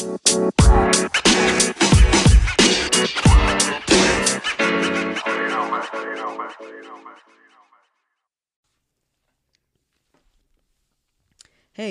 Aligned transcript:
Hey, 0.00 0.08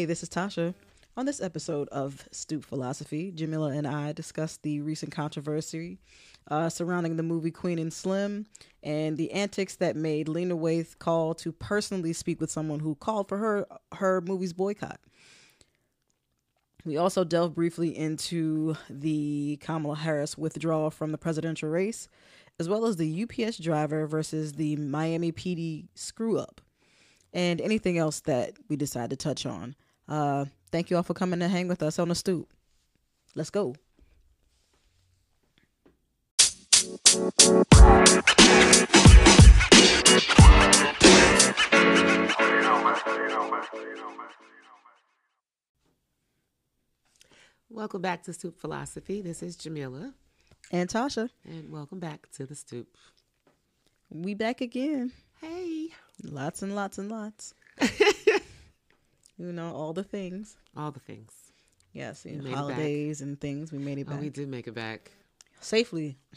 this 0.06 0.24
is 0.24 0.30
Tasha. 0.30 0.74
On 1.18 1.28
this 1.28 1.40
episode 1.40 1.88
of 1.90 2.28
Stoop 2.32 2.66
Philosophy, 2.66 3.32
Jamila 3.32 3.74
and 3.74 3.86
I 3.86 4.14
discuss 4.14 4.58
the 4.58 4.82
recent 4.82 5.12
controversy 5.12 6.00
uh, 6.48 6.70
surrounding 6.70 7.16
the 7.16 7.22
movie 7.22 7.52
Queen 7.52 7.78
and 7.78 7.94
Slim 7.94 8.48
and 8.82 9.18
the 9.18 9.32
antics 9.34 9.76
that 9.76 9.96
made 9.96 10.28
Lena 10.28 10.58
Waithe 10.58 10.98
call 10.98 11.36
to 11.36 11.52
personally 11.52 12.14
speak 12.14 12.42
with 12.42 12.50
someone 12.50 12.80
who 12.80 12.96
called 12.96 13.30
for 13.30 13.38
her 13.38 13.68
her 13.94 14.20
movie's 14.22 14.54
boycott. 14.54 15.00
We 16.86 16.98
also 16.98 17.24
delve 17.24 17.56
briefly 17.56 17.96
into 17.96 18.76
the 18.90 19.58
Kamala 19.62 19.96
Harris 19.96 20.38
withdrawal 20.38 20.90
from 20.90 21.12
the 21.12 21.18
presidential 21.18 21.70
race, 21.70 22.08
as 22.60 22.70
well 22.70 22.86
as 22.86 22.96
the 22.96 23.24
UPS 23.24 23.58
driver 23.58 24.08
versus 24.08 24.54
the 24.54 24.76
Miami 24.78 25.32
PD 25.32 25.88
screw 25.96 26.40
up, 26.40 26.62
and 27.34 27.60
anything 27.60 27.98
else 27.98 28.22
that 28.22 28.54
we 28.70 28.76
decide 28.76 29.10
to 29.10 29.18
touch 29.18 29.46
on. 29.46 29.76
Uh, 30.08 30.46
thank 30.72 30.90
you 30.90 30.98
all 30.98 31.04
for 31.04 31.14
coming 31.14 31.40
to 31.40 31.48
hang 31.48 31.68
with 31.68 31.84
us 31.84 32.00
on 32.00 32.10
the 32.10 32.16
stoop. 32.16 32.50
Let's 33.36 33.50
go. 33.50 33.76
Welcome 47.70 48.02
back 48.02 48.24
to 48.24 48.34
Stoop 48.34 48.60
Philosophy. 48.60 49.22
This 49.22 49.44
is 49.44 49.56
Jamila, 49.56 50.14
And 50.72 50.90
Tasha, 50.90 51.30
and 51.46 51.72
welcome 51.72 52.00
back 52.00 52.28
to 52.34 52.46
the 52.46 52.56
Stoop. 52.56 52.88
we 54.10 54.34
back 54.34 54.62
again. 54.62 55.12
Hey, 55.42 55.90
Lots 56.24 56.62
and 56.64 56.76
lots 56.76 56.98
and 56.98 57.10
lots. 57.10 57.54
you 59.38 59.54
know, 59.54 59.74
all 59.74 59.94
the 59.94 60.04
things. 60.04 60.58
all 60.76 60.92
the 60.92 61.00
things. 61.00 61.32
Yes, 61.94 62.26
you 62.26 62.38
know, 62.38 62.44
made 62.44 62.50
it 62.50 62.54
back. 62.54 62.58
holidays 62.58 63.22
and 63.22 63.40
things. 63.40 63.72
We 63.72 63.78
made 63.78 64.00
it 64.00 64.08
Oh, 64.10 64.12
back 64.12 64.22
we 64.22 64.30
did 64.30 64.50
make 64.50 64.68
it 64.68 64.74
back. 64.76 65.12
safely. 65.62 66.18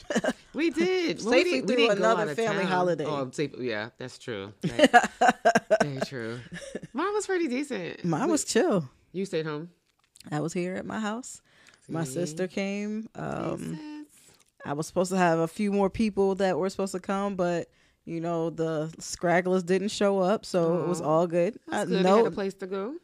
We 0.54 0.68
did. 0.68 1.22
Well, 1.24 1.32
Safely 1.32 1.62
we, 1.62 1.66
through 1.66 1.86
go 1.86 1.92
another 1.92 2.34
family 2.34 2.64
holiday. 2.66 3.06
Oh, 3.06 3.26
safe, 3.32 3.52
yeah, 3.58 3.88
that's 3.96 4.18
true. 4.18 4.52
Very 4.62 5.98
true. 6.04 6.40
Mine 6.92 7.14
was 7.14 7.24
pretty 7.24 7.48
decent. 7.48 8.04
Mine 8.04 8.28
was 8.30 8.44
chill. 8.44 8.86
You 9.12 9.24
stayed 9.24 9.46
home. 9.46 9.70
I 10.30 10.40
was 10.40 10.52
here 10.52 10.74
at 10.76 10.86
my 10.86 11.00
house. 11.00 11.40
My 11.88 12.04
sister 12.04 12.46
came. 12.46 13.08
Um, 13.14 14.06
I 14.64 14.72
was 14.72 14.86
supposed 14.86 15.10
to 15.10 15.18
have 15.18 15.40
a 15.40 15.48
few 15.48 15.72
more 15.72 15.90
people 15.90 16.36
that 16.36 16.56
were 16.58 16.70
supposed 16.70 16.92
to 16.92 17.00
come, 17.00 17.34
but 17.34 17.68
you 18.04 18.20
know 18.20 18.50
the 18.50 18.92
scragglers 18.98 19.66
didn't 19.66 19.88
show 19.88 20.20
up, 20.20 20.44
so 20.46 20.80
it 20.82 20.86
was 20.88 21.00
all 21.00 21.26
good. 21.26 21.58
That's 21.68 21.82
I, 21.82 21.84
good. 21.86 21.98
They 21.98 22.02
no, 22.02 22.16
had 22.18 22.26
a 22.26 22.30
place 22.30 22.54
to 22.54 22.66
go. 22.66 22.94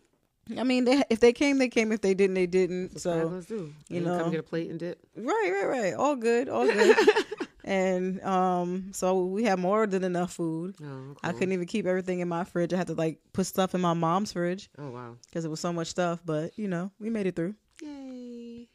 I 0.57 0.63
mean, 0.65 0.85
they, 0.87 1.03
if 1.11 1.21
they 1.21 1.33
came, 1.35 1.59
they 1.59 1.69
came. 1.69 1.93
If 1.93 2.01
they 2.01 2.15
didn't, 2.15 2.35
they 2.35 2.47
didn't. 2.47 2.93
That's 2.93 3.03
So 3.03 3.27
let's 3.27 3.47
do. 3.47 3.75
you 3.89 3.97
You 3.97 4.01
know. 4.01 4.19
come 4.19 4.31
get 4.31 4.41
a 4.41 4.43
plate 4.45 4.71
and 4.71 4.79
dip. 4.79 4.99
right, 5.17 5.51
right, 5.53 5.67
right. 5.69 5.95
All 5.95 6.17
good, 6.17 6.49
all 6.49 6.67
good. 6.67 6.97
and 7.69 8.21
um, 8.23 8.91
so 8.93 9.25
we 9.25 9.45
had 9.45 9.59
more 9.59 9.87
than 9.87 10.03
enough 10.05 10.33
food. 10.33 10.75
Oh, 10.83 11.17
I 11.23 11.33
couldn't 11.33 11.53
even 11.53 11.67
keep 11.67 11.87
everything 11.87 12.21
in 12.21 12.29
my 12.29 12.45
fridge. 12.45 12.73
I 12.73 12.77
had 12.79 12.87
to 12.89 12.95
like 12.95 13.19
put 13.33 13.47
stuff 13.47 13.75
in 13.75 13.81
my 13.81 13.93
mom's 13.95 14.33
fridge 14.33 14.71
Oh 14.79 14.91
wow. 14.91 15.17
because 15.27 15.45
it 15.45 15.51
was 15.51 15.61
so 15.61 15.73
much 15.73 15.89
stuff. 15.89 16.21
But 16.25 16.59
you 16.59 16.69
know, 16.69 16.91
we 16.99 17.11
made 17.11 17.27
it 17.27 17.37
through. 17.37 17.55
Yay. 17.83 18.69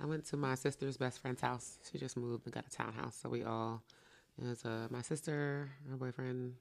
I 0.00 0.06
went 0.06 0.24
to 0.26 0.36
my 0.36 0.54
sister's 0.54 0.96
best 0.96 1.20
friend's 1.20 1.40
house. 1.40 1.78
She 1.90 1.98
just 1.98 2.16
moved 2.16 2.46
and 2.46 2.54
got 2.54 2.66
a 2.66 2.70
townhouse. 2.70 3.16
So 3.20 3.28
we 3.28 3.42
all, 3.44 3.82
it 4.40 4.44
was 4.46 4.64
uh, 4.64 4.86
my 4.90 5.02
sister, 5.02 5.68
her 5.90 5.96
boyfriend, 5.96 6.54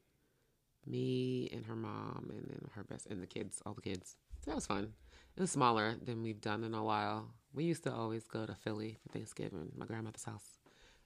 me, 0.86 1.50
and 1.54 1.66
her 1.66 1.76
mom, 1.76 2.28
and 2.32 2.48
then 2.50 2.70
her 2.74 2.84
best, 2.84 3.08
and 3.08 3.22
the 3.22 3.28
kids, 3.28 3.62
all 3.66 3.74
the 3.74 3.82
kids. 3.82 4.16
So 4.44 4.52
that 4.52 4.56
was 4.56 4.66
fun. 4.68 4.94
It 5.36 5.42
was 5.42 5.52
smaller 5.52 5.96
than 6.04 6.24
we've 6.24 6.42
done 6.42 6.64
in 6.64 6.74
a 6.74 6.84
while. 6.84 7.30
We 7.54 7.64
used 7.64 7.84
to 7.84 7.94
always 7.94 8.28
go 8.28 8.46
to 8.46 8.56
Philly 8.56 8.98
for 9.04 9.10
Thanksgiving, 9.14 9.72
my 9.78 9.86
grandmother's 9.86 10.24
house. 10.24 10.57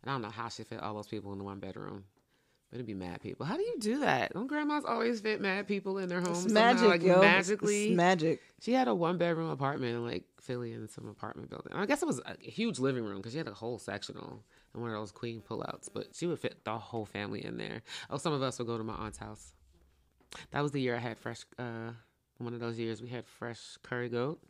I 0.06 0.12
don't 0.12 0.22
know 0.22 0.30
how 0.30 0.50
she 0.50 0.64
fit 0.64 0.80
all 0.80 0.96
those 0.96 1.08
people 1.08 1.32
in 1.32 1.38
the 1.38 1.44
one 1.44 1.60
bedroom. 1.60 2.06
But 2.70 2.78
it'd 2.78 2.88
be 2.88 2.94
mad 2.94 3.22
people. 3.22 3.46
How 3.46 3.58
do 3.58 3.64
you 3.64 3.76
do 3.80 4.00
that? 4.00 4.34
Don't 4.34 4.48
grandmas 4.48 4.86
always 4.86 5.20
fit 5.20 5.42
mad 5.42 5.68
people 5.68 5.98
in 5.98 6.08
their 6.08 6.22
homes? 6.22 6.46
It's 6.46 6.54
somehow, 6.54 6.74
magic, 6.74 6.88
like 6.88 7.04
yo. 7.04 7.20
magically. 7.20 7.88
It's 7.88 7.98
magic. 7.98 8.40
She 8.62 8.72
had 8.72 8.88
a 8.88 8.96
one 8.96 9.18
bedroom 9.18 9.50
apartment 9.50 9.96
in 9.96 10.06
like 10.06 10.24
Philly 10.40 10.72
in 10.72 10.88
some 10.88 11.10
apartment 11.10 11.50
building. 11.50 11.74
I 11.74 11.86
guess 11.86 12.02
it 12.02 12.06
was 12.06 12.22
a 12.26 12.38
huge 12.42 12.80
living 12.80 13.04
room 13.04 13.18
because 13.18 13.34
she 13.34 13.38
had 13.38 13.50
a 13.50 13.54
whole 13.54 13.78
sectional 13.78 14.42
and 14.74 14.82
one 14.82 14.90
of 14.92 14.98
those 14.98 15.12
queen 15.12 15.42
pullouts. 15.42 15.90
But 15.94 16.16
she 16.16 16.28
would 16.28 16.40
fit 16.40 16.64
the 16.64 16.78
whole 16.78 17.06
family 17.06 17.44
in 17.44 17.58
there. 17.58 17.82
Oh, 18.10 18.16
some 18.18 18.32
of 18.32 18.42
us 18.42 18.58
would 18.58 18.68
go 18.68 18.78
to 18.78 18.86
my 18.86 18.96
aunt's 18.96 19.18
house. 19.18 19.52
That 20.52 20.62
was 20.62 20.72
the 20.72 20.80
year 20.80 20.96
I 20.96 21.00
had 21.00 21.20
fresh. 21.20 21.42
uh 21.60 21.92
One 22.38 22.54
of 22.54 22.62
those 22.62 22.80
years 22.80 23.02
we 23.02 23.10
had 23.10 23.26
fresh 23.26 23.60
curry 23.84 24.08
goat. 24.08 24.42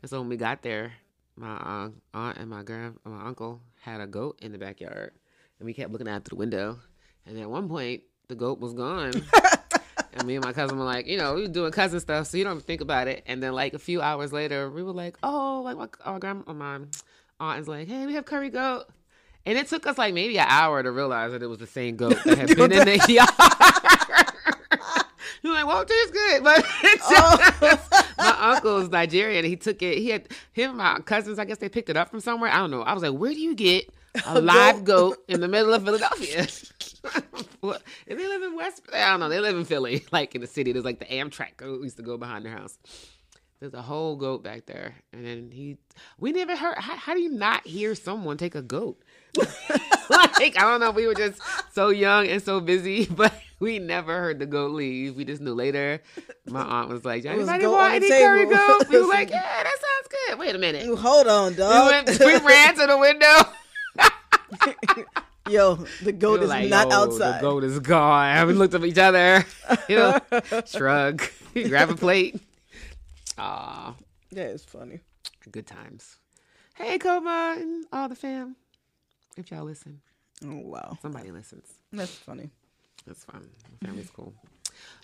And 0.00 0.10
so 0.10 0.20
when 0.20 0.30
we 0.30 0.38
got 0.38 0.62
there, 0.62 0.92
my 1.36 1.90
aunt 2.14 2.38
and 2.38 2.48
my 2.50 2.62
grand, 2.62 2.96
my 3.04 3.26
uncle 3.26 3.60
had 3.82 4.00
a 4.00 4.06
goat 4.06 4.38
in 4.42 4.52
the 4.52 4.58
backyard, 4.58 5.12
and 5.58 5.66
we 5.66 5.74
kept 5.74 5.92
looking 5.92 6.08
out 6.08 6.24
through 6.24 6.36
the 6.36 6.40
window. 6.40 6.78
And 7.26 7.38
at 7.38 7.50
one 7.50 7.68
point, 7.68 8.02
the 8.28 8.34
goat 8.34 8.60
was 8.60 8.72
gone. 8.74 9.12
And 10.18 10.26
me 10.26 10.36
and 10.36 10.42
my 10.44 10.54
cousin 10.54 10.78
were 10.78 10.84
like, 10.86 11.06
you 11.06 11.18
know, 11.18 11.34
we 11.34 11.42
were 11.42 11.48
doing 11.48 11.70
cousin 11.72 12.00
stuff, 12.00 12.26
so 12.28 12.38
you 12.38 12.44
don't 12.44 12.62
think 12.62 12.80
about 12.80 13.06
it. 13.06 13.22
And 13.26 13.42
then 13.42 13.52
like 13.52 13.74
a 13.74 13.78
few 13.78 14.00
hours 14.00 14.32
later, 14.32 14.70
we 14.70 14.82
were 14.82 14.92
like, 14.94 15.18
oh, 15.22 15.60
like 15.62 15.76
my 15.76 15.88
our 16.06 16.18
grandma, 16.18 16.54
my 16.54 16.80
aunt 17.38 17.60
is 17.60 17.68
like, 17.68 17.86
hey, 17.86 18.06
we 18.06 18.14
have 18.14 18.24
curry 18.24 18.48
goat. 18.48 18.84
And 19.44 19.58
it 19.58 19.68
took 19.68 19.86
us 19.86 19.98
like 19.98 20.14
maybe 20.14 20.38
an 20.38 20.46
hour 20.48 20.82
to 20.82 20.90
realize 20.90 21.32
that 21.32 21.42
it 21.42 21.46
was 21.48 21.58
the 21.58 21.66
same 21.66 21.96
goat 21.96 22.16
that 22.24 22.38
had 22.38 22.48
been 22.56 22.72
in 22.72 22.84
the 22.86 23.12
yard. 23.12 23.28
we 25.42 25.50
were 25.50 25.54
like, 25.56 25.66
well, 25.66 25.82
it 25.82 25.88
tastes 25.88 26.10
good, 26.12 26.42
but 26.42 26.64
it's 26.82 27.08
just- 27.10 28.05
my 28.18 28.36
uncle 28.54 28.78
is 28.78 28.88
Nigerian. 28.88 29.44
He 29.44 29.56
took 29.56 29.82
it. 29.82 29.98
He 29.98 30.10
had 30.10 30.28
him 30.52 30.70
and 30.70 30.78
my 30.78 30.98
cousins. 31.00 31.38
I 31.38 31.44
guess 31.44 31.58
they 31.58 31.68
picked 31.68 31.90
it 31.90 31.96
up 31.96 32.10
from 32.10 32.20
somewhere. 32.20 32.50
I 32.50 32.58
don't 32.58 32.70
know. 32.70 32.82
I 32.82 32.92
was 32.92 33.02
like, 33.02 33.12
where 33.12 33.32
do 33.32 33.40
you 33.40 33.54
get 33.54 33.90
a 34.26 34.40
live 34.40 34.84
goat 34.84 35.18
in 35.28 35.40
the 35.40 35.48
middle 35.48 35.72
of 35.74 35.84
Philadelphia? 35.84 36.46
And 38.08 38.18
they 38.18 38.28
live 38.28 38.42
in 38.42 38.54
West. 38.54 38.82
I 38.92 39.10
don't 39.10 39.20
know. 39.20 39.28
They 39.28 39.40
live 39.40 39.56
in 39.56 39.64
Philly, 39.64 40.04
like 40.12 40.34
in 40.34 40.40
the 40.40 40.46
city. 40.46 40.72
There's 40.72 40.84
like 40.84 41.00
the 41.00 41.06
Amtrak 41.06 41.56
goat 41.56 41.82
used 41.82 41.96
to 41.96 42.02
go 42.02 42.16
behind 42.16 42.44
their 42.44 42.52
house. 42.56 42.78
There's 43.58 43.74
a 43.74 43.82
whole 43.82 44.16
goat 44.16 44.44
back 44.44 44.66
there, 44.66 44.94
and 45.12 45.26
then 45.26 45.50
he. 45.50 45.78
We 46.18 46.32
never 46.32 46.54
heard. 46.54 46.76
How, 46.78 46.96
how 46.96 47.14
do 47.14 47.20
you 47.20 47.30
not 47.30 47.66
hear 47.66 47.94
someone 47.94 48.36
take 48.36 48.54
a 48.54 48.62
goat? 48.62 49.02
like 49.36 50.56
I 50.56 50.60
don't 50.60 50.80
know. 50.80 50.90
We 50.90 51.06
were 51.06 51.14
just 51.14 51.40
so 51.72 51.88
young 51.88 52.28
and 52.28 52.42
so 52.42 52.60
busy, 52.60 53.06
but 53.06 53.32
we 53.60 53.78
never 53.78 54.18
heard 54.20 54.38
the 54.38 54.46
goat 54.46 54.72
leave. 54.72 55.16
We 55.16 55.24
just 55.24 55.40
knew 55.42 55.54
later. 55.54 56.00
My 56.46 56.62
aunt 56.80 56.88
was 56.88 57.04
like, 57.04 57.24
"Anybody 57.24 57.66
want 57.66 57.94
any 57.94 58.08
curry 58.08 58.46
goat?" 58.46 58.88
We 58.90 59.00
were 59.00 59.06
like, 59.08 59.30
"Yeah, 59.38 59.40
that 59.62 59.64
sounds 59.74 60.08
good." 60.28 60.38
Wait 60.38 60.54
a 60.54 60.58
minute. 60.58 60.86
Hold 60.98 61.26
on, 61.26 61.50
We, 61.52 61.56
dog. 61.56 62.06
went, 62.06 62.18
we 62.20 62.36
ran 62.46 62.74
to 62.76 62.86
the 62.86 62.98
window. 62.98 63.52
Yo, 65.48 65.76
the 66.02 66.10
goat 66.12 66.42
is 66.42 66.48
like, 66.48 66.68
not 66.68 66.90
outside. 66.92 67.38
The 67.38 67.42
goat 67.42 67.62
is 67.62 67.78
gone. 67.78 68.46
We 68.48 68.52
looked 68.54 68.74
at 68.74 68.84
each 68.84 68.98
other. 68.98 69.44
You 69.88 69.96
know, 69.96 70.20
shrug. 70.66 71.22
Grab 71.54 71.90
a 71.90 71.94
plate. 71.94 72.40
Aw, 73.38 73.94
That 74.32 74.48
is 74.50 74.64
funny. 74.64 75.00
good 75.52 75.66
times. 75.66 76.16
Hey, 76.74 76.98
Coma 76.98 77.56
and 77.58 77.84
all 77.92 78.08
the 78.08 78.16
fam. 78.16 78.56
If 79.36 79.50
y'all 79.52 79.64
listen, 79.64 80.00
Oh 80.44 80.56
wow, 80.64 80.98
somebody 81.00 81.30
listens. 81.30 81.68
that's 81.92 82.10
funny. 82.16 82.50
That's 83.06 83.24
fun. 83.24 83.48
My 83.80 83.88
family's 83.88 84.10
cool. 84.10 84.34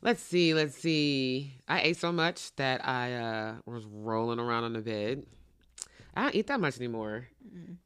Let's 0.02 0.22
see. 0.22 0.54
Let's 0.54 0.76
see. 0.76 1.54
I 1.68 1.82
ate 1.82 1.96
so 1.96 2.12
much 2.12 2.54
that 2.56 2.86
I 2.86 3.14
uh, 3.14 3.54
was 3.66 3.84
rolling 3.84 4.38
around 4.38 4.64
on 4.64 4.72
the 4.72 4.80
bed. 4.80 5.24
I 6.14 6.22
don't 6.24 6.34
eat 6.34 6.48
that 6.48 6.60
much 6.60 6.76
anymore. 6.76 7.28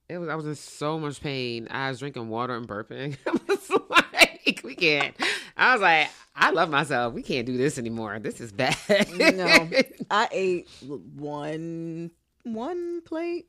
It 0.09 0.19
was 0.19 0.29
I 0.29 0.35
was 0.35 0.47
in 0.47 0.55
so 0.57 0.99
much 0.99 1.21
pain. 1.21 1.69
I 1.71 1.91
was 1.91 2.01
drinking 2.01 2.29
water 2.29 2.57
and 2.57 2.67
burping. 2.67 3.17
I 3.27 3.39
was 3.47 3.71
like, 3.89 4.61
we 4.65 4.75
can't. 4.75 5.15
I 5.57 5.75
was 5.75 5.83
like, 5.83 6.09
I 6.35 6.51
love 6.51 6.69
myself. 6.69 7.15
We 7.15 7.23
can't 7.23 7.47
do 7.47 7.57
this 7.57 7.79
anymore. 7.79 8.19
This 8.19 8.41
is 8.41 8.53
bad. 8.53 8.77
No, 9.17 9.69
I 10.11 10.29
ate 10.33 10.69
one 10.83 12.11
one 12.43 13.03
plate. 13.03 13.47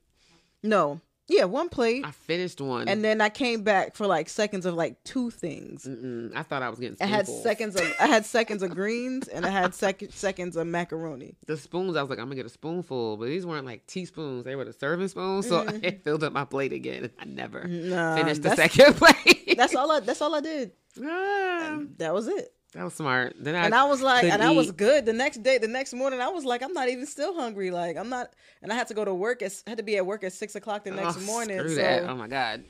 No, 0.63 1.01
yeah, 1.29 1.43
one 1.45 1.69
plate, 1.69 2.05
I 2.05 2.11
finished 2.11 2.61
one. 2.61 2.87
and 2.87 3.03
then 3.03 3.19
I 3.21 3.29
came 3.29 3.63
back 3.63 3.95
for 3.95 4.07
like 4.07 4.29
seconds 4.29 4.65
of 4.65 4.73
like 4.75 5.03
two 5.03 5.29
things. 5.29 5.85
Mm-mm, 5.85 6.31
I 6.35 6.43
thought 6.43 6.63
I 6.63 6.69
was 6.69 6.79
getting. 6.79 6.97
I 7.01 7.05
had 7.05 7.27
seconds 7.27 7.75
of 7.75 7.83
I 7.99 8.07
had 8.07 8.25
seconds 8.25 8.63
of 8.63 8.69
greens, 8.75 9.27
and 9.27 9.45
I 9.45 9.49
had 9.49 9.75
sec- 9.75 10.11
seconds 10.11 10.55
of 10.55 10.67
macaroni. 10.67 11.35
the 11.45 11.57
spoons, 11.57 11.95
I 11.97 12.01
was 12.01 12.09
like, 12.09 12.19
I'm 12.19 12.25
gonna 12.25 12.35
get 12.35 12.45
a 12.45 12.49
spoonful, 12.49 13.17
but 13.17 13.25
these 13.25 13.45
weren't 13.45 13.65
like 13.65 13.85
teaspoons; 13.87 14.45
they 14.45 14.55
were 14.55 14.65
the 14.65 14.73
serving 14.73 15.07
spoons. 15.09 15.47
So 15.47 15.65
I 15.83 15.91
filled 16.03 16.23
up 16.23 16.33
my 16.33 16.45
plate 16.45 16.73
again, 16.73 17.09
I 17.19 17.25
never 17.25 17.67
Nah, 17.67 18.15
finished 18.15 18.41
the 18.43 18.55
second 18.55 18.95
plate. 18.97 19.55
That's 19.57 19.75
all 19.75 19.91
I. 19.91 19.99
That's 19.99 20.21
all 20.21 20.33
I 20.35 20.41
did. 20.41 20.71
Ah, 21.03 21.81
That 21.97 22.13
was 22.13 22.27
it. 22.27 22.53
That 22.77 22.83
was 22.83 22.93
smart. 22.93 23.33
Then 23.39 23.55
I 23.55 23.65
and 23.65 23.73
I 23.73 23.85
was 23.85 24.03
like, 24.03 24.25
and 24.25 24.43
I 24.43 24.51
was 24.51 24.71
good. 24.71 25.07
The 25.07 25.13
next 25.13 25.41
day, 25.41 25.57
the 25.57 25.67
next 25.67 25.95
morning, 25.95 26.21
I 26.21 26.27
was 26.27 26.45
like, 26.45 26.61
I'm 26.61 26.73
not 26.73 26.89
even 26.89 27.07
still 27.07 27.33
hungry. 27.33 27.71
Like 27.71 27.97
I'm 27.97 28.07
not, 28.07 28.33
and 28.61 28.71
I 28.71 28.75
had 28.75 28.87
to 28.89 28.93
go 28.93 29.03
to 29.03 29.15
work. 29.15 29.41
At, 29.41 29.63
had 29.65 29.77
to 29.77 29.83
be 29.83 29.97
at 29.97 30.05
work 30.05 30.23
at 30.23 30.31
six 30.31 30.53
o'clock 30.53 30.83
the 30.83 30.91
oh, 30.91 30.95
next 30.95 31.17
Oh, 31.17 31.21
morning. 31.21 31.57
Screw 31.57 31.69
so 31.69 31.81
that. 31.81 32.03
Oh 32.03 32.13
my 32.13 32.27
god. 32.27 32.63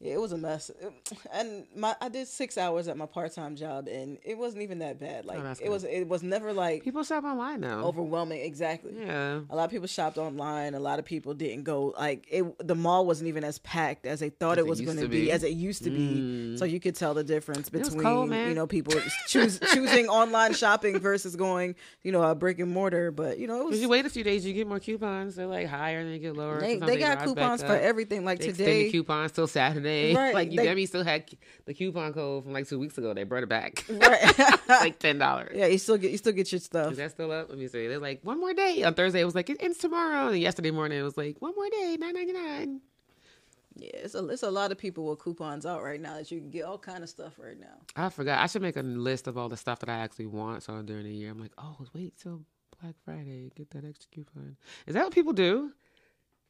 Yeah, 0.00 0.14
it 0.14 0.20
was 0.20 0.32
a 0.32 0.38
mess. 0.38 0.70
And 1.32 1.66
my 1.76 1.94
I 2.00 2.08
did 2.08 2.26
six 2.28 2.56
hours 2.56 2.88
at 2.88 2.96
my 2.96 3.06
part 3.06 3.32
time 3.34 3.56
job, 3.56 3.88
and 3.88 4.18
it 4.24 4.36
wasn't 4.38 4.62
even 4.62 4.78
that 4.80 4.98
bad. 5.00 5.24
Like 5.26 5.38
Oh, 5.40 5.54
it 5.60 5.68
was, 5.68 5.84
it 5.84 6.06
was 6.08 6.22
never 6.22 6.52
like 6.52 6.84
People 6.84 7.02
shop 7.02 7.24
online 7.24 7.60
now. 7.60 7.84
overwhelming. 7.84 8.40
Exactly. 8.40 8.94
Yeah. 8.98 9.40
A 9.50 9.56
lot 9.56 9.64
of 9.64 9.70
people 9.70 9.86
shopped 9.88 10.16
online. 10.18 10.74
A 10.74 10.80
lot 10.80 10.98
of 10.98 11.04
people 11.04 11.34
didn't 11.34 11.64
go. 11.64 11.94
Like 11.98 12.26
it, 12.30 12.44
the 12.66 12.74
mall 12.74 13.06
wasn't 13.06 13.28
even 13.28 13.44
as 13.44 13.58
packed 13.58 14.06
as 14.06 14.20
they 14.20 14.30
thought 14.30 14.58
As 14.58 14.64
it 14.64 14.68
was 14.68 14.80
going 14.80 14.96
to 14.98 15.08
be, 15.08 15.22
be. 15.22 15.32
as 15.32 15.42
it 15.42 15.52
used 15.52 15.84
to 15.84 15.90
be. 15.90 16.08
Mm. 16.54 16.58
So 16.58 16.64
you 16.64 16.78
could 16.80 16.94
tell 16.94 17.14
the 17.14 17.24
difference 17.24 17.68
between 17.68 18.00
cold, 18.00 18.30
you 18.30 18.54
know 18.54 18.66
people 18.66 18.94
choose, 19.26 19.58
choosing 19.72 20.08
online 20.08 20.54
shopping 20.54 20.98
versus 21.00 21.34
going 21.36 21.74
you 22.02 22.12
know 22.12 22.22
a 22.22 22.34
brick 22.34 22.58
and 22.60 22.70
mortar. 22.72 23.10
But 23.10 23.38
you 23.38 23.46
know 23.48 23.62
it 23.62 23.66
was 23.66 23.80
you 23.80 23.88
wait 23.88 24.06
a 24.06 24.10
few 24.10 24.24
days, 24.24 24.46
you 24.46 24.54
get 24.54 24.66
more 24.66 24.80
coupons. 24.80 25.34
They're 25.36 25.46
like 25.46 25.66
higher 25.66 25.98
and 25.98 26.12
they 26.12 26.18
get 26.18 26.36
lower. 26.36 26.60
they, 26.60 26.76
they 26.76 26.96
got 26.98 27.24
coupons 27.24 27.62
for 27.62 27.74
everything. 27.74 28.24
Like 28.24 28.38
They 28.40 28.46
today, 28.48 28.90
coupons 28.90 29.32
till 29.32 29.46
Saturday. 29.46 29.87
Right, 30.14 30.34
Like 30.34 30.50
you 30.52 30.56
they- 30.58 30.64
Demi 30.64 30.86
still 30.86 31.04
had 31.04 31.30
the 31.66 31.74
coupon 31.74 32.12
code 32.12 32.44
from 32.44 32.52
like 32.52 32.68
two 32.68 32.78
weeks 32.78 32.96
ago. 32.98 33.14
They 33.14 33.24
brought 33.24 33.42
it 33.42 33.48
back. 33.48 33.84
right? 33.90 34.60
like 34.68 34.98
ten 34.98 35.18
dollars. 35.18 35.52
yeah, 35.54 35.66
you 35.66 35.78
still 35.78 35.96
get 35.98 36.10
you 36.10 36.18
still 36.18 36.32
get 36.32 36.50
your 36.52 36.60
stuff. 36.60 36.92
Is 36.92 36.98
that 36.98 37.10
still 37.12 37.30
up? 37.32 37.48
Let 37.48 37.58
me 37.58 37.66
see. 37.68 37.86
They're 37.88 37.98
like 37.98 38.20
one 38.22 38.38
more 38.40 38.54
day. 38.54 38.82
On 38.84 38.94
Thursday, 38.94 39.20
it 39.20 39.24
was 39.24 39.34
like 39.34 39.50
it 39.50 39.58
ends 39.60 39.78
tomorrow. 39.78 40.28
And 40.28 40.38
yesterday 40.38 40.70
morning, 40.70 40.98
it 40.98 41.02
was 41.02 41.16
like 41.16 41.36
one 41.40 41.54
more 41.54 41.68
day, 41.70 41.96
nine 41.98 42.14
ninety 42.14 42.32
nine. 42.32 42.80
Yeah, 43.76 43.90
it's 43.94 44.14
a 44.16 44.26
it's 44.28 44.42
a 44.42 44.50
lot 44.50 44.72
of 44.72 44.78
people 44.78 45.06
with 45.08 45.20
coupons 45.20 45.64
out 45.64 45.82
right 45.84 46.00
now 46.00 46.14
that 46.16 46.30
you 46.32 46.40
can 46.40 46.50
get 46.50 46.64
all 46.64 46.78
kind 46.78 47.02
of 47.04 47.08
stuff 47.08 47.38
right 47.38 47.58
now. 47.58 47.76
I 47.94 48.08
forgot. 48.08 48.40
I 48.40 48.46
should 48.46 48.62
make 48.62 48.76
a 48.76 48.82
list 48.82 49.28
of 49.28 49.38
all 49.38 49.48
the 49.48 49.56
stuff 49.56 49.78
that 49.80 49.88
I 49.88 49.98
actually 49.98 50.26
want. 50.26 50.64
So 50.64 50.82
during 50.82 51.04
the 51.04 51.12
year, 51.12 51.30
I'm 51.30 51.38
like, 51.38 51.52
oh, 51.58 51.76
wait 51.94 52.14
till 52.20 52.40
Black 52.82 52.94
Friday, 53.04 53.50
get 53.56 53.70
that 53.70 53.84
extra 53.84 54.10
coupon. 54.12 54.56
Is 54.86 54.94
that 54.94 55.04
what 55.04 55.12
people 55.12 55.32
do? 55.32 55.70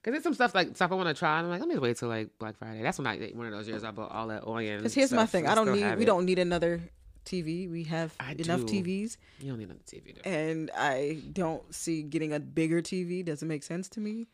Cause 0.03 0.13
there's 0.13 0.23
some 0.23 0.35
stuff 0.35 0.55
like 0.55 0.75
stuff 0.77 0.93
I 0.93 0.95
want 0.95 1.09
to 1.09 1.15
try, 1.15 1.39
and 1.39 1.47
I'm 1.47 1.51
like, 1.51 1.61
let 1.61 1.69
me 1.69 1.77
wait 1.77 1.97
till 1.97 2.09
like 2.09 2.29
Black 2.39 2.57
Friday. 2.57 2.83
That's 2.83 2.99
when 2.99 3.07
I 3.07 3.19
one 3.35 3.47
of 3.47 3.53
those 3.53 3.67
years 3.69 3.83
I 3.85 3.91
bought 3.91 4.13
all 4.13 4.29
that 4.29 4.47
oil. 4.47 4.77
Because 4.77 4.95
here's 4.95 5.13
my 5.13 5.27
thing, 5.27 5.47
I 5.49 5.55
don't 5.55 5.73
need 5.73 5.99
we 5.99 6.05
don't 6.05 6.25
need 6.25 6.39
another 6.39 6.81
TV. 7.25 7.71
We 7.71 7.85
have 7.85 8.15
I 8.21 8.33
enough 8.33 8.65
do. 8.65 8.83
TVs. 8.83 9.17
You 9.41 9.51
don't 9.51 9.59
need 9.59 9.65
another 9.65 9.81
TV. 9.87 10.15
Though. 10.15 10.31
and 10.31 10.71
I 10.77 11.19
don't 11.33 11.75
see 11.75 12.03
getting 12.03 12.33
a 12.33 12.41
bigger 12.41 12.81
TV. 12.81 13.25
Doesn't 13.25 13.49
make 13.49 13.63
sense 13.65 13.89
to 13.91 14.01
me. 14.01 14.29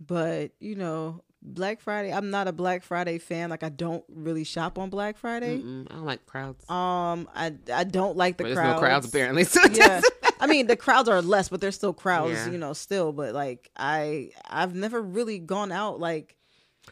But 0.00 0.52
you 0.60 0.76
know, 0.76 1.22
Black 1.42 1.80
Friday. 1.80 2.12
I'm 2.12 2.30
not 2.30 2.46
a 2.48 2.52
Black 2.52 2.82
Friday 2.84 3.18
fan. 3.18 3.50
Like 3.50 3.62
I 3.64 3.68
don't 3.68 4.04
really 4.08 4.44
shop 4.44 4.78
on 4.78 4.88
Black 4.90 5.18
Friday. 5.18 5.58
Mm-mm, 5.58 5.88
I 5.90 5.94
don't 5.94 6.04
like 6.06 6.24
crowds. 6.26 6.68
Um, 6.70 7.28
I 7.34 7.52
I 7.74 7.84
don't 7.84 8.16
like 8.16 8.36
the 8.38 8.44
But 8.44 8.54
crowds. 8.54 8.80
no 8.80 8.86
crowds 8.86 9.08
apparently. 9.08 9.44
So 9.44 9.60
yeah, 9.72 10.00
I 10.40 10.46
mean 10.46 10.66
the 10.66 10.76
crowds 10.76 11.08
are 11.08 11.22
less, 11.22 11.48
but 11.48 11.60
there's 11.60 11.74
still 11.74 11.92
crowds. 11.92 12.32
Yeah. 12.32 12.50
You 12.50 12.58
know, 12.58 12.72
still. 12.72 13.12
But 13.12 13.34
like 13.34 13.70
I 13.76 14.30
I've 14.48 14.74
never 14.74 15.00
really 15.00 15.38
gone 15.38 15.72
out 15.72 16.00
like. 16.00 16.34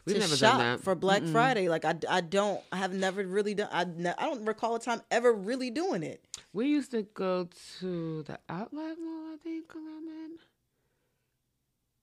We've 0.05 0.21
to 0.21 0.27
shop 0.37 0.81
for 0.81 0.93
Black 0.93 1.23
Mm-mm. 1.23 1.31
Friday, 1.31 1.69
like 1.69 1.83
I, 1.83 1.95
I 2.07 2.21
don't, 2.21 2.61
I 2.71 2.77
have 2.77 2.93
never 2.93 3.25
really 3.25 3.55
done. 3.55 3.67
I, 3.71 3.83
ne- 3.85 4.13
I 4.15 4.25
don't 4.25 4.45
recall 4.45 4.75
a 4.75 4.79
time 4.79 5.01
ever 5.09 5.33
really 5.33 5.71
doing 5.71 6.03
it. 6.03 6.23
We 6.53 6.67
used 6.67 6.91
to 6.91 7.01
go 7.01 7.49
to 7.79 8.21
the 8.21 8.37
outlet 8.47 8.95
mall, 8.99 9.33
I 9.33 9.37
think, 9.43 9.75
around 9.75 10.07
then. 10.07 10.37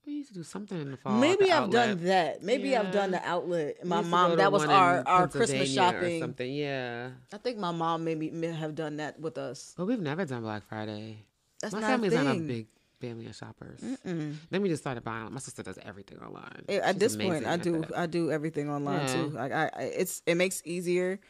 We 0.07 0.15
used 0.15 0.29
to 0.31 0.35
do 0.35 0.43
something 0.43 0.79
in 0.79 0.91
the 0.91 0.97
fall. 0.97 1.13
Maybe 1.19 1.47
the 1.47 1.53
I've 1.53 1.71
done 1.71 2.05
that. 2.05 2.43
Maybe 2.43 2.77
I've 2.77 2.93
done 2.93 3.13
the 3.13 3.27
outlet. 3.27 3.85
My 3.87 3.99
used 3.99 4.07
to 4.07 4.11
go 4.11 4.17
mom, 4.17 4.37
that 4.37 4.53
was 4.53 4.65
our 4.65 5.03
our 5.07 5.29
Christmas 5.29 5.73
shopping. 5.73 6.21
something. 6.21 6.53
Yeah, 6.53 7.11
I 7.33 7.39
think 7.39 7.59
my 7.59 7.71
mom 7.71 8.05
maybe 8.05 8.31
may 8.31 8.49
have 8.53 8.75
done 8.75 8.97
that 8.97 9.19
with 9.21 9.39
us. 9.39 9.73
but 9.77 9.87
we've 9.87 10.01
never 10.01 10.25
done 10.27 10.43
Black 10.43 10.67
Friday. 10.69 11.25
That's 11.65 11.75
My 11.75 11.81
not 11.81 11.91
family's 11.91 12.13
a 12.13 12.23
not 12.23 12.37
a 12.37 12.41
big 12.41 12.67
family 13.01 13.27
of 13.27 13.35
shoppers. 13.35 13.81
Mm-mm. 13.81 14.37
Then 14.51 14.63
we 14.63 14.69
just 14.69 14.83
started 14.83 15.03
buying. 15.05 15.33
My 15.33 15.41
sister 15.41 15.63
does 15.63 15.79
everything 15.85 16.19
online. 16.21 16.65
Eh, 16.69 16.79
At 16.83 16.99
this 16.99 17.17
point, 17.17 17.45
I 17.47 17.57
do 17.57 17.81
that. 17.81 17.97
I 17.99 18.07
do 18.07 18.31
everything 18.31 18.71
online 18.71 19.01
Yeah. 19.09 19.15
too. 19.15 19.31
Like 19.31 19.53
I, 19.53 19.71
I, 19.75 19.83
it's 19.83 20.23
it 20.27 20.37
makes 20.37 20.63
easier. 20.65 21.21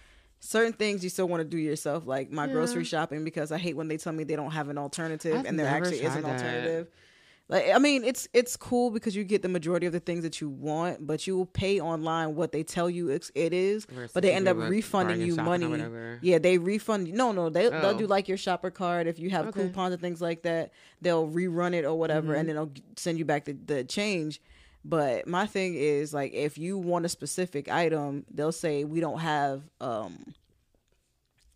Certain 0.40 0.74
things 0.74 1.02
you 1.02 1.08
still 1.08 1.26
want 1.26 1.40
to 1.40 1.48
do 1.48 1.56
yourself, 1.56 2.06
like 2.06 2.30
my 2.30 2.46
grocery 2.46 2.84
shopping, 2.84 3.24
because 3.24 3.50
I 3.50 3.56
hate 3.56 3.76
when 3.76 3.88
they 3.88 3.96
tell 3.96 4.12
me 4.12 4.24
they 4.24 4.36
don't 4.36 4.50
have 4.50 4.68
an 4.68 4.76
alternative, 4.76 5.34
I've 5.36 5.46
and 5.46 5.58
there 5.58 5.66
actually 5.66 6.02
is 6.02 6.14
an 6.14 6.22
that. 6.22 6.32
alternative. 6.32 6.88
Like 7.48 7.66
I 7.74 7.78
mean, 7.78 8.04
it's 8.04 8.26
it's 8.32 8.56
cool 8.56 8.90
because 8.90 9.14
you 9.14 9.22
get 9.22 9.42
the 9.42 9.50
majority 9.50 9.84
of 9.84 9.92
the 9.92 10.00
things 10.00 10.22
that 10.24 10.40
you 10.40 10.48
want, 10.48 11.06
but 11.06 11.26
you 11.26 11.36
will 11.36 11.44
pay 11.44 11.78
online 11.78 12.34
what 12.36 12.52
they 12.52 12.62
tell 12.62 12.88
you 12.88 13.10
it's, 13.10 13.30
it 13.34 13.52
is, 13.52 13.84
Versus 13.84 14.12
but 14.14 14.22
they 14.22 14.32
end 14.32 14.48
up 14.48 14.56
refunding 14.56 15.20
you 15.20 15.36
money. 15.36 16.18
Yeah, 16.22 16.38
they 16.38 16.56
refund. 16.56 17.12
No, 17.12 17.32
no, 17.32 17.50
they 17.50 17.68
they'll 17.68 17.86
Oh. 17.94 17.98
do 17.98 18.06
like 18.06 18.28
your 18.28 18.38
shopper 18.38 18.70
card 18.70 19.06
if 19.06 19.18
you 19.18 19.28
have 19.28 19.46
Okay. 19.48 19.60
coupons 19.64 19.92
and 19.92 20.00
things 20.00 20.22
like 20.22 20.42
that. 20.44 20.72
They'll 21.02 21.28
rerun 21.28 21.74
it 21.74 21.84
or 21.84 21.98
whatever, 21.98 22.28
Mm-hmm. 22.28 22.36
and 22.40 22.48
then 22.48 22.56
they'll 22.56 22.72
send 22.96 23.18
you 23.18 23.26
back 23.26 23.44
the, 23.44 23.52
the 23.52 23.84
change. 23.84 24.40
But 24.82 25.26
my 25.26 25.46
thing 25.46 25.74
is 25.74 26.14
like 26.14 26.32
if 26.32 26.56
you 26.56 26.78
want 26.78 27.04
a 27.04 27.10
specific 27.10 27.70
item, 27.70 28.24
they'll 28.30 28.52
say 28.52 28.84
we 28.84 29.00
don't 29.00 29.18
have 29.20 29.64
um 29.82 30.32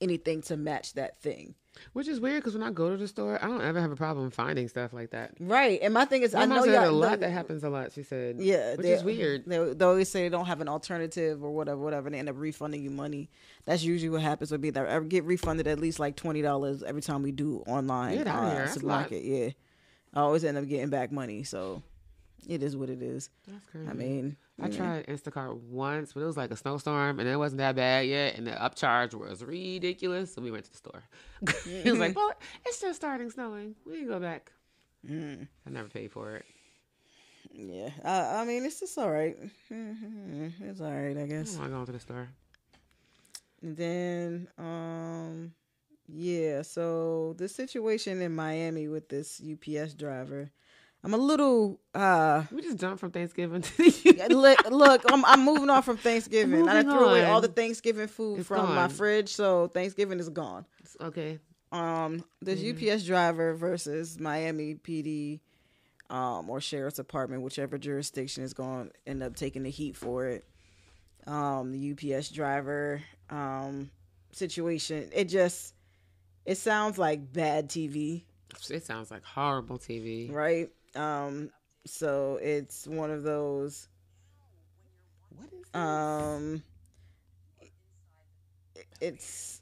anything 0.01 0.43
to 0.43 0.57
match 0.57 0.93
that 0.95 1.21
thing. 1.21 1.55
Which 1.93 2.09
is 2.09 2.21
weird 2.21 2.43
because 2.43 2.55
when 2.55 2.63
I 2.63 2.71
go 2.71 2.91
to 2.91 2.97
the 2.97 3.09
store, 3.09 3.39
I 3.43 3.47
don't 3.47 3.63
ever 3.63 3.81
have 3.81 3.91
a 3.93 3.97
problem 3.97 4.31
finding 4.31 4.69
stuff 4.69 4.93
like 4.93 5.11
that. 5.11 5.33
Right. 5.41 5.79
And 5.83 5.93
my 5.95 6.05
thing 6.05 6.23
is 6.23 6.35
My 6.35 6.43
I 6.43 6.47
know 6.47 6.65
said 6.65 6.85
a 6.85 6.91
lot 6.91 7.21
that 7.21 7.31
happens 7.31 7.65
a 7.65 7.71
lot. 7.71 7.93
She 7.93 8.03
said, 8.03 8.37
Yeah, 8.39 8.73
which 8.73 8.81
they- 8.85 8.93
is 8.93 9.03
weird. 9.05 9.45
They, 9.47 9.73
they 9.75 9.85
always 9.85 10.09
say 10.09 10.23
they 10.23 10.29
don't 10.29 10.47
have 10.47 10.61
an 10.61 10.69
alternative 10.69 11.43
or 11.43 11.51
whatever, 11.51 11.81
whatever. 11.81 12.07
And 12.09 12.15
they 12.15 12.19
end 12.19 12.29
up 12.29 12.37
refunding 12.39 12.83
you 12.83 12.91
money. 12.91 13.31
That's 13.65 13.83
usually 13.83 14.11
what 14.11 14.23
happens. 14.23 14.51
Would 14.51 14.61
be 14.61 14.71
that 14.71 14.89
I 14.89 14.99
get 15.01 15.25
refunded 15.25 15.67
at 15.67 15.79
least 15.79 15.99
like 15.99 16.17
twenty 16.17 16.43
dollars 16.43 16.83
every 16.83 17.03
time 17.03 17.23
we 17.23 17.33
do 17.33 17.63
online 17.67 18.19
outta 18.19 18.31
uh, 18.31 18.51
here. 18.51 18.59
That's 18.65 18.77
a 18.77 18.87
lot. 18.87 19.05
supermarket. 19.09 19.25
Yeah, 19.25 19.49
I 20.15 20.21
always 20.21 20.45
end 20.45 20.57
up 20.59 20.67
getting 20.67 20.89
back 20.91 21.13
money. 21.13 21.45
So 21.45 21.83
it 22.49 22.63
is 22.63 22.77
what 22.77 22.89
it 22.91 23.03
is. 23.03 23.29
That's 23.47 23.67
crazy. 23.67 23.89
I 23.89 23.93
mean, 23.93 24.37
I 24.61 24.69
tried 24.69 25.07
Instacart 25.07 25.57
once, 25.61 26.13
but 26.13 26.23
it 26.23 26.27
was 26.27 26.37
like 26.37 26.51
a 26.51 26.57
snowstorm, 26.57 27.21
and 27.21 27.29
it 27.29 27.37
wasn't 27.37 27.59
that 27.59 27.77
bad 27.77 28.07
yet, 28.07 28.35
and 28.37 28.47
the 28.47 28.53
upcharge 28.53 29.15
was 29.15 29.45
ridiculous. 29.45 30.35
So 30.35 30.43
we 30.43 30.51
went 30.51 30.65
to 30.65 30.71
the 30.73 30.77
store. 30.77 31.05
he 31.65 31.91
was 31.91 32.01
like, 32.01 32.17
"Well, 32.17 32.33
it's 32.67 32.81
just 32.81 32.97
starting 32.97 33.31
snowing. 33.31 33.77
We 33.87 33.99
can 33.99 34.09
go 34.09 34.19
back." 34.19 34.51
Mm. 35.09 35.47
I 35.67 35.71
never 35.71 35.89
paid 35.89 36.11
for 36.11 36.35
it. 36.35 36.45
Yeah, 37.53 37.91
I, 38.05 38.41
I 38.41 38.45
mean 38.45 38.65
it's 38.65 38.81
just 38.81 38.99
all 38.99 39.11
right. 39.11 39.37
It's 39.71 40.81
all 40.81 40.93
right, 40.93 41.17
I 41.17 41.27
guess. 41.27 41.53
don't 41.53 41.61
want 41.61 41.73
to 41.73 41.79
go 41.79 41.85
to 41.85 41.93
the 41.93 42.01
store. 42.01 42.29
And 43.63 43.77
then, 43.77 44.49
um, 44.59 45.53
yeah. 46.07 46.63
So 46.63 47.35
the 47.39 47.49
situation 47.49 48.21
in 48.21 48.35
Miami 48.35 48.89
with 48.89 49.09
this 49.09 49.41
UPS 49.41 49.95
driver, 49.95 50.51
I'm 51.05 51.15
a 51.15 51.17
little 51.19 51.81
uh 51.95 52.43
We 52.51 52.61
just 52.63 52.79
jumped 52.79 52.99
from 53.01 53.11
Thanksgiving 53.13 53.63
to 53.63 53.77
the 53.77 54.27
look, 54.31 54.71
look 54.71 55.03
I'm, 55.13 55.25
I'm 55.25 55.45
moving 55.45 55.71
on 55.71 55.83
from 55.83 55.97
Thanksgiving. 55.97 56.69
I 56.69 56.83
threw 56.83 57.07
away 57.09 57.25
all 57.25 57.41
the 57.41 57.49
Thanksgiving 57.49 58.09
food 58.09 58.41
It's 58.41 58.49
from 58.49 58.75
my 58.75 58.89
fridge, 58.89 59.29
so 59.29 59.69
Thanksgiving 59.69 60.19
is 60.19 60.29
gone. 60.29 60.65
okay. 61.01 61.39
Um, 61.71 62.25
this 62.41 62.61
Mm-hmm. 62.61 62.93
UPS 62.93 63.05
driver 63.05 63.55
versus 63.55 64.19
Miami 64.19 64.75
PD, 64.77 65.41
um, 66.11 66.49
or 66.49 66.61
sheriff's 66.63 66.97
department, 66.97 67.43
whichever 67.43 67.77
jurisdiction 67.79 68.43
is 68.43 68.55
going 68.55 68.89
to 68.89 68.93
end 69.07 69.23
up 69.23 69.37
taking 69.37 69.63
the 69.65 69.71
heat 69.71 69.95
for 69.97 70.27
it. 70.27 70.47
Um, 71.27 71.73
the 71.73 71.93
UPS 72.17 72.31
driver, 72.31 73.03
um, 73.29 73.91
situation. 74.33 75.11
It 75.13 75.27
just, 75.27 75.75
it 76.47 76.57
sounds 76.57 76.97
like 76.97 77.33
bad 77.35 77.69
TV. 77.69 78.23
It 78.71 78.87
sounds 78.87 79.11
like 79.11 79.23
horrible 79.25 79.79
TV. 79.79 80.33
right? 80.33 80.71
Um, 80.95 81.51
so 81.87 82.39
it's 82.43 82.87
one 82.87 83.11
of 83.11 83.23
those. 83.23 83.89
What 85.37 85.49
is 85.53 85.75
Um, 85.75 86.63
it's. 89.01 89.61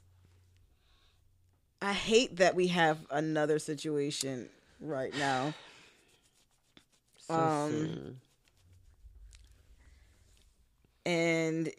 I 1.81 1.93
hate 1.93 2.37
that 2.37 2.55
we 2.55 2.67
have 2.67 2.97
another 3.11 3.59
situation 3.59 4.49
right 4.81 5.13
now. 5.17 5.53
so 7.27 7.35
um, 7.35 8.17
and 11.05 11.69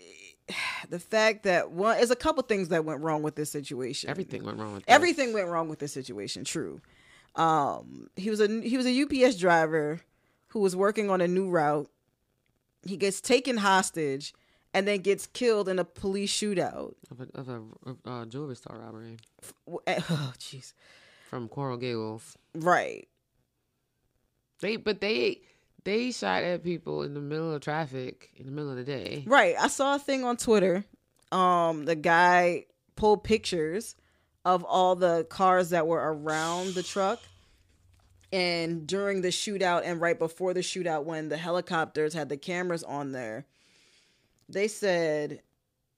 the 0.88 0.98
fact 0.98 1.44
that 1.44 1.70
one 1.70 1.96
there's 1.96 2.10
a 2.10 2.16
couple 2.16 2.42
things 2.42 2.68
that 2.68 2.84
went 2.84 3.00
wrong 3.02 3.22
with 3.22 3.34
this 3.34 3.50
situation. 3.50 4.08
everything 4.08 4.44
went 4.44 4.58
wrong 4.58 4.74
with 4.74 4.86
this. 4.86 4.94
Everything 4.94 5.32
went 5.32 5.48
wrong 5.48 5.68
with 5.68 5.78
this 5.78 5.92
situation. 5.92 6.44
True. 6.44 6.80
Um, 7.38 8.08
he 8.16 8.30
was 8.30 8.40
a 8.40 8.48
he 8.60 8.76
was 8.76 8.86
a 8.86 9.02
UPS 9.02 9.36
driver 9.36 10.00
who 10.48 10.60
was 10.60 10.74
working 10.74 11.08
on 11.10 11.20
a 11.20 11.28
new 11.28 11.48
route. 11.48 11.88
He 12.86 12.96
gets 12.96 13.20
taken 13.20 13.56
hostage 13.58 14.34
and 14.74 14.86
then 14.88 15.00
gets 15.00 15.26
killed 15.26 15.68
in 15.68 15.78
a 15.78 15.84
police 15.84 16.32
shootout. 16.32 16.94
of 17.10 17.20
a, 17.20 17.28
of 17.38 17.48
a, 17.48 17.62
of 17.90 18.22
a 18.22 18.26
jewelry 18.26 18.56
store 18.56 18.78
robbery 18.78 19.16
Oh, 19.86 20.32
jeez. 20.38 20.72
from 21.30 21.48
Coral 21.48 21.76
Gables. 21.76 22.36
Right. 22.54 23.08
They 24.60 24.76
but 24.76 25.00
they 25.00 25.40
they 25.84 26.10
shot 26.10 26.42
at 26.42 26.64
people 26.64 27.02
in 27.02 27.14
the 27.14 27.20
middle 27.20 27.52
of 27.54 27.60
traffic 27.60 28.30
in 28.36 28.46
the 28.46 28.52
middle 28.52 28.70
of 28.70 28.76
the 28.76 28.84
day. 28.84 29.22
Right. 29.26 29.54
I 29.58 29.68
saw 29.68 29.94
a 29.94 29.98
thing 29.98 30.24
on 30.24 30.36
Twitter. 30.36 30.84
Um, 31.30 31.84
the 31.84 31.94
guy 31.94 32.64
pulled 32.96 33.22
pictures 33.22 33.94
of 34.44 34.64
all 34.64 34.94
the 34.96 35.24
cars 35.28 35.70
that 35.70 35.86
were 35.86 36.12
around 36.14 36.74
the 36.74 36.82
truck. 36.82 37.20
And 38.32 38.86
during 38.86 39.22
the 39.22 39.28
shootout 39.28 39.82
and 39.84 40.00
right 40.00 40.18
before 40.18 40.52
the 40.52 40.60
shootout, 40.60 41.04
when 41.04 41.28
the 41.30 41.36
helicopters 41.38 42.12
had 42.12 42.28
the 42.28 42.36
cameras 42.36 42.82
on 42.82 43.12
there, 43.12 43.46
they 44.48 44.68
said 44.68 45.40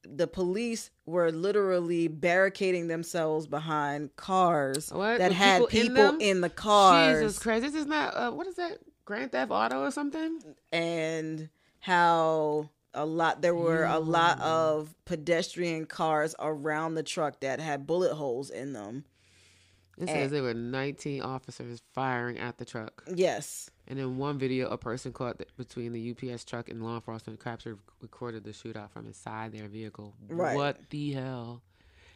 the 0.04 0.26
police 0.28 0.90
were 1.06 1.30
literally 1.32 2.06
barricading 2.08 2.86
themselves 2.88 3.46
behind 3.46 4.14
cars 4.16 4.90
What? 4.92 5.18
that 5.18 5.28
With 5.30 5.36
had 5.38 5.68
people 5.68 5.80
in 5.80 5.86
people 5.88 6.04
them? 6.04 6.20
in, 6.20 6.40
the 6.40 6.48
cars 6.50 7.20
Jesus 7.20 7.38
Christ! 7.38 7.62
This 7.64 7.74
is 7.74 7.86
not 7.86 8.14
uh, 8.16 8.30
what 8.30 8.46
is 8.46 8.54
that? 8.56 8.78
Grand 9.04 9.32
Theft 9.32 9.50
Auto 9.50 9.82
or 9.82 9.90
something? 9.90 10.40
and 10.72 11.48
how 11.80 12.70
a 12.94 13.06
lot 13.06 13.40
there 13.42 13.54
were 13.54 13.84
a 13.84 13.98
lot 13.98 14.40
of 14.40 14.94
pedestrian 15.04 15.86
cars 15.86 16.34
around 16.38 16.94
the 16.94 17.02
truck 17.02 17.40
that 17.40 17.60
had 17.60 17.86
bullet 17.86 18.14
holes 18.14 18.50
in 18.50 18.72
them. 18.72 19.04
It 19.98 20.08
Eh. 20.08 20.12
says 20.12 20.30
there 20.30 20.42
were 20.42 20.54
19 20.54 21.20
officers 21.20 21.82
firing 21.92 22.38
at 22.38 22.56
the 22.58 22.64
truck. 22.64 23.04
Yes. 23.14 23.68
And 23.86 23.98
in 23.98 24.16
one 24.16 24.38
video, 24.38 24.68
a 24.68 24.78
person 24.78 25.12
caught 25.12 25.42
between 25.56 25.92
the 25.92 26.00
UPS 26.00 26.44
truck 26.44 26.68
and 26.68 26.82
law 26.82 26.94
enforcement 26.94 27.38
captured 27.42 27.78
recorded 28.00 28.44
the 28.44 28.50
shootout 28.50 28.90
from 28.90 29.06
inside 29.06 29.52
their 29.52 29.68
vehicle. 29.68 30.14
Right. 30.28 30.56
What 30.56 30.88
the 30.90 31.12
hell? 31.12 31.62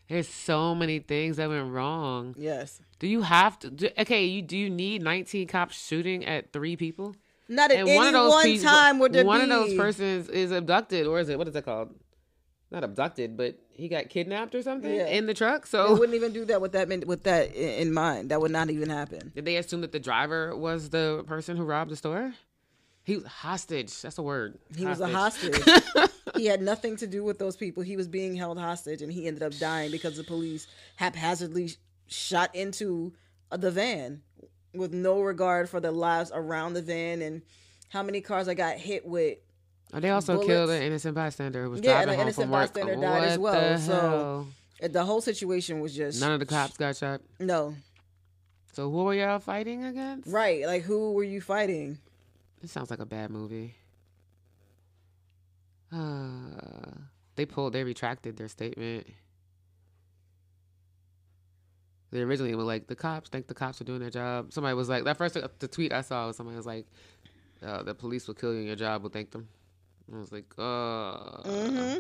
There's 0.08 0.28
so 0.28 0.74
many 0.74 0.98
things 0.98 1.36
that 1.38 1.48
went 1.48 1.70
wrong. 1.72 2.34
Yes. 2.38 2.80
Do 2.98 3.06
you 3.06 3.22
have 3.22 3.58
to? 3.60 3.70
Do, 3.70 3.88
okay, 3.98 4.24
you 4.24 4.42
do 4.42 4.56
you 4.56 4.70
need 4.70 5.02
19 5.02 5.46
cops 5.48 5.76
shooting 5.76 6.24
at 6.26 6.52
three 6.52 6.76
people? 6.76 7.14
Not 7.48 7.70
at 7.70 7.78
And 7.78 7.88
any 7.88 7.96
one 7.96 8.06
of 8.08 8.12
those 8.14 8.30
one 8.32 8.44
people, 8.44 8.64
time 8.70 8.98
would 9.00 9.12
there 9.12 9.24
one 9.24 9.40
be 9.40 9.44
of 9.44 9.48
those 9.50 9.74
persons 9.74 10.28
is 10.28 10.50
abducted, 10.50 11.06
or 11.06 11.18
is 11.20 11.28
it 11.28 11.38
what 11.38 11.46
is 11.48 11.54
it 11.56 11.64
called? 11.64 11.94
Not 12.70 12.82
abducted, 12.84 13.36
but 13.36 13.58
he 13.70 13.88
got 13.88 14.08
kidnapped 14.08 14.54
or 14.54 14.62
something 14.62 14.92
Yeah. 14.92 15.06
in 15.06 15.26
the 15.26 15.34
truck. 15.34 15.62
They 15.64 15.68
So 15.68 15.92
wouldn't 15.92 16.14
even 16.14 16.32
do 16.32 16.44
that 16.46 16.60
with 16.60 16.72
that 16.72 16.88
with 17.06 17.22
that 17.24 17.54
in 17.54 17.92
mind. 17.92 18.30
That 18.30 18.40
would 18.40 18.50
not 18.50 18.70
even 18.70 18.88
happen. 18.88 19.32
did 19.34 19.44
they 19.44 19.56
assume 19.56 19.82
that 19.82 19.92
the 19.92 20.00
driver 20.00 20.56
was 20.56 20.90
the 20.90 21.22
person 21.26 21.56
who 21.56 21.64
robbed 21.64 21.90
the 21.90 21.96
store? 21.96 22.32
He 23.04 23.16
was 23.16 23.26
hostage. 23.26 24.00
That's 24.00 24.16
a 24.16 24.22
word. 24.22 24.58
He 24.74 24.86
was 24.86 25.00
a 25.02 25.08
hostage. 25.08 25.60
he 26.36 26.46
had 26.46 26.62
nothing 26.62 26.96
to 26.96 27.06
do 27.06 27.22
with 27.22 27.38
those 27.38 27.54
people. 27.54 27.82
He 27.82 27.98
was 27.98 28.08
being 28.08 28.34
held 28.34 28.58
hostage, 28.58 29.02
and 29.02 29.12
he 29.12 29.26
ended 29.26 29.42
up 29.42 29.52
dying 29.58 29.90
because 29.90 30.16
the 30.16 30.24
police 30.24 30.66
haphazardly 30.96 31.72
shot 32.06 32.54
into 32.54 33.12
the 33.50 33.70
van 33.70 34.22
with 34.74 34.92
no 34.92 35.20
regard 35.20 35.68
for 35.68 35.80
the 35.80 35.90
lives 35.90 36.30
around 36.34 36.74
the 36.74 36.82
van 36.82 37.22
and 37.22 37.42
how 37.88 38.02
many 38.02 38.20
cars 38.20 38.48
I 38.48 38.54
got 38.54 38.76
hit 38.76 39.06
with. 39.06 39.38
Oh, 39.92 40.00
they 40.00 40.10
also 40.10 40.34
bullets. 40.34 40.48
killed 40.48 40.70
an 40.70 40.82
innocent 40.82 41.14
bystander 41.14 41.62
who 41.64 41.70
was 41.70 41.80
Yeah, 41.80 41.92
driving 41.92 42.14
home 42.14 42.22
innocent 42.22 42.44
from 42.44 42.50
work. 42.50 42.72
bystander 42.74 42.96
died 42.96 43.24
as 43.24 43.38
well, 43.38 43.78
so- 43.78 44.46
The 44.88 45.04
whole 45.04 45.20
situation 45.20 45.80
was 45.80 45.94
just 45.94 46.20
none 46.20 46.32
of 46.32 46.40
the 46.40 46.46
cops 46.46 46.76
got 46.76 46.96
shot. 46.96 47.20
No, 47.38 47.74
So 48.72 48.90
who 48.90 49.04
were 49.04 49.14
y'all 49.14 49.38
fighting 49.38 49.84
against? 49.84 50.28
right? 50.28 50.66
Like 50.66 50.82
who 50.82 51.12
were 51.12 51.22
you 51.24 51.40
fighting? 51.40 51.98
It 52.62 52.70
sounds 52.70 52.90
like 52.90 52.98
a 52.98 53.06
bad 53.06 53.30
movie. 53.30 53.76
Uh, 55.92 56.90
they 57.36 57.46
pulled. 57.46 57.72
They 57.72 57.84
retracted 57.84 58.36
their 58.36 58.48
statement. 58.48 59.06
They 62.14 62.22
originally 62.22 62.54
were 62.54 62.62
like 62.62 62.86
the 62.86 62.94
cops 62.94 63.28
think 63.28 63.48
the 63.48 63.54
cops 63.54 63.80
are 63.80 63.84
doing 63.84 63.98
their 63.98 64.08
job. 64.08 64.52
Somebody 64.52 64.76
was 64.76 64.88
like 64.88 65.02
that 65.02 65.16
first 65.16 65.36
the 65.58 65.66
tweet 65.66 65.92
I 65.92 66.00
saw 66.00 66.28
was 66.28 66.36
somebody 66.36 66.56
was 66.56 66.64
like, 66.64 66.86
uh, 67.60 67.82
"The 67.82 67.92
police 67.92 68.28
will 68.28 68.36
kill 68.36 68.52
you 68.52 68.58
and 68.58 68.68
your 68.68 68.76
job 68.76 69.02
will 69.02 69.10
thank 69.10 69.32
them." 69.32 69.48
I 70.12 70.18
was 70.18 70.30
like, 70.30 70.44
"Uh, 70.56 71.42
hmm 71.42 71.98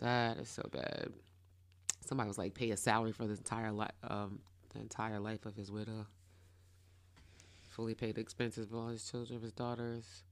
that 0.00 0.36
is 0.36 0.50
so 0.50 0.68
bad." 0.70 1.14
Somebody 2.04 2.28
was 2.28 2.36
like, 2.36 2.52
"Pay 2.52 2.72
a 2.72 2.76
salary 2.76 3.12
for 3.12 3.26
the 3.26 3.32
entire 3.32 3.72
life, 3.72 3.92
um, 4.04 4.40
the 4.74 4.80
entire 4.80 5.18
life 5.18 5.46
of 5.46 5.56
his 5.56 5.70
widow." 5.70 6.06
Fully 7.70 7.94
pay 7.94 8.12
the 8.12 8.20
expenses 8.20 8.66
of 8.66 8.74
all 8.74 8.88
his 8.88 9.10
children, 9.10 9.40
his 9.40 9.52
daughters, 9.54 10.24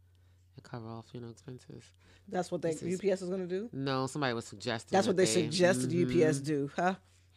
and 0.60 0.70
cover 0.70 1.02
you 1.12 1.20
know, 1.20 1.28
expenses. 1.28 1.84
That's 2.28 2.50
what 2.50 2.62
they 2.62 2.70
is- 2.70 2.82
UPS 2.82 3.22
is 3.22 3.28
going 3.28 3.40
to 3.40 3.46
do. 3.46 3.68
No, 3.72 4.06
somebody 4.06 4.34
was 4.34 4.44
suggesting. 4.44 4.94
That's 4.96 5.06
what 5.06 5.16
that 5.16 5.26
they 5.26 5.32
suggested 5.32 5.90
Mhm. 5.90 6.02
UPS 6.26 6.40
do. 6.40 6.70
Huh? 6.76 6.94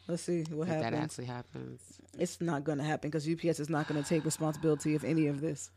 Let's 0.08 0.24
see 0.24 0.44
what 0.50 0.68
If 0.68 0.80
that 0.82 0.94
actually 0.94 1.26
happens. 1.26 1.82
It's 2.20 2.42
not 2.42 2.64
going 2.64 2.78
to 2.78 2.84
happen 2.84 3.10
because 3.10 3.28
UPS 3.28 3.60
is 3.60 3.70
not 3.70 3.88
going 3.88 4.02
to 4.02 4.08
take 4.08 4.26
responsibility 4.26 4.96
of 4.96 5.04
any 5.06 5.28
of 5.28 5.40
this. 5.42 5.72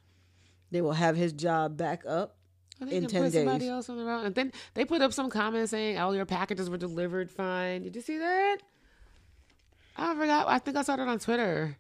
They 0.73 0.81
will 0.81 0.93
have 0.93 1.17
his 1.17 1.33
job 1.33 1.77
back 1.77 2.05
up. 2.07 2.37
In 2.81 3.07
10 3.07 3.23
put 3.23 3.33
somebody 3.33 3.59
days. 3.61 3.69
else 3.71 3.89
on 3.89 3.97
the 3.97 4.05
route. 4.05 4.27
And 4.27 4.35
then 4.35 4.53
they 4.75 4.85
put 4.85 5.01
up 5.01 5.13
some 5.13 5.31
comments 5.31 5.71
saying, 5.71 5.97
all 5.99 6.15
your 6.15 6.27
packages 6.27 6.69
were 6.69 6.77
delivered 6.77 7.31
fine." 7.31 7.85
Did 7.85 7.95
you 7.97 8.03
see 8.03 8.19
that? 8.19 8.59
I 9.97 10.15
forgot. 10.15 10.47
I 10.49 10.59
think 10.59 10.77
I 10.77 10.83
saw 10.83 10.97
that 10.97 11.09
on 11.09 11.19
Twitter. 11.19 11.79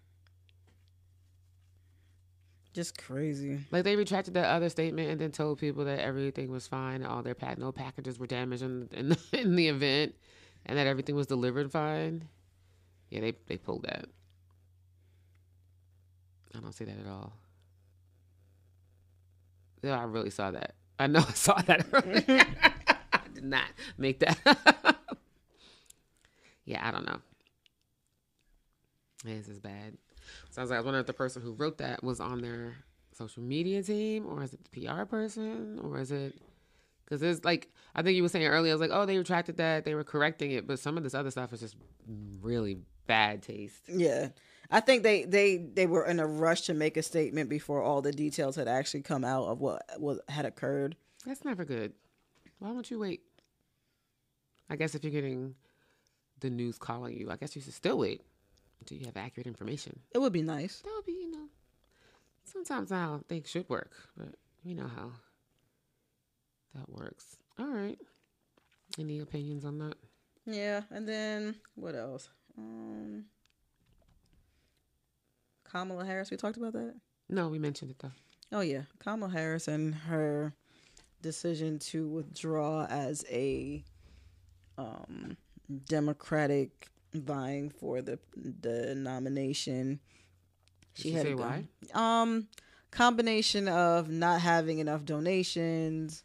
Just 2.76 2.98
crazy. 2.98 3.58
Like 3.70 3.84
they 3.84 3.96
retracted 3.96 4.34
that 4.34 4.44
other 4.44 4.68
statement 4.68 5.08
and 5.08 5.18
then 5.18 5.32
told 5.32 5.58
people 5.58 5.86
that 5.86 5.98
everything 5.98 6.50
was 6.50 6.66
fine, 6.66 7.02
all 7.02 7.22
their 7.22 7.34
pack 7.34 7.56
no 7.56 7.72
packages 7.72 8.18
were 8.18 8.26
damaged 8.26 8.62
in 8.62 8.86
in 8.92 9.08
the, 9.08 9.18
in 9.32 9.56
the 9.56 9.68
event, 9.68 10.14
and 10.66 10.76
that 10.76 10.86
everything 10.86 11.14
was 11.16 11.26
delivered 11.26 11.72
fine. 11.72 12.28
Yeah, 13.08 13.20
they 13.22 13.32
they 13.46 13.56
pulled 13.56 13.84
that. 13.84 14.04
I 16.54 16.60
don't 16.60 16.72
see 16.74 16.84
that 16.84 16.98
at 16.98 17.06
all. 17.06 17.32
Yeah, 19.82 19.98
I 19.98 20.02
really 20.04 20.28
saw 20.28 20.50
that. 20.50 20.74
I 20.98 21.06
know 21.06 21.20
I 21.26 21.32
saw 21.32 21.54
that. 21.62 21.86
earlier. 21.94 22.44
I 23.14 23.20
did 23.32 23.44
not 23.44 23.68
make 23.96 24.18
that. 24.20 24.38
yeah, 26.66 26.86
I 26.86 26.90
don't 26.90 27.06
know. 27.06 27.20
This 29.24 29.48
is 29.48 29.60
bad. 29.60 29.96
Sounds 30.50 30.70
like 30.70 30.76
I 30.76 30.80
was 30.80 30.84
wondering 30.84 31.02
if 31.02 31.06
the 31.06 31.12
person 31.12 31.42
who 31.42 31.52
wrote 31.52 31.78
that 31.78 32.02
was 32.02 32.20
on 32.20 32.40
their 32.40 32.76
social 33.12 33.42
media 33.42 33.82
team, 33.82 34.26
or 34.26 34.42
is 34.42 34.52
it 34.52 34.60
the 34.70 34.86
PR 34.86 35.04
person, 35.04 35.80
or 35.82 35.98
is 35.98 36.10
it? 36.10 36.34
Because 37.04 37.22
it's 37.22 37.44
like 37.44 37.68
I 37.96 38.02
think 38.02 38.14
you 38.14 38.22
were 38.22 38.28
saying 38.28 38.46
earlier, 38.46 38.72
I 38.72 38.74
was 38.74 38.80
like, 38.80 38.90
oh, 38.92 39.06
they 39.06 39.16
retracted 39.16 39.56
that, 39.56 39.86
they 39.86 39.94
were 39.94 40.04
correcting 40.04 40.50
it, 40.50 40.66
but 40.66 40.78
some 40.78 40.98
of 40.98 41.02
this 41.02 41.14
other 41.14 41.30
stuff 41.30 41.52
is 41.54 41.60
just 41.60 41.76
really 42.42 42.76
bad 43.06 43.42
taste. 43.42 43.88
Yeah. 43.88 44.28
I 44.70 44.80
think 44.80 45.02
they, 45.02 45.24
they, 45.24 45.56
they 45.56 45.86
were 45.86 46.04
in 46.04 46.20
a 46.20 46.26
rush 46.26 46.62
to 46.62 46.74
make 46.74 46.98
a 46.98 47.02
statement 47.02 47.48
before 47.48 47.82
all 47.82 48.02
the 48.02 48.12
details 48.12 48.56
had 48.56 48.68
actually 48.68 49.00
come 49.00 49.24
out 49.24 49.46
of 49.46 49.60
what, 49.60 49.82
what 49.98 50.18
had 50.28 50.44
occurred. 50.44 50.96
That's 51.24 51.42
never 51.42 51.64
good. 51.64 51.94
Why 52.58 52.68
don't 52.68 52.90
you 52.90 52.98
wait? 52.98 53.22
I 54.68 54.76
guess 54.76 54.94
if 54.94 55.02
you're 55.02 55.12
getting 55.12 55.54
the 56.40 56.50
news 56.50 56.76
calling 56.76 57.16
you, 57.16 57.30
I 57.30 57.36
guess 57.36 57.56
you 57.56 57.62
should 57.62 57.74
still 57.74 57.96
wait 57.96 58.22
until 58.80 58.98
you 58.98 59.06
have 59.06 59.16
accurate 59.16 59.46
information. 59.46 59.98
It 60.14 60.18
would 60.18 60.32
be 60.32 60.42
nice. 60.42 60.80
That 60.80 60.92
would 60.94 61.06
be, 61.06 61.12
you 61.12 61.30
know, 61.30 61.48
sometimes 62.44 62.90
how 62.90 63.20
things 63.28 63.48
should 63.48 63.68
work, 63.68 63.92
but 64.16 64.34
you 64.64 64.74
know 64.74 64.88
how 64.94 65.12
that 66.74 66.88
works. 66.88 67.36
All 67.58 67.66
right. 67.66 67.98
Any 68.98 69.20
opinions 69.20 69.64
on 69.64 69.78
that? 69.78 69.94
Yeah. 70.46 70.82
And 70.90 71.08
then 71.08 71.56
what 71.74 71.94
else? 71.94 72.28
Um, 72.58 73.24
Kamala 75.64 76.04
Harris. 76.04 76.30
We 76.30 76.36
talked 76.36 76.56
about 76.56 76.72
that. 76.74 76.94
No, 77.28 77.48
we 77.48 77.58
mentioned 77.58 77.90
it 77.90 77.98
though. 77.98 78.12
Oh 78.52 78.60
yeah, 78.60 78.82
Kamala 79.00 79.32
Harris 79.32 79.66
and 79.66 79.94
her 79.94 80.54
decision 81.20 81.78
to 81.80 82.08
withdraw 82.08 82.86
as 82.86 83.24
a 83.28 83.84
um, 84.78 85.36
Democratic 85.86 86.88
vying 87.22 87.70
for 87.70 88.02
the 88.02 88.18
the 88.34 88.94
nomination. 88.94 90.00
She 90.94 91.12
say 91.12 91.24
to 91.24 91.34
go- 91.36 91.42
why? 91.42 91.64
Um, 91.94 92.48
combination 92.90 93.68
of 93.68 94.08
not 94.08 94.40
having 94.40 94.78
enough 94.78 95.04
donations, 95.04 96.24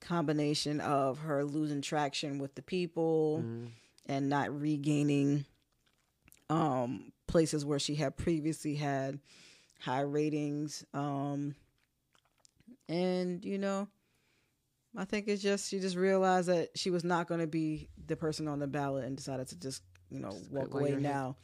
combination 0.00 0.80
of 0.80 1.18
her 1.18 1.44
losing 1.44 1.80
traction 1.82 2.38
with 2.38 2.54
the 2.54 2.62
people 2.62 3.42
Mm. 3.44 3.68
and 4.06 4.28
not 4.28 4.58
regaining 4.60 5.44
um 6.48 7.12
places 7.28 7.64
where 7.64 7.78
she 7.78 7.94
had 7.94 8.16
previously 8.16 8.74
had 8.74 9.20
high 9.78 10.00
ratings 10.00 10.84
um 10.92 11.54
and 12.88 13.44
you 13.44 13.56
know 13.58 13.86
i 14.96 15.04
think 15.04 15.28
it's 15.28 15.42
just 15.42 15.68
she 15.70 15.78
just 15.78 15.96
realized 15.96 16.48
that 16.48 16.70
she 16.76 16.90
was 16.90 17.04
not 17.04 17.28
going 17.28 17.40
to 17.40 17.46
be 17.46 17.88
the 18.06 18.16
person 18.16 18.48
on 18.48 18.58
the 18.58 18.66
ballot 18.66 19.04
and 19.04 19.16
decided 19.16 19.46
to 19.48 19.56
just 19.58 19.82
you 20.10 20.20
know 20.20 20.30
Just 20.30 20.50
walk 20.50 20.74
away 20.74 20.92
now 20.92 21.36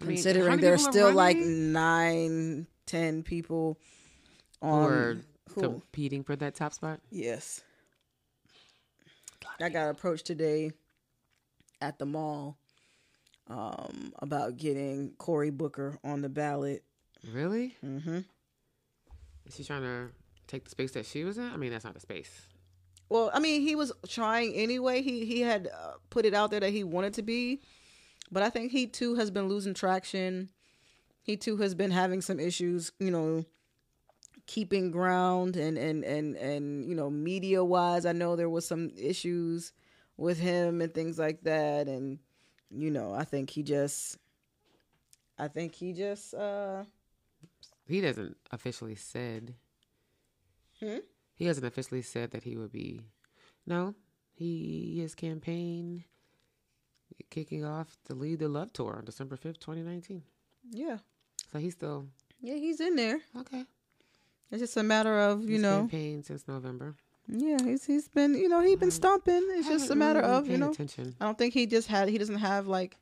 I 0.00 0.04
mean, 0.04 0.16
considering 0.16 0.60
there's 0.60 0.86
are 0.86 0.90
still 0.90 1.12
like 1.12 1.36
nine 1.36 2.66
ten 2.86 3.22
people 3.22 3.78
on 4.60 5.24
who- 5.50 5.60
competing 5.60 6.24
for 6.24 6.34
that 6.36 6.54
top 6.54 6.72
spot? 6.72 7.00
Yes. 7.10 7.62
I 9.60 9.68
got 9.68 9.90
approached 9.90 10.26
today 10.26 10.72
at 11.80 11.98
the 11.98 12.06
mall 12.06 12.58
um, 13.48 14.12
about 14.18 14.56
getting 14.56 15.12
Cory 15.18 15.50
Booker 15.50 15.98
on 16.02 16.22
the 16.22 16.28
ballot. 16.28 16.82
Really? 17.32 17.76
hmm 17.80 18.20
Is 19.46 19.54
she 19.56 19.64
trying 19.64 19.82
to 19.82 20.08
take 20.48 20.64
the 20.64 20.70
space 20.70 20.92
that 20.92 21.06
she 21.06 21.22
was 21.24 21.38
in? 21.38 21.44
I 21.44 21.56
mean, 21.56 21.70
that's 21.70 21.84
not 21.84 21.94
the 21.94 22.00
space. 22.00 22.30
Well, 23.08 23.30
I 23.32 23.40
mean, 23.40 23.62
he 23.62 23.74
was 23.76 23.92
trying 24.08 24.54
anyway. 24.54 25.02
He 25.02 25.24
he 25.24 25.40
had 25.40 25.68
uh, 25.68 25.92
put 26.10 26.24
it 26.24 26.34
out 26.34 26.50
there 26.50 26.60
that 26.60 26.70
he 26.70 26.84
wanted 26.84 27.14
to 27.14 27.22
be, 27.22 27.60
but 28.30 28.42
I 28.42 28.50
think 28.50 28.72
he 28.72 28.86
too 28.86 29.14
has 29.16 29.30
been 29.30 29.48
losing 29.48 29.74
traction. 29.74 30.50
He 31.22 31.36
too 31.36 31.56
has 31.58 31.74
been 31.74 31.90
having 31.90 32.20
some 32.20 32.40
issues, 32.40 32.90
you 32.98 33.10
know, 33.10 33.44
keeping 34.46 34.90
ground 34.90 35.56
and 35.56 35.78
and 35.78 36.04
and 36.04 36.36
and 36.36 36.84
you 36.88 36.94
know, 36.94 37.10
media 37.10 37.62
wise. 37.64 38.06
I 38.06 38.12
know 38.12 38.34
there 38.36 38.48
was 38.50 38.66
some 38.66 38.90
issues 38.96 39.72
with 40.16 40.38
him 40.38 40.80
and 40.80 40.92
things 40.92 41.18
like 41.18 41.42
that, 41.42 41.88
and 41.88 42.18
you 42.70 42.90
know, 42.90 43.12
I 43.12 43.24
think 43.24 43.50
he 43.50 43.62
just, 43.62 44.16
I 45.38 45.48
think 45.48 45.74
he 45.74 45.92
just. 45.92 46.34
uh 46.34 46.84
He 47.86 48.00
doesn't 48.00 48.36
officially 48.50 48.94
said. 48.94 49.54
Hmm? 50.80 50.98
He 51.42 51.48
hasn't 51.48 51.66
officially 51.66 52.02
said 52.02 52.30
that 52.30 52.44
he 52.44 52.56
would 52.56 52.70
be. 52.70 53.00
No, 53.66 53.96
he 54.32 55.00
his 55.00 55.16
campaign 55.16 56.04
kicking 57.30 57.64
off 57.64 57.96
to 58.04 58.14
lead 58.14 58.38
the 58.38 58.46
Love 58.46 58.72
Tour 58.72 58.94
on 58.98 59.04
December 59.04 59.34
fifth, 59.34 59.58
twenty 59.58 59.82
nineteen. 59.82 60.22
Yeah, 60.70 60.98
So 61.50 61.58
he's 61.58 61.72
still 61.72 62.06
yeah, 62.40 62.54
he's 62.54 62.80
in 62.80 62.94
there. 62.94 63.18
okay. 63.36 63.64
It's 64.52 64.60
just 64.60 64.76
a 64.76 64.84
matter 64.84 65.18
of 65.18 65.42
you 65.42 65.54
He's 65.54 65.62
know. 65.62 65.78
campaign 65.80 66.22
since 66.22 66.46
November. 66.46 66.94
Yeah, 67.26 67.58
he's 67.64 67.86
he's 67.86 68.06
been 68.06 68.34
you 68.34 68.48
know 68.48 68.60
he's 68.60 68.78
been 68.78 68.92
stomping. 68.92 69.42
It's 69.54 69.66
just 69.66 69.90
a 69.90 69.96
matter 69.96 70.20
really 70.20 70.32
of 70.32 70.46
you 70.46 70.58
know. 70.58 70.70
attention. 70.70 71.16
I 71.20 71.24
don't 71.24 71.36
think 71.36 71.54
he 71.54 71.66
just 71.66 71.88
had 71.88 72.08
he 72.08 72.18
doesn't 72.18 72.38
have 72.38 72.68
like 72.68 72.98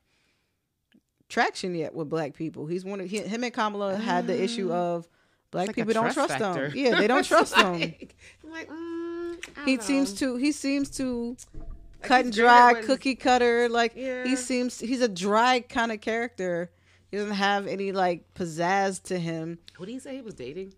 traction 1.29 1.75
yet 1.75 1.93
with 1.93 2.09
black 2.09 2.33
people. 2.33 2.65
He's 2.65 2.83
one 2.83 3.01
of 3.01 3.07
he, 3.07 3.19
him 3.19 3.43
and 3.43 3.53
Kamala 3.53 3.97
had 3.97 4.25
the 4.25 4.41
issue 4.43 4.69
mm. 4.69 4.71
of 4.71 5.07
black 5.51 5.67
like 5.67 5.77
a 5.77 5.85
people 5.85 5.93
don't 5.93 6.13
trust 6.13 6.37
factor. 6.37 6.69
him. 6.69 6.77
Yeah, 6.77 6.95
they 6.99 7.07
don't 7.07 7.23
trust 7.27 7.55
him. 7.55 7.79
like- 7.79 8.15
I'm 8.43 8.49
like, 8.51 8.69
mm, 8.69 9.35
He 9.65 9.75
don't 9.77 9.83
seems 9.85 10.13
to 10.15 10.35
he 10.37 10.51
seems 10.51 10.89
to 10.97 11.35
Like, 11.53 12.01
cut 12.01 12.25
and 12.25 12.33
dry, 12.33 12.73
when- 12.73 12.85
cookie 12.85 13.15
cutter. 13.15 13.69
Like 13.69 13.93
Yeah. 13.95 14.23
he 14.25 14.35
seems 14.35 14.79
he's 14.79 15.01
a 15.01 15.07
dry 15.09 15.59
kind 15.61 15.91
of 15.91 16.01
character. 16.01 16.71
He 17.11 17.17
doesn't 17.17 17.33
have 17.35 17.67
any 17.67 17.91
like 17.91 18.33
pizzazz 18.33 19.01
to 19.03 19.19
him. 19.19 19.59
What 19.77 19.85
do 19.85 19.91
you 19.91 19.99
say 19.99 20.15
he 20.15 20.21
was 20.21 20.33
dating? 20.33 20.73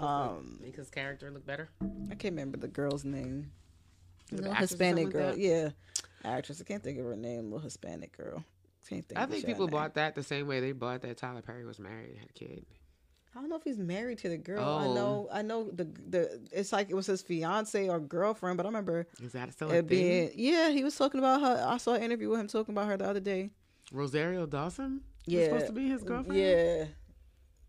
Um, 0.00 0.58
Make 0.62 0.76
his 0.76 0.90
character 0.90 1.30
look 1.30 1.44
better. 1.46 1.68
I 1.82 2.14
can't 2.14 2.32
remember 2.34 2.56
the 2.58 2.68
girl's 2.68 3.04
name. 3.04 3.50
Was 4.30 4.40
it 4.40 4.44
No, 4.44 4.50
an 4.50 4.56
actress 4.56 4.72
or 4.72 4.74
Hispanic 4.74 5.10
girl. 5.10 5.30
like? 5.30 5.38
Yeah, 5.38 5.70
actress. 6.24 6.60
I 6.60 6.64
can't 6.64 6.82
think 6.82 6.98
of 6.98 7.06
her 7.06 7.16
name. 7.16 7.44
Little 7.50 7.60
Hispanic 7.60 8.16
girl. 8.16 8.44
Can't 8.88 9.04
think. 9.08 9.18
I 9.18 9.24
of 9.24 9.30
think 9.30 9.44
people 9.46 9.66
name. 9.66 9.72
bought 9.72 9.94
that 9.94 10.14
the 10.14 10.22
same 10.22 10.46
way 10.46 10.60
they 10.60 10.72
bought 10.72 11.02
that 11.02 11.16
Tyler 11.16 11.42
Perry 11.42 11.64
was 11.64 11.78
married 11.78 12.10
and 12.10 12.18
had 12.18 12.28
a 12.30 12.32
kid. 12.32 12.64
I 13.36 13.40
don't 13.40 13.50
know 13.50 13.56
if 13.56 13.62
he's 13.62 13.78
married 13.78 14.18
to 14.18 14.28
the 14.28 14.38
girl. 14.38 14.64
I 14.64 14.86
Oh. 14.86 14.94
know. 14.94 15.28
I 15.32 15.42
know 15.42 15.70
the 15.70 15.84
the. 15.84 16.40
It's 16.50 16.72
like 16.72 16.90
it 16.90 16.94
was 16.94 17.06
his 17.06 17.22
fiance 17.22 17.88
or 17.88 18.00
girlfriend, 18.00 18.56
but 18.56 18.66
I 18.66 18.68
remember 18.68 19.06
Is 19.22 19.32
that 19.32 19.52
still 19.52 19.68
a 19.70 19.74
thing? 19.74 19.86
being. 19.86 20.30
Yeah, 20.34 20.70
he 20.70 20.82
was 20.82 20.96
talking 20.96 21.20
about 21.20 21.40
her. 21.42 21.64
I 21.68 21.76
saw 21.76 21.94
an 21.94 22.02
interview 22.02 22.30
with 22.30 22.40
him 22.40 22.48
talking 22.48 22.74
about 22.74 22.88
her 22.88 22.96
the 22.96 23.06
other 23.08 23.20
day. 23.20 23.50
Rosario 23.92 24.46
Dawson? 24.46 25.02
Was 25.26 25.34
Yeah, 25.34 25.44
supposed 25.44 25.66
to 25.66 25.72
be 25.72 25.88
his 25.88 26.02
girlfriend? 26.02 26.40
Yeah, 26.40 26.84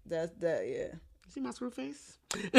that's 0.05 0.31
that. 0.39 0.67
Yeah. 0.67 0.95
See 1.29 1.39
my 1.41 1.51
screw 1.51 1.69
face? 1.69 2.17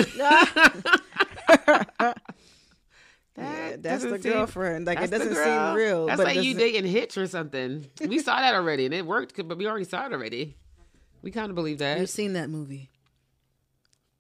yeah, 3.37 3.77
that's 3.79 4.05
the 4.05 4.19
seem- 4.21 4.33
girlfriend. 4.33 4.87
Like 4.87 5.01
it 5.01 5.11
doesn't 5.11 5.35
seem 5.35 5.75
real. 5.75 6.07
That's 6.07 6.19
but 6.19 6.27
like 6.27 6.43
you 6.43 6.55
dating 6.55 6.87
Hitch 6.91 7.17
or 7.17 7.27
something. 7.27 7.87
We 8.07 8.19
saw 8.19 8.37
that 8.41 8.55
already 8.55 8.85
and 8.87 8.95
it 8.95 9.07
worked, 9.07 9.37
but 9.49 9.57
we 9.59 9.67
already 9.67 9.85
saw 9.85 10.07
it 10.07 10.13
already. 10.13 10.57
We 11.23 11.31
kind 11.31 11.51
of 11.51 11.55
believe 11.55 11.79
that. 11.79 11.99
You've 11.99 12.11
seen 12.11 12.33
that 12.35 12.49
movie. 12.51 12.89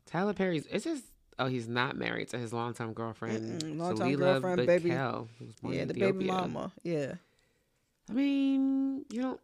Tyler 0.06 0.34
Perry's. 0.34 0.66
It's 0.66 0.84
just. 0.84 1.04
Oh, 1.38 1.46
he's 1.46 1.68
not 1.68 1.96
married 1.96 2.28
to 2.30 2.38
his 2.38 2.52
longtime 2.52 2.92
girlfriend, 2.92 3.62
Mm-mm, 3.62 3.78
longtime 3.78 4.08
Salila 4.12 4.18
girlfriend, 4.18 4.66
baby- 4.66 4.90
Bekele, 4.90 5.26
who 5.62 5.72
Yeah, 5.72 5.84
the 5.86 5.94
baby 5.94 6.26
mama. 6.26 6.70
Yeah, 6.82 7.14
I 8.10 8.12
mean, 8.12 9.06
you 9.10 9.22
don't 9.22 9.40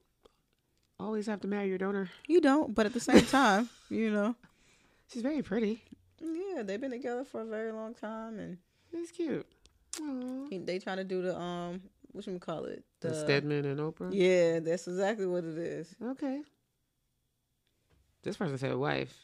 always 1.00 1.24
have 1.26 1.40
to 1.40 1.48
marry 1.48 1.68
your 1.68 1.78
donor. 1.78 2.10
you 2.28 2.42
don't, 2.42 2.74
but 2.74 2.84
at 2.84 2.92
the 2.92 3.00
same 3.00 3.24
time, 3.24 3.70
you 3.88 4.10
know, 4.10 4.34
She's 5.10 5.22
very 5.22 5.40
pretty. 5.40 5.82
yeah, 6.20 6.62
they've 6.62 6.78
been 6.80 6.90
together 6.90 7.24
for 7.24 7.40
a 7.40 7.46
very 7.46 7.72
long 7.72 7.94
time, 7.94 8.38
and 8.40 8.58
She's 8.90 9.10
cute. 9.10 9.46
Aw. 10.02 10.48
he, 10.50 10.58
they 10.58 10.78
trying 10.78 10.98
to 10.98 11.04
do 11.04 11.22
the 11.22 11.34
um, 11.38 11.80
what 12.12 12.26
you 12.26 12.38
call 12.38 12.66
it, 12.66 12.84
The 13.00 13.14
Stedman 13.14 13.64
and 13.64 13.80
Oprah. 13.80 14.10
Yeah, 14.12 14.58
that's 14.60 14.86
exactly 14.86 15.26
what 15.26 15.44
it 15.44 15.56
is. 15.56 15.94
Okay. 16.04 16.42
This 18.26 18.36
person 18.36 18.58
said 18.58 18.74
wife, 18.74 19.16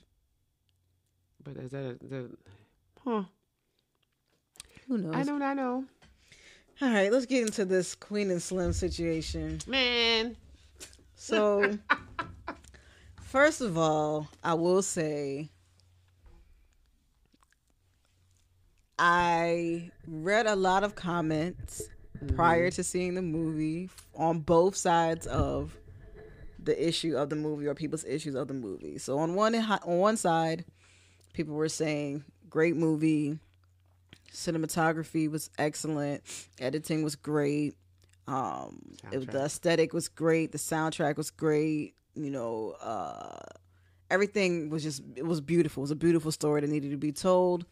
but 1.42 1.56
is 1.56 1.72
that 1.72 1.84
a, 1.84 2.06
the? 2.06 2.30
Huh. 3.04 3.24
Who 4.86 4.98
knows? 4.98 5.16
I 5.16 5.24
don't. 5.24 5.42
I 5.42 5.54
know. 5.54 5.84
All 6.80 6.88
right, 6.88 7.10
let's 7.10 7.26
get 7.26 7.42
into 7.42 7.64
this 7.64 7.96
Queen 7.96 8.30
and 8.30 8.40
Slim 8.40 8.72
situation. 8.72 9.58
Man. 9.66 10.36
So, 11.16 11.78
first 13.22 13.60
of 13.60 13.76
all, 13.76 14.28
I 14.44 14.54
will 14.54 14.82
say 14.82 15.48
I 19.00 19.90
read 20.06 20.46
a 20.46 20.54
lot 20.54 20.84
of 20.84 20.94
comments 20.94 21.82
prior 22.36 22.68
mm-hmm. 22.68 22.76
to 22.76 22.84
seeing 22.84 23.14
the 23.14 23.22
movie 23.22 23.90
on 24.14 24.38
both 24.38 24.76
sides 24.76 25.26
of 25.26 25.76
the 26.64 26.88
issue 26.88 27.16
of 27.16 27.30
the 27.30 27.36
movie 27.36 27.66
or 27.66 27.74
people's 27.74 28.04
issues 28.04 28.34
of 28.34 28.48
the 28.48 28.54
movie. 28.54 28.98
So 28.98 29.18
on 29.18 29.34
one 29.34 29.54
on 29.54 29.98
one 29.98 30.16
side, 30.16 30.64
people 31.32 31.54
were 31.54 31.68
saying 31.68 32.24
great 32.48 32.76
movie, 32.76 33.38
cinematography 34.32 35.30
was 35.30 35.50
excellent, 35.58 36.22
editing 36.60 37.02
was 37.02 37.16
great, 37.16 37.74
um, 38.26 38.80
it, 39.10 39.30
the 39.30 39.44
aesthetic 39.44 39.92
was 39.92 40.08
great, 40.08 40.52
the 40.52 40.58
soundtrack 40.58 41.16
was 41.16 41.30
great. 41.30 41.94
You 42.14 42.30
know, 42.30 42.76
uh, 42.80 43.38
everything 44.10 44.70
was 44.70 44.82
just 44.82 45.02
it 45.16 45.26
was 45.26 45.40
beautiful. 45.40 45.80
It 45.80 45.84
was 45.84 45.90
a 45.90 45.96
beautiful 45.96 46.30
story 46.30 46.60
that 46.60 46.70
needed 46.70 46.90
to 46.90 46.96
be 46.96 47.12
told, 47.12 47.64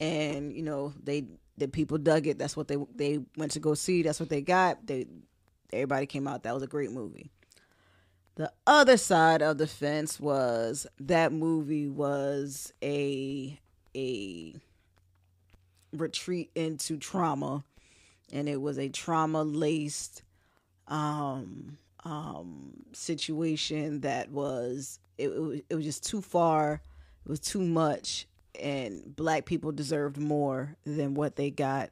and 0.00 0.52
you 0.52 0.62
know 0.62 0.92
they 1.02 1.24
the 1.56 1.68
people 1.68 1.98
dug 1.98 2.26
it. 2.26 2.38
That's 2.38 2.56
what 2.56 2.68
they 2.68 2.76
they 2.94 3.20
went 3.36 3.52
to 3.52 3.60
go 3.60 3.74
see. 3.74 4.02
That's 4.02 4.20
what 4.20 4.28
they 4.28 4.42
got. 4.42 4.86
They 4.86 5.06
everybody 5.72 6.06
came 6.06 6.26
out. 6.26 6.42
That 6.42 6.54
was 6.54 6.62
a 6.62 6.68
great 6.68 6.90
movie. 6.90 7.30
The 8.38 8.52
other 8.68 8.96
side 8.96 9.42
of 9.42 9.58
the 9.58 9.66
fence 9.66 10.20
was 10.20 10.86
that 11.00 11.32
movie 11.32 11.88
was 11.88 12.72
a 12.80 13.58
a 13.96 14.54
retreat 15.92 16.52
into 16.54 16.98
trauma. 16.98 17.64
And 18.32 18.48
it 18.48 18.60
was 18.60 18.78
a 18.78 18.90
trauma 18.90 19.42
laced 19.42 20.22
um 20.86 21.78
um 22.04 22.74
situation 22.92 24.02
that 24.02 24.30
was 24.30 25.00
it, 25.18 25.30
it 25.30 25.40
was 25.40 25.60
it 25.68 25.74
was 25.74 25.84
just 25.84 26.04
too 26.04 26.20
far. 26.20 26.80
It 27.26 27.28
was 27.28 27.40
too 27.40 27.62
much. 27.62 28.28
And 28.60 29.16
black 29.16 29.46
people 29.46 29.72
deserved 29.72 30.16
more 30.16 30.76
than 30.84 31.14
what 31.14 31.34
they 31.34 31.50
got 31.50 31.90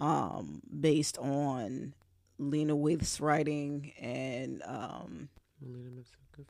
um 0.00 0.62
based 0.80 1.16
on 1.18 1.94
Lena 2.40 2.74
Waithe's 2.74 3.20
writing 3.20 3.92
and 4.00 4.64
um 4.66 5.28
Melina 5.60 5.90
Mitsuka. 5.90 6.44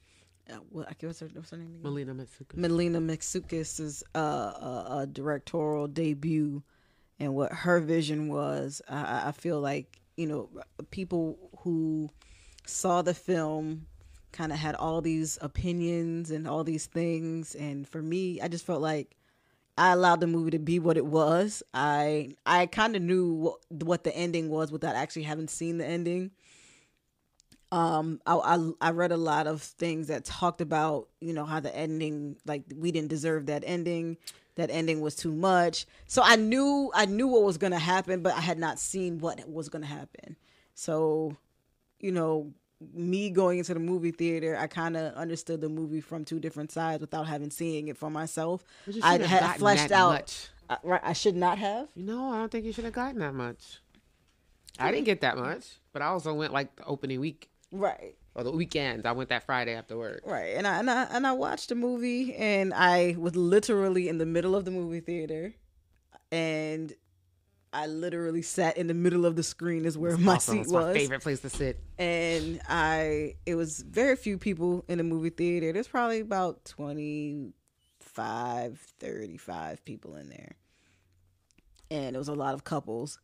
uh, 0.50 0.58
what's 0.70 1.20
her, 1.20 1.28
what's 1.34 1.50
her 1.50 1.56
name 1.56 1.68
again? 1.68 1.82
Melina 1.82 2.14
Mitsuka. 2.14 2.56
Melina 2.56 3.00
Matsoukas' 3.00 4.02
uh, 4.14 4.18
uh, 4.18 4.84
uh, 4.88 5.06
directorial 5.06 5.88
debut 5.88 6.62
and 7.18 7.34
what 7.34 7.52
her 7.52 7.80
vision 7.80 8.28
was. 8.28 8.82
I, 8.88 9.28
I 9.28 9.32
feel 9.32 9.60
like 9.60 10.00
you 10.16 10.26
know 10.26 10.48
people 10.90 11.38
who 11.60 12.10
saw 12.66 13.02
the 13.02 13.14
film 13.14 13.86
kind 14.32 14.52
of 14.52 14.58
had 14.58 14.74
all 14.74 15.00
these 15.00 15.38
opinions 15.40 16.30
and 16.30 16.46
all 16.46 16.64
these 16.64 16.86
things, 16.86 17.54
and 17.54 17.88
for 17.88 18.02
me, 18.02 18.40
I 18.40 18.48
just 18.48 18.66
felt 18.66 18.82
like 18.82 19.16
I 19.78 19.92
allowed 19.92 20.20
the 20.20 20.26
movie 20.26 20.50
to 20.52 20.58
be 20.58 20.78
what 20.78 20.96
it 20.96 21.06
was. 21.06 21.62
I 21.74 22.34
I 22.44 22.66
kind 22.66 22.96
of 22.96 23.02
knew 23.02 23.32
what, 23.32 23.58
what 23.70 24.04
the 24.04 24.14
ending 24.16 24.48
was 24.48 24.72
without 24.72 24.96
actually 24.96 25.24
having 25.24 25.48
seen 25.48 25.78
the 25.78 25.86
ending 25.86 26.32
um 27.76 28.20
I, 28.26 28.34
I 28.36 28.70
i 28.80 28.90
read 28.90 29.12
a 29.12 29.18
lot 29.18 29.46
of 29.46 29.60
things 29.60 30.06
that 30.06 30.24
talked 30.24 30.62
about 30.62 31.08
you 31.20 31.34
know 31.34 31.44
how 31.44 31.60
the 31.60 31.74
ending 31.76 32.36
like 32.46 32.62
we 32.74 32.90
didn't 32.90 33.08
deserve 33.08 33.46
that 33.46 33.62
ending. 33.66 34.16
That 34.54 34.70
ending 34.70 35.02
was 35.02 35.14
too 35.14 35.32
much. 35.32 35.84
So 36.06 36.22
i 36.24 36.36
knew 36.36 36.90
i 36.94 37.04
knew 37.04 37.28
what 37.28 37.42
was 37.42 37.58
going 37.58 37.74
to 37.74 37.78
happen 37.78 38.22
but 38.22 38.32
i 38.34 38.40
had 38.40 38.58
not 38.58 38.78
seen 38.78 39.18
what 39.18 39.46
was 39.46 39.68
going 39.68 39.82
to 39.82 39.88
happen. 39.88 40.36
So 40.74 41.36
you 42.00 42.12
know 42.12 42.52
me 42.94 43.28
going 43.30 43.58
into 43.58 43.72
the 43.72 43.80
movie 43.80 44.10
theater 44.10 44.54
i 44.54 44.66
kind 44.66 44.98
of 44.98 45.14
understood 45.14 45.62
the 45.62 45.68
movie 45.68 46.02
from 46.02 46.26
two 46.26 46.38
different 46.38 46.70
sides 46.70 47.00
without 47.00 47.26
having 47.26 47.50
seen 47.50 47.88
it 47.88 47.98
for 47.98 48.10
myself. 48.10 48.64
I 49.02 49.18
had 49.18 49.58
fleshed 49.58 49.92
out. 49.92 50.50
I, 50.70 50.78
right 50.82 51.00
i 51.04 51.12
should 51.12 51.36
not 51.36 51.58
have? 51.58 51.88
No, 51.94 52.30
I 52.32 52.38
don't 52.38 52.50
think 52.50 52.64
you 52.64 52.72
should 52.72 52.84
have 52.84 52.94
gotten 52.94 53.20
that 53.20 53.34
much. 53.34 53.80
I 54.78 54.90
didn't 54.90 55.04
get 55.04 55.20
that 55.20 55.36
much, 55.36 55.64
but 55.92 56.02
I 56.02 56.06
also 56.06 56.32
went 56.34 56.52
like 56.52 56.74
the 56.76 56.84
opening 56.84 57.20
week 57.20 57.48
right 57.72 58.14
or 58.34 58.44
the 58.44 58.50
weekend. 58.50 59.06
I 59.06 59.12
went 59.12 59.30
that 59.30 59.44
Friday 59.44 59.74
after 59.74 59.96
work. 59.96 60.20
Right. 60.24 60.56
And 60.56 60.66
I 60.66 60.78
and 60.78 60.90
I 60.90 61.02
and 61.04 61.26
I 61.26 61.32
watched 61.32 61.68
the 61.70 61.74
movie 61.74 62.34
and 62.34 62.72
I 62.74 63.16
was 63.18 63.34
literally 63.36 64.08
in 64.08 64.18
the 64.18 64.26
middle 64.26 64.54
of 64.54 64.64
the 64.64 64.70
movie 64.70 65.00
theater 65.00 65.54
and 66.30 66.92
I 67.72 67.86
literally 67.86 68.42
sat 68.42 68.76
in 68.78 68.86
the 68.86 68.94
middle 68.94 69.26
of 69.26 69.36
the 69.36 69.42
screen 69.42 69.84
is 69.84 69.98
where 69.98 70.16
my 70.16 70.36
Awesome. 70.36 70.54
seat 70.56 70.60
It's 70.62 70.72
my 70.72 70.80
was. 70.80 70.96
favorite 70.96 71.22
place 71.22 71.40
to 71.40 71.50
sit. 71.50 71.80
and 71.98 72.60
I 72.68 73.34
it 73.46 73.54
was 73.54 73.80
very 73.82 74.16
few 74.16 74.38
people 74.38 74.84
in 74.88 74.98
the 74.98 75.04
movie 75.04 75.30
theater. 75.30 75.72
There's 75.72 75.88
probably 75.88 76.20
about 76.20 76.64
25, 76.64 78.78
35 78.98 79.84
people 79.84 80.14
in 80.16 80.28
there. 80.28 80.56
And 81.90 82.16
it 82.16 82.18
was 82.18 82.28
a 82.28 82.34
lot 82.34 82.54
of 82.54 82.64
couples. 82.64 83.18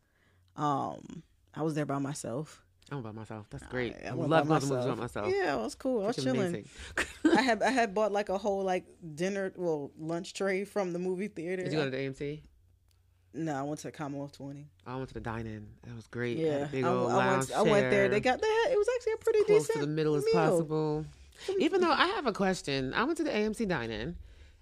Um 0.55 1.23
I 1.55 1.61
was 1.63 1.75
there 1.75 1.85
by 1.85 1.99
myself. 1.99 2.63
I'm 2.93 3.01
by 3.01 3.11
myself. 3.11 3.47
That's 3.49 3.65
great. 3.67 3.95
I, 4.05 4.09
I 4.09 4.11
love 4.11 4.47
by 4.47 4.59
to 4.59 4.65
movies 4.65 4.85
by 4.85 4.95
myself. 4.95 5.33
Yeah, 5.33 5.55
it 5.55 5.61
was 5.61 5.75
cool. 5.75 6.03
I 6.03 6.07
was 6.07 6.15
chilling. 6.15 6.65
I 7.37 7.41
had 7.41 7.63
I 7.63 7.71
had 7.71 7.93
bought 7.93 8.11
like 8.11 8.29
a 8.29 8.37
whole 8.37 8.63
like 8.63 8.85
dinner 9.15 9.51
well 9.55 9.91
lunch 9.97 10.33
tray 10.33 10.63
from 10.65 10.93
the 10.93 10.99
movie 10.99 11.27
theater. 11.27 11.63
Did 11.63 11.73
you 11.73 11.79
go 11.79 11.85
to 11.85 11.91
the 11.91 11.97
AMC? 11.97 12.41
no, 13.33 13.55
I 13.55 13.63
went 13.63 13.79
to 13.79 13.91
Commonwealth 13.91 14.37
Twenty. 14.37 14.67
Oh, 14.85 14.93
I 14.93 14.95
went 14.97 15.07
to 15.09 15.13
the 15.15 15.19
dine-in. 15.19 15.65
It 15.87 15.95
was 15.95 16.07
great. 16.07 16.37
Yeah, 16.37 16.65
a 16.65 16.67
big 16.67 16.83
I, 16.83 16.87
old 16.87 17.11
I 17.11 17.35
went. 17.35 17.51
I 17.51 17.61
went 17.63 17.89
there. 17.89 18.09
They 18.09 18.19
got 18.19 18.39
had, 18.39 18.71
it 18.71 18.77
was 18.77 18.87
actually 18.95 19.13
a 19.13 19.17
pretty 19.17 19.43
close 19.45 19.67
decent 19.67 19.79
to 19.81 19.85
the 19.85 19.91
middle 19.91 20.15
as 20.15 20.25
meal. 20.25 20.33
possible. 20.33 21.05
Even 21.59 21.81
though 21.81 21.91
I 21.91 22.07
have 22.07 22.27
a 22.27 22.31
question, 22.31 22.93
I 22.93 23.03
went 23.03 23.17
to 23.17 23.23
the 23.23 23.31
AMC 23.31 23.67
dine-in, 23.67 24.15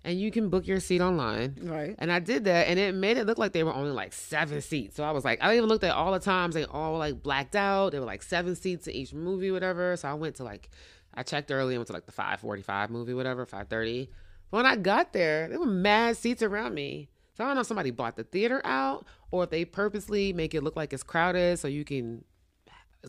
and 0.03 0.19
you 0.19 0.31
can 0.31 0.49
book 0.49 0.67
your 0.67 0.79
seat 0.79 1.01
online. 1.01 1.57
Right. 1.61 1.95
And 1.99 2.11
I 2.11 2.19
did 2.19 2.45
that, 2.45 2.67
and 2.67 2.79
it 2.79 2.95
made 2.95 3.17
it 3.17 3.27
look 3.27 3.37
like 3.37 3.51
they 3.51 3.63
were 3.63 3.73
only 3.73 3.91
like 3.91 4.13
seven 4.13 4.61
seats. 4.61 4.95
So 4.95 5.03
I 5.03 5.11
was 5.11 5.23
like, 5.23 5.43
I 5.43 5.55
even 5.55 5.69
looked 5.69 5.83
at 5.83 5.93
all 5.93 6.11
the 6.11 6.19
times 6.19 6.55
they 6.55 6.65
all 6.65 6.97
like 6.97 7.21
blacked 7.21 7.55
out. 7.55 7.91
There 7.91 8.01
were 8.01 8.07
like 8.07 8.23
seven 8.23 8.55
seats 8.55 8.87
in 8.87 8.93
each 8.93 9.13
movie, 9.13 9.51
whatever. 9.51 9.95
So 9.97 10.09
I 10.09 10.13
went 10.15 10.35
to 10.37 10.43
like, 10.43 10.69
I 11.13 11.23
checked 11.23 11.51
early 11.51 11.75
and 11.75 11.79
went 11.79 11.87
to 11.87 11.93
like 11.93 12.05
the 12.05 12.11
five 12.11 12.39
forty-five 12.39 12.89
movie, 12.89 13.13
whatever, 13.13 13.45
five 13.45 13.67
thirty. 13.67 14.09
When 14.49 14.65
I 14.65 14.75
got 14.75 15.13
there, 15.13 15.47
there 15.47 15.59
were 15.59 15.65
mad 15.65 16.17
seats 16.17 16.41
around 16.41 16.73
me. 16.73 17.09
So 17.37 17.43
I 17.43 17.47
don't 17.47 17.55
know 17.55 17.61
if 17.61 17.67
somebody 17.67 17.91
bought 17.91 18.17
the 18.17 18.23
theater 18.23 18.61
out 18.65 19.05
or 19.29 19.45
if 19.45 19.49
they 19.49 19.65
purposely 19.65 20.33
make 20.33 20.53
it 20.53 20.63
look 20.63 20.75
like 20.75 20.93
it's 20.93 21.03
crowded 21.03 21.59
so 21.59 21.67
you 21.67 21.85
can. 21.85 22.23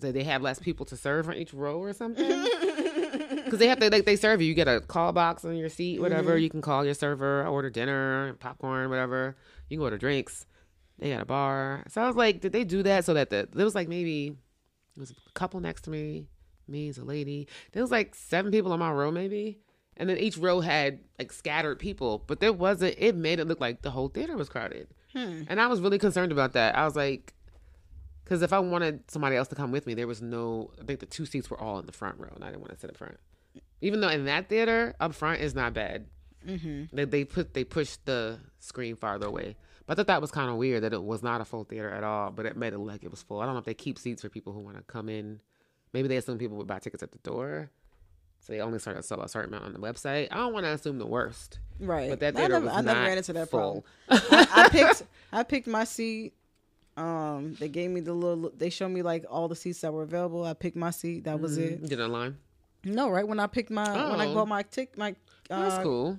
So 0.01 0.11
they 0.11 0.25
have 0.25 0.41
less 0.41 0.59
people 0.59 0.87
to 0.87 0.97
serve 0.97 1.29
on 1.29 1.35
each 1.35 1.53
row 1.53 1.79
or 1.79 1.93
something. 1.93 2.25
Because 3.53 3.61
they 3.61 3.69
have 3.69 3.81
to, 3.81 3.91
like, 3.91 4.07
they 4.07 4.17
serve 4.17 4.41
you. 4.41 4.49
You 4.49 4.55
get 4.55 4.67
a 4.67 4.81
call 4.81 5.13
box 5.13 5.45
on 5.45 5.55
your 5.59 5.69
seat, 5.69 6.01
whatever. 6.01 6.33
Mm-hmm. 6.33 6.43
You 6.43 6.49
can 6.49 6.63
call 6.63 6.87
your 6.87 6.95
server, 6.95 7.47
order 7.47 7.69
dinner, 7.69 8.33
popcorn, 8.41 8.89
whatever. 8.89 9.37
You 9.69 9.77
can 9.77 9.85
order 9.85 9.99
drinks. 9.99 10.47
They 10.99 11.11
got 11.11 11.21
a 11.21 11.27
bar. 11.27 11.85
So 11.91 12.01
I 12.01 12.07
was 12.07 12.17
like, 12.17 12.41
did 12.41 12.53
they 12.53 12.65
do 12.65 12.83
that 12.85 13.05
so 13.05 13.13
that 13.13 13.29
the 13.29 13.47
there 13.53 13.67
was 13.67 13.75
like 13.75 13.89
maybe 13.89 14.31
there 14.97 15.03
was 15.03 15.11
a 15.11 15.15
couple 15.35 15.61
next 15.61 15.83
to 15.83 15.91
me, 15.91 16.29
me 16.67 16.89
as 16.89 16.97
a 16.97 17.05
lady. 17.05 17.47
There 17.73 17.83
was 17.83 17.91
like 17.91 18.15
seven 18.15 18.51
people 18.53 18.73
on 18.73 18.79
my 18.79 18.91
row, 18.91 19.11
maybe, 19.11 19.59
and 19.99 20.09
then 20.09 20.17
each 20.17 20.39
row 20.39 20.61
had 20.61 21.01
like 21.19 21.31
scattered 21.31 21.79
people. 21.79 22.25
But 22.27 22.41
there 22.41 22.55
wasn't. 22.55 22.95
It 22.97 23.17
made 23.17 23.39
it 23.39 23.47
look 23.47 23.61
like 23.61 23.83
the 23.83 23.91
whole 23.91 24.09
theater 24.09 24.35
was 24.35 24.49
crowded, 24.49 24.89
hmm. 25.13 25.43
and 25.47 25.61
I 25.61 25.67
was 25.67 25.83
really 25.83 25.99
concerned 25.99 26.33
about 26.33 26.55
that. 26.55 26.75
I 26.75 26.87
was 26.87 26.97
like. 26.97 27.35
Because 28.25 28.41
if 28.41 28.53
I 28.53 28.61
wanted 28.61 29.11
somebody 29.11 29.35
else 29.35 29.49
to 29.49 29.57
come 29.57 29.73
with 29.73 29.85
me, 29.85 29.93
there 29.93 30.07
was 30.07 30.23
no. 30.23 30.71
I 30.81 30.85
think 30.85 31.01
the 31.01 31.07
two 31.07 31.27
seats 31.27 31.51
were 31.51 31.61
all 31.61 31.81
in 31.81 31.87
the 31.87 31.93
front 31.93 32.19
row, 32.19 32.31
and 32.35 32.45
I 32.45 32.47
didn't 32.47 32.61
want 32.61 32.73
to 32.73 32.79
sit 32.79 32.89
in 32.89 32.95
front. 32.95 33.19
Even 33.83 34.01
though 34.01 34.09
in 34.09 34.25
that 34.25 34.49
theater 34.49 34.95
up 35.01 35.15
front 35.15 35.41
is 35.43 35.55
not 35.55 35.75
bad. 35.75 36.07
Mm-hmm. 36.47 36.97
They 36.97 37.05
they 37.05 37.25
put 37.25 37.53
they 37.53 37.65
pushed 37.65 38.05
the 38.07 38.39
screen 38.59 38.97
farther 38.97 39.27
away, 39.27 39.57
but 39.87 39.93
I 39.93 39.97
thought 39.97 40.07
that 40.09 40.21
was 40.21 40.31
kind 40.31 40.49
of 40.51 40.57
weird 40.57 40.83
that 40.83 40.93
it 40.93 41.03
was 41.03 41.23
not 41.23 41.41
a 41.41 41.45
full 41.45 41.65
theater 41.65 41.91
at 41.91 42.03
all. 42.03 42.31
But 42.31 42.47
it 42.47 42.57
made 42.57 42.73
it 42.73 42.79
look 42.79 42.89
like 42.93 43.05
it 43.05 43.11
was 43.11 43.23
full. 43.23 43.41
I 43.41 43.45
don't 43.45 43.55
know 43.55 43.59
if 43.61 43.65
they 43.67 43.75
keep 43.75 43.99
seats 43.99 44.23
for 44.23 44.29
people 44.31 44.53
who 44.53 44.61
want 44.61 44.77
to 44.77 44.83
come 44.85 45.09
in. 45.09 45.41
Maybe 45.93 46.09
they 46.09 46.17
assume 46.17 46.39
people 46.39 46.57
would 46.57 46.67
buy 46.67 46.79
tickets 46.81 47.03
at 47.03 47.13
the 47.13 47.19
door, 47.19 47.71
so 48.41 48.53
they 48.53 48.61
only 48.61 48.79
start 48.81 48.97
to 48.97 49.03
sell 49.05 49.21
a 49.21 49.29
certain 49.29 49.53
amount 49.55 49.67
on 49.67 49.73
the 49.73 49.79
website. 49.79 50.29
I 50.33 50.37
don't 50.39 50.53
want 50.53 50.65
to 50.65 50.71
assume 50.73 50.99
the 50.99 51.07
worst, 51.07 51.59
Right. 51.79 52.09
but 52.11 52.19
that 52.21 52.35
I 52.35 52.39
theater 52.41 52.55
never, 52.55 52.65
was 52.67 52.75
I 52.75 52.81
never 52.81 52.99
not 53.01 53.07
ran 53.07 53.19
into 53.19 53.33
that 53.35 53.51
full. 53.51 53.85
problem. 54.09 54.23
I, 54.33 54.65
I 54.65 54.69
picked 54.69 55.03
I 55.33 55.43
picked 55.45 55.67
my 55.69 55.85
seat. 55.85 56.33
Um, 56.97 57.55
they 57.61 57.69
gave 57.69 57.91
me 57.91 58.01
the 58.01 58.13
little. 58.15 58.51
They 58.57 58.71
showed 58.71 58.89
me 58.91 59.03
like 59.03 59.25
all 59.31 59.47
the 59.49 59.57
seats 59.57 59.81
that 59.83 59.93
were 59.93 60.03
available. 60.03 60.45
I 60.45 60.55
picked 60.55 60.77
my 60.77 60.91
seat. 60.91 61.25
That 61.25 61.41
was 61.41 61.57
it. 61.57 61.81
You 61.83 61.89
did 61.89 62.01
it 62.01 62.03
online. 62.03 62.37
No, 62.85 63.09
right 63.11 63.27
when 63.27 63.39
I 63.41 63.47
picked 63.47 63.71
my 63.71 63.85
when 64.11 64.21
I 64.21 64.27
Oh. 64.29 64.35
bought 64.35 64.49
my 64.49 64.63
tick 64.63 64.97
my 64.99 65.11
uh, 65.51 65.69
That's 65.69 65.83
cool. 65.85 66.19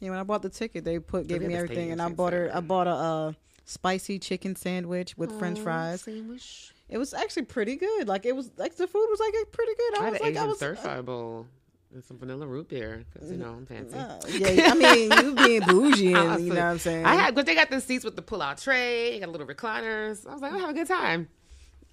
Yeah, 0.00 0.10
when 0.10 0.18
I 0.18 0.22
bought 0.22 0.42
the 0.42 0.48
ticket, 0.48 0.84
they 0.84 0.98
put 0.98 1.26
gave 1.26 1.42
me 1.42 1.54
everything, 1.54 1.90
and 1.90 2.00
I 2.00 2.08
bought 2.08 2.32
her. 2.32 2.50
I 2.54 2.60
bought 2.60 2.86
a 2.86 2.90
uh, 2.90 3.32
spicy 3.64 4.18
chicken 4.18 4.54
sandwich 4.56 5.16
with 5.18 5.36
French 5.38 5.58
fries. 5.58 6.02
Sandwich. 6.02 6.72
It 6.88 6.98
was 6.98 7.12
actually 7.12 7.42
pretty 7.46 7.76
good. 7.76 8.08
Like 8.08 8.24
it 8.24 8.34
was 8.34 8.50
like 8.56 8.76
the 8.76 8.86
food 8.86 9.06
was 9.10 9.20
like 9.20 9.34
pretty 9.52 9.72
good. 9.74 9.94
I 9.96 10.00
I 10.00 10.04
had 10.04 10.12
was 10.12 10.20
an 10.20 10.26
like 10.26 10.36
I 10.36 10.44
was. 10.46 10.56
stir 10.56 10.74
fry 10.76 11.00
bowl 11.02 11.46
and 11.92 12.04
some 12.04 12.16
vanilla 12.18 12.46
root 12.46 12.68
beer 12.68 13.04
because 13.12 13.30
you 13.30 13.36
know 13.38 13.48
I'm 13.50 13.66
fancy. 13.66 13.94
uh, 13.96 14.18
yeah, 14.28 14.70
I 14.72 14.74
mean 14.74 15.10
you 15.12 15.34
being 15.46 15.62
bougie, 15.62 16.14
and, 16.14 16.44
you 16.46 16.52
know 16.54 16.60
what 16.60 16.64
I'm 16.70 16.78
saying. 16.78 17.04
I 17.04 17.14
had, 17.14 17.34
but 17.34 17.44
they 17.44 17.54
got 17.54 17.70
the 17.70 17.80
seats 17.80 18.04
with 18.04 18.14
the 18.16 18.22
pull-out 18.22 18.58
tray. 18.58 19.18
Got 19.20 19.30
little 19.30 19.46
recliners. 19.46 20.26
I 20.26 20.32
was 20.32 20.40
like, 20.42 20.52
I 20.52 20.58
have 20.58 20.70
a 20.70 20.74
good 20.74 20.86
time. 20.88 21.28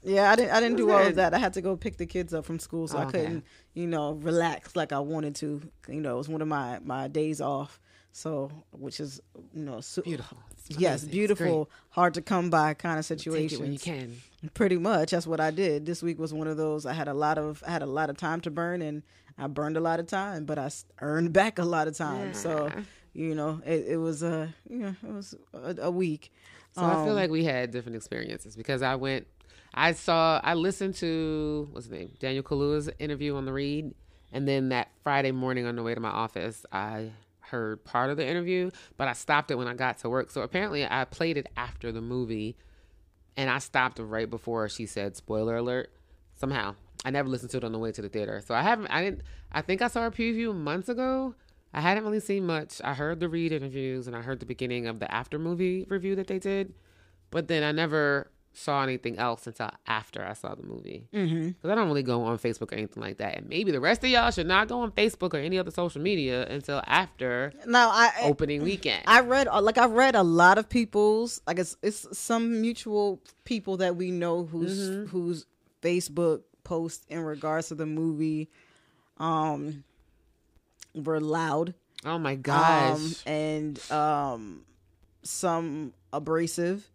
Yeah, 0.06 0.32
I 0.32 0.36
didn't. 0.36 0.52
I 0.52 0.60
didn't 0.60 0.78
do 0.78 0.92
all 0.92 1.06
of 1.06 1.16
that. 1.16 1.34
I 1.34 1.40
had 1.40 1.54
to 1.54 1.62
go 1.62 1.76
pick 1.76 1.98
the 1.98 2.06
kids 2.06 2.34
up 2.34 2.46
from 2.46 2.60
school, 2.60 2.88
so 2.88 2.98
I 2.98 3.06
couldn't, 3.06 3.44
you 3.74 3.88
know, 3.88 4.14
relax 4.14 4.76
like 4.76 4.94
I 4.94 5.00
wanted 5.00 5.36
to. 5.36 5.62
You 5.88 6.02
know, 6.02 6.16
it 6.16 6.18
was 6.18 6.30
one 6.30 6.42
of 6.42 6.48
my 6.48 6.80
my 6.84 7.08
days 7.08 7.42
off. 7.42 7.80
So, 8.12 8.50
which 8.72 9.02
is, 9.02 9.20
you 9.54 9.66
know, 9.66 9.82
Beautiful. 10.06 10.38
It's 10.52 10.80
Yes, 10.80 11.02
amazing. 11.04 11.10
Beautiful, 11.10 11.70
hard 11.90 12.14
to 12.14 12.22
come 12.22 12.50
by 12.50 12.74
kind 12.74 12.98
of 12.98 13.04
situation. 13.04 13.60
when 13.60 13.74
you 13.74 13.80
can. 13.80 14.16
Pretty 14.54 14.78
much, 14.78 15.12
that's 15.12 15.28
what 15.28 15.42
I 15.42 15.52
did. 15.52 15.86
This 15.86 16.02
week 16.02 16.18
was 16.18 16.34
one 16.34 16.48
of 16.48 16.56
those. 16.56 16.86
I 16.86 16.94
had 16.94 17.10
a 17.10 17.14
lot 17.14 17.38
of, 17.38 17.62
I 17.68 17.72
had 17.72 17.82
a 17.82 17.86
lot 17.88 18.10
of 18.10 18.16
time 18.16 18.40
to 18.42 18.52
burn, 18.52 18.82
and 18.82 19.04
I 19.38 19.48
burned 19.48 19.76
a 19.76 19.82
lot 19.82 20.00
of 20.00 20.08
time, 20.08 20.46
but 20.46 20.58
I 20.58 20.70
earned 21.02 21.34
back 21.42 21.60
a 21.60 21.66
lot 21.66 21.90
of 21.90 21.98
time. 21.98 22.34
So, 22.34 22.72
you 23.12 23.36
know, 23.36 23.60
it, 23.66 23.86
it 23.86 23.98
was 23.98 24.24
a, 24.24 24.54
you 24.70 24.78
know, 24.78 24.96
it 25.06 25.12
was 25.12 25.36
a, 25.54 25.76
a 25.82 25.92
week. 25.92 26.32
So 26.72 26.84
I 26.86 26.94
feel 27.04 27.10
Um, 27.10 27.16
like 27.16 27.30
we 27.32 27.44
had 27.44 27.72
different 27.72 27.98
experiences 27.98 28.56
because 28.56 28.82
I 28.82 28.96
went, 28.96 29.28
I 29.76 29.92
saw, 29.92 30.40
I 30.42 30.54
listened 30.54 30.96
to 30.96 31.68
what's 31.72 31.88
his 31.88 31.92
name, 31.92 32.12
Daniel 32.20 32.44
Kaluuya's 32.44 32.90
interview 32.98 33.36
on 33.36 33.46
the 33.46 33.52
Read, 33.52 33.94
and 34.32 34.48
then 34.48 34.70
that 34.70 34.90
Friday 35.04 35.34
morning 35.34 35.66
on 35.66 35.76
the 35.76 35.84
way 35.84 35.94
to 35.94 36.00
my 36.00 36.10
office, 36.10 36.66
I 36.72 37.12
heard 37.42 37.84
part 37.84 38.10
of 38.10 38.16
the 38.18 38.26
interview, 38.26 38.72
but 38.96 39.10
I 39.10 39.14
stopped 39.14 39.52
it 39.52 39.56
when 39.56 39.68
I 39.68 39.74
got 39.74 39.98
to 40.00 40.10
work. 40.10 40.32
So 40.32 40.42
apparently, 40.42 40.88
I 40.90 41.04
played 41.04 41.38
it 41.38 41.48
after 41.58 41.92
the 41.92 42.02
movie, 42.02 42.56
and 43.36 43.50
I 43.50 43.60
stopped 43.60 44.00
right 44.00 44.30
before 44.30 44.70
she 44.70 44.86
said 44.86 45.18
"spoiler 45.18 45.58
alert." 45.58 45.92
Somehow, 46.36 46.76
I 47.04 47.12
never 47.12 47.28
listened 47.28 47.52
to 47.52 47.58
it 47.58 47.64
on 47.66 47.74
the 47.74 47.80
way 47.80 47.92
to 47.92 48.02
the 48.02 48.10
theater, 48.10 48.42
so 48.46 48.56
I 48.56 48.62
haven't. 48.62 48.88
I 48.88 49.04
didn't. 49.04 49.22
I 49.52 49.62
think 49.62 49.82
I 49.82 49.90
saw 49.90 50.08
a 50.08 50.12
preview 50.12 50.56
months 50.56 50.90
ago. 50.90 51.36
I 51.74 51.82
hadn't 51.82 52.06
really 52.06 52.22
seen 52.22 52.46
much. 52.46 52.80
I 52.82 52.94
heard 52.94 53.20
the 53.20 53.28
Read 53.28 53.52
interviews 53.52 54.08
and 54.08 54.16
I 54.16 54.22
heard 54.22 54.40
the 54.40 54.46
beginning 54.46 54.88
of 54.88 55.00
the 55.00 55.14
after 55.14 55.38
movie 55.38 55.86
review 55.90 56.16
that 56.16 56.28
they 56.28 56.40
did, 56.40 56.74
but 57.32 57.50
then 57.50 57.64
I 57.64 57.74
never 57.74 58.32
saw 58.58 58.82
anything 58.84 59.18
else 59.18 59.46
until 59.48 59.70
after 59.86 60.24
I 60.26 60.34
saw 60.34 60.56
the 60.56 60.64
movie. 60.64 61.08
Mm-hmm. 61.14 61.48
Because 61.50 61.70
I 61.70 61.76
don't 61.76 61.88
really 61.88 62.04
go 62.04 62.24
on 62.24 62.38
Facebook 62.40 62.72
or 62.72 62.76
anything 62.76 63.04
like 63.04 63.18
that. 63.18 63.38
And 63.38 63.50
maybe 63.50 63.72
the 63.72 63.80
rest 63.82 64.04
of 64.04 64.10
y'all 64.10 64.32
should 64.32 64.48
not 64.48 64.68
go 64.68 64.80
on 64.80 64.92
Facebook 64.92 65.34
or 65.34 65.38
any 65.38 65.58
other 65.60 65.72
social 65.72 66.02
media 66.02 66.46
until 66.48 66.82
after 66.88 67.52
Now, 67.68 67.90
I, 67.92 68.12
opening 68.24 68.64
weekend. 68.64 69.04
I 69.08 69.20
read 69.22 69.48
uh, 69.48 69.62
like 69.62 69.78
I 69.78 69.88
read 69.88 70.16
a 70.16 70.24
lot 70.24 70.58
of 70.58 70.70
people's 70.70 71.42
like 71.46 71.60
it's 71.60 71.76
it's 71.84 72.18
some 72.18 72.62
mutual 72.62 73.22
people 73.44 73.78
that 73.78 73.96
we 73.96 74.12
know 74.12 74.46
whose 74.46 74.90
Mm-hmm. 74.90 75.06
whose 75.08 75.46
Facebook 75.82 76.42
posts 76.64 77.06
in 77.10 77.20
regards 77.20 77.68
to 77.68 77.76
the 77.76 77.86
movie 77.86 78.50
um 79.18 79.84
were 80.94 81.20
loud 81.20 81.74
oh 82.06 82.18
my 82.18 82.36
gosh. 82.36 82.92
um 82.98 83.16
and 83.26 83.92
um 83.92 84.66
some 85.24 85.94
abrasive 86.14 86.90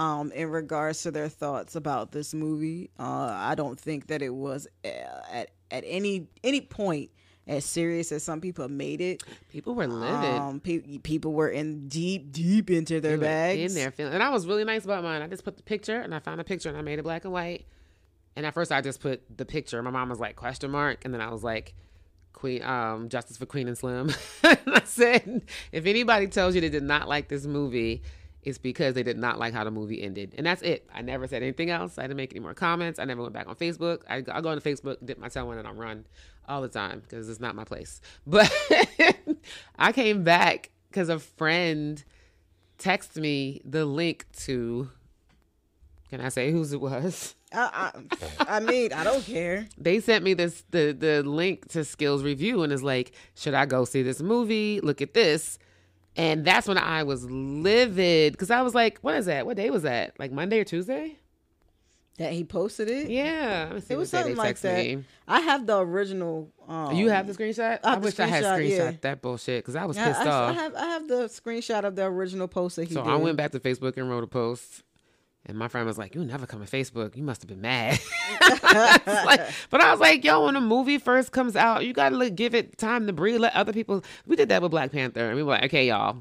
um 0.00 0.32
in 0.32 0.48
regards 0.50 1.02
to 1.02 1.10
their 1.10 1.28
thoughts 1.28 1.76
about 1.76 2.10
this 2.12 2.32
movie 2.34 2.90
uh 2.98 3.32
i 3.50 3.54
don't 3.54 3.78
think 3.78 4.06
that 4.06 4.22
it 4.22 4.34
was 4.34 4.66
uh, 4.84 4.88
at 5.30 5.50
at 5.70 5.84
any 5.86 6.26
any 6.42 6.60
point 6.60 7.10
as 7.46 7.64
serious 7.64 8.12
as 8.12 8.22
some 8.22 8.40
people 8.40 8.68
made 8.68 9.00
it 9.00 9.22
People 9.48 9.74
were 9.74 9.86
livid. 9.86 10.40
um 10.40 10.60
pe- 10.60 10.98
people 10.98 11.32
were 11.32 11.48
in 11.48 11.88
deep 11.88 12.30
deep 12.32 12.70
into 12.70 13.00
their 13.00 13.16
They 13.16 13.26
bags 13.26 13.60
in 13.72 13.74
there 13.74 13.90
feeling. 13.90 14.14
And 14.14 14.22
I 14.22 14.28
was 14.30 14.46
really 14.46 14.62
nice 14.64 14.84
about 14.84 15.02
mine. 15.02 15.20
I 15.22 15.26
just 15.26 15.44
put 15.44 15.56
the 15.56 15.62
picture 15.64 15.98
and 16.00 16.14
I 16.14 16.20
found 16.20 16.40
a 16.40 16.44
picture 16.44 16.68
and 16.68 16.78
I 16.78 16.82
made 16.82 16.98
it 17.00 17.02
black 17.02 17.24
and 17.24 17.32
white. 17.32 17.66
And 18.36 18.46
at 18.46 18.54
first 18.54 18.70
I 18.70 18.80
just 18.80 19.00
put 19.00 19.22
the 19.36 19.44
picture. 19.44 19.82
My 19.82 19.90
mom 19.90 20.08
was 20.10 20.20
like 20.20 20.36
question 20.36 20.70
mark, 20.70 21.04
and 21.04 21.12
then 21.12 21.20
I 21.20 21.30
was 21.30 21.42
like. 21.42 21.74
Queen, 22.32 22.62
um, 22.62 23.08
Justice 23.10 23.36
for 23.36 23.44
Queen 23.44 23.68
and 23.68 23.76
Slim. 23.76 24.10
and 24.44 24.58
I 24.66 24.82
said, 24.84 25.42
if 25.72 25.84
anybody 25.84 26.26
tells 26.26 26.54
you 26.54 26.62
they 26.62 26.70
did 26.70 26.84
not 26.84 27.06
like 27.06 27.28
this 27.28 27.44
movie, 27.44 28.02
it's 28.42 28.58
because 28.58 28.94
they 28.94 29.02
did 29.02 29.18
not 29.18 29.38
like 29.38 29.52
how 29.52 29.64
the 29.64 29.70
movie 29.70 30.02
ended. 30.02 30.34
And 30.38 30.46
that's 30.46 30.62
it. 30.62 30.88
I 30.94 31.02
never 31.02 31.26
said 31.26 31.42
anything 31.42 31.70
else. 31.70 31.98
I 31.98 32.02
didn't 32.02 32.16
make 32.16 32.32
any 32.32 32.40
more 32.40 32.54
comments. 32.54 32.98
I 32.98 33.04
never 33.04 33.20
went 33.20 33.34
back 33.34 33.48
on 33.48 33.54
Facebook. 33.54 34.02
I, 34.08 34.16
I 34.32 34.40
go 34.40 34.48
on 34.48 34.60
Facebook, 34.60 34.96
dip 35.04 35.18
my 35.18 35.28
toe 35.28 35.50
in, 35.52 35.58
and 35.58 35.68
I 35.68 35.72
run 35.72 36.06
all 36.48 36.62
the 36.62 36.68
time 36.68 37.00
because 37.00 37.28
it's 37.28 37.40
not 37.40 37.54
my 37.54 37.64
place. 37.64 38.00
But 38.26 38.50
I 39.78 39.92
came 39.92 40.24
back 40.24 40.70
because 40.88 41.08
a 41.08 41.18
friend 41.18 42.02
texted 42.78 43.20
me 43.20 43.60
the 43.64 43.84
link 43.84 44.26
to. 44.38 44.90
Can 46.08 46.20
I 46.20 46.28
say 46.28 46.50
whose 46.50 46.72
it 46.72 46.80
was? 46.80 47.34
I, 47.52 47.58
uh, 47.58 48.00
I, 48.38 48.56
I 48.56 48.60
mean 48.60 48.92
i 48.92 49.02
don't 49.02 49.24
care 49.24 49.66
They 49.76 49.98
sent 49.98 50.22
me 50.22 50.34
this 50.34 50.62
the 50.70 50.92
the 50.96 51.22
link 51.24 51.68
to 51.72 51.84
Skills 51.84 52.22
Review 52.22 52.62
and 52.62 52.72
is 52.72 52.82
like, 52.82 53.12
should 53.34 53.54
I 53.54 53.66
go 53.66 53.84
see 53.84 54.02
this 54.02 54.20
movie? 54.22 54.80
Look 54.80 55.02
at 55.02 55.14
this. 55.14 55.58
And 56.16 56.44
that's 56.44 56.66
when 56.66 56.76
I 56.78 57.02
was 57.04 57.24
livid 57.30 58.32
because 58.32 58.50
I 58.50 58.62
was 58.62 58.74
like, 58.74 58.98
"What 59.00 59.14
is 59.14 59.26
that? 59.26 59.46
What 59.46 59.56
day 59.56 59.70
was 59.70 59.82
that? 59.84 60.18
Like 60.18 60.32
Monday 60.32 60.58
or 60.60 60.64
Tuesday?" 60.64 61.16
That 62.18 62.32
he 62.34 62.44
posted 62.44 62.90
it. 62.90 63.08
Yeah, 63.08 63.66
let 63.68 63.74
me 63.76 63.80
see 63.80 63.94
It 63.94 63.96
was 63.96 64.10
something 64.10 64.36
like 64.36 64.58
that. 64.60 64.76
me. 64.84 65.04
I 65.26 65.40
have 65.40 65.66
the 65.66 65.78
original. 65.78 66.50
Um, 66.68 66.94
You 66.94 67.08
have 67.08 67.26
the 67.26 67.32
screenshot? 67.32 67.78
I 67.82 67.94
I, 67.94 67.98
wish 67.98 68.20
I 68.20 68.26
had 68.26 68.44
screenshot, 68.44 68.58
screenshot 68.58 68.92
yeah. 68.92 68.96
that 69.00 69.22
bullshit 69.22 69.62
because 69.64 69.74
I 69.76 69.86
was 69.86 69.96
Yeah, 69.96 70.08
pissed 70.08 70.20
I, 70.20 70.24
I 70.26 70.28
off. 70.50 70.54
have 70.54 70.74
I 70.74 70.84
have 70.86 71.08
the 71.08 71.14
screenshot 71.28 71.84
of 71.84 71.96
the 71.96 72.04
original 72.04 72.46
post 72.46 72.76
that 72.76 72.88
he 72.88 72.94
so 72.94 73.02
did. 73.04 73.10
I 73.10 73.16
went 73.16 73.38
back 73.38 73.52
to 73.52 73.60
Facebook 73.60 73.96
and 73.96 74.10
wrote 74.10 74.22
a 74.24 74.26
post. 74.26 74.82
And 75.46 75.56
my 75.56 75.68
friend 75.68 75.86
was 75.86 75.96
like, 75.96 76.14
"You 76.14 76.24
never 76.24 76.46
come 76.46 76.64
to 76.64 76.70
Facebook. 76.70 77.16
You 77.16 77.22
must 77.22 77.42
have 77.42 77.48
been 77.48 77.60
mad." 77.62 77.98
Like- 79.06 79.48
but 79.70 79.80
I 79.80 79.90
was 79.90 80.00
like, 80.00 80.22
"Yo, 80.24 80.44
when 80.44 80.54
a 80.56 80.60
movie 80.60 80.98
first 80.98 81.32
comes 81.32 81.56
out, 81.56 81.84
you 81.84 81.92
gotta 81.92 82.16
like, 82.16 82.34
give 82.36 82.54
it 82.54 82.76
time 82.78 83.06
to 83.06 83.12
breathe. 83.12 83.40
Let 83.40 83.54
other 83.54 83.72
people." 83.72 84.04
We 84.26 84.36
did 84.36 84.48
that 84.50 84.60
with 84.62 84.70
Black 84.70 84.92
Panther, 84.92 85.26
and 85.26 85.36
we 85.36 85.42
were 85.42 85.52
like, 85.52 85.64
"Okay, 85.64 85.88
y'all, 85.88 86.18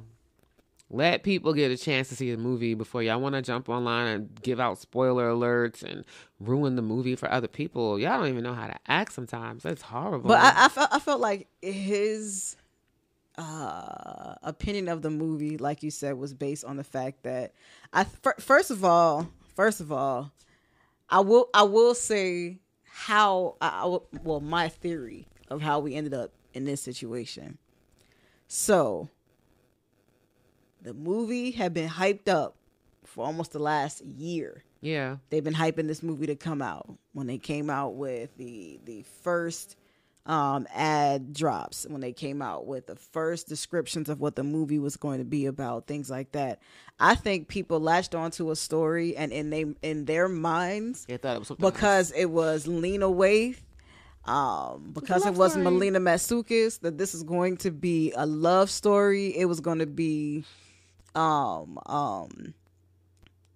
let 0.90 1.24
people 1.24 1.54
get 1.54 1.70
a 1.70 1.78
chance 1.78 2.10
to 2.10 2.16
see 2.16 2.32
the 2.32 2.38
movie 2.38 2.74
before 2.74 3.04
y'all 3.04 3.20
want 3.20 3.36
to 3.36 3.42
jump 3.42 3.70
online 3.70 4.08
and 4.08 4.42
give 4.42 4.60
out 4.60 4.78
spoiler 4.80 5.30
alerts 5.30 5.84
and 5.84 6.04
ruin 6.40 6.76
the 6.76 6.82
movie 6.82 7.16
for 7.16 7.30
other 7.32 7.48
people. 7.48 8.00
Y'all 8.00 8.18
don't 8.20 8.30
even 8.30 8.44
know 8.44 8.54
how 8.56 8.68
to 8.68 8.76
act 8.88 9.12
sometimes. 9.14 9.64
That's 9.64 9.82
horrible." 9.82 10.30
But 10.30 10.40
I, 10.40 10.66
I 10.66 10.70
felt 10.70 10.90
I 10.94 11.00
felt 11.00 11.20
like 11.22 11.48
his 11.62 12.56
uh, 13.40 14.36
opinion 14.44 14.90
of 14.90 15.02
the 15.02 15.10
movie, 15.10 15.58
like 15.58 15.82
you 15.82 15.92
said, 15.92 16.18
was 16.18 16.34
based 16.34 16.66
on 16.66 16.78
the 16.78 16.84
fact 16.84 17.24
that 17.24 17.54
I 17.94 18.04
fir- 18.04 18.36
first 18.40 18.70
of 18.70 18.84
all, 18.84 19.30
first 19.56 19.80
of 19.80 19.92
all, 19.92 20.32
I 21.10 21.22
will 21.22 21.50
I 21.54 21.64
will 21.64 21.96
say 21.96 22.60
how 22.84 23.56
I, 23.62 23.98
well 24.24 24.42
my 24.42 24.68
theory 24.68 25.28
of 25.50 25.62
how 25.62 25.80
we 25.80 25.96
ended 25.96 26.14
up 26.14 26.32
in 26.54 26.66
this 26.66 26.82
situation. 26.82 27.58
So 28.48 29.10
the 30.82 30.94
movie 30.94 31.52
had 31.52 31.74
been 31.74 31.90
hyped 31.90 32.28
up 32.28 32.56
for 33.06 33.26
almost 33.26 33.54
the 33.54 33.60
last 33.60 34.04
year. 34.04 34.64
Yeah, 34.82 35.18
they've 35.30 35.44
been 35.44 35.54
hyping 35.54 35.88
this 35.88 36.04
movie 36.04 36.28
to 36.28 36.36
come 36.36 36.62
out. 36.62 36.90
When 37.14 37.28
they 37.28 37.38
came 37.38 37.70
out 37.70 37.96
with 37.96 38.36
the 38.38 38.80
the 38.84 39.06
first 39.24 39.78
um 40.30 40.68
ad 40.76 41.34
drops 41.34 41.88
when 41.90 42.02
they 42.02 42.14
came 42.14 42.40
out 42.40 42.68
with 42.68 42.86
the 42.86 42.96
first 42.96 43.50
descriptions 43.50 44.10
of 44.10 44.20
what 44.22 44.36
the 44.36 44.44
movie 44.44 44.78
was 44.78 44.96
going 44.96 45.18
to 45.18 45.26
be 45.26 45.48
about 45.48 45.88
things 45.88 46.08
like 46.08 46.32
that. 46.34 46.60
I 47.00 47.16
think 47.16 47.48
people 47.48 47.80
latched 47.80 48.14
onto 48.14 48.52
a 48.52 48.56
story 48.56 49.18
and 49.18 49.34
in 49.34 49.50
they 49.50 49.66
in 49.82 50.06
their 50.06 50.30
minds 50.30 51.06
they 51.06 51.18
thought 51.18 51.36
it 51.36 51.40
was 51.40 51.50
because 51.58 52.12
it 52.12 52.30
was 52.30 52.68
lena 52.68 53.08
waithe 53.08 53.58
um 54.26 54.92
because 54.94 55.26
it 55.26 55.34
was 55.34 55.54
story. 55.54 55.64
melina 55.64 56.00
matsoukas 56.00 56.80
that 56.82 57.00
this 57.00 57.16
is 57.16 57.24
going 57.24 57.58
to 57.58 57.72
be 57.72 58.14
a 58.16 58.28
love 58.28 58.70
story. 58.70 59.36
It 59.36 59.46
was 59.46 59.62
going 59.62 59.80
to 59.80 59.88
be 59.88 60.44
um 61.16 61.80
um 61.88 62.54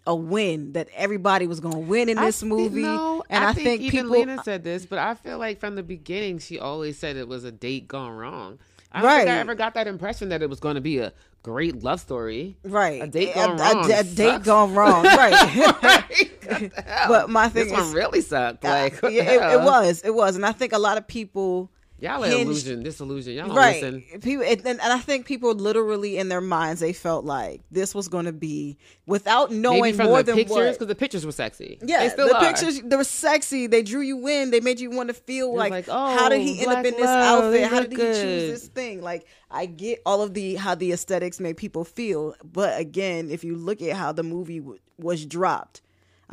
a 0.05 0.13
win 0.15 0.73
that 0.73 0.89
everybody 0.95 1.47
was 1.47 1.59
going 1.59 1.73
to 1.73 1.79
win 1.79 2.09
in 2.09 2.17
this 2.17 2.41
thi- 2.41 2.45
movie 2.47 2.81
no, 2.81 3.23
and 3.29 3.43
i, 3.43 3.53
think, 3.53 3.81
even 3.81 4.01
people 4.05 4.11
Lena 4.11 4.43
said 4.43 4.63
this, 4.63 4.85
but 4.85 4.99
I 4.99 5.15
feel 5.15 5.37
like 5.37 5.59
from 5.59 5.75
the 5.75 5.83
beginning 5.83 6.39
she 6.39 6.59
always 6.59 6.97
said 6.97 7.15
it 7.15 7.27
was 7.27 7.43
a 7.45 7.51
date 7.51 7.87
gone 7.87 8.11
wrong. 8.11 8.59
I 8.91 9.01
don't 9.01 9.09
think 9.11 9.29
I 9.29 9.37
ever 9.39 9.55
got 9.55 9.73
that 9.75 9.87
impression 9.87 10.29
that 10.29 10.41
it 10.43 10.49
was 10.49 10.59
going 10.59 10.75
to 10.75 10.81
be 10.81 10.99
a 10.99 11.13
great 11.41 11.81
love 11.83 11.99
story. 11.99 12.55
right 12.63 13.01
A 13.01 13.07
date 13.07 13.33
gone 13.33 13.51
a, 13.59 13.63
wrong 13.63 13.91
a, 13.91 13.99
a 13.99 14.03
date 14.03 14.43
gone 14.43 14.75
wrong 14.75 15.03
right? 15.05 15.99
But 17.07 17.29
my 17.29 17.47
thing 17.49 17.69
this 17.69 17.73
is- 17.73 17.79
one 17.79 17.93
really 17.93 18.21
sucked. 18.21 18.65
Uh, 18.65 18.69
like, 18.69 19.01
what 19.01 19.13
yeah, 19.13 19.23
it, 19.51 19.53
it 19.55 19.63
was 19.63 20.01
it 20.03 20.13
was 20.13 20.35
and 20.35 20.45
i 20.45 20.51
think 20.51 20.73
a 20.73 20.77
lot 20.77 20.97
of 20.97 21.07
people 21.07 21.71
Y'all 22.03 22.23
are 22.23 22.27
hinged- 22.27 22.41
illusion, 22.41 22.83
disillusion. 22.83 23.33
Y'all 23.33 23.47
don't 23.47 23.55
right 23.55 23.81
listen. 23.81 24.19
people 24.19 24.43
and, 24.45 24.65
and 24.65 24.81
i 24.81 24.99
think 24.99 25.25
people 25.25 25.53
literally 25.53 26.17
in 26.17 26.27
their 26.27 26.41
minds 26.41 26.81
they 26.81 26.91
felt 26.91 27.23
like 27.23 27.61
this 27.71 27.95
was 27.95 28.09
going 28.09 28.25
to 28.25 28.33
be 28.33 28.77
without 29.05 29.51
knowing 29.51 29.95
more 29.97 30.17
the 30.17 30.23
than 30.23 30.35
pictures 30.35 30.55
what 30.55 30.73
because 30.73 30.87
the 30.87 30.95
pictures 30.95 31.25
were 31.25 31.31
sexy. 31.31 31.77
Yeah, 31.81 31.99
they 31.99 32.09
still 32.09 32.27
the 32.27 32.35
are. 32.35 32.41
pictures 32.41 32.81
they 32.81 32.95
were 32.95 33.03
sexy. 33.03 33.67
They 33.67 33.83
drew 33.83 34.01
you 34.01 34.27
in. 34.27 34.51
They 34.51 34.59
made 34.59 34.79
you 34.79 34.89
want 34.89 35.09
to 35.09 35.13
feel 35.13 35.55
like, 35.55 35.71
like, 35.71 35.87
how 35.87 36.29
did 36.29 36.39
oh, 36.39 36.43
he 36.43 36.61
end 36.61 36.71
up 36.71 36.85
in 36.85 36.93
this 36.93 37.03
love, 37.03 37.43
outfit? 37.45 37.69
How 37.69 37.81
did 37.81 37.91
he 37.91 37.97
choose 37.97 38.61
this 38.61 38.67
thing? 38.67 39.01
Like 39.01 39.25
I 39.49 39.65
get 39.65 40.01
all 40.05 40.21
of 40.21 40.33
the 40.33 40.55
how 40.55 40.75
the 40.75 40.91
aesthetics 40.91 41.39
made 41.39 41.57
people 41.57 41.83
feel, 41.85 42.35
but 42.43 42.79
again, 42.79 43.29
if 43.29 43.43
you 43.43 43.55
look 43.55 43.81
at 43.81 43.95
how 43.95 44.11
the 44.11 44.23
movie 44.23 44.59
w- 44.59 44.79
was 44.97 45.25
dropped, 45.25 45.81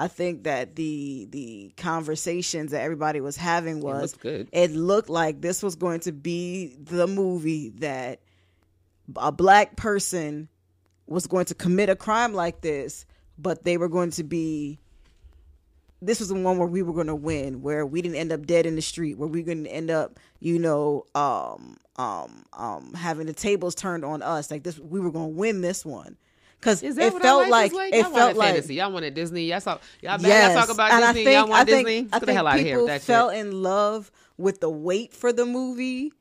I 0.01 0.09
think 0.09 0.45
that 0.45 0.77
the 0.77 1.29
the 1.29 1.75
conversations 1.77 2.71
that 2.71 2.81
everybody 2.81 3.21
was 3.21 3.37
having 3.37 3.83
was 3.83 4.13
looked 4.13 4.23
good. 4.23 4.49
it 4.51 4.71
looked 4.71 5.11
like 5.11 5.43
this 5.43 5.63
was 5.63 5.77
going 5.77 6.01
to 6.01 6.13
be 6.13 6.75
the 6.81 7.07
movie 7.07 7.69
that 7.81 8.21
a 9.17 9.31
black 9.31 9.77
person 9.77 10.49
was 11.07 11.27
going 11.27 11.45
to 11.47 11.55
commit 11.55 11.91
a 11.91 11.97
crime 11.97 12.33
like 12.33 12.63
this, 12.63 13.05
but 13.37 13.65
they 13.65 13.77
were 13.77 13.91
going 13.91 14.11
to 14.13 14.25
be. 14.25 14.79
This 16.01 16.19
was 16.19 16.31
the 16.31 16.35
one 16.35 16.57
where 16.57 16.67
we 16.67 16.81
were 16.81 16.95
going 16.95 17.09
to 17.09 17.15
win, 17.15 17.61
where 17.61 17.85
we 17.85 18.01
didn't 18.01 18.17
end 18.17 18.33
up 18.33 18.47
dead 18.47 18.65
in 18.65 18.77
the 18.77 18.81
street, 18.81 19.19
where 19.19 19.29
we 19.29 19.43
going 19.43 19.65
to 19.65 19.71
end 19.71 19.91
up, 19.91 20.19
you 20.39 20.59
know, 20.59 21.05
um, 21.15 21.77
um, 21.97 22.47
um, 22.55 22.95
having 22.95 23.27
the 23.27 23.35
tables 23.35 23.75
turned 23.75 24.03
on 24.03 24.23
us. 24.23 24.51
Like 24.51 24.63
this, 24.63 24.79
we 24.79 24.99
were 24.99 25.11
going 25.11 25.33
to 25.33 25.37
win 25.37 25.61
this 25.61 25.85
one 25.85 26.17
because 26.61 26.83
it 26.83 26.95
felt 26.95 27.49
like, 27.49 27.73
like? 27.73 27.95
it 27.95 28.03
y'all 28.03 28.11
felt 28.13 28.37
like 28.37 28.55
fantasy. 28.55 28.75
Y'all 28.75 28.93
wanted 28.93 29.15
Disney. 29.15 29.45
Y'all 29.45 29.61
saw 29.61 29.79
y'all, 30.03 30.21
y'all 30.21 30.55
talk 30.55 30.69
about 30.69 30.93
and 30.93 31.17
Disney. 31.17 31.23
I 31.23 31.25
think, 31.25 31.29
y'all 31.29 31.49
want 31.49 31.61
I 31.61 31.65
think, 31.65 31.89
Disney. 31.89 32.09
I 32.13 32.19
think 32.19 32.31
hell 32.33 32.47
out 32.47 32.55
of 32.55 32.61
here 32.61 32.75
people 32.77 32.83
with 32.83 32.93
that 32.93 33.03
fell 33.03 33.31
in 33.31 33.63
love 33.63 34.11
with 34.37 34.61
the 34.61 34.71
wait 34.71 35.15
for 35.15 35.33
the 35.33 35.47
movie 35.47 36.13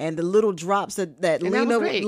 and 0.00 0.16
the 0.16 0.22
little 0.22 0.52
drops 0.52 0.94
that 0.94 1.20
that 1.22 1.42
And 1.42 1.52
that 1.52 1.66
Lena 1.66 1.80
'cause 1.80 2.04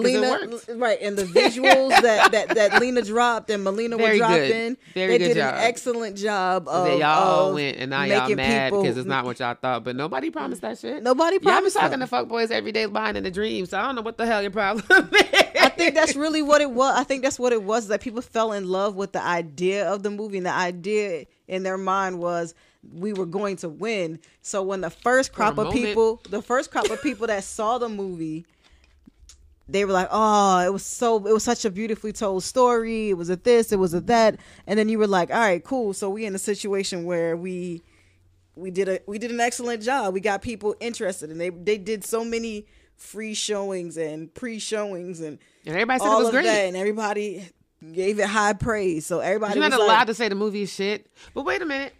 Lena 0.68 0.76
right 0.76 0.98
and 1.02 1.16
the 1.18 1.24
visuals 1.24 1.88
that 2.02 2.30
that 2.32 2.48
that 2.50 2.80
Lena 2.80 3.02
dropped 3.02 3.50
and 3.50 3.64
Melina 3.64 3.96
were 3.96 4.04
Very 4.04 4.18
good. 4.18 4.26
dropping. 4.48 4.76
Very 4.94 5.18
they 5.18 5.28
did 5.28 5.36
job. 5.36 5.54
an 5.54 5.60
excellent 5.62 6.16
job 6.16 6.68
of, 6.68 6.86
that 6.86 6.98
y'all 6.98 7.48
of 7.48 7.54
went 7.54 7.78
and 7.78 7.90
now 7.90 8.04
y'all 8.04 8.34
mad 8.36 8.70
because 8.72 8.96
it's 8.96 9.08
not 9.08 9.24
what 9.24 9.40
y'all 9.40 9.54
thought. 9.60 9.82
But 9.84 9.96
nobody 9.96 10.30
promised 10.30 10.62
that 10.62 10.78
shit. 10.78 11.02
Nobody 11.02 11.36
Y'all 11.36 11.42
promised 11.52 11.76
talking 11.76 11.98
that. 11.98 12.04
to 12.04 12.10
fuck 12.10 12.28
boys 12.28 12.50
every 12.50 12.72
day 12.72 12.86
behind 12.86 13.16
in 13.16 13.24
the 13.24 13.30
dreams. 13.30 13.70
So 13.70 13.78
I 13.78 13.82
don't 13.82 13.96
know 13.96 14.02
what 14.02 14.18
the 14.18 14.26
hell 14.26 14.40
your 14.42 14.50
problem 14.52 14.84
is. 14.90 15.24
I 15.60 15.68
think 15.70 15.94
that's 15.94 16.14
really 16.16 16.42
what 16.42 16.60
it 16.60 16.70
was. 16.70 16.94
I 16.96 17.04
think 17.04 17.22
that's 17.22 17.38
what 17.38 17.52
it 17.52 17.62
was 17.62 17.88
that 17.88 18.00
people 18.00 18.22
fell 18.22 18.52
in 18.52 18.68
love 18.68 18.94
with 18.96 19.12
the 19.12 19.22
idea 19.22 19.90
of 19.90 20.02
the 20.02 20.10
movie, 20.10 20.36
and 20.38 20.46
the 20.46 20.52
idea 20.52 21.26
in 21.48 21.62
their 21.64 21.78
mind 21.78 22.18
was 22.18 22.54
we 22.82 23.12
were 23.12 23.26
going 23.26 23.56
to 23.56 23.68
win. 23.68 24.20
So 24.42 24.62
when 24.62 24.80
the 24.80 24.90
first 24.90 25.32
crop 25.32 25.58
of 25.58 25.66
moment. 25.66 25.74
people, 25.74 26.20
the 26.28 26.42
first 26.42 26.70
crop 26.70 26.88
of 26.90 27.02
people 27.02 27.26
that 27.26 27.44
saw 27.44 27.78
the 27.78 27.88
movie, 27.88 28.46
they 29.68 29.84
were 29.84 29.92
like, 29.92 30.08
"Oh, 30.10 30.58
it 30.60 30.72
was 30.72 30.84
so, 30.84 31.16
it 31.26 31.32
was 31.32 31.44
such 31.44 31.64
a 31.64 31.70
beautifully 31.70 32.12
told 32.12 32.42
story. 32.42 33.10
It 33.10 33.14
was 33.14 33.30
a 33.30 33.36
this, 33.36 33.72
it 33.72 33.78
was 33.78 33.94
a 33.94 34.00
that," 34.02 34.38
and 34.66 34.78
then 34.78 34.88
you 34.88 34.98
were 34.98 35.06
like, 35.06 35.30
"All 35.30 35.38
right, 35.38 35.62
cool. 35.62 35.92
So 35.92 36.10
we 36.10 36.24
in 36.24 36.34
a 36.34 36.38
situation 36.38 37.04
where 37.04 37.36
we." 37.36 37.82
We 38.56 38.70
did 38.70 38.88
a 38.88 39.00
we 39.06 39.18
did 39.18 39.30
an 39.30 39.40
excellent 39.40 39.82
job. 39.82 40.12
We 40.12 40.20
got 40.20 40.42
people 40.42 40.74
interested, 40.80 41.30
and 41.30 41.40
they 41.40 41.48
they 41.48 41.78
did 41.78 42.04
so 42.04 42.24
many 42.24 42.66
free 42.96 43.32
showings 43.32 43.96
and 43.96 44.34
pre 44.34 44.58
showings 44.58 45.20
and 45.20 45.38
and 45.64 45.74
everybody 45.74 46.00
said 46.00 46.06
all 46.06 46.16
it 46.16 46.18
was 46.18 46.28
of 46.28 46.32
great. 46.34 46.44
that, 46.44 46.66
and 46.66 46.76
everybody 46.76 47.48
gave 47.92 48.18
it 48.18 48.26
high 48.26 48.52
praise. 48.52 49.06
So 49.06 49.20
everybody 49.20 49.54
You're 49.54 49.64
was 49.64 49.70
not 49.70 49.80
allowed 49.80 49.98
like, 49.98 50.06
to 50.08 50.14
say 50.14 50.28
the 50.28 50.34
movie 50.34 50.62
is 50.62 50.72
shit. 50.72 51.06
But 51.32 51.44
wait 51.44 51.62
a 51.62 51.64
minute. 51.66 51.94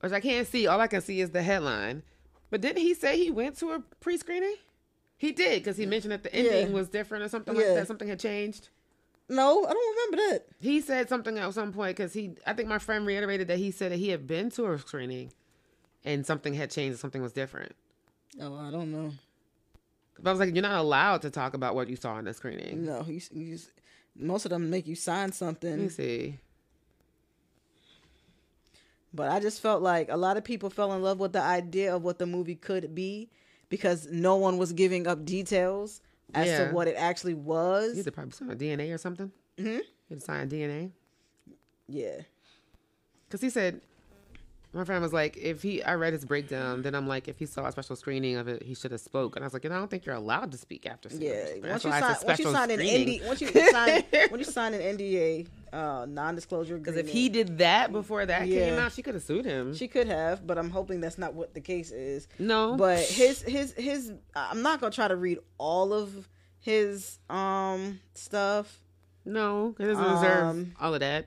Which 0.00 0.12
I 0.12 0.20
can't 0.20 0.46
see. 0.46 0.66
All 0.66 0.80
I 0.80 0.86
can 0.86 1.00
see 1.00 1.20
is 1.20 1.30
the 1.30 1.42
headline. 1.42 2.02
But 2.50 2.60
didn't 2.60 2.82
he 2.82 2.94
say 2.94 3.16
he 3.18 3.30
went 3.30 3.56
to 3.58 3.72
a 3.72 3.80
pre 4.00 4.16
screening? 4.18 4.56
He 5.16 5.32
did, 5.32 5.62
because 5.62 5.76
he 5.78 5.86
mentioned 5.86 6.12
that 6.12 6.22
the 6.22 6.34
ending 6.34 6.68
Yeah. 6.68 6.74
was 6.74 6.88
different 6.88 7.24
or 7.24 7.28
something 7.28 7.54
Yeah. 7.56 7.62
like 7.62 7.74
that. 7.76 7.86
Something 7.88 8.08
had 8.08 8.20
changed. 8.20 8.68
"No, 9.28 9.64
I 9.64 9.72
don't 9.72 9.96
remember 9.96 10.16
that." 10.32 10.46
He 10.60 10.80
said 10.80 11.08
something 11.08 11.36
at 11.38 11.52
some 11.54 11.72
point 11.72 11.96
because 11.96 12.12
he, 12.12 12.36
I 12.46 12.52
think 12.52 12.68
my 12.68 12.78
friend 12.78 13.06
reiterated 13.06 13.48
that 13.48 13.58
he 13.58 13.70
said 13.70 13.90
that 13.92 13.96
he 13.98 14.10
had 14.10 14.26
been 14.26 14.50
to 14.50 14.70
a 14.70 14.78
screening 14.78 15.32
and 16.04 16.24
something 16.24 16.54
had 16.54 16.70
changed 16.70 16.98
something 17.00 17.22
was 17.22 17.32
different. 17.32 17.72
Oh, 18.40 18.54
I 18.54 18.70
don't 18.70 18.92
know. 18.92 19.12
But 20.20 20.30
I 20.30 20.32
was 20.32 20.40
like, 20.40 20.54
you're 20.54 20.62
not 20.62 20.78
allowed 20.78 21.22
to 21.22 21.30
talk 21.30 21.54
about 21.54 21.74
what 21.74 21.88
you 21.88 21.96
saw 21.96 22.18
in 22.18 22.26
the 22.26 22.34
screening. 22.34 22.84
No, 22.86 23.04
you, 23.06 23.20
you, 23.32 23.58
most 24.14 24.44
of 24.44 24.50
them 24.50 24.70
make 24.70 24.86
you 24.86 24.94
sign 24.94 25.32
something. 25.32 25.70
Let 25.70 25.78
me 25.78 25.88
something, 25.88 26.04
see. 26.04 26.38
But 29.16 29.30
I 29.30 29.40
just 29.40 29.60
felt 29.60 29.82
like 29.82 30.08
a 30.10 30.16
lot 30.16 30.36
of 30.36 30.44
people 30.44 30.70
fell 30.70 30.92
in 30.92 31.02
love 31.02 31.18
with 31.18 31.32
the 31.32 31.40
idea 31.42 31.94
of 31.94 32.02
what 32.04 32.18
the 32.18 32.26
movie 32.26 32.54
could 32.54 32.94
be 32.94 33.30
because 33.68 34.06
no 34.10 34.36
one 34.36 34.58
was 34.58 34.72
giving 34.72 35.06
up 35.06 35.24
details 35.24 36.00
as 36.34 36.48
Yeah. 36.48 36.68
to 36.68 36.72
what 36.74 36.86
it 36.88 36.94
actually 36.96 37.32
You 37.32 37.38
was. 37.38 37.96
had 37.96 38.04
to 38.04 38.12
probably 38.12 38.32
sign 38.32 38.50
a 38.50 38.54
DNA 38.56 38.92
or 38.92 38.98
something. 38.98 39.32
hmm 39.58 39.64
You 39.66 39.82
had 40.10 40.18
to 40.18 40.24
sign 40.24 40.48
DNA. 40.48 40.92
Yeah, 41.88 42.20
Because 43.26 43.40
he 43.40 43.50
said, 43.50 43.80
my 44.76 44.84
friend 44.84 45.02
was 45.02 45.12
like, 45.12 45.36
if 45.36 45.62
he, 45.62 45.82
I 45.82 45.94
read 45.94 46.12
his 46.12 46.24
breakdown, 46.24 46.82
then 46.82 46.94
I'm 46.94 47.08
like, 47.08 47.28
if 47.28 47.38
he 47.38 47.46
saw 47.46 47.66
a 47.66 47.72
special 47.72 47.96
screening 47.96 48.36
of 48.36 48.46
it, 48.48 48.62
he 48.62 48.74
should 48.74 48.90
have 48.92 49.00
spoke. 49.00 49.34
And 49.36 49.44
I 49.44 49.46
was 49.46 49.54
like, 49.54 49.64
you 49.64 49.70
know, 49.70 49.76
I 49.76 49.78
don't 49.78 49.90
think 49.90 50.04
you're 50.06 50.14
allowed 50.14 50.52
to 50.52 50.58
speak 50.58 50.86
after. 50.86 51.08
seeing 51.08 51.22
yeah. 51.22 51.30
it. 51.30 51.62
Once 51.62 51.82
That's 51.82 51.84
you 51.84 51.90
why 51.90 52.00
sign, 52.00 52.16
once 52.26 52.38
you 52.38 52.52
sign 52.52 52.70
an 52.70 52.78
screening. 52.78 53.20
ND, 53.20 53.26
once 53.26 53.40
you 53.40 53.48
sign, 53.48 54.04
when 54.28 54.38
you 54.40 54.44
sign 54.44 54.74
an 54.74 54.96
NDA, 54.98 55.48
uh, 55.72 56.06
non-disclosure 56.08 56.78
Because 56.78 56.96
if 56.96 57.08
he 57.08 57.28
did 57.28 57.58
that 57.58 57.92
before 57.92 58.24
that 58.26 58.46
came 58.46 58.78
out, 58.78 58.92
she 58.92 59.02
could 59.02 59.14
have 59.14 59.22
sued 59.22 59.44
him. 59.44 59.74
She 59.74 59.88
could 59.88 60.06
have, 60.06 60.46
but 60.46 60.58
I'm 60.58 60.70
hoping 60.70 61.00
that's 61.00 61.18
not 61.18 61.34
what 61.34 61.54
the 61.54 61.60
case 61.60 61.90
is. 61.90 62.28
no, 62.38 62.76
But 62.76 63.00
his 63.00 63.42
his 63.42 63.72
his 63.72 64.12
I'm 64.34 64.62
not 64.62 64.80
gonna 64.80 64.92
try 64.92 65.08
to 65.08 65.16
read 65.16 65.38
all 65.58 65.92
of 65.92 66.28
his 66.60 67.18
um 67.30 68.00
stuff. 68.14 68.80
No, 69.24 69.74
it 69.78 69.84
doesn't 69.84 70.04
deserve 70.04 70.44
Um, 70.44 70.74
all 70.80 70.94
of 70.94 71.00
that. 71.00 71.26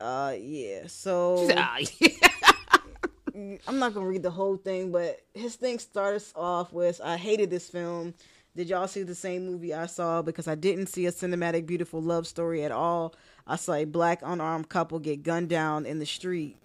Uh, 0.00 0.34
yeah. 0.38 0.86
So 0.86 1.48
Ah, 1.56 1.78
I'm 3.34 3.78
not 3.78 3.94
gonna 3.94 4.06
read 4.06 4.22
the 4.22 4.30
whole 4.30 4.56
thing, 4.56 4.92
but 4.92 5.20
his 5.34 5.56
thing 5.56 5.78
starts 5.78 6.32
off 6.34 6.72
with 6.72 7.00
I 7.02 7.16
hated 7.16 7.50
this 7.50 7.68
film. 7.68 8.14
Did 8.54 8.70
y'all 8.70 8.88
see 8.88 9.02
the 9.02 9.14
same 9.14 9.46
movie 9.46 9.74
I 9.74 9.84
saw? 9.84 10.22
Because 10.22 10.48
I 10.48 10.54
didn't 10.54 10.86
see 10.86 11.04
a 11.04 11.12
cinematic, 11.12 11.66
beautiful 11.66 12.00
love 12.00 12.26
story 12.26 12.64
at 12.64 12.72
all. 12.72 13.14
I 13.46 13.56
saw 13.56 13.74
a 13.74 13.84
black 13.84 14.20
unarmed 14.22 14.70
couple 14.70 14.98
get 14.98 15.22
gunned 15.22 15.50
down 15.50 15.84
in 15.84 15.98
the 15.98 16.06
street. 16.06 16.56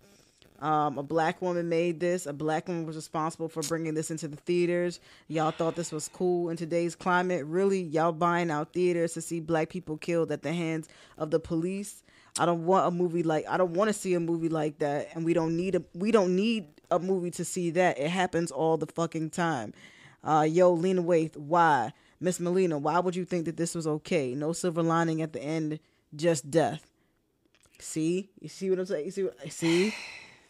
Um, 0.61 0.97
a 0.99 1.03
black 1.03 1.41
woman 1.41 1.67
made 1.67 1.99
this. 1.99 2.27
A 2.27 2.33
black 2.33 2.67
woman 2.67 2.85
was 2.85 2.95
responsible 2.95 3.49
for 3.49 3.61
bringing 3.63 3.95
this 3.95 4.11
into 4.11 4.27
the 4.27 4.37
theaters. 4.37 4.99
Y'all 5.27 5.51
thought 5.51 5.75
this 5.75 5.91
was 5.91 6.07
cool 6.07 6.49
in 6.49 6.55
today's 6.55 6.95
climate. 6.95 7.45
Really, 7.45 7.81
y'all 7.81 8.11
buying 8.11 8.51
out 8.51 8.71
theaters 8.71 9.13
to 9.15 9.21
see 9.21 9.39
black 9.39 9.69
people 9.69 9.97
killed 9.97 10.31
at 10.31 10.43
the 10.43 10.53
hands 10.53 10.87
of 11.17 11.31
the 11.31 11.39
police. 11.39 12.03
I 12.39 12.45
don't 12.45 12.65
want 12.65 12.87
a 12.87 12.91
movie 12.91 13.23
like 13.23 13.45
I 13.47 13.57
don't 13.57 13.73
want 13.73 13.89
to 13.89 13.93
see 13.93 14.13
a 14.13 14.19
movie 14.19 14.49
like 14.49 14.79
that, 14.79 15.09
and 15.13 15.25
we 15.25 15.33
don't 15.33 15.55
need 15.55 15.75
a 15.75 15.83
we 15.93 16.11
don't 16.11 16.35
need 16.35 16.67
a 16.89 16.99
movie 16.99 17.31
to 17.31 17.45
see 17.45 17.71
that. 17.71 17.99
It 17.99 18.09
happens 18.09 18.51
all 18.51 18.77
the 18.77 18.87
fucking 18.87 19.31
time. 19.31 19.73
Uh, 20.23 20.45
yo, 20.47 20.73
Lena 20.73 21.01
Waithe, 21.01 21.35
why? 21.37 21.93
Miss 22.19 22.39
Melina, 22.39 22.77
why 22.77 22.99
would 22.99 23.15
you 23.15 23.25
think 23.25 23.45
that 23.45 23.57
this 23.57 23.73
was 23.73 23.87
okay? 23.87 24.35
No 24.35 24.53
silver 24.53 24.83
lining 24.83 25.21
at 25.23 25.33
the 25.33 25.41
end, 25.41 25.79
just 26.15 26.51
death. 26.51 26.85
See, 27.79 28.29
you 28.39 28.47
see 28.47 28.69
what 28.69 28.77
I'm 28.77 28.85
saying? 28.85 29.05
You 29.05 29.11
see, 29.11 29.23
what, 29.23 29.51
see. 29.51 29.95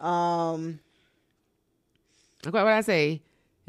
Um, 0.01 0.79
Look 2.43 2.55
what 2.55 2.67
I 2.67 2.81
say. 2.81 3.21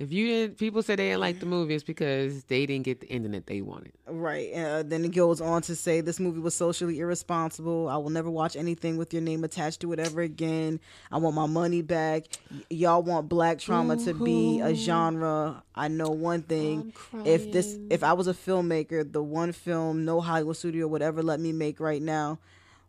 If 0.02 0.12
you 0.12 0.26
didn't, 0.26 0.58
people 0.58 0.82
say 0.82 0.96
they 0.96 1.10
didn't 1.10 1.20
like 1.20 1.38
the 1.38 1.46
movie, 1.46 1.74
it's 1.76 1.84
because 1.84 2.42
they 2.44 2.66
didn't 2.66 2.84
get 2.84 3.00
the 3.00 3.08
ending 3.08 3.30
that 3.32 3.46
they 3.46 3.60
wanted. 3.60 3.92
Right. 4.08 4.52
Uh, 4.52 4.82
then 4.82 5.04
it 5.04 5.12
goes 5.12 5.40
on 5.40 5.62
to 5.62 5.76
say 5.76 6.00
this 6.00 6.18
movie 6.18 6.40
was 6.40 6.56
socially 6.56 6.98
irresponsible. 6.98 7.88
I 7.88 7.96
will 7.98 8.10
never 8.10 8.28
watch 8.28 8.56
anything 8.56 8.96
with 8.96 9.12
your 9.12 9.22
name 9.22 9.44
attached 9.44 9.80
to 9.82 9.92
it 9.92 10.00
ever 10.00 10.22
again. 10.22 10.80
I 11.12 11.18
want 11.18 11.36
my 11.36 11.46
money 11.46 11.82
back. 11.82 12.24
Y- 12.50 12.62
y'all 12.70 13.02
want 13.04 13.28
black 13.28 13.60
trauma 13.60 13.96
to 13.98 14.12
be 14.12 14.60
a 14.60 14.74
genre. 14.74 15.62
I 15.76 15.86
know 15.86 16.08
one 16.10 16.42
thing. 16.42 16.92
If 17.24 17.52
this 17.52 17.78
if 17.88 18.02
I 18.02 18.12
was 18.14 18.26
a 18.26 18.34
filmmaker, 18.34 19.10
the 19.10 19.22
one 19.22 19.52
film 19.52 20.04
no 20.04 20.20
Hollywood 20.20 20.56
studio 20.56 20.88
would 20.88 21.02
ever 21.02 21.22
let 21.22 21.38
me 21.38 21.52
make 21.52 21.78
right 21.78 22.02
now, 22.02 22.40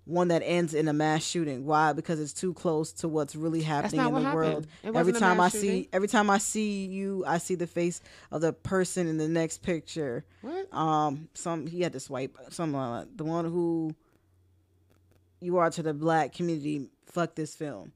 one 0.06 0.28
that 0.28 0.42
ends 0.44 0.74
in 0.74 0.88
a 0.90 0.94
mass 0.94 1.24
shooting. 1.24 1.66
Why? 1.66 1.94
Because 1.94 2.20
it's 2.20 2.34
too 2.34 2.54
close 2.54 2.92
to 2.94 3.08
what's 3.08 3.36
really 3.36 3.62
happening 3.62 4.02
in 4.06 4.14
the 4.14 4.20
happened. 4.20 4.36
world. 4.36 4.68
Every 4.84 5.14
time 5.14 5.40
I 5.40 5.46
mass 5.46 5.54
see 5.54 5.90
every 5.94 6.08
time 6.10 6.30
I 6.30 6.38
see 6.40 6.86
you, 6.86 7.24
I 7.26 7.38
see 7.38 7.56
the 7.56 7.68
face 7.68 8.02
of 8.32 8.42
the 8.42 8.52
person 8.52 9.08
in 9.08 9.18
the 9.18 9.30
next 9.30 9.60
picture 9.64 10.26
What? 10.42 10.74
um 10.74 11.30
some 11.34 11.68
he 11.68 11.82
had 11.82 11.94
to 11.94 12.00
swipe 12.00 12.38
some 12.50 12.76
the 13.16 13.24
one 13.24 13.46
who 13.46 13.96
you 15.40 15.58
are 15.58 15.70
to 15.70 15.84
the 15.84 15.94
black 15.94 16.34
community 16.34 16.90
fuck 17.06 17.36
this 17.36 17.56
film 17.56 17.92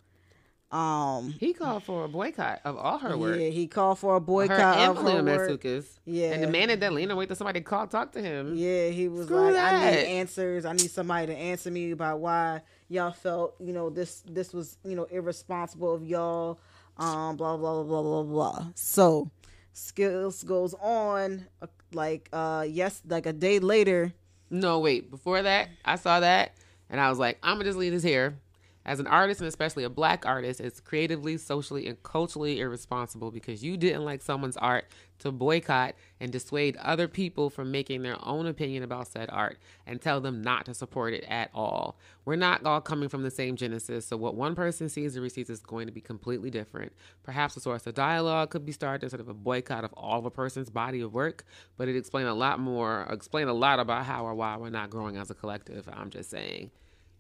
um 0.72 1.34
He 1.40 1.54
called 1.54 1.84
for 1.84 2.04
a 2.04 2.08
boycott 2.10 2.60
of 2.66 2.76
all 2.78 2.98
her 2.98 3.18
work. 3.18 3.40
yeah 3.40 3.48
he 3.48 3.68
called 3.68 4.00
for 4.00 4.12
a 4.12 4.20
her 4.20 4.20
boycott 4.20 4.78
and 4.78 4.92
of 4.92 4.98
her 4.98 5.04
Lena 5.04 5.24
work. 5.24 5.50
Matsoukas. 5.50 5.86
Yeah. 6.06 6.34
And 6.34 6.42
demanded 6.42 6.82
that 6.82 6.92
Lena 6.92 7.16
wait 7.16 7.28
till 7.28 7.36
somebody 7.38 7.62
call 7.62 7.88
talk 7.88 8.12
to 8.14 8.22
him. 8.22 8.54
yeah 8.56 8.88
he 8.90 9.08
was 9.08 9.28
Screw 9.28 9.52
like 9.52 9.56
i 9.56 9.92
need 9.92 9.98
answers 10.06 10.66
i 10.66 10.74
need 10.74 10.92
somebody 10.92 11.28
to 11.28 11.36
answer 11.38 11.72
me 11.72 11.92
about 11.92 12.20
why 12.20 12.62
y'all 12.90 13.12
felt 13.12 13.56
you 13.60 13.72
know 13.72 13.90
this 13.90 14.24
this 14.30 14.52
was 14.54 14.78
you 14.84 14.96
know 14.96 15.06
irresponsible 15.10 15.94
of 15.94 16.04
y'all 16.04 16.60
um 16.98 17.38
blah 17.38 17.56
blah 17.56 17.84
blah 17.84 17.84
blah 17.84 18.02
blah 18.02 18.24
blah 18.24 18.66
so 18.76 19.30
skills 19.74 20.44
goes 20.44 20.74
on 20.82 21.46
uh, 21.62 21.68
like 21.94 22.28
uh 22.34 22.66
yes 22.68 23.02
like 23.08 23.26
a 23.26 23.34
day 23.34 23.60
later 23.60 24.12
No, 24.50 24.80
wait. 24.80 25.12
Before 25.12 25.42
that, 25.42 25.68
I 25.86 25.96
saw 25.98 26.20
that 26.22 26.56
and 26.90 27.00
I 27.02 27.10
was 27.10 27.20
like, 27.20 27.38
I'm 27.44 27.56
gonna 27.56 27.66
just 27.66 27.78
leave 27.78 27.92
this 27.92 28.02
here. 28.04 28.38
As 28.88 29.02
an 29.02 29.08
artist 29.08 29.42
and 29.42 29.50
especially 29.50 29.84
a 29.84 29.90
black 29.90 30.26
artist, 30.26 30.62
it's 30.62 30.80
creatively, 30.80 31.36
socially, 31.36 31.88
and 31.88 32.02
culturally 32.04 32.62
irresponsible 32.62 33.32
because 33.32 33.62
you 33.62 33.76
didn't 33.76 34.06
like 34.06 34.22
someone's 34.22 34.56
art 34.56 34.86
to 35.20 35.32
boycott 35.34 35.94
and 36.22 36.32
dissuade 36.32 36.78
other 36.78 37.10
people 37.10 37.50
from 37.50 37.70
making 37.70 38.02
their 38.02 38.16
own 38.26 38.46
opinion 38.46 38.84
about 38.84 39.08
said 39.08 39.30
art 39.30 39.58
and 39.86 40.02
tell 40.02 40.22
them 40.22 40.42
not 40.42 40.66
to 40.68 40.74
support 40.74 41.14
it 41.14 41.26
at 41.28 41.50
all. 41.54 42.00
We're 42.24 42.38
not 42.38 42.66
all 42.66 42.80
coming 42.80 43.10
from 43.10 43.24
the 43.24 43.32
same 43.32 43.58
genesis, 43.58 44.06
so 44.06 44.16
what 44.16 44.36
one 44.36 44.56
person 44.56 44.88
sees 44.88 45.18
and 45.18 45.24
receives 45.24 45.50
is 45.50 45.60
going 45.60 45.88
to 45.88 45.94
be 45.94 46.00
completely 46.00 46.50
different. 46.50 46.94
Perhaps 47.24 47.58
a 47.58 47.60
source 47.60 47.86
of 47.88 47.94
dialogue 47.94 48.52
could 48.52 48.66
be 48.66 48.72
started 48.72 49.04
instead 49.04 49.20
of 49.20 49.28
a 49.28 49.34
boycott 49.34 49.84
of 49.84 49.92
all 49.96 50.20
of 50.20 50.26
a 50.26 50.32
person's 50.32 50.70
body 50.70 51.02
of 51.02 51.14
work, 51.14 51.44
but 51.76 51.90
it 51.90 51.98
explain 51.98 52.26
a 52.26 52.34
lot 52.34 52.58
more, 52.58 53.06
explain 53.10 53.50
a 53.50 53.54
lot 53.54 53.82
about 53.82 54.06
how 54.06 54.26
or 54.26 54.34
why 54.34 54.56
we're 54.56 54.70
not 54.70 54.90
growing 54.90 55.18
as 55.18 55.30
a 55.30 55.36
collective. 55.36 55.90
I'm 55.92 56.10
just 56.10 56.30
saying. 56.30 56.72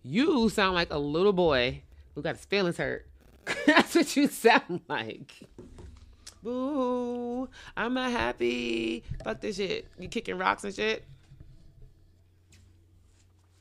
You 0.09 0.47
sound 0.47 0.73
like 0.73 0.89
a 0.89 0.97
little 0.97 1.33
boy 1.33 1.81
who 2.15 2.21
got 2.21 2.37
his 2.37 2.45
feelings 2.45 2.77
hurt. 2.77 3.05
That's 3.65 3.93
what 3.93 4.15
you 4.15 4.27
sound 4.29 4.79
like. 4.87 5.33
Boo! 6.41 7.49
I'm 7.75 7.93
not 7.93 8.11
happy. 8.11 9.03
Fuck 9.25 9.41
this 9.41 9.57
shit. 9.57 9.85
You 9.99 10.07
kicking 10.07 10.37
rocks 10.37 10.63
and 10.63 10.73
shit. 10.73 11.03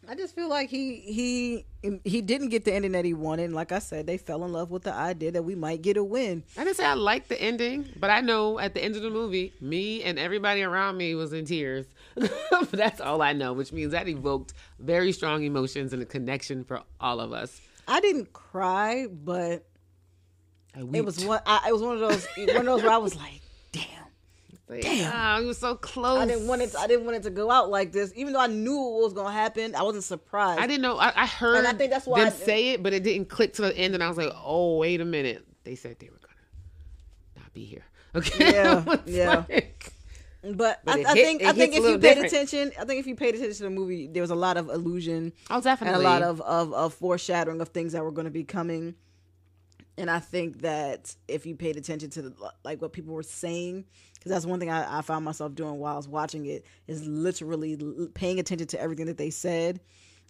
I 0.09 0.14
just 0.14 0.37
feel 0.37 0.48
like 0.48 0.70
he 0.70 1.00
he 1.00 1.64
he 2.04 2.22
didn't 2.22 2.50
get 2.50 2.64
the 2.64 2.72
ending 2.72 2.92
that 2.92 3.04
he 3.04 3.12
wanted. 3.12 3.46
And 3.46 3.54
like 3.54 3.72
I 3.72 3.80
said, 3.80 4.06
they 4.06 4.16
fell 4.16 4.44
in 4.44 4.52
love 4.52 4.70
with 4.70 4.85
the 4.85 4.92
idea 4.94 5.32
that 5.32 5.42
we 5.42 5.56
might 5.56 5.82
get 5.82 5.96
a 5.96 6.04
win. 6.04 6.44
I 6.56 6.62
didn't 6.62 6.76
say 6.76 6.85
I 6.87 6.94
liked 6.94 7.28
the 7.28 7.40
ending, 7.42 7.88
but 7.98 8.11
I 8.11 8.20
know 8.20 8.61
at 8.61 8.72
the 8.72 8.85
end 8.85 8.94
of 8.94 9.02
the 9.02 9.11
movie, 9.11 9.52
me 9.61 10.04
and 10.04 10.16
everybody 10.16 10.62
around 10.62 10.96
me 10.96 11.16
was 11.16 11.32
in 11.32 11.44
tears. 11.44 11.87
But 12.16 12.70
that's 12.72 13.00
all 13.00 13.22
I 13.22 13.33
know, 13.33 13.52
which 13.52 13.72
means 13.72 13.92
that 13.92 14.09
evoked 14.09 14.55
very 14.79 15.12
strong 15.12 15.44
emotions 15.44 15.92
and 15.92 16.02
a 16.02 16.07
connection 16.07 16.64
for 16.64 16.83
all 17.00 17.20
of 17.20 17.33
us. 17.33 17.61
I 17.87 18.00
didn't 18.00 18.33
cry, 18.33 19.07
but 19.11 19.66
I 20.74 20.81
it 20.92 21.05
was 21.05 21.24
one. 21.24 21.40
I, 21.46 21.66
it 21.68 21.72
was 21.72 21.83
one 21.83 21.94
of 21.94 22.00
those 22.00 22.26
one 22.37 22.48
of 22.59 22.64
those 22.64 22.83
where 22.83 22.92
I 22.92 22.96
was 22.98 23.14
like, 23.14 23.40
damn. 23.72 23.85
like, 24.68 24.83
damn. 24.83 25.12
Ah, 25.14 25.37
oh, 25.37 25.40
he 25.42 25.46
was 25.46 25.59
so 25.59 25.74
close. 25.76 26.18
I 26.18 26.26
didn't 26.26 26.48
want 26.48 26.62
it. 26.62 26.74
I 26.76 26.87
didn't 26.87 27.05
want 27.05 27.16
it 27.18 27.22
to 27.24 27.31
go 27.31 27.50
out 27.50 27.70
like 27.70 27.92
this, 27.92 28.12
even 28.16 28.33
though 28.33 28.40
I 28.40 28.48
knew 28.48 28.76
what 28.76 29.05
was 29.05 29.12
gonna 29.12 29.33
happen. 29.33 29.74
I 29.74 29.83
wasn't 29.83 30.05
surprised. 30.05 30.61
I 30.61 30.66
didn't 30.66 30.83
know. 30.83 30.98
I, 30.98 31.12
I 31.22 31.26
heard 31.26 31.59
And 31.59 31.66
I 31.68 31.72
think 31.74 31.90
that's 31.90 32.07
why 32.07 32.24
them 32.24 32.29
I- 32.29 32.44
say 32.44 32.68
it, 32.70 32.83
but 32.83 32.92
it 32.92 33.02
didn't 33.02 33.29
click 33.29 33.55
to 33.55 33.62
the 33.62 33.76
end, 33.76 33.94
and 33.94 34.02
I 34.02 34.09
was 34.09 34.16
like, 34.18 34.33
"Oh, 34.44 34.79
wait 34.79 35.00
a 35.00 35.05
minute." 35.05 35.46
They 35.64 35.76
said 35.76 35.98
they 35.98 36.09
were 36.09 36.18
gonna 36.20 36.35
not 37.44 37.52
be 37.55 37.64
here. 37.64 37.85
Okay. 38.14 38.52
Yeah, 38.52 38.96
yeah. 39.07 39.44
like- 39.48 39.75
But, 40.54 40.80
But 40.85 40.96
I, 40.96 41.00
it 41.00 41.06
I 41.06 41.14
think 41.14 41.42
I 41.42 41.52
think 41.52 41.74
if 41.74 41.82
you 41.82 41.92
paid 41.98 42.00
different. 42.00 42.26
attention, 42.32 42.72
I 42.78 42.85
think 42.85 43.00
if 43.00 43.06
you 43.06 43.14
paid 43.16 43.35
attention 43.35 43.56
to 43.56 43.62
the 43.64 43.70
movie, 43.70 44.06
there 44.06 44.20
was 44.22 44.30
a 44.30 44.35
lot 44.37 44.56
of 44.56 44.68
illusion 44.68 45.32
oh, 45.50 45.61
definitely. 45.61 45.94
and 45.96 46.04
a 46.06 46.09
lot 46.09 46.22
of, 46.22 46.40
of, 46.42 46.72
of 46.72 46.94
foreshadowing 46.94 47.61
of 47.61 47.68
things 47.70 47.92
that 47.92 48.04
were 48.04 48.12
going 48.12 48.26
to 48.26 48.30
be 48.30 48.44
coming. 48.44 48.94
And 49.98 50.11
I 50.11 50.18
think 50.18 50.61
that 50.61 51.14
if 51.26 51.46
you 51.46 51.56
paid 51.56 51.76
attention 51.76 52.11
to 52.11 52.22
the, 52.22 52.50
like 52.64 52.82
what 52.82 52.92
people 52.92 53.14
were 53.14 53.22
saying, 53.22 53.87
because 54.14 54.30
that's 54.30 54.44
one 54.44 54.61
thing 54.61 54.70
I, 54.70 54.98
I 54.98 55.00
found 55.02 55.24
myself 55.24 55.54
doing 55.54 55.78
while 55.78 55.94
I 55.94 55.96
was 55.96 56.06
watching 56.09 56.44
it, 56.46 56.66
is 56.87 57.06
literally 57.06 57.78
l- 57.80 58.09
paying 58.12 58.38
attention 58.38 58.66
to 58.68 58.80
everything 58.80 59.06
that 59.06 59.16
they 59.16 59.30
said, 59.30 59.80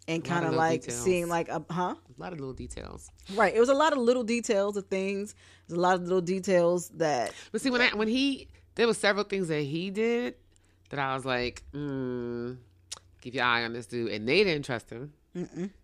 and 0.06 0.24
kind 0.24 0.46
of 0.46 0.54
like 0.54 0.82
details. 0.82 1.02
seeing 1.02 1.28
like 1.28 1.48
a 1.48 1.64
huh 1.68 1.96
a 1.96 2.22
lot 2.22 2.32
of 2.32 2.38
little 2.38 2.54
details. 2.54 3.10
right. 3.34 3.52
It 3.52 3.58
was 3.58 3.68
a 3.68 3.74
lot 3.74 3.92
of 3.92 3.98
little 3.98 4.22
details 4.22 4.76
of 4.76 4.86
things. 4.86 5.34
There's 5.66 5.76
a 5.76 5.80
lot 5.80 5.96
of 5.96 6.02
little 6.02 6.20
details 6.20 6.90
that 6.90 7.32
But 7.50 7.60
see, 7.60 7.70
when 7.70 7.80
I, 7.80 7.88
when 7.88 8.06
he 8.06 8.46
there 8.76 8.86
was 8.86 8.96
several 8.98 9.24
things 9.24 9.48
that 9.48 9.62
he 9.62 9.90
did 9.90 10.34
that 10.90 11.00
I 11.00 11.14
was 11.14 11.24
like, 11.24 11.64
mm, 11.74 12.56
keep 13.20 13.34
your 13.34 13.44
eye 13.44 13.64
on 13.64 13.72
this 13.72 13.86
dude, 13.86 14.12
and 14.12 14.28
they 14.28 14.44
didn't 14.44 14.64
trust 14.64 14.88
him. 14.90 15.12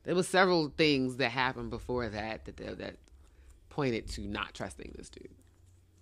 There 0.05 0.15
was 0.15 0.27
several 0.29 0.71
things 0.79 1.17
that 1.17 1.31
happened 1.31 1.69
before 1.71 2.09
that 2.09 2.45
that 2.47 2.57
that, 2.57 2.79
that 2.79 2.97
pointed 3.69 4.09
to 4.11 4.23
not 4.23 4.55
trusting 4.55 4.95
this 4.97 5.11
dude. 5.11 5.29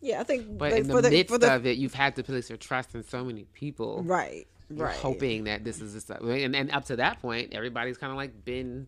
yeah, 0.01 0.21
I 0.21 0.25
think. 0.25 0.57
But 0.57 0.71
like, 0.73 0.81
in 0.83 0.87
the 0.87 0.95
for 1.03 1.11
midst 1.11 1.41
the, 1.41 1.53
of 1.55 1.67
it, 1.67 1.77
you've 1.77 1.95
had 1.95 2.15
to 2.17 2.23
place 2.23 2.49
your 2.49 2.59
trust 2.59 2.95
in 2.95 3.03
so 3.03 3.25
many 3.25 3.45
people. 3.55 4.03
right, 4.05 4.47
You're 4.69 4.87
right, 4.87 4.97
hoping 4.97 5.45
that 5.45 5.65
this 5.65 5.81
is 5.81 6.05
the 6.05 6.15
and, 6.25 6.55
and 6.55 6.71
up 6.71 6.85
to 6.87 6.97
that 6.97 7.21
point, 7.21 7.53
everybody's 7.53 7.99
kind 7.99 8.13
of 8.13 8.17
like 8.17 8.45
been 8.45 8.87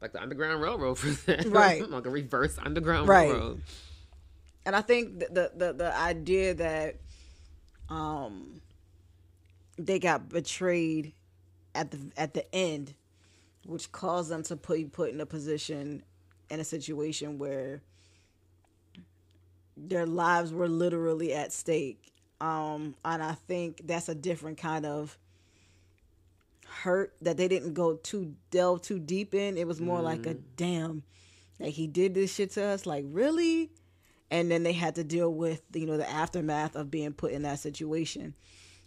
like 0.00 0.12
the 0.12 0.22
Underground 0.22 0.62
Railroad 0.62 0.94
for 0.98 1.08
them. 1.10 1.52
Right. 1.52 1.86
like 1.90 2.06
a 2.06 2.10
reverse 2.10 2.56
Underground 2.64 3.08
Right. 3.08 3.30
Railroad. 3.30 3.60
and 4.64 4.74
I 4.74 4.80
think 4.80 5.18
the, 5.18 5.26
the 5.34 5.66
the 5.66 5.72
the 5.74 5.96
idea 5.98 6.54
that 6.54 6.96
um 7.92 8.60
they 9.78 9.98
got 9.98 10.28
betrayed 10.28 11.12
at 11.74 11.90
the 11.90 11.98
at 12.16 12.34
the 12.34 12.54
end, 12.54 12.94
which 13.66 13.92
caused 13.92 14.30
them 14.30 14.42
to 14.44 14.56
put 14.56 14.92
put 14.92 15.10
in 15.10 15.20
a 15.20 15.26
position 15.26 16.02
in 16.50 16.60
a 16.60 16.64
situation 16.64 17.38
where 17.38 17.82
their 19.76 20.06
lives 20.06 20.52
were 20.52 20.68
literally 20.68 21.32
at 21.32 21.52
stake. 21.52 22.12
Um, 22.40 22.94
and 23.04 23.22
I 23.22 23.32
think 23.32 23.82
that's 23.86 24.08
a 24.08 24.14
different 24.14 24.58
kind 24.58 24.84
of 24.84 25.16
hurt 26.66 27.14
that 27.22 27.36
they 27.36 27.48
didn't 27.48 27.74
go 27.74 27.94
too 27.94 28.34
delve 28.50 28.82
too 28.82 28.98
deep 28.98 29.34
in. 29.34 29.56
It 29.56 29.66
was 29.66 29.80
more 29.80 30.00
like 30.00 30.26
a 30.26 30.34
damn, 30.34 31.02
like 31.60 31.74
he 31.74 31.86
did 31.86 32.14
this 32.14 32.34
shit 32.34 32.50
to 32.52 32.64
us. 32.64 32.84
Like 32.84 33.04
really, 33.08 33.70
and 34.32 34.50
then 34.50 34.62
they 34.64 34.72
had 34.72 34.94
to 34.96 35.04
deal 35.04 35.32
with 35.32 35.62
you 35.74 35.86
know 35.86 35.96
the 35.96 36.10
aftermath 36.10 36.74
of 36.74 36.90
being 36.90 37.12
put 37.12 37.30
in 37.32 37.42
that 37.42 37.60
situation 37.60 38.34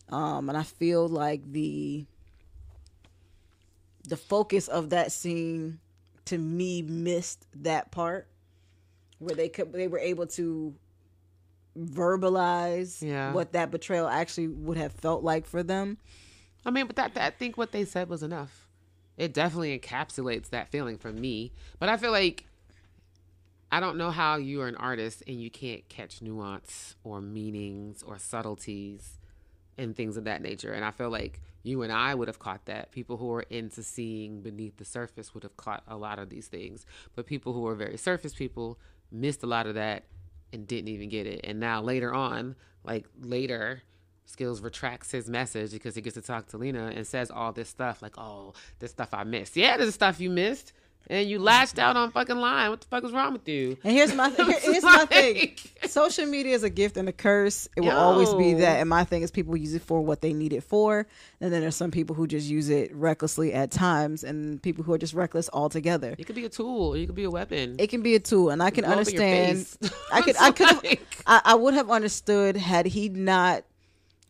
um, 0.09 0.49
and 0.49 0.57
I 0.57 0.63
feel 0.63 1.07
like 1.07 1.41
the 1.51 2.05
the 4.07 4.17
focus 4.17 4.67
of 4.67 4.89
that 4.89 5.11
scene 5.11 5.79
to 6.25 6.37
me 6.37 6.81
missed 6.81 7.45
that 7.55 7.91
part 7.91 8.27
where 9.19 9.35
they 9.35 9.47
could 9.49 9.71
they 9.71 9.87
were 9.87 9.99
able 9.99 10.27
to 10.27 10.75
verbalize 11.77 13.01
Yeah. 13.01 13.33
what 13.33 13.53
that 13.53 13.71
betrayal 13.71 14.07
actually 14.07 14.47
would 14.47 14.77
have 14.77 14.93
felt 14.93 15.23
like 15.23 15.45
for 15.45 15.61
them. 15.63 15.97
I 16.65 16.71
mean, 16.71 16.87
but 16.87 16.95
that, 16.95 17.13
that 17.15 17.23
I 17.23 17.29
think 17.35 17.57
what 17.57 17.71
they 17.71 17.85
said 17.85 18.09
was 18.09 18.23
enough. 18.23 18.67
It 19.17 19.33
definitely 19.33 19.77
encapsulates 19.77 20.49
that 20.49 20.69
feeling 20.69 20.97
for 20.97 21.11
me. 21.11 21.51
But 21.79 21.89
I 21.89 21.97
feel 21.97 22.11
like 22.11 22.45
I 23.71 23.79
don't 23.79 23.97
know 23.97 24.11
how 24.11 24.37
you 24.37 24.61
are 24.61 24.67
an 24.67 24.75
artist 24.75 25.23
and 25.27 25.41
you 25.41 25.49
can't 25.49 25.87
catch 25.89 26.21
nuance 26.21 26.95
or 27.03 27.21
meanings 27.21 28.03
or 28.03 28.17
subtleties 28.17 29.17
and 29.77 29.95
things 29.95 30.17
of 30.17 30.23
that 30.25 30.41
nature. 30.41 30.71
And 30.71 30.85
I 30.85 30.91
feel 30.91 31.09
like 31.09 31.41
you 31.63 31.81
and 31.81 31.91
I 31.91 32.13
would 32.15 32.27
have 32.27 32.39
caught 32.39 32.65
that. 32.65 32.91
People 32.91 33.17
who 33.17 33.33
are 33.33 33.45
into 33.49 33.83
seeing 33.83 34.41
beneath 34.41 34.77
the 34.77 34.85
surface 34.85 35.33
would 35.33 35.43
have 35.43 35.57
caught 35.57 35.83
a 35.87 35.97
lot 35.97 36.19
of 36.19 36.29
these 36.29 36.47
things. 36.47 36.85
But 37.15 37.25
people 37.25 37.53
who 37.53 37.67
are 37.67 37.75
very 37.75 37.97
surface 37.97 38.33
people 38.33 38.79
missed 39.11 39.43
a 39.43 39.47
lot 39.47 39.67
of 39.67 39.75
that 39.75 40.03
and 40.53 40.67
didn't 40.67 40.89
even 40.89 41.09
get 41.09 41.25
it. 41.27 41.41
And 41.43 41.59
now 41.59 41.81
later 41.81 42.13
on, 42.13 42.55
like 42.83 43.07
later, 43.19 43.81
Skills 44.25 44.61
retracts 44.61 45.11
his 45.11 45.29
message 45.29 45.71
because 45.71 45.95
he 45.95 46.01
gets 46.01 46.15
to 46.15 46.21
talk 46.21 46.47
to 46.47 46.57
Lena 46.57 46.91
and 46.95 47.05
says 47.05 47.29
all 47.29 47.51
this 47.51 47.69
stuff 47.69 48.01
like, 48.01 48.17
"Oh, 48.17 48.53
this 48.79 48.91
stuff 48.91 49.13
I 49.13 49.23
missed. 49.23 49.55
Yeah, 49.55 49.77
there's 49.77 49.93
stuff 49.93 50.19
you 50.19 50.31
missed, 50.31 50.73
and 51.07 51.29
you 51.29 51.39
lashed 51.39 51.77
out 51.79 51.95
on 51.95 52.11
fucking 52.11 52.37
line. 52.37 52.69
What 52.69 52.81
the 52.81 52.87
fuck 52.87 53.03
is 53.03 53.11
wrong 53.11 53.33
with 53.33 53.47
you?" 53.47 53.77
And 53.83 53.93
here's 53.93 54.13
my 54.13 54.29
here- 54.37 54.59
here's 54.59 54.83
my 54.83 55.05
thing. 55.05 55.55
Social 55.87 56.25
media 56.25 56.55
is 56.55 56.63
a 56.63 56.69
gift 56.69 56.97
and 56.97 57.07
a 57.07 57.11
curse. 57.13 57.67
It 57.75 57.81
will 57.81 57.91
always 57.91 58.33
be 58.33 58.53
that. 58.55 58.79
And 58.79 58.89
my 58.89 59.03
thing 59.03 59.21
is 59.21 59.31
people 59.31 59.55
use 59.55 59.73
it 59.73 59.81
for 59.81 60.01
what 60.01 60.21
they 60.21 60.33
need 60.33 60.53
it 60.53 60.63
for. 60.63 61.05
And 61.41 61.53
then 61.53 61.61
there's 61.61 61.75
some 61.75 61.91
people 61.91 62.15
who 62.15 62.27
just 62.27 62.47
use 62.49 62.69
it 62.69 62.93
recklessly 62.95 63.53
at 63.53 63.71
times 63.71 64.23
and 64.23 64.61
people 64.61 64.83
who 64.83 64.93
are 64.93 64.97
just 64.97 65.13
reckless 65.13 65.49
altogether. 65.53 66.15
It 66.17 66.25
could 66.25 66.35
be 66.35 66.45
a 66.45 66.49
tool, 66.49 66.93
It 66.95 67.05
could 67.05 67.15
be 67.15 67.23
a 67.25 67.29
weapon. 67.31 67.75
It 67.77 67.87
can 67.87 68.01
be 68.01 68.15
a 68.15 68.19
tool 68.19 68.49
and 68.49 68.63
I 68.63 68.69
can 68.71 68.83
Blow 68.85 68.93
up 68.93 69.07
in 69.07 69.13
your 69.13 69.23
understand. 69.23 69.93
I 70.11 70.21
could 70.21 70.35
I 70.39 70.51
could 70.51 70.99
I, 71.27 71.41
I 71.45 71.55
would 71.55 71.73
have 71.75 71.89
understood 71.89 72.55
had 72.57 72.85
he 72.87 73.09
not 73.09 73.63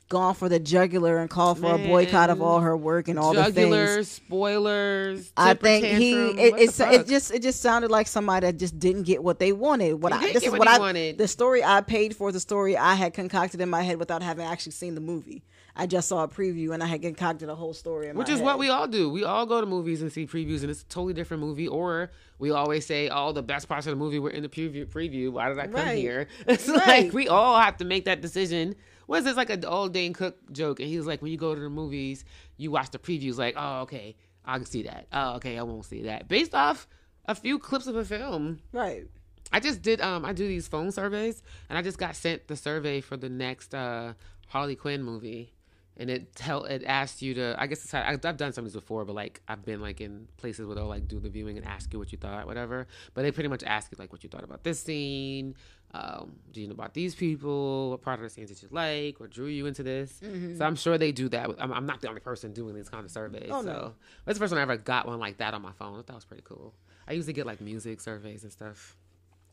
gone 0.08 0.36
for 0.36 0.48
the 0.48 0.60
jugular 0.60 1.18
and 1.18 1.30
called 1.30 1.60
for 1.60 1.74
a 1.74 1.78
boycott 1.80 2.30
of 2.30 2.42
all 2.42 2.60
her 2.60 2.78
work 2.78 3.08
and 3.08 3.18
all 3.18 3.34
the 3.34 3.52
things. 3.52 4.08
Spoilers. 4.10 5.32
I 5.36 5.54
think 5.56 5.86
he 5.86 6.14
it, 6.14 6.54
it's 6.60 6.80
it 6.80 7.08
just 7.08 7.32
it 7.34 7.42
just 7.42 7.62
sounded 7.62 7.90
like 7.90 8.08
somebody 8.08 8.46
that 8.48 8.58
just 8.58 8.78
didn't 8.80 9.04
get 9.04 9.24
what 9.24 9.40
they 9.40 9.52
wanted. 9.52 9.94
What 9.94 10.14
He 10.14 10.30
I 10.30 10.34
this 10.34 10.44
is 10.44 10.52
what 10.52 10.60
what 10.60 10.68
I 10.68 10.78
wanted. 10.80 11.18
the 11.18 11.28
story 11.28 11.64
I 11.64 11.82
paid 11.82 12.16
for 12.16 12.32
the 12.32 12.40
story 12.40 12.78
I 12.78 12.94
had 12.96 13.14
concocted 13.14 13.62
in 13.62 13.70
my 13.70 13.82
head 13.82 13.98
without 13.98 14.22
having 14.22 14.46
actually 14.46 14.74
seen 14.74 14.94
the 14.96 15.02
movie. 15.02 15.44
I 15.76 15.88
just 15.88 16.08
saw 16.08 16.24
a 16.24 16.28
preview 16.28 16.74
and 16.74 16.82
I 16.82 16.86
had 16.86 17.02
concocted 17.02 17.50
a 17.50 17.56
whole 17.56 17.74
story 17.74 18.08
in 18.08 18.16
Which 18.16 18.30
is 18.30 18.38
head. 18.40 18.46
what 18.46 18.60
we 18.60 18.70
all 18.70 18.88
do. 18.88 19.10
We 19.10 19.26
all 19.26 19.46
go 19.46 19.60
to 19.60 19.68
movies 19.68 20.02
and 20.02 20.10
see 20.12 20.26
previews, 20.26 20.62
and 20.62 20.70
it's 20.72 20.84
a 20.84 20.86
totally 20.86 21.14
different 21.14 21.44
movie. 21.44 21.68
Or 21.68 22.12
we 22.40 22.52
always 22.52 22.86
say, 22.86 23.10
"Oh, 23.10 23.34
the 23.34 23.44
best 23.44 23.68
parts 23.68 23.86
of 23.88 23.92
the 23.92 23.98
movie 23.98 24.20
were 24.20 24.30
in 24.30 24.44
the 24.44 24.50
preview." 24.50 24.86
Preview. 24.86 25.32
Why 25.32 25.50
did 25.50 25.60
I 25.60 25.64
come 25.66 25.74
Right. 25.74 25.98
here? 25.98 26.28
It's 26.48 26.70
Right. 26.70 27.06
like 27.06 27.14
we 27.14 27.28
all 27.28 27.60
have 27.60 27.78
to 27.78 27.86
make 27.86 28.06
that 28.06 28.22
decision. 28.22 28.76
What 29.08 29.20
is 29.20 29.26
this 29.26 29.38
like 29.38 29.50
an 29.50 29.64
old 29.66 29.94
Dane 29.94 30.14
Cook 30.14 30.52
joke? 30.52 30.80
And 30.80 30.90
he 30.90 30.98
was 30.98 31.08
like, 31.08 31.22
when 31.22 31.32
you 31.32 31.38
go 31.38 31.54
to 31.54 31.62
the 31.62 31.70
movies, 31.70 32.26
you 32.58 32.72
watch 32.72 32.92
the 32.92 33.00
previews. 33.00 33.38
Like, 33.38 33.56
oh, 33.58 33.82
okay, 33.82 34.16
I 34.44 34.58
can 34.58 34.66
see 34.66 34.84
that. 34.84 35.08
Oh, 35.12 35.36
okay, 35.36 35.58
I 35.58 35.64
won't 35.64 35.86
see 35.86 36.04
that. 36.04 36.28
Based 36.28 36.54
off 36.56 36.88
a 37.26 37.36
few 37.36 37.60
clips 37.60 37.88
of 37.88 37.96
a 37.96 38.06
film. 38.06 38.60
right. 38.72 39.06
I 39.52 39.60
just 39.60 39.84
did 39.84 40.02
um 40.02 40.26
I 40.26 40.34
do 40.34 40.48
these 40.48 40.68
phone 40.68 40.92
surveys 40.92 41.44
and 41.70 41.78
I 41.78 41.82
just 41.84 42.00
got 42.00 42.16
sent 42.16 42.48
the 42.48 42.56
survey 42.56 43.00
for 43.00 43.16
the 43.16 43.30
next 43.30 43.76
uh 43.76 44.14
Harley 44.48 44.76
Quinn 44.76 45.04
movie 45.04 45.54
and 45.98 46.10
it 46.10 46.36
tell 46.36 46.66
it 46.66 46.84
asked 46.86 47.22
you 47.22 47.34
to 47.36 47.56
I 47.58 47.68
guess 47.68 47.84
it's, 47.84 47.94
I- 47.94 48.10
I've 48.12 48.22
done 48.38 48.52
some 48.54 48.66
of 48.66 48.72
these 48.72 48.74
before 48.82 49.06
but 49.06 49.14
like 49.16 49.42
I've 49.48 49.64
been 49.64 49.82
like 49.82 50.02
in 50.02 50.28
places 50.38 50.66
where 50.66 50.76
they'll 50.76 50.88
like 50.88 51.08
do 51.08 51.20
the 51.20 51.30
viewing 51.30 51.58
and 51.58 51.66
ask 51.66 51.92
you 51.94 52.00
what 52.00 52.12
you 52.12 52.18
thought 52.18 52.46
whatever. 52.48 52.88
But 53.14 53.22
they 53.24 53.32
pretty 53.32 53.48
much 53.50 53.64
ask 53.64 53.92
you 53.92 53.98
like 54.00 54.12
what 54.12 54.24
you 54.24 54.30
thought 54.30 54.44
about 54.44 54.64
this 54.64 54.80
scene. 54.82 55.56
Um 55.94 56.34
do 56.52 56.60
you 56.62 56.68
know 56.68 56.74
about 56.74 56.94
these 56.94 57.16
people? 57.16 57.92
What 57.92 58.02
part 58.02 58.20
of 58.20 58.24
the 58.24 58.30
scenes 58.30 58.50
did 58.50 58.62
you 58.62 58.68
like? 58.72 59.20
What 59.20 59.30
drew 59.30 59.46
you 59.48 59.66
into 59.68 59.84
this? 59.84 60.20
So 60.58 60.66
I'm 60.66 60.76
sure 60.76 60.98
they 60.98 61.12
do 61.14 61.30
that 61.30 61.48
with, 61.48 61.62
I'm, 61.62 61.72
I'm 61.72 61.86
not 61.86 62.02
the 62.02 62.10
only 62.10 62.22
person 62.22 62.52
doing 62.54 62.76
these 62.76 62.90
kind 62.90 63.06
of 63.06 63.12
surveys 63.12 63.50
Oh, 63.52 63.62
so. 63.62 63.68
no. 63.68 63.94
that's 64.26 64.38
the 64.38 64.44
first 64.44 64.52
time 64.52 64.60
I 64.60 64.64
ever 64.64 64.78
got 64.78 65.08
one 65.08 65.20
like 65.20 65.38
that 65.38 65.54
on 65.54 65.62
my 65.62 65.72
phone 65.74 66.04
that 66.06 66.14
was 66.14 66.26
pretty 66.26 66.44
cool. 66.46 66.74
I 67.08 67.14
usually 67.14 67.34
get 67.34 67.46
like 67.46 67.62
music 67.62 68.02
surveys 68.02 68.44
and 68.44 68.52
stuff 68.52 68.98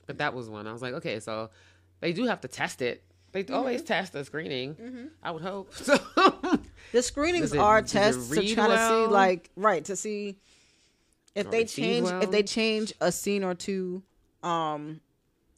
but 0.06 0.18
that 0.18 0.34
was 0.34 0.48
one. 0.50 0.66
I 0.66 0.72
was 0.72 0.82
like, 0.82 0.94
okay, 0.94 1.20
so 1.20 1.50
they 2.00 2.12
do 2.12 2.24
have 2.26 2.40
to 2.40 2.48
test 2.48 2.82
it. 2.82 3.04
They 3.32 3.44
Mm-hmm. 3.44 3.54
always 3.54 3.82
test 3.82 4.12
the 4.12 4.24
screening. 4.24 5.10
I 5.22 5.30
would 5.30 5.42
hope. 5.42 5.72
So 5.82 5.96
The 6.92 7.02
screenings 7.02 7.52
it- 7.54 7.58
are 7.58 7.80
tests 7.82 8.28
to 8.30 8.54
try 8.54 8.68
to 8.68 8.78
see 8.88 9.06
like 9.06 9.50
right 9.56 9.84
to 9.86 9.96
see 9.96 10.36
if 11.34 11.46
Or 11.46 11.50
they 11.50 11.64
change 11.64 12.04
well? 12.04 12.22
if 12.22 12.30
they 12.30 12.42
change 12.42 12.92
a 13.00 13.10
scene 13.10 13.42
or 13.42 13.54
two 13.54 14.02
um 14.42 15.00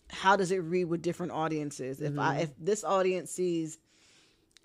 how 0.08 0.36
does 0.36 0.52
it 0.52 0.58
read 0.58 0.84
with 0.84 1.02
different 1.02 1.32
audiences 1.32 2.00
if 2.00 2.10
Mm-hmm. 2.12 2.20
i 2.20 2.38
if 2.42 2.50
this 2.60 2.84
audience 2.84 3.32
sees 3.32 3.78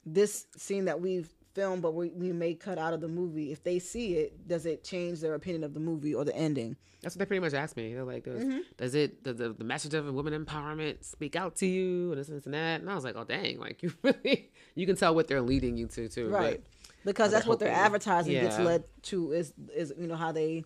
this 0.05 0.45
scene 0.55 0.85
that 0.85 1.01
we've 1.01 1.33
filmed 1.59 1.81
but 1.81 1.93
we, 1.93 2.09
we 2.09 2.31
may 2.31 2.53
cut 2.53 2.77
out 2.77 2.93
of 2.93 3.01
the 3.01 3.07
movie 3.07 3.51
if 3.51 3.63
they 3.63 3.79
see 3.79 4.15
it 4.15 4.47
does 4.47 4.65
it 4.65 4.83
change 4.83 5.19
their 5.19 5.33
opinion 5.35 5.63
of 5.63 5.73
the 5.73 5.79
movie 5.79 6.13
or 6.13 6.23
the 6.23 6.35
ending 6.35 6.75
that's 7.01 7.15
what 7.15 7.19
they 7.19 7.25
pretty 7.27 7.39
much 7.39 7.53
asked 7.53 7.77
me. 7.77 7.93
They're 7.93 8.03
like, 8.03 8.25
does, 8.25 8.43
Mm-hmm. 8.43 8.59
does 8.75 8.93
it 8.93 9.23
the, 9.23 9.31
the, 9.33 9.53
the 9.53 9.63
message 9.63 9.93
of 9.93 10.13
women 10.13 10.33
empowerment 10.45 11.05
speak 11.05 11.37
out 11.37 11.55
to 11.57 11.65
you 11.65 12.11
and 12.11 12.19
this, 12.19 12.27
this 12.27 12.43
and 12.43 12.53
that? 12.53 12.81
And 12.81 12.89
I 12.89 12.95
was 12.95 13.05
like, 13.05 13.15
oh 13.15 13.23
dang, 13.23 13.57
like 13.57 13.81
you 13.83 13.93
really 14.03 14.51
you 14.75 14.85
can 14.85 14.97
tell 14.97 15.15
what 15.15 15.27
they're 15.29 15.41
leading 15.41 15.77
you 15.77 15.87
to 15.87 16.09
too. 16.09 16.27
right 16.29 16.61
But 16.61 17.05
because 17.05 17.31
that's 17.31 17.45
what 17.45 17.59
their 17.59 17.71
advertising 17.71 18.33
gets 18.33 18.59
led 18.59 18.83
to 19.03 19.31
is 19.31 19.53
is 19.73 19.93
you 19.97 20.07
know 20.07 20.17
how 20.17 20.33
they 20.33 20.65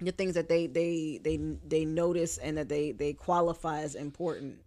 the 0.00 0.10
things 0.12 0.34
that 0.34 0.48
they 0.48 0.66
they 0.66 1.20
they 1.22 1.36
they 1.64 1.84
notice 1.84 2.38
and 2.38 2.58
that 2.58 2.68
they 2.68 2.90
they 2.92 3.12
qualify 3.12 3.82
as 3.82 3.94
important 3.94 4.58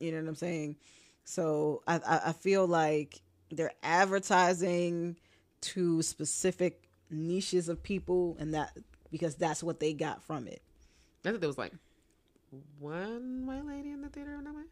you 0.00 0.10
know 0.10 0.18
what 0.18 0.28
i'm 0.28 0.34
saying 0.34 0.76
so 1.24 1.82
i 1.86 1.96
i, 2.06 2.20
I 2.26 2.32
feel 2.32 2.66
like 2.66 3.20
they're 3.50 3.72
advertising 3.82 5.16
to 5.60 6.02
specific 6.02 6.88
niches 7.10 7.68
of 7.68 7.82
people 7.82 8.36
and 8.38 8.54
that 8.54 8.76
because 9.10 9.34
that's 9.34 9.62
what 9.62 9.80
they 9.80 9.92
got 9.92 10.22
from 10.22 10.46
it 10.46 10.62
I 11.24 11.28
think 11.30 11.40
there 11.40 11.48
was 11.48 11.58
like 11.58 11.72
one 12.78 13.46
white 13.46 13.64
lady 13.66 13.90
in 13.90 14.00
the 14.02 14.08
theater 14.08 14.34
on 14.36 14.44
that 14.44 14.54
way. 14.54 14.62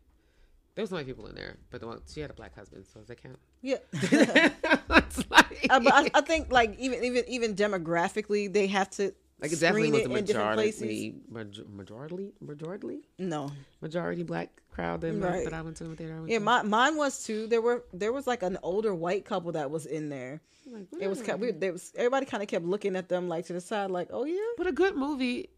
There 0.74 0.82
was 0.82 0.90
white 0.92 1.06
people 1.06 1.26
in 1.26 1.34
there, 1.34 1.56
but 1.70 1.80
the 1.80 1.86
one 1.86 2.00
she 2.08 2.20
had 2.20 2.30
a 2.30 2.34
black 2.34 2.54
husband, 2.54 2.86
so 2.92 3.00
does 3.00 3.08
that 3.08 3.22
count? 3.22 3.38
yeah 3.62 3.76
it's 3.92 5.30
like, 5.30 5.66
Uh, 5.68 5.80
but 5.80 5.92
I, 5.92 6.10
I 6.14 6.20
think 6.22 6.52
like 6.52 6.78
even 6.78 7.02
even 7.04 7.24
even 7.28 7.54
demographically 7.54 8.52
they 8.52 8.68
have 8.68 8.88
to 8.90 9.12
like 9.40 9.52
it 9.52 9.60
definitely 9.60 9.92
was 9.92 10.00
it 10.02 10.10
a 10.10 10.14
in 10.16 10.24
different 10.24 10.54
places 10.54 10.80
majority, 10.82 11.14
maj- 11.30 11.60
majority, 11.68 12.32
majority, 12.40 13.00
no 13.18 13.50
majority 13.80 14.22
black 14.24 14.50
crowd 14.70 15.00
that, 15.00 15.14
Right. 15.14 15.44
that 15.44 15.52
I 15.54 15.62
went 15.62 15.76
to 15.78 15.84
the 15.84 15.96
theater. 15.96 16.22
Yeah, 16.26 16.38
to. 16.38 16.44
my, 16.44 16.62
mine 16.62 16.96
was 16.96 17.24
too. 17.24 17.46
There 17.46 17.62
were 17.62 17.84
there 17.92 18.12
was 18.12 18.26
like 18.26 18.42
an 18.42 18.58
older 18.62 18.94
white 18.94 19.24
couple 19.24 19.52
that 19.52 19.70
was 19.70 19.86
in 19.86 20.08
there. 20.08 20.40
Like, 20.70 20.86
It 21.00 21.08
was. 21.08 21.22
We, 21.38 21.52
there 21.52 21.72
was 21.72 21.92
everybody 21.96 22.26
kind 22.26 22.42
of 22.42 22.48
kept 22.48 22.64
looking 22.64 22.94
at 22.96 23.08
them 23.08 23.28
like 23.28 23.46
to 23.46 23.52
the 23.54 23.60
side, 23.60 23.90
like, 23.90 24.08
oh 24.12 24.24
yeah, 24.24 24.38
but 24.56 24.66
a 24.66 24.72
good 24.72 24.96
movie 24.96 25.48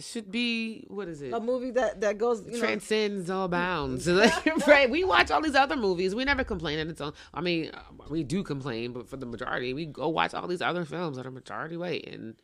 should 0.00 0.30
be 0.30 0.84
what 0.88 1.08
is 1.08 1.22
it? 1.22 1.32
a 1.32 1.40
movie 1.40 1.72
that 1.72 2.00
that 2.00 2.18
goes. 2.18 2.44
You 2.46 2.52
know, 2.52 2.58
Transcends 2.58 3.30
all 3.30 3.48
bounds. 3.48 4.08
Right? 4.66 4.88
We 4.88 5.04
watch 5.04 5.30
all 5.30 5.40
these 5.42 5.54
other 5.54 5.76
movies. 5.76 6.14
We 6.14 6.24
never 6.24 6.44
complain 6.44 6.78
that 6.78 6.88
it's 6.88 7.00
on. 7.00 7.12
I 7.34 7.40
mean, 7.40 7.70
uh, 7.74 7.80
we 8.08 8.22
do 8.24 8.42
complain, 8.42 8.92
but 8.92 9.08
for 9.08 9.16
the 9.16 9.26
majority, 9.26 9.74
we 9.74 9.86
go 9.86 10.08
watch 10.08 10.34
all 10.34 10.46
these 10.46 10.62
other 10.62 10.84
films 10.84 11.16
that 11.16 11.26
are 11.26 11.30
majority 11.30 11.76
white, 11.76 12.06
and 12.06 12.34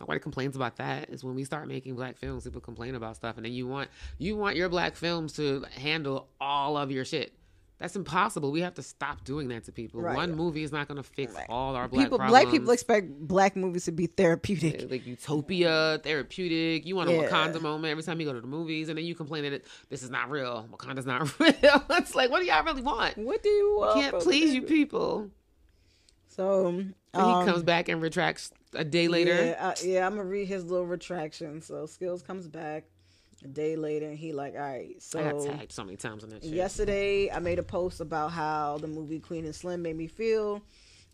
nobody 0.00 0.20
complains 0.20 0.56
about 0.56 0.76
that. 0.76 1.10
Is 1.10 1.22
when 1.24 1.34
we 1.34 1.44
start 1.44 1.68
making 1.68 1.94
black 1.96 2.16
films, 2.16 2.44
people 2.44 2.60
complain 2.60 2.94
about 2.94 3.16
stuff, 3.16 3.36
and 3.36 3.44
then 3.44 3.52
you 3.52 3.66
want 3.66 3.90
you 4.18 4.36
want 4.36 4.56
your 4.56 4.68
black 4.68 4.96
films 4.96 5.32
to 5.34 5.64
handle 5.76 6.28
all 6.40 6.76
of 6.76 6.90
your 6.90 7.04
shit. 7.04 7.32
That's 7.80 7.94
impossible. 7.94 8.50
We 8.50 8.62
have 8.62 8.74
to 8.74 8.82
stop 8.82 9.22
doing 9.24 9.46
that 9.50 9.62
to 9.66 9.72
people. 9.72 10.00
Right. 10.00 10.16
One 10.16 10.34
movie 10.34 10.64
is 10.64 10.72
not 10.72 10.88
going 10.88 10.96
to 10.96 11.04
fix 11.04 11.32
Right. 11.32 11.46
all 11.48 11.76
our 11.76 11.86
black 11.86 12.06
people, 12.06 12.18
problems. 12.18 12.32
black 12.42 12.52
people 12.52 12.72
expect 12.72 13.08
black 13.20 13.54
movies 13.54 13.84
to 13.84 13.92
be 13.92 14.06
therapeutic. 14.08 14.90
like 14.90 15.06
utopia, 15.06 16.00
therapeutic. 16.02 16.84
You 16.86 16.96
want 16.96 17.08
a 17.08 17.12
Yeah. 17.12 17.28
Wakanda 17.28 17.60
moment 17.62 17.92
every 17.92 18.02
time 18.02 18.18
you 18.18 18.26
go 18.26 18.32
to 18.32 18.40
the 18.40 18.48
movies, 18.48 18.88
and 18.88 18.98
then 18.98 19.04
you 19.04 19.14
complain 19.14 19.44
that 19.44 19.52
it, 19.52 19.66
this 19.90 20.02
is 20.02 20.10
not 20.10 20.28
real. 20.28 20.66
Wakanda's 20.72 21.06
not 21.06 21.38
real. 21.38 21.54
it's 21.90 22.16
like, 22.16 22.32
what 22.32 22.40
do 22.40 22.46
y'all 22.46 22.64
really 22.64 22.82
want? 22.82 23.16
What 23.16 23.44
do 23.44 23.48
you 23.48 23.76
want? 23.78 24.00
Can't 24.00 24.18
please 24.24 24.52
you 24.54 24.62
people. 24.62 25.30
So 26.38 26.68
um, 26.68 26.94
he 27.14 27.44
comes 27.44 27.64
back 27.64 27.88
and 27.88 28.00
retracts 28.00 28.52
a 28.72 28.84
day 28.84 29.08
later. 29.08 29.46
Yeah, 29.46 29.74
I, 29.76 29.84
yeah, 29.84 30.06
I'm 30.06 30.12
gonna 30.12 30.24
read 30.24 30.46
his 30.46 30.64
little 30.64 30.86
retraction. 30.86 31.60
So 31.60 31.84
Skills 31.86 32.22
comes 32.22 32.46
back 32.46 32.84
a 33.44 33.48
day 33.48 33.74
later, 33.74 34.06
and 34.06 34.16
he 34.16 34.32
like, 34.32 34.54
all 34.54 34.60
right, 34.60 35.02
I 35.16 35.22
got 35.22 35.42
so 35.42 35.50
tagged 35.50 35.72
so 35.72 35.82
many 35.82 35.96
times 35.96 36.22
on 36.22 36.30
that 36.30 36.44
shit. 36.44 36.52
yesterday 36.52 37.28
I 37.28 37.40
made 37.40 37.58
a 37.58 37.64
post 37.64 38.00
about 38.00 38.30
how 38.30 38.78
the 38.78 38.86
movie 38.86 39.18
Queen 39.18 39.44
and 39.46 39.54
Slim 39.54 39.82
made 39.82 39.96
me 39.96 40.06
feel. 40.06 40.62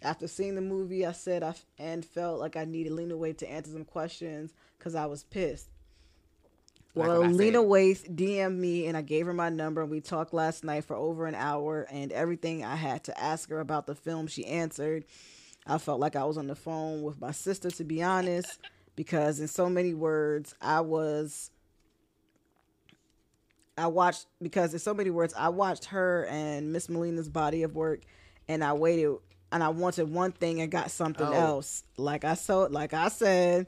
After 0.03 0.29
seeing 0.29 0.55
the 0.57 0.61
movie, 0.61 1.07
I 1.07 1.13
said 1.13 1.43
I 1.43 1.51
f- 1.51 1.65
and 1.79 2.05
felt 2.05 2.39
like 2.39 2.57
I 2.57 2.67
needed 2.67 2.93
Lena 2.93 3.15
Waithe 3.15 3.39
to 3.39 3.51
answer 3.51 3.73
some 3.73 3.87
questions 3.87 4.53
because 4.79 4.95
I 4.95 5.07
was 5.07 5.25
pissed. 5.25 5.71
Well, 6.95 7.23
Lena 7.23 7.59
said. 7.59 7.67
Waithe 7.69 8.15
DM'd 8.17 8.59
me 8.59 8.87
and 8.87 8.97
I 8.97 9.03
gave 9.03 9.27
her 9.27 9.33
my 9.35 9.49
number 9.49 9.83
and 9.83 9.91
we 9.91 10.01
talked 10.01 10.33
last 10.33 10.63
night 10.65 10.85
for 10.85 10.95
over 10.97 11.27
an 11.27 11.35
hour 11.35 11.87
and 11.91 12.13
everything 12.13 12.65
I 12.65 12.77
had 12.77 13.05
to 13.05 13.21
ask 13.21 13.49
her 13.51 13.61
about 13.61 13.87
the 13.87 13.95
film 13.95 14.27
she 14.27 14.47
answered. 14.47 15.05
I 15.67 15.79
felt 15.79 15.99
like 15.99 16.15
I 16.15 16.25
was 16.25 16.39
on 16.39 16.47
the 16.47 16.55
phone 16.55 17.03
with 17.03 17.21
my 17.21 17.33
sister 17.33 17.71
to 17.73 17.85
be 17.85 18.03
honest 18.03 18.59
because 18.97 19.41
in 19.41 19.49
so 19.49 19.69
many 19.69 19.93
words 19.95 20.55
I 20.61 20.81
was 20.83 21.51
I 23.77 23.89
watched 23.89 24.27
because 24.41 24.73
in 24.73 24.79
so 24.79 24.95
many 24.95 25.11
words 25.11 25.35
I 25.37 25.49
watched 25.49 25.87
her 25.87 26.27
and 26.31 26.73
Miss 26.73 26.89
Melina's 26.89 27.29
body 27.29 27.65
of 27.65 27.75
work 27.75 28.03
and 28.47 28.63
I 28.63 28.73
waited 28.75 29.17
and 29.51 29.65
I 29.65 29.71
wanted 29.71 30.13
one 30.13 30.31
thing 30.33 30.61
and 30.61 30.71
got 30.71 30.91
something 30.93 31.27
Oh. 31.27 31.33
else. 31.33 31.83
Like 31.97 32.25
I 32.25 32.35
so 32.35 32.69
like 32.71 32.95
I 32.95 33.09
said 33.09 33.67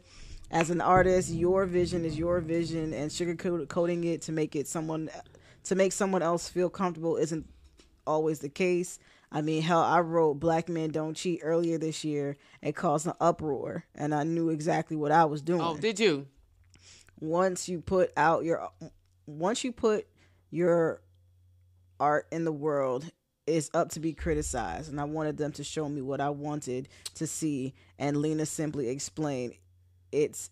as 0.50 0.70
an 0.70 0.80
artist, 0.80 1.30
your 1.30 1.66
vision 1.66 2.04
is 2.04 2.18
your 2.18 2.40
vision, 2.40 2.92
and 2.92 3.10
sugarcoating 3.10 4.04
it 4.04 4.22
to 4.22 4.32
make 4.32 4.56
it 4.56 4.68
someone 4.68 5.10
to 5.64 5.74
make 5.74 5.92
someone 5.92 6.22
else 6.22 6.48
feel 6.48 6.70
comfortable 6.70 7.16
isn't 7.16 7.46
always 8.06 8.38
the 8.38 8.48
case. 8.48 8.98
I 9.32 9.42
mean, 9.42 9.62
hell, 9.62 9.80
I 9.80 10.00
wrote 10.00 10.34
"Black 10.34 10.68
Men 10.68 10.90
Don't 10.90 11.14
Cheat" 11.14 11.40
earlier 11.42 11.78
this 11.78 12.04
year. 12.04 12.36
It 12.62 12.76
caused 12.76 13.06
an 13.06 13.14
uproar, 13.20 13.84
and 13.94 14.14
I 14.14 14.22
knew 14.22 14.50
exactly 14.50 14.96
what 14.96 15.10
I 15.10 15.24
was 15.24 15.42
doing. 15.42 15.60
Oh, 15.60 15.76
did 15.76 15.98
you? 15.98 16.26
once 17.20 17.68
you 17.68 17.80
put 17.80 18.12
out 18.16 18.44
your, 18.44 18.68
once 19.26 19.64
you 19.64 19.72
put 19.72 20.06
your 20.50 21.00
art 21.98 22.26
in 22.30 22.44
the 22.44 22.52
world, 22.52 23.10
it's 23.46 23.70
up 23.74 23.90
to 23.90 24.00
be 24.00 24.12
criticized. 24.12 24.90
And 24.90 25.00
I 25.00 25.04
wanted 25.04 25.36
them 25.36 25.52
to 25.52 25.64
show 25.64 25.88
me 25.88 26.02
what 26.02 26.20
I 26.20 26.30
wanted 26.30 26.88
to 27.14 27.26
see, 27.26 27.74
and 27.98 28.18
Lena 28.18 28.46
simply 28.46 28.88
explained, 28.88 29.54
"It's 30.16 30.50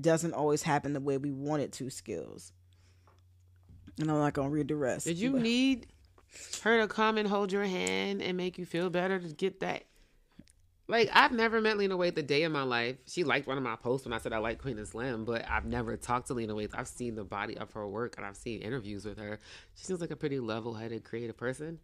doesn't 0.00 0.32
always 0.32 0.62
happen 0.62 0.92
the 0.92 1.00
way 1.00 1.18
we 1.18 1.30
want 1.30 1.62
it 1.62 1.72
to." 1.74 1.90
Skills. 1.90 2.52
And 3.98 4.10
I'm 4.10 4.18
not 4.18 4.32
gonna 4.34 4.50
read 4.50 4.68
the 4.68 4.76
rest. 4.76 5.06
Did 5.06 5.18
you 5.18 5.32
but- 5.32 5.42
need 5.42 5.86
her 6.62 6.80
to 6.80 6.88
come 6.88 7.18
and 7.18 7.28
hold 7.28 7.52
your 7.52 7.64
hand 7.64 8.22
and 8.22 8.36
make 8.36 8.58
you 8.58 8.66
feel 8.66 8.90
better 8.90 9.20
to 9.20 9.28
get 9.28 9.60
that? 9.60 9.84
Like 10.88 11.10
I've 11.12 11.32
never 11.32 11.60
met 11.60 11.78
Lena 11.78 11.96
Waithe 11.96 12.16
the 12.16 12.22
day 12.22 12.42
in 12.42 12.52
my 12.52 12.64
life. 12.64 12.96
She 13.06 13.22
liked 13.22 13.46
one 13.46 13.56
of 13.56 13.62
my 13.62 13.76
posts 13.76 14.04
when 14.04 14.12
I 14.12 14.18
said 14.18 14.32
I 14.32 14.38
like 14.38 14.60
Queen 14.60 14.78
and 14.78 14.88
Slim, 14.88 15.24
but 15.24 15.48
I've 15.48 15.64
never 15.64 15.96
talked 15.96 16.26
to 16.26 16.34
Lena 16.34 16.54
Waithe. 16.54 16.74
I've 16.74 16.88
seen 16.88 17.14
the 17.14 17.24
body 17.24 17.56
of 17.56 17.72
her 17.72 17.86
work 17.86 18.16
and 18.16 18.26
I've 18.26 18.36
seen 18.36 18.60
interviews 18.62 19.04
with 19.04 19.18
her. 19.18 19.38
She 19.74 19.84
seems 19.84 20.00
like 20.00 20.10
a 20.10 20.16
pretty 20.16 20.40
level-headed, 20.40 21.04
creative 21.04 21.36
person. 21.36 21.78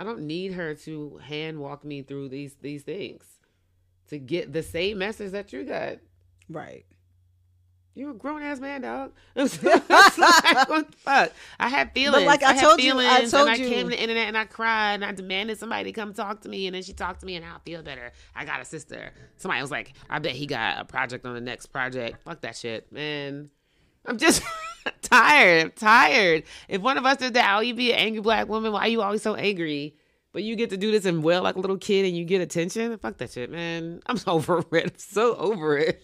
I 0.00 0.04
don't 0.04 0.26
need 0.26 0.54
her 0.54 0.74
to 0.74 1.18
hand 1.18 1.60
walk 1.60 1.84
me 1.84 2.02
through 2.02 2.30
these 2.30 2.56
these 2.60 2.82
things 2.82 3.24
to 4.08 4.18
get 4.18 4.52
the 4.52 4.62
same 4.62 4.98
message 4.98 5.32
that 5.32 5.52
you 5.52 5.64
got. 5.64 5.98
Right? 6.48 6.84
You're 7.94 8.12
a 8.12 8.14
grown 8.14 8.42
ass 8.42 8.58
man, 8.58 8.80
dog. 8.80 9.12
It's 9.36 9.62
like, 9.62 9.86
what 10.68 10.90
the 10.90 10.96
fuck? 10.96 11.32
I 11.60 11.68
had 11.68 11.92
feelings. 11.92 12.24
like 12.26 12.42
I 12.42 12.54
had 12.54 12.62
told 12.62 12.80
you- 12.82 12.98
I 12.98 13.04
feelings, 13.18 13.30
told 13.30 13.48
and 13.48 13.50
I 13.50 13.58
came 13.58 13.90
to 13.90 13.94
the 13.94 14.00
internet 14.00 14.28
and 14.28 14.38
I 14.38 14.46
cried 14.46 14.94
and 14.94 15.04
I 15.04 15.12
demanded 15.12 15.58
somebody 15.58 15.84
to 15.84 15.92
come 15.92 16.14
talk 16.14 16.40
to 16.42 16.48
me, 16.48 16.66
and 16.66 16.74
then 16.74 16.82
she 16.82 16.94
talked 16.94 17.20
to 17.20 17.26
me 17.26 17.36
and 17.36 17.44
I'll 17.44 17.58
feel 17.66 17.82
better. 17.82 18.12
I 18.34 18.46
got 18.46 18.62
a 18.62 18.64
sister. 18.64 19.12
Somebody 19.36 19.60
was 19.60 19.70
like, 19.70 19.92
I 20.08 20.20
bet 20.20 20.32
he 20.32 20.46
got 20.46 20.78
a 20.80 20.84
project 20.86 21.26
on 21.26 21.34
the 21.34 21.40
next 21.42 21.66
project. 21.66 22.22
Fuck 22.24 22.40
that 22.40 22.56
shit, 22.56 22.90
man. 22.92 23.50
I'm 24.06 24.16
just 24.16 24.42
tired. 25.02 25.64
I'm 25.64 25.70
tired. 25.72 26.44
If 26.68 26.80
one 26.80 26.96
of 26.96 27.04
us 27.04 27.18
did 27.18 27.34
that, 27.34 27.56
oh, 27.58 27.60
you 27.60 27.74
be 27.74 27.92
an 27.92 27.98
angry 27.98 28.22
black 28.22 28.48
woman. 28.48 28.72
Why 28.72 28.80
are 28.80 28.88
you 28.88 29.02
always 29.02 29.20
so 29.22 29.34
angry? 29.34 29.96
But 30.32 30.44
you 30.44 30.56
get 30.56 30.70
to 30.70 30.78
do 30.78 30.90
this 30.90 31.04
and 31.04 31.22
well 31.22 31.42
like 31.42 31.56
a 31.56 31.60
little 31.60 31.76
kid 31.76 32.06
and 32.06 32.16
you 32.16 32.24
get 32.24 32.40
attention. 32.40 32.96
Fuck 32.98 33.18
that 33.18 33.30
shit, 33.32 33.50
man. 33.50 34.00
I'm 34.06 34.16
over 34.26 34.64
it. 34.72 34.84
I'm 34.84 34.92
so 34.98 35.36
over 35.36 35.76
it. 35.76 36.02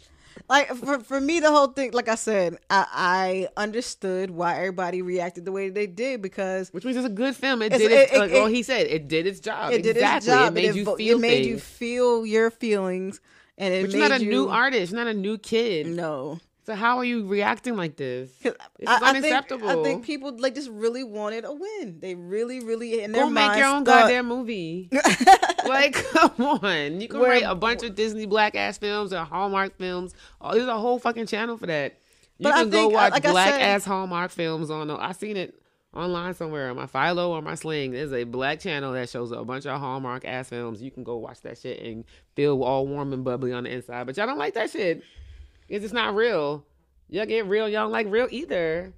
Like 0.49 0.69
for, 0.75 1.01
for 1.01 1.21
me 1.21 1.41
the 1.41 1.51
whole 1.51 1.69
thing 1.69 1.91
like 1.93 2.09
i 2.09 2.15
said 2.15 2.57
I, 2.71 3.49
I 3.57 3.61
understood 3.61 4.31
why 4.31 4.57
everybody 4.57 5.03
reacted 5.03 5.45
the 5.45 5.53
way 5.53 5.69
they 5.71 5.87
did 5.87 6.23
because 6.23 6.71
Which 6.73 6.85
means 6.85 6.97
it's 6.97 7.07
a 7.07 7.11
good 7.11 7.35
film. 7.37 7.63
It 7.63 7.71
did 7.71 7.91
it- 7.93 8.13
it- 8.13 8.19
like 8.19 8.31
it- 8.31 8.37
all 8.41 8.47
he 8.47 8.63
said. 8.63 8.87
It 8.87 9.09
did 9.09 9.27
its 9.27 9.41
job. 9.41 9.73
it 9.73 9.83
did 9.83 9.97
exactly. 9.97 10.17
its 10.17 10.27
job 10.27 10.49
It 10.49 10.55
made 10.55 10.65
and 10.67 10.77
you 10.77 10.85
feel 10.97 11.17
it 11.19 11.21
made 11.21 11.47
you 11.47 11.59
feel 11.59 12.27
your 12.27 12.51
feelings 12.51 13.21
and 13.57 13.75
it 13.75 13.83
But 13.87 13.91
you're 13.93 14.09
not 14.09 14.21
a 14.21 14.25
you, 14.25 14.31
new 14.31 14.49
artist. 14.49 14.93
You're 14.93 15.05
not 15.05 15.11
a 15.11 15.15
new 15.19 15.39
kid. 15.39 15.87
no 15.87 16.39
So 16.69 16.75
how 16.75 16.99
are 16.99 17.05
you 17.05 17.27
reacting 17.27 17.77
like 17.77 17.97
this? 17.97 18.31
This 18.43 18.53
I, 18.61 18.67
is 18.79 18.89
I 18.89 18.99
think, 18.99 19.25
unacceptable. 19.25 19.71
I 19.71 19.83
think 19.83 20.05
people 20.05 20.37
like 20.39 20.55
just 20.55 20.69
really 20.69 21.03
wanted 21.03 21.47
a 21.47 21.53
win. 21.55 21.97
They 21.99 22.15
really, 22.15 22.61
really 22.61 23.03
in 23.03 23.13
their 23.13 23.23
Go 23.25 23.31
make 23.31 23.57
your 23.57 23.69
own 23.69 23.87
thought- 23.87 24.03
goddamn 24.03 24.27
movie. 24.29 24.91
like, 25.67 25.95
come 26.13 26.35
on. 26.63 27.01
You 27.01 27.09
can 27.09 27.21
Where- 27.21 27.31
write 27.31 27.45
a 27.45 27.55
bunch 27.55 27.83
of 27.85 27.95
Disney 27.95 28.27
black 28.27 28.55
ass 28.55 28.77
films 28.77 29.15
or 29.15 29.25
Hallmark 29.25 29.79
films. 29.79 30.13
Oh, 30.43 30.53
there's 30.53 30.69
a 30.69 30.79
whole 30.79 30.99
fucking 30.99 31.25
channel 31.25 31.57
for 31.57 31.65
that. 31.69 32.01
You 32.37 32.45
But 32.45 32.53
can 32.57 32.69
go 32.69 32.77
think, 32.81 32.93
uh, 32.93 32.97
watch 32.97 33.13
like 33.13 33.23
black 33.23 33.53
said- 33.55 33.63
ass 33.63 33.87
Hallmark 33.87 34.31
films 34.31 34.71
on. 34.71 34.91
I 34.91 35.13
seen 35.13 35.39
it 35.39 35.55
online 35.95 36.35
somewhere 36.35 36.69
on 36.69 36.77
my 36.77 36.87
Philo 36.87 37.31
or 37.31 37.41
my 37.41 37.55
Sling. 37.55 37.93
There's 37.93 38.13
a 38.13 38.25
black 38.25 38.61
channel 38.61 38.93
that 38.93 39.09
shows 39.09 39.33
a 39.33 39.43
bunch 39.43 39.65
of 39.65 39.81
Hallmark 39.81 40.27
ass 40.27 40.51
films. 40.51 40.83
You 40.83 40.91
can 40.91 41.03
go 41.03 41.17
watch 41.17 41.41
that 41.41 41.57
shit 41.57 41.81
and 41.81 42.05
feel 42.37 42.63
all 42.63 42.87
warm 42.87 43.15
and 43.15 43.25
bubbly 43.25 43.55
on 43.55 43.65
the 43.65 43.71
inside. 43.71 44.05
But 44.07 44.19
y'all 44.19 44.27
don't 44.27 44.37
like 44.37 44.53
that 44.53 44.71
shit. 44.71 45.03
It's 45.69 45.83
just 45.83 45.95
not 45.95 46.15
real. 46.15 46.65
Y'all 47.09 47.27
get 47.27 47.47
real. 47.47 47.69
Y'all 47.69 47.85
don't 47.85 47.93
like 47.93 48.07
real 48.09 48.29
either. 48.31 48.93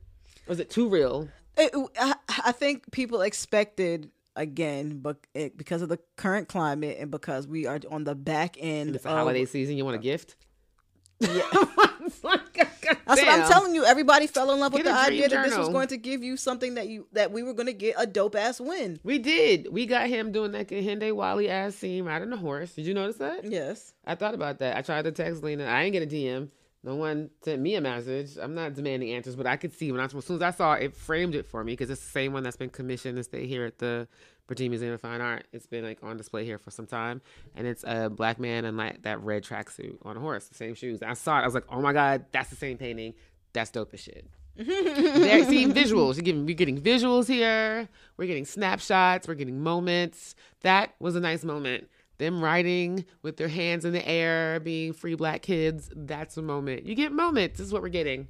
Or 0.47 0.53
is 0.53 0.61
it 0.61 0.71
too 0.71 0.89
real? 0.89 1.29
it, 1.57 1.75
I, 1.99 2.15
I 2.47 2.53
think 2.53 2.91
people 2.91 3.23
expected 3.23 4.11
again, 4.37 4.99
but 5.01 5.19
it, 5.35 5.39
eh, 5.39 5.49
because 5.57 5.83
of 5.83 5.89
the 5.89 5.99
current 6.17 6.49
climate 6.49 6.97
and 7.01 7.11
because 7.11 7.47
we 7.47 7.67
are 7.67 7.81
on 7.91 8.05
the 8.05 8.15
back 8.15 8.57
end 8.59 8.95
It's 8.95 9.05
a 9.05 9.11
holiday 9.11 9.45
season. 9.45 9.77
You 9.77 9.85
want 9.85 9.97
a 9.97 10.01
gift? 10.01 10.37
Yeah. 11.21 11.43
It's 12.03 12.25
like, 12.25 12.55
That's 12.83 13.07
what 13.07 13.29
I'm 13.29 13.49
telling 13.49 13.75
you. 13.75 13.85
Everybody 13.85 14.27
fell 14.27 14.51
in 14.53 14.59
love 14.59 14.73
with 14.73 14.85
the 14.85 14.91
a 14.91 14.95
idea 14.95 15.29
that 15.29 15.45
this 15.45 15.57
was 15.57 15.69
going 15.69 15.89
to 15.89 15.97
give 15.97 16.23
you 16.23 16.37
something 16.37 16.75
that 16.75 16.89
you 16.89 17.07
that 17.13 17.31
we 17.31 17.43
were 17.43 17.53
going 17.53 17.67
to 17.67 17.73
get 17.73 17.95
a 17.99 18.07
dope 18.07 18.35
ass 18.35 18.61
win. 18.61 18.99
We 19.05 19.19
did. 19.19 19.69
We 19.71 19.87
got 19.87 20.09
him 20.09 20.33
doing 20.33 20.53
that 20.53 20.69
Kehinde 20.69 21.13
Wiley 21.13 21.51
ass 21.51 21.77
scene 21.77 22.05
riding 22.05 22.31
the 22.31 22.37
horse. 22.37 22.73
Did 22.73 22.87
you 22.87 22.95
notice 22.95 23.17
that? 23.17 23.45
Yes. 23.45 23.93
I 24.05 24.15
thought 24.15 24.35
about 24.35 24.59
that. 24.59 24.77
I 24.77 24.83
tried 24.83 25.03
to 25.03 25.13
text 25.13 25.43
Lena. 25.43 25.67
I 25.67 25.85
didn't 25.85 25.93
get 25.93 26.03
a 26.03 26.07
DM. 26.07 26.49
No 26.83 26.95
one 26.95 27.29
sent 27.43 27.61
me 27.61 27.75
a 27.75 27.81
message. 27.81 28.39
I'm 28.41 28.55
not 28.55 28.75
demanding 28.75 29.11
answers, 29.11 29.37
but 29.37 29.47
I 29.47 29.57
could 29.57 29.75
see 29.75 29.93
when 29.93 30.01
I 30.01 30.05
as 30.05 30.25
soon 30.25 30.37
as 30.37 30.43
I 30.43 30.51
saw 30.51 30.73
it, 30.75 30.85
it 30.85 30.97
framed 30.97 31.35
it 31.35 31.47
for 31.47 31.63
me 31.63 31.73
because 31.73 31.91
it's 31.91 32.03
the 32.03 32.11
same 32.11 32.33
one 32.33 32.43
that's 32.43 32.57
been 32.57 32.71
commissioned 32.71 33.17
to 33.17 33.23
stay 33.23 33.47
here 33.47 33.67
at 33.67 33.79
the 33.79 34.09
Virginia 34.49 34.71
Museum 34.71 34.95
of 34.95 35.01
Fine 35.01 35.21
Art. 35.21 35.47
It's 35.53 35.67
been 35.67 35.85
like 35.85 35.99
on 36.03 36.17
display 36.17 36.45
here 36.47 36.57
for 36.57 36.71
some 36.71 36.87
time, 36.87 37.21
and 37.55 37.67
it's 37.67 37.85
a 37.87 38.09
black 38.09 38.41
man 38.41 38.65
in 38.65 38.79
like 38.79 39.03
that 39.03 39.23
red 39.23 39.45
tracksuit 39.45 39.99
on 40.03 40.17
a 40.17 40.21
horse, 40.21 40.49
the 40.49 40.55
same 40.55 40.75
shoes. 40.75 41.03
I 41.03 41.13
saw 41.13 41.39
it. 41.39 41.43
I 41.43 41.45
was 41.45 41.55
like, 41.55 41.67
oh 41.69 41.83
my 41.83 41.93
god, 41.93 42.25
that's 42.33 42.49
the 42.49 42.57
same 42.57 42.79
painting. 42.79 43.13
That's 43.53 43.71
dope 43.71 43.93
as 43.93 44.01
shit. 44.01 44.27
There, 44.57 45.45
see 45.45 45.67
visuals. 45.67 46.17
You're 46.17 46.25
getting, 46.25 46.45
we're 46.45 46.55
getting 46.55 46.81
visuals 46.81 47.29
here. 47.29 47.89
We're 48.17 48.27
getting 48.27 48.45
snapshots. 48.45 49.29
We're 49.29 49.35
getting 49.35 49.63
moments. 49.63 50.35
That 50.63 50.95
was 50.99 51.17
a 51.17 51.21
nice 51.21 51.45
moment. 51.45 51.89
Them 52.21 52.45
riding 52.45 53.07
with 53.23 53.39
their 53.39 53.49
hands 53.49 53.87
in 53.87 53.95
the 53.95 54.07
air, 54.07 54.61
being 54.61 54.93
free 54.93 55.15
black 55.15 55.41
kids. 55.41 55.91
That's 55.97 56.37
a 56.37 56.43
moment. 56.43 56.85
You 56.85 56.95
get 56.95 57.13
moments. 57.13 57.57
This 57.57 57.67
is 57.67 57.73
what 57.73 57.81
we're 57.81 57.89
getting. 57.89 58.29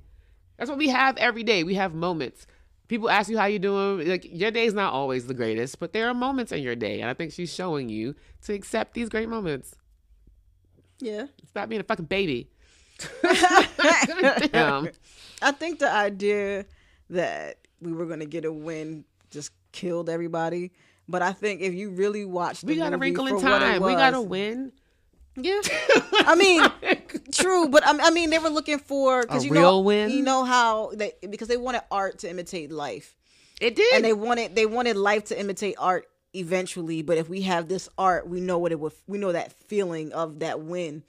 That's 0.57 0.71
what 0.71 0.79
we 0.79 0.91
have 0.91 1.17
every 1.17 1.43
day. 1.43 1.65
We 1.65 1.75
have 1.75 1.93
moments. 1.93 2.47
People 2.87 3.11
ask 3.11 3.29
you 3.29 3.37
how 3.37 3.47
you 3.47 3.59
doing. 3.59 4.09
Like 4.09 4.25
your 4.31 4.53
day's 4.53 4.75
not 4.75 4.93
always 4.93 5.27
the 5.27 5.35
greatest, 5.35 5.81
but 5.81 5.93
there 5.93 6.07
are 6.09 6.15
moments 6.15 6.53
in 6.53 6.63
your 6.63 6.77
day, 6.77 7.01
and 7.01 7.11
I 7.11 7.15
think 7.15 7.33
she's 7.33 7.53
showing 7.53 7.89
you 7.89 8.15
to 8.45 8.55
accept 8.55 8.95
these 8.95 9.09
great 9.09 9.29
moments. 9.29 9.75
Yeah. 11.01 11.27
Stop 11.49 11.69
being 11.69 11.81
a 11.81 11.85
fucking 11.85 12.05
baby. 12.05 12.49
Damn. 14.53 14.91
I 15.43 15.51
think 15.51 15.81
the 15.81 15.91
idea 15.91 16.65
that 17.09 17.57
we 17.81 17.93
were 17.93 18.07
going 18.07 18.21
to 18.21 18.27
get 18.27 18.45
a 18.45 18.53
win 18.53 19.05
just 19.31 19.51
killed 19.73 20.09
everybody. 20.09 20.71
But 21.11 21.23
I 21.23 21.33
think 21.33 21.61
if 21.61 21.75
you 21.75 21.91
really 21.91 22.25
watch 22.25 22.61
the 22.61 22.69
We 22.69 22.77
got 22.77 22.93
a 22.93 22.99
wrinkle 22.99 23.27
in 23.27 23.39
for 23.39 23.45
what 23.47 23.63
it 23.63 23.65
time. 23.67 23.83
We 23.83 23.95
got 23.95 24.11
to 24.11 24.21
win. 24.23 24.73
Yeah. 25.37 25.61
I 26.13 26.35
mean, 26.37 26.63
true, 27.33 27.69
but 27.69 27.87
I, 27.87 28.09
I 28.09 28.11
mean, 28.11 28.31
they 28.31 28.39
were 28.39 28.49
looking 28.51 28.79
for 28.79 29.23
because 29.23 29.43
A 29.45 29.47
you 29.47 29.53
know, 29.53 29.61
real 29.61 29.85
win? 29.85 30.11
you 30.11 30.23
know 30.23 30.45
how 30.45 30.91
they 30.95 31.13
because 31.29 31.49
they 31.49 31.57
wanted 31.57 31.83
art 31.91 32.19
to 32.21 32.31
imitate 32.31 32.71
life, 32.71 33.17
It 33.61 33.75
did. 33.77 33.95
and 33.95 34.05
they 34.05 34.13
wanted 34.13 34.55
they 34.55 34.67
wanted 34.67 34.97
life 34.97 35.25
to 35.27 35.39
imitate 35.41 35.77
art 35.79 36.07
eventually. 36.35 37.03
But 37.03 37.17
if 37.19 37.29
we 37.29 37.43
have 37.43 37.69
this 37.69 37.89
art, 37.97 38.29
we 38.29 38.41
know 38.41 38.59
what 38.59 38.73
it 38.73 38.81
would. 38.81 38.93
We 39.07 39.19
know 39.19 39.33
that 39.33 39.53
feeling 39.53 40.13
of 40.13 40.41
that 40.41 40.61
win, 40.61 41.03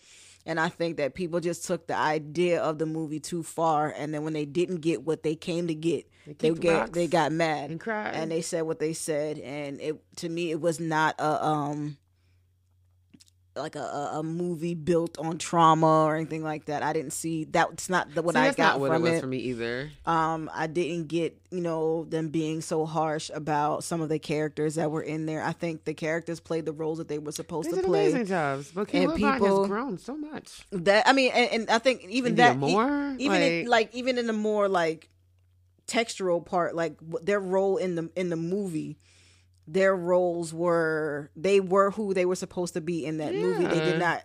and 0.45 0.59
I 0.59 0.69
think 0.69 0.97
that 0.97 1.13
people 1.13 1.39
just 1.39 1.65
took 1.65 1.87
the 1.87 1.95
idea 1.95 2.61
of 2.61 2.79
the 2.79 2.85
movie 2.85 3.19
too 3.19 3.43
far, 3.43 3.93
and 3.95 4.13
then 4.13 4.23
when 4.23 4.33
they 4.33 4.45
didn't 4.45 4.77
get 4.81 5.03
what 5.03 5.23
they 5.23 5.35
came 5.35 5.67
to 5.67 5.75
get, 5.75 6.09
they 6.25 6.33
kicked 6.33 6.61
get 6.61 6.93
they 6.93 7.07
got 7.07 7.31
mad 7.31 7.69
and 7.69 7.79
cried. 7.79 8.13
and 8.15 8.31
they 8.31 8.41
said 8.41 8.61
what 8.63 8.79
they 8.79 8.93
said, 8.93 9.39
and 9.39 9.79
it 9.81 10.01
to 10.17 10.29
me 10.29 10.51
it 10.51 10.59
was 10.61 10.79
not 10.79 11.15
a 11.19 11.45
um 11.45 11.97
like 13.55 13.75
a, 13.75 14.11
a 14.13 14.23
movie 14.23 14.75
built 14.75 15.17
on 15.19 15.37
trauma 15.37 16.05
or 16.05 16.15
anything 16.15 16.41
like 16.41 16.65
that. 16.65 16.83
I 16.83 16.93
didn't 16.93 17.11
see 17.11 17.43
that's 17.43 17.89
not 17.89 18.13
the, 18.15 18.21
what 18.21 18.35
See, 18.35 18.39
I 18.41 18.53
got 18.53 18.57
not 18.57 18.79
what 18.79 18.87
from 18.91 19.05
it 19.05 19.09
was 19.09 19.17
it. 19.17 19.21
for 19.21 19.27
me 19.27 19.37
either. 19.39 19.89
Um, 20.05 20.49
I 20.53 20.67
didn't 20.67 21.07
get 21.07 21.37
you 21.51 21.59
know 21.59 22.05
them 22.05 22.29
being 22.29 22.61
so 22.61 22.85
harsh 22.85 23.29
about 23.33 23.83
some 23.83 23.99
of 24.01 24.07
the 24.09 24.19
characters 24.19 24.75
that 24.75 24.89
were 24.89 25.01
in 25.01 25.25
there. 25.25 25.43
I 25.43 25.51
think 25.51 25.83
the 25.83 25.93
characters 25.93 26.39
played 26.39 26.65
the 26.65 26.71
roles 26.71 26.99
that 26.99 27.09
they 27.09 27.19
were 27.19 27.33
supposed 27.33 27.67
They 27.67 27.71
to 27.71 27.81
did 27.81 27.85
play. 27.85 28.01
amazing 28.07 28.27
jobs, 28.27 28.71
but 28.71 28.93
And 28.93 29.13
people- 29.15 29.61
has 29.63 29.67
grown 29.67 29.97
so 29.97 30.15
much. 30.15 30.61
That 30.71 31.07
I 31.07 31.11
mean, 31.13 31.31
and, 31.33 31.51
and 31.51 31.69
I 31.69 31.79
think 31.79 32.05
even 32.07 32.35
that 32.35 32.55
e- 32.55 32.57
Moore, 32.57 33.15
even 33.19 33.41
in, 33.41 33.65
like- 33.65 33.69
like 33.91 33.95
even 33.95 34.17
in 34.17 34.27
the 34.27 34.33
more 34.33 34.69
like 34.69 35.09
textural 35.87 36.45
part, 36.45 36.75
like 36.75 36.95
their 37.21 37.39
role 37.39 37.77
in 37.77 37.95
the 37.95 38.09
in 38.15 38.29
the 38.29 38.35
movie, 38.37 38.97
their 39.67 39.95
roles 39.95 40.53
were 40.53 41.29
they 41.35 41.59
were 41.59 41.91
who 41.91 42.13
they 42.13 42.25
were 42.25 42.35
supposed 42.35 42.73
to 42.73 42.81
be 42.81 43.05
in 43.05 43.17
that 43.17 43.33
movie. 43.33 43.65
They 43.65 43.79
did 43.79 43.99
not 43.99 44.23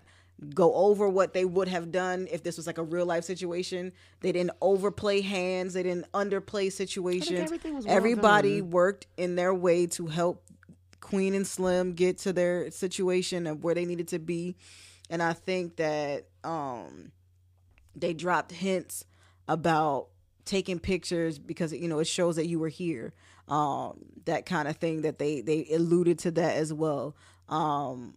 go 0.55 0.74
over 0.74 1.09
what 1.09 1.32
they 1.32 1.45
would 1.47 1.68
have 1.68 1.91
done 1.91 2.28
if 2.30 2.43
this 2.43 2.57
was 2.59 2.66
like 2.66 2.78
a 2.78 2.82
real 2.82 3.07
life 3.07 3.24
situation. 3.24 3.93
They 4.20 4.32
didn't 4.32 4.53
overplay 4.61 5.20
hands. 5.22 5.74
They 5.74 5.82
didn't 5.82 6.11
underplay 6.12 6.70
situations. 6.70 7.41
everything 7.41 7.74
was 7.74 7.87
well 7.87 7.97
Everybody 7.97 8.61
done. 8.61 8.70
worked 8.70 9.07
in 9.16 9.37
their 9.37 9.55
way 9.55 9.87
to 9.89 10.07
help 10.09 10.43
Queen 11.01 11.34
and 11.34 11.47
Slim 11.47 11.93
get 11.95 12.18
to 12.18 12.32
their 12.32 12.70
situation 12.70 13.47
of 13.47 13.62
where 13.62 13.74
they 13.74 13.84
needed 13.84 14.09
to 14.09 14.18
be. 14.18 14.57
And 15.09 15.22
I 15.22 15.32
think 15.32 15.76
that 15.76 16.26
um 16.45 17.12
they 17.95 18.12
dropped 18.12 18.53
hints 18.53 19.05
about 19.49 20.09
taking 20.45 20.78
pictures 20.78 21.39
because 21.39 21.72
you 21.72 21.89
know 21.89 21.99
it 21.99 22.07
shows 22.07 22.37
that 22.37 22.47
you 22.47 22.59
were 22.59 22.68
here. 22.68 23.14
Um 23.49 23.99
that 24.24 24.44
kind 24.47 24.66
of 24.68 24.76
thing 24.76 25.03
that 25.03 25.18
they 25.18 25.40
they 25.40 25.66
alluded 25.72 26.18
to 26.20 26.30
that 26.32 26.57
as 26.57 26.72
well. 26.72 27.14
Um 27.49 28.16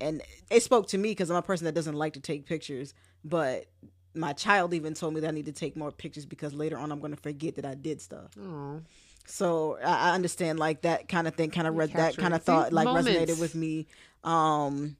and 0.00 0.22
it 0.50 0.62
spoke 0.62 0.88
to 0.88 0.98
me 0.98 1.10
because 1.10 1.30
I'm 1.30 1.36
a 1.36 1.42
person 1.42 1.64
that 1.66 1.74
doesn't 1.74 1.94
like 1.94 2.14
to 2.14 2.20
take 2.20 2.44
pictures, 2.46 2.92
but 3.24 3.66
my 4.14 4.32
child 4.32 4.74
even 4.74 4.94
told 4.94 5.14
me 5.14 5.20
that 5.20 5.28
I 5.28 5.30
need 5.30 5.46
to 5.46 5.52
take 5.52 5.76
more 5.76 5.90
pictures 5.90 6.26
because 6.26 6.52
later 6.52 6.76
on 6.76 6.92
I'm 6.92 7.00
going 7.00 7.14
to 7.14 7.20
forget 7.20 7.54
that 7.56 7.64
I 7.64 7.74
did 7.74 8.00
stuff. 8.00 8.30
Oh, 8.38 8.82
So 9.26 9.78
I 9.82 10.10
I 10.10 10.14
understand 10.14 10.58
like 10.58 10.82
that 10.82 11.08
kind 11.08 11.26
of 11.28 11.34
thing, 11.34 11.50
kind 11.50 11.66
of 11.66 11.76
that 11.94 12.16
kind 12.16 12.34
of 12.34 12.42
thought 12.42 12.72
like 12.72 12.84
moments. 12.84 13.08
resonated 13.08 13.40
with 13.40 13.54
me. 13.54 13.86
Um, 14.24 14.96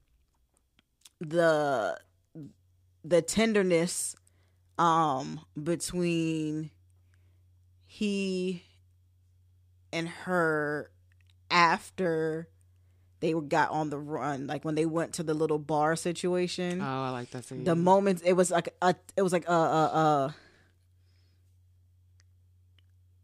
the 1.21 1.99
the 3.05 3.23
tenderness 3.23 4.17
um 4.79 5.41
between 5.63 6.71
he 7.87 8.63
and 9.93 10.09
her 10.09 10.91
after 11.51 12.49
they 13.21 13.33
got 13.33 13.71
on 13.71 13.91
the 13.91 13.99
run 13.99 14.47
like 14.47 14.65
when 14.65 14.75
they 14.75 14.87
went 14.87 15.13
to 15.15 15.23
the 15.23 15.35
little 15.35 15.59
bar 15.59 15.95
situation 15.97 16.81
oh, 16.81 16.85
I 17.05 17.11
like 17.11 17.31
that 17.31 17.45
scene. 17.45 17.65
the 17.65 17.77
moments 17.77 18.23
it 18.25 18.33
was 18.33 18.51
like 18.51 18.69
a 18.83 18.95
it 19.17 19.23
was 19.23 19.33
like 19.33 19.47
a 19.49 19.53
a, 19.53 19.55
a 19.55 20.35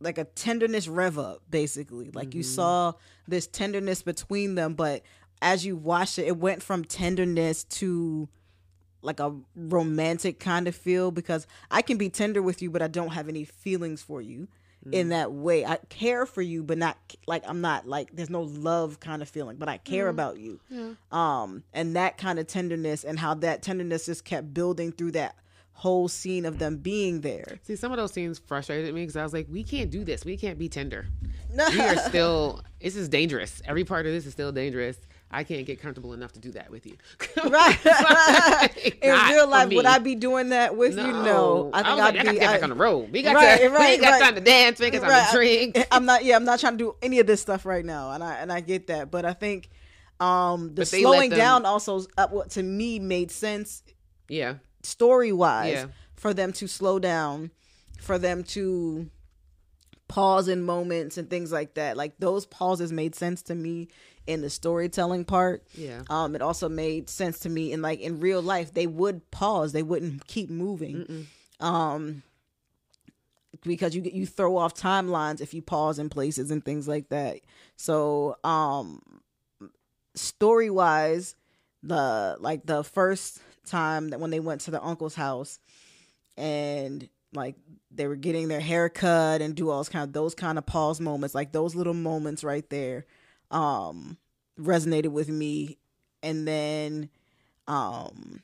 like 0.01 0.19
a 0.19 0.25
tenderness 0.25 0.87
rev 0.87 1.19
up 1.19 1.43
basically 1.51 2.11
like 2.13 2.35
you 2.35 2.43
Mhm. 2.43 2.55
saw 2.55 2.93
this 3.27 3.47
tenderness 3.47 4.03
between 4.03 4.55
them 4.55 4.75
but 4.75 5.03
as 5.43 5.67
you 5.67 5.77
watched 5.77 6.19
it 6.19 6.27
it 6.29 6.37
went 6.37 6.63
from 6.63 6.85
tenderness 6.85 7.65
to 7.65 8.29
like 9.03 9.19
a 9.21 9.35
romantic 9.57 10.39
kind 10.39 10.69
of 10.69 10.75
feel 10.75 11.11
because 11.11 11.47
I 11.71 11.83
can 11.83 11.97
be 11.99 12.09
tender 12.11 12.43
with 12.43 12.63
you 12.63 12.71
but 12.71 12.83
I 12.83 12.89
don't 12.89 13.11
have 13.13 13.29
any 13.29 13.45
feelings 13.45 14.03
for 14.03 14.21
you 14.23 14.49
in 14.93 15.11
that 15.11 15.33
way. 15.33 15.65
I 15.67 15.79
care 15.89 16.25
for 16.27 16.41
you 16.43 16.63
but 16.63 16.79
not 16.79 16.97
like 17.27 17.43
I'm 17.47 17.61
not 17.61 17.87
like 17.87 18.11
there's 18.15 18.31
no 18.31 18.43
love 18.43 19.01
kind 19.01 19.21
of 19.23 19.29
feeling 19.29 19.57
but 19.57 19.69
I 19.69 19.79
care 19.79 20.09
about 20.09 20.39
you 20.39 20.61
Yeah. 20.71 20.93
um 21.13 21.63
and 21.73 21.97
that 21.97 22.17
kind 22.19 22.39
of 22.39 22.47
tenderness 22.47 23.05
and 23.05 23.19
how 23.19 23.35
that 23.35 23.63
tenderness 23.63 24.07
just 24.07 24.25
kept 24.25 24.55
building 24.55 24.93
through 24.93 25.13
that 25.13 25.35
whole 25.73 26.09
scene 26.09 26.45
of 26.45 26.59
them 26.59 26.77
being 26.77 27.21
there 27.21 27.59
See, 27.63 27.77
some 27.77 27.93
of 27.93 27.99
those 27.99 28.13
scenes 28.13 28.39
frustrated 28.39 28.93
me 28.95 29.03
because 29.03 29.17
I 29.17 29.23
was 29.23 29.33
like, 29.33 29.47
we 29.49 29.63
can't 29.63 29.91
do 29.91 30.03
this. 30.05 30.25
We 30.25 30.37
can't 30.37 30.59
be 30.59 30.69
tender. 30.69 31.07
We 31.57 31.81
are 31.81 31.97
still, 31.97 32.63
this 32.81 32.95
is 32.97 33.09
dangerous. 33.09 33.63
Every 33.65 33.85
part 33.85 34.05
of 34.07 34.13
this 34.13 34.27
is 34.27 34.33
still 34.33 34.53
dangerous. 34.53 34.97
I 35.31 35.45
can't 35.45 35.67
get 35.67 35.81
comfortable 35.81 36.15
enough 36.15 36.33
to 36.33 36.41
do 36.41 36.53
that 36.53 36.71
with 36.71 36.87
you. 36.87 36.97
right 37.51 37.79
Like, 37.85 38.99
in 39.03 39.11
real 39.29 39.47
life 39.49 39.69
would 39.71 39.85
i 39.87 39.99
be 39.99 40.15
doing 40.15 40.49
that 40.51 40.75
with 40.77 40.97
you 40.97 41.03
no 41.07 41.71
i 41.75 41.83
think 41.83 41.97
was 41.97 41.99
i'd 41.99 41.99
like, 41.99 42.09
I 42.09 42.11
be 42.13 42.17
gotta 42.25 42.33
get 42.39 42.41
back 42.41 42.61
I- 42.61 42.63
on 42.65 42.71
the 42.71 42.75
road. 42.77 43.13
We 43.13 43.23
got 43.23 43.35
Right, 43.35 43.61
to, 43.61 43.69
right, 43.69 43.79
we 43.81 43.87
ain't 43.87 44.03
got 44.03 44.11
right. 44.13 44.23
time 44.23 44.35
to 44.37 44.41
dance. 44.41 44.81
We 44.81 44.91
got 44.91 45.01
time 45.03 45.11
Right. 45.11 45.27
to 45.31 45.37
drink. 45.37 45.87
i'm 45.93 46.05
not 46.07 46.25
yeah 46.25 46.37
i'm 46.37 46.45
not 46.45 46.61
trying 46.61 46.75
to 46.75 46.79
do 46.79 46.97
any 47.03 47.19
of 47.21 47.27
this 47.27 47.41
stuff 47.43 47.67
right 47.67 47.85
now 47.85 48.13
and 48.13 48.25
i 48.25 48.35
and 48.37 48.51
i 48.53 48.61
get 48.61 48.87
that 48.89 49.11
but 49.11 49.25
i 49.27 49.33
think 49.35 49.69
um 50.21 50.69
the 50.69 50.83
But 50.83 50.91
they 50.91 51.05
let 51.05 51.13
slowing 51.13 51.31
them- 51.31 51.39
down 51.39 51.67
also 51.67 52.01
what 52.31 52.51
to 52.51 52.63
me 52.63 52.99
made 52.99 53.31
sense 53.31 53.83
Yeah. 54.29 54.55
story 54.83 55.33
wise 55.33 55.73
Yeah. 55.73 55.87
for 56.17 56.33
them 56.35 56.53
to 56.55 56.67
slow 56.67 56.99
down, 56.99 57.51
for 58.01 58.19
them 58.19 58.43
to 58.45 59.09
pause 60.09 60.49
in 60.49 60.63
moments 60.63 61.19
and 61.19 61.29
things 61.29 61.53
like 61.53 61.75
that. 61.75 61.97
Like 61.97 62.15
those 62.19 62.47
pauses 62.47 62.91
made 62.93 63.15
sense 63.15 63.43
to 63.43 63.55
me 63.55 63.89
in 64.29 64.43
the 64.43 64.51
storytelling 64.51 65.25
part. 65.25 65.65
Yeah. 65.75 66.03
Um, 66.11 66.37
it 66.37 66.43
also 66.43 66.69
made 66.69 67.09
sense 67.09 67.41
to 67.41 67.49
me 67.49 67.73
in 67.73 67.81
like 67.81 68.01
in 68.01 68.21
real 68.21 68.43
life 68.43 68.75
they 68.75 68.87
would 68.87 69.29
pause, 69.31 69.73
they 69.73 69.83
wouldn't 69.83 70.27
keep 70.27 70.51
moving. 70.51 71.27
Um, 71.61 72.23
because 73.65 73.97
you 73.97 74.03
you 74.03 74.27
throw 74.27 74.59
off 74.59 74.75
timelines 74.75 75.41
if 75.41 75.55
you 75.55 75.63
pause 75.63 75.99
in 75.99 76.11
places 76.11 76.51
and 76.51 76.65
things 76.65 76.87
like 76.87 77.09
that. 77.09 77.41
So 77.77 78.37
um, 78.45 79.01
story 80.15 80.71
wise, 80.71 81.35
the 81.83 82.37
like 82.39 82.67
the 82.67 82.85
first 82.85 83.41
time 83.65 84.11
that 84.11 84.21
when 84.21 84.31
they 84.31 84.41
went 84.41 84.61
to 84.63 84.71
the 84.71 84.83
uncle's 84.83 85.15
house 85.15 85.59
and 86.37 87.09
like 87.33 87.57
they 87.91 88.07
were 88.07 88.17
getting 88.17 88.49
their 88.49 88.61
hair 88.61 88.89
cut 88.89 89.41
and 89.41 89.55
do 89.55 89.71
all 89.71 89.85
kind 89.85 90.05
of 90.05 90.13
those 90.13 90.35
kind 90.35 90.57
of 90.57 90.65
pause 90.65 91.01
moments 91.01 91.35
like 91.35 91.53
those 91.53 91.75
little 91.75 91.95
moments 91.95 92.43
right 92.43 92.69
there 92.71 93.05
um 93.51 94.17
resonated 94.59 95.09
with 95.09 95.29
me 95.29 95.79
and 96.23 96.47
then 96.47 97.09
um 97.69 98.43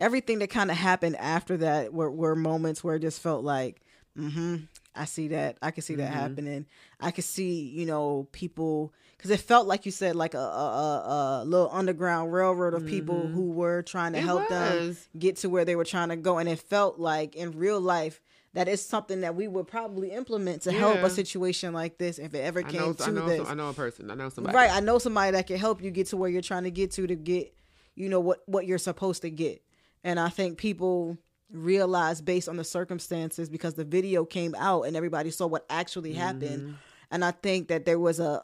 everything 0.00 0.38
that 0.38 0.50
kind 0.50 0.70
of 0.70 0.76
happened 0.76 1.16
after 1.16 1.56
that 1.58 1.92
were, 1.92 2.10
were 2.10 2.34
moments 2.34 2.82
where 2.82 2.96
it 2.96 3.00
just 3.00 3.20
felt 3.20 3.44
like 3.44 3.80
mm-hmm 4.18 4.56
i 4.94 5.04
see 5.04 5.28
that 5.28 5.56
i 5.62 5.70
can 5.70 5.82
see 5.82 5.94
that 5.94 6.08
Mhm. 6.08 6.12
happening 6.12 6.66
i 7.00 7.10
could 7.10 7.24
see 7.24 7.60
you 7.62 7.86
know 7.86 8.26
people 8.32 8.92
because 9.16 9.30
it 9.30 9.38
felt 9.40 9.66
like 9.66 9.84
you 9.86 9.92
said 9.92 10.16
like 10.16 10.34
a, 10.34 10.38
a, 10.38 10.42
a, 10.42 11.42
a 11.42 11.44
little 11.44 11.70
underground 11.72 12.32
railroad 12.32 12.74
of 12.74 12.84
people 12.86 13.28
Mhm. 13.28 13.32
who 13.32 13.50
were 13.50 13.82
trying 13.82 14.12
to 14.12 14.18
It 14.18 14.22
help 14.24 14.48
them 14.48 14.96
get 15.18 15.36
to 15.36 15.48
where 15.48 15.64
they 15.64 15.76
were 15.76 15.84
trying 15.84 16.08
to 16.08 16.16
go 16.16 16.38
and 16.38 16.48
it 16.48 16.58
felt 16.58 16.98
like 16.98 17.36
in 17.36 17.52
real 17.52 17.80
life 17.80 18.20
that 18.54 18.66
is 18.68 18.84
something 18.84 19.20
that 19.20 19.34
we 19.36 19.46
would 19.46 19.68
probably 19.68 20.10
implement 20.10 20.62
to 20.62 20.72
help 20.72 20.96
a 20.98 21.10
situation 21.10 21.72
like 21.72 21.98
this 21.98 22.18
if 22.18 22.34
it 22.34 22.38
ever 22.40 22.60
I 22.60 22.62
came 22.64 22.80
know, 22.80 22.92
to 22.94 23.04
I 23.04 23.10
know, 23.10 23.28
this 23.28 23.48
I 23.48 23.54
know 23.54 23.68
a 23.70 23.72
person. 23.74 24.10
I 24.10 24.14
know 24.14 24.28
somebody. 24.28 24.56
right 24.56 24.70
i 24.70 24.80
know 24.80 24.98
somebody 24.98 25.32
that 25.32 25.46
can 25.46 25.56
help 25.58 25.82
you 25.82 25.90
get 25.90 26.08
to 26.08 26.16
where 26.16 26.28
you're 26.30 26.42
trying 26.42 26.64
to 26.64 26.70
get 26.70 26.90
to 26.92 27.06
to 27.06 27.14
get 27.14 27.54
you 27.94 28.08
know 28.08 28.20
what 28.20 28.40
what 28.46 28.66
you're 28.66 28.78
supposed 28.78 29.22
to 29.22 29.30
get 29.30 29.62
and 30.04 30.18
i 30.18 30.28
think 30.28 30.58
people 30.58 31.16
realize 31.52 32.20
based 32.20 32.48
on 32.48 32.56
the 32.56 32.64
circumstances 32.64 33.48
because 33.48 33.74
the 33.74 33.84
video 33.84 34.24
came 34.24 34.54
out 34.56 34.82
and 34.82 34.96
everybody 34.96 35.30
saw 35.30 35.46
what 35.46 35.64
actually 35.68 36.12
happened 36.14 36.62
Mm-hmm. 36.62 36.72
and 37.10 37.24
i 37.24 37.30
think 37.32 37.68
that 37.68 37.84
there 37.84 37.98
was 37.98 38.20
a 38.20 38.42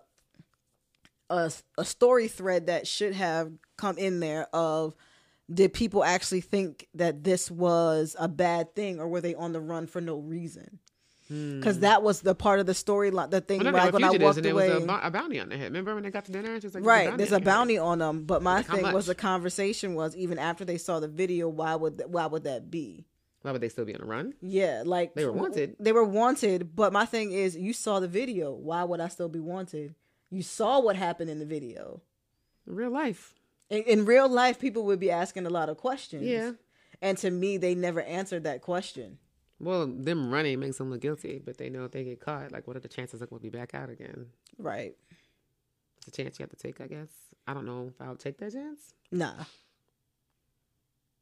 a, 1.30 1.50
a 1.78 1.84
story 1.84 2.28
thread 2.28 2.66
that 2.66 2.86
should 2.86 3.12
have 3.14 3.50
come 3.76 3.98
in 3.98 4.20
there 4.20 4.46
of 4.52 4.94
did 5.52 5.72
people 5.72 6.02
actually 6.04 6.40
think 6.40 6.88
that 6.94 7.22
this 7.24 7.50
was 7.50 8.16
a 8.18 8.28
bad 8.28 8.74
thing 8.74 8.98
or 9.00 9.08
were 9.08 9.20
they 9.20 9.34
on 9.34 9.52
the 9.52 9.60
run 9.60 9.86
for 9.86 10.00
no 10.00 10.16
reason 10.16 10.78
because 11.28 11.80
that 11.80 12.04
was 12.04 12.20
the 12.20 12.36
part 12.36 12.60
of 12.60 12.66
the 12.66 12.72
storyline 12.72 13.30
the 13.30 13.40
thing 13.40 13.60
Hmm. 13.60 13.64
Well, 13.72 13.72
like 13.74 13.92
when 13.92 14.04
i 14.04 14.10
walked 14.10 14.36
and 14.36 14.44
there 14.44 14.54
was 14.54 14.68
a, 14.68 15.00
a 15.02 15.10
bounty 15.10 15.40
on 15.40 15.48
their 15.48 15.58
head. 15.58 15.66
Remember 15.66 15.94
when 15.94 16.04
they 16.04 16.10
got 16.10 16.24
to 16.26 16.32
dinner 16.32 16.52
and 16.52 16.62
she 16.62 16.66
was 16.68 16.74
like, 16.74 16.84
right 16.84 17.16
there's 17.16 17.32
a 17.32 17.36
on 17.36 17.40
your 17.42 17.44
bounty 17.44 17.78
on 17.78 17.98
them 17.98 18.24
but 18.24 18.42
my 18.42 18.56
Like, 18.58 18.66
thing 18.70 18.92
was 18.92 19.06
the 19.06 19.14
conversation 19.16 19.94
was 19.94 20.14
even 20.16 20.38
after 20.38 20.64
they 20.64 20.78
saw 20.78 21.00
the 21.00 21.08
video 21.08 21.48
why 21.48 21.74
would 21.74 22.02
why 22.06 22.26
would 22.26 22.44
that 22.44 22.70
be 22.70 23.06
Why 23.42 23.50
would 23.52 23.60
they 23.60 23.68
still 23.68 23.84
be 23.84 23.94
on 23.94 24.00
the 24.02 24.06
run? 24.06 24.34
yeah 24.40 24.82
like 24.86 25.14
They 25.14 25.24
were 25.24 25.32
wanted. 25.32 25.74
they 25.80 25.90
were 25.92 26.04
wanted 26.04 26.76
but 26.76 26.92
my 26.92 27.06
thing 27.06 27.32
is 27.32 27.56
you 27.56 27.72
saw 27.72 27.98
the 27.98 28.08
video 28.08 28.52
why 28.52 28.84
would 28.84 29.00
i 29.00 29.08
still 29.08 29.28
be 29.28 29.40
wanted 29.40 29.96
you 30.30 30.42
saw 30.42 30.80
what 30.80 30.94
happened 30.96 31.30
in 31.30 31.38
the 31.40 31.46
video 31.46 32.02
real 32.66 32.90
life. 32.90 33.34
In, 33.70 33.82
in 33.82 34.04
real 34.04 34.28
life 34.28 34.58
people 34.58 34.84
would 34.84 35.00
be 35.00 35.10
asking 35.10 35.46
a 35.46 35.50
lot 35.50 35.68
of 35.68 35.76
questions 35.76 36.24
Yeah. 36.24 36.52
and 37.02 37.18
to 37.18 37.30
me 37.30 37.56
they 37.56 37.74
never 37.74 38.00
answered 38.02 38.44
that 38.44 38.60
question 38.62 39.18
Well, 39.58 39.86
them 39.86 40.30
running 40.30 40.60
makes 40.60 40.78
them 40.78 40.90
look 40.90 41.00
guilty, 41.00 41.40
but 41.44 41.56
they 41.58 41.70
know 41.70 41.84
if 41.86 41.92
they 41.92 42.04
get 42.04 42.20
caught, 42.20 42.52
like, 42.52 42.66
what 42.66 42.76
are 42.76 42.80
the 42.80 42.88
chances 42.96 43.20
they're 43.20 43.26
going 43.28 43.40
to 43.40 43.50
be 43.50 43.56
back 43.58 43.74
out 43.74 43.88
again? 43.90 44.26
right 44.58 44.94
It's 45.98 46.08
a 46.08 46.10
chance 46.22 46.38
you 46.38 46.42
have 46.44 46.50
to 46.50 46.56
take, 46.56 46.80
I 46.80 46.86
guess. 46.86 47.08
I 47.46 47.54
don't 47.54 47.64
know 47.66 47.88
if 47.88 48.00
I'll 48.00 48.16
take 48.16 48.38
that 48.38 48.52
chance. 48.52 48.92
nah 49.10 49.44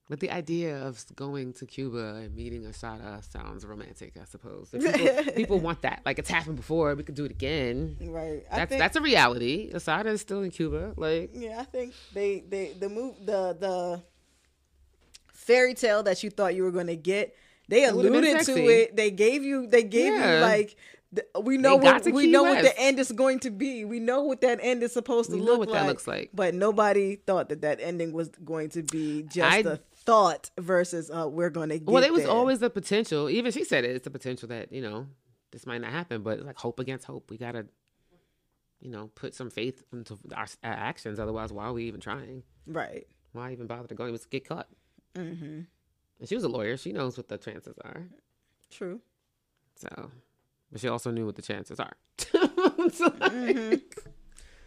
But 0.09 0.21
the 0.21 0.31
idea 0.31 0.85
of 0.85 1.03
going 1.17 1.55
to 1.55 1.67
Cuba 1.67 2.17
and 2.17 2.35
meeting 2.35 2.67
Assata 2.67 3.23
sounds 3.23 3.65
romantic, 3.65 4.13
I 4.21 4.25
suppose. 4.27 4.69
People, 4.73 5.33
people, 5.33 5.61
want 5.61 5.81
that. 5.83 6.03
Like 6.05 6.19
it's 6.19 6.29
happened 6.29 6.57
before. 6.57 6.95
We 6.95 7.03
could 7.05 7.15
do 7.15 7.25
it 7.25 7.31
again. 7.31 7.97
Right. 8.03 8.45
That's 8.51 8.69
think, 8.69 8.81
that's 8.81 8.97
a 8.97 9.01
reality. 9.01 9.71
Assata 9.73 10.11
is 10.11 10.21
still 10.21 10.43
in 10.43 10.51
Cuba. 10.51 10.93
Like 10.97 11.31
yeah, 11.33 11.59
I 11.59 11.65
think 11.65 11.95
they 12.13 12.41
they 12.41 12.75
the 12.79 12.91
move 12.91 13.15
the 13.25 13.57
the 13.59 14.03
fairy 15.33 15.73
tale 15.73 16.03
that 16.03 16.23
you 16.23 16.29
thought 16.29 16.55
you 16.55 16.65
were 16.65 16.73
going 16.73 16.89
to 16.89 16.97
get. 16.97 17.35
They 17.69 17.87
alluded 17.87 18.45
to 18.45 18.69
it. 18.69 18.95
They 18.95 19.11
gave 19.11 19.43
you. 19.43 19.67
They 19.67 19.85
gave 19.85 20.13
yeah. 20.13 20.35
you 20.35 20.41
like 20.43 20.77
we 21.41 21.59
know 21.59 21.77
what 21.77 22.05
we 22.05 22.27
know 22.27 22.43
West. 22.43 22.65
what 22.65 22.75
the 22.75 22.81
end 22.81 22.99
is 22.99 23.13
going 23.13 23.41
to 23.41 23.51
be. 23.51 23.85
We 23.85 24.01
know 24.01 24.23
what 24.23 24.41
that 24.41 24.59
end 24.63 24.83
is 24.83 24.93
supposed 24.93 25.31
to 25.31 25.37
we 25.37 25.43
look 25.43 25.59
what 25.59 25.69
like. 25.69 25.81
That 25.81 25.87
looks 25.87 26.07
like. 26.07 26.31
But 26.35 26.55
nobody 26.55 27.17
thought 27.17 27.49
that 27.51 27.63
that 27.63 27.81
ending 27.81 28.13
was 28.13 28.29
going 28.45 28.71
to 28.71 28.83
be 28.83 29.23
just 29.23 29.39
I, 29.39 29.59
a 29.59 29.79
thought 30.07 30.51
versus 30.59 31.11
uh, 31.11 31.29
we're 31.29 31.51
going 31.51 31.71
to. 31.71 31.81
well, 31.85 32.03
it 32.03 32.13
was 32.13 32.23
there. 32.23 32.33
always 32.33 32.59
the 32.59 32.71
potential. 32.71 33.29
Even 33.29 33.53
she 33.53 33.65
said 33.65 33.85
it. 33.85 33.97
It's 33.97 34.05
the 34.05 34.11
potential 34.11 34.49
that 34.49 34.73
you 34.73 34.83
know 34.83 35.07
this 35.53 35.67
might 35.67 35.81
not 35.81 35.91
happen, 35.91 36.23
but 36.23 36.41
like 36.41 36.59
hope 36.59 36.81
against 36.81 37.07
hope. 37.07 37.31
We 37.31 37.39
gotta, 37.39 37.67
you 38.81 38.91
know, 38.91 39.11
put 39.15 39.35
some 39.35 39.51
faith 39.51 39.83
into 39.93 40.19
our 40.35 40.47
actions. 40.63 41.19
Otherwise, 41.19 41.53
why 41.53 41.65
are 41.65 41.73
we 41.73 41.85
even 41.85 42.01
trying? 42.01 42.43
Right. 42.67 43.07
Why 43.33 43.53
even 43.53 43.67
bother 43.67 43.89
to 43.89 43.95
go 43.95 44.05
and 44.05 44.19
get 44.31 44.49
caught? 44.49 44.69
Mm-hmm. 45.17 45.61
And 46.21 46.29
she 46.29 46.35
was 46.35 46.45
a 46.45 46.49
lawyer. 46.49 46.77
She 46.77 46.93
knows 46.93 47.17
what 47.17 47.29
the 47.29 47.39
chances 47.39 47.77
are. 47.85 48.09
True. 48.71 49.01
So 49.77 50.11
but 50.75 50.81
she 50.81 50.89
also 50.89 51.13
knew 51.13 51.25
what 51.25 51.37
the 51.37 51.43
chances 51.43 51.79
are. 51.79 51.97
mm-hmm. 52.19 53.75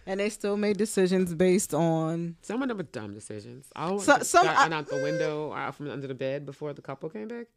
And 0.08 0.20
they 0.20 0.30
still 0.30 0.58
made 0.58 0.78
decisions 0.78 1.34
based 1.34 1.74
on 1.74 2.38
some 2.42 2.62
of 2.62 2.70
them 2.70 2.78
were 2.78 2.84
dumb 2.84 3.14
decisions. 3.14 3.68
I 3.76 3.98
so, 3.98 4.20
some 4.20 4.46
got 4.46 4.72
I, 4.72 4.76
out 4.76 4.88
the 4.88 5.04
window 5.04 5.54
out 5.54 5.76
from 5.76 5.90
under 5.90 6.08
the 6.08 6.16
bed 6.16 6.46
before 6.46 6.74
the 6.74 6.82
couple 6.82 7.10
came 7.10 7.28
back. 7.28 7.48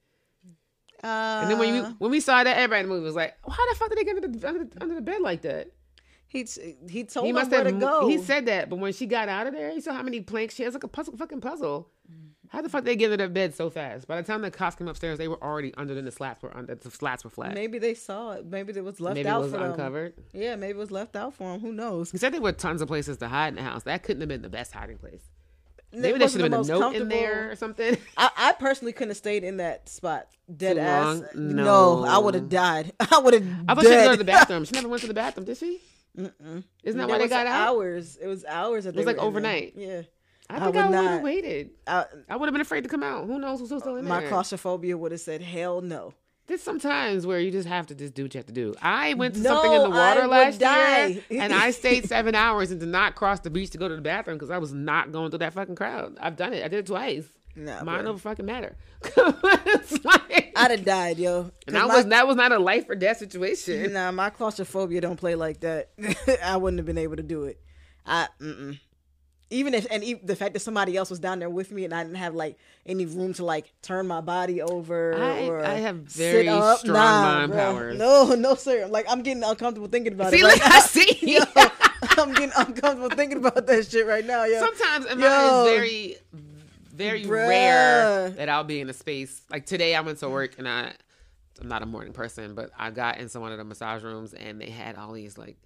Uh, 1.03 1.41
and 1.43 1.51
then 1.51 1.59
when 1.59 1.75
you 1.75 1.83
when 1.99 2.11
we 2.11 2.21
saw 2.21 2.45
that, 2.45 2.57
everybody 2.59 2.81
in 2.81 2.89
the 2.89 2.95
movie 2.95 3.05
was 3.05 3.15
like, 3.15 3.35
"How 3.49 3.71
the 3.71 3.77
fuck 3.77 3.89
did 3.89 3.99
they 3.99 4.05
get 4.05 4.17
under 4.17 4.29
the, 4.29 4.49
under 4.49 4.65
the, 4.65 4.83
under 4.83 4.95
the 4.97 5.01
bed 5.01 5.23
like 5.23 5.43
that?" 5.43 5.69
He 6.27 6.47
he 6.89 7.05
told 7.05 7.27
he 7.27 7.33
must 7.33 7.51
have, 7.51 7.67
to 7.67 7.73
go. 7.73 8.07
He 8.07 8.19
said 8.19 8.47
that, 8.47 8.69
but 8.69 8.79
when 8.79 8.93
she 8.93 9.07
got 9.07 9.29
out 9.29 9.47
of 9.47 9.55
there, 9.55 9.71
he 9.73 9.81
saw 9.81 9.95
how 9.95 10.03
many 10.03 10.21
planks 10.21 10.55
she 10.55 10.63
has, 10.65 10.75
like 10.75 10.85
a 10.85 10.89
puzzle, 10.89 11.17
fucking 11.17 11.41
puzzle. 11.41 11.89
How 12.51 12.63
the 12.63 12.69
fuck 12.69 12.85
they 12.85 12.97
get 12.97 13.13
into 13.13 13.29
bed 13.29 13.55
so 13.55 13.71
fast? 13.71 14.09
By 14.09 14.17
the 14.17 14.25
time 14.25 14.43
the 14.43 14.51
cops 14.51 14.75
came 14.75 14.89
upstairs, 14.89 15.19
they 15.19 15.29
were 15.29 15.41
already 15.41 15.73
under. 15.77 15.95
Then 15.95 16.05
the 16.05 16.11
slats 16.11 16.43
were 16.43 16.55
under. 16.57 16.75
The 16.75 16.91
slats 16.91 17.23
were 17.23 17.31
flat. 17.31 17.55
Maybe 17.55 17.79
they 17.79 17.95
saw 17.95 18.33
it. 18.33 18.45
Maybe 18.45 18.73
it 18.73 18.83
was 18.83 19.01
left 19.01 19.15
maybe 19.15 19.29
out 19.29 19.41
it 19.41 19.45
was 19.45 19.53
for 19.53 19.65
uncovered. 19.65 20.17
Them. 20.17 20.25
Yeah, 20.33 20.57
maybe 20.57 20.73
it 20.73 20.77
was 20.77 20.91
left 20.91 21.15
out 21.15 21.33
for 21.35 21.53
them. 21.53 21.61
Who 21.61 21.73
knows? 21.73 22.11
He 22.11 22.19
said 22.19 22.33
there 22.33 22.41
were 22.41 22.51
tons 22.51 22.83
of 22.83 22.89
places 22.89 23.19
to 23.19 23.29
hide 23.29 23.49
in 23.51 23.55
the 23.55 23.63
house. 23.63 23.85
That 23.85 24.03
couldn't 24.03 24.21
have 24.21 24.29
been 24.29 24.43
the 24.43 24.49
best 24.49 24.73
hiding 24.73 24.99
place. 24.99 25.23
Maybe 25.93 26.19
there 26.19 26.29
should 26.29 26.41
have 26.41 26.51
been 26.51 26.61
a 26.61 26.65
note 26.65 26.95
in 26.97 27.09
there 27.09 27.53
or 27.53 27.57
something. 27.57 27.97
I, 28.17 28.31
I, 28.37 28.53
personally 28.53 28.93
couldn't 28.93 29.11
have 29.11 29.17
stayed 29.17 29.45
in 29.45 29.59
that 29.59 29.89
spot. 29.89 30.29
Dead 30.55 30.75
Too 30.75 30.81
ass. 30.81 31.23
No. 31.35 32.03
no. 32.03 32.05
I 32.05 32.19
would 32.19 32.35
have 32.35 32.49
died. 32.49 32.93
I 33.01 33.19
would 33.19 33.35
have. 33.35 33.47
I 33.69 33.75
thought 33.75 33.85
she 33.85 33.91
was 33.91 34.11
to 34.11 34.17
the 34.17 34.25
bathroom. 34.25 34.65
She 34.65 34.73
never 34.75 34.89
went 34.89 35.03
to 35.03 35.09
the 35.09 35.15
bathroom, 35.15 35.47
did 35.47 35.57
she? 35.57 35.81
Mm-mm. 36.19 36.65
Isn't 36.83 36.99
that 36.99 37.09
why 37.09 37.19
they 37.19 37.29
got 37.29 37.47
out? 37.47 37.69
Hours. 37.69 38.19
It 38.21 38.27
was 38.27 38.45
hours. 38.45 38.87
It 38.87 38.95
was 38.97 39.07
like 39.07 39.19
overnight. 39.19 39.75
Yeah. 39.77 40.03
I 40.51 40.65
think 40.65 40.77
I, 40.77 40.89
would 40.89 40.95
have 40.97 41.23
waited. 41.23 41.71
Uh, 41.87 42.05
I, 42.29 42.35
I 42.35 42.37
would 42.37 42.47
have 42.47 42.53
been 42.53 42.61
afraid 42.61 42.83
to 42.83 42.89
come 42.89 43.03
out. 43.03 43.27
Who 43.27 43.39
knows 43.39 43.61
who's 43.61 43.69
still 43.69 43.97
in 43.97 44.05
my 44.05 44.21
there? 44.21 44.23
My 44.23 44.29
claustrophobia 44.29 44.97
would 44.97 45.13
have 45.13 45.21
said, 45.21 45.43
"Hell 45.43 45.81
no." 45.81 46.15
There's 46.47 46.63
sometimes 46.63 47.29
where 47.29 47.39
you 47.39 47.53
just 47.53 47.69
have 47.69 47.87
to 47.87 47.95
just 47.95 48.13
do 48.13 48.25
what 48.25 48.35
you 48.35 48.39
have 48.39 48.47
to 48.47 48.53
do. 48.53 48.75
I 48.83 49.15
went 49.15 49.35
to 49.35 49.41
no, 49.41 49.51
something 49.51 49.73
in 49.73 49.83
the 49.85 49.91
water 49.91 50.27
last 50.27 50.59
die. 50.59 51.07
year, 51.07 51.23
and 51.31 51.53
I 51.53 51.71
stayed 51.71 52.05
seven 52.09 52.35
hours 52.35 52.73
and 52.73 52.81
did 52.81 52.89
not 52.89 53.15
cross 53.15 53.39
the 53.39 53.51
beach 53.51 53.71
to 53.71 53.79
go 53.79 53.87
to 53.87 53.95
the 53.95 54.03
bathroom 54.03 54.37
because 54.37 54.51
I 54.51 54.59
was 54.59 54.73
not 54.73 55.13
going 55.13 55.31
through 55.31 55.39
that 55.39 55.53
fucking 55.53 55.77
crowd. 55.77 56.19
I've 56.21 56.37
done 56.37 56.53
it. 56.53 56.65
I 56.65 56.69
did 56.69 56.81
it 56.81 56.87
twice. 56.87 57.29
Nah, 57.55 57.85
Mine 57.85 58.05
don't 58.05 58.19
fucking 58.19 58.47
matter. 58.47 58.77
like, 59.17 60.53
I'd 60.57 60.71
have 60.73 60.85
died, 60.85 61.19
yo. 61.19 61.53
And 61.69 61.77
that 61.77 61.87
my, 61.87 61.97
was 61.97 62.07
that 62.07 62.27
was 62.27 62.35
not 62.35 62.51
a 62.51 62.59
life 62.59 62.89
or 62.89 62.97
death 62.97 63.19
situation. 63.19 63.93
Nah, 63.93 64.11
my 64.11 64.31
claustrophobia 64.31 65.01
don't 65.01 65.19
play 65.19 65.37
like 65.37 65.61
that. 65.61 65.91
I 66.43 66.57
wouldn't 66.57 66.79
have 66.79 66.87
been 66.87 66.99
able 66.99 67.15
to 67.15 67.23
do 67.23 67.45
it. 67.45 67.61
I 68.05 68.27
mm-mm 68.41 68.79
even 69.51 69.75
if 69.75 69.87
and 69.91 70.03
even 70.05 70.25
the 70.25 70.37
fact 70.37 70.55
that 70.55 70.61
somebody 70.61 70.97
else 70.97 71.11
was 71.11 71.19
down 71.19 71.41
there 71.41 71.51
with 71.51 71.73
me 71.73 71.85
and 71.85 71.93
I 71.93 72.05
didn't 72.05 72.17
have 72.17 72.35
like 72.35 72.57
any 72.87 73.05
room 73.05 73.35
to 73.35 73.45
like 73.45 73.73
turn 73.83 74.07
my 74.07 74.21
body 74.21 74.63
over 74.63 75.21
I, 75.21 75.47
or 75.49 75.65
I 75.65 75.75
have 75.75 75.97
very 75.97 76.45
strong 76.45 76.83
nah, 76.85 77.23
mind 77.23 77.53
bro. 77.53 77.59
powers. 77.59 77.99
No, 77.99 78.35
no, 78.35 78.55
sir. 78.55 78.87
Like 78.87 79.07
I'm 79.09 79.23
getting 79.23 79.43
uncomfortable 79.43 79.89
thinking 79.89 80.13
about 80.13 80.31
see, 80.31 80.41
it. 80.41 80.45
Like, 80.45 80.63
I 80.63 80.81
see. 80.81 81.19
Yo, 81.23 81.41
I'm 82.03 82.33
getting 82.33 82.53
uncomfortable 82.57 83.11
thinking 83.11 83.39
about 83.39 83.67
that 83.67 83.87
shit 83.87 84.07
right 84.07 84.25
now. 84.25 84.45
Yo. 84.45 84.61
Sometimes 84.61 85.07
it 85.07 85.19
is 85.19 85.19
very, 85.19 86.17
very 86.95 87.25
Bruh. 87.25 87.49
rare 87.49 88.31
that 88.31 88.49
I'll 88.49 88.65
be 88.65 88.81
in 88.81 88.89
a 88.89 88.95
space 88.95 89.43
like 89.51 89.67
today. 89.67 89.97
I 89.97 90.01
went 90.01 90.19
to 90.19 90.29
work 90.29 90.59
and 90.59 90.69
I, 90.69 90.93
I'm 91.61 91.69
not 91.69 91.83
a 91.83 91.87
morning 91.87 92.13
person, 92.13 92.55
but 92.55 92.71
I 92.79 92.91
got 92.91 93.19
into 93.19 93.41
one 93.41 93.51
of 93.51 93.59
the 93.59 93.65
massage 93.65 94.05
rooms 94.05 94.33
and 94.33 94.61
they 94.61 94.71
had 94.71 94.97
all 94.97 95.13
these 95.13 95.37
like. 95.37 95.57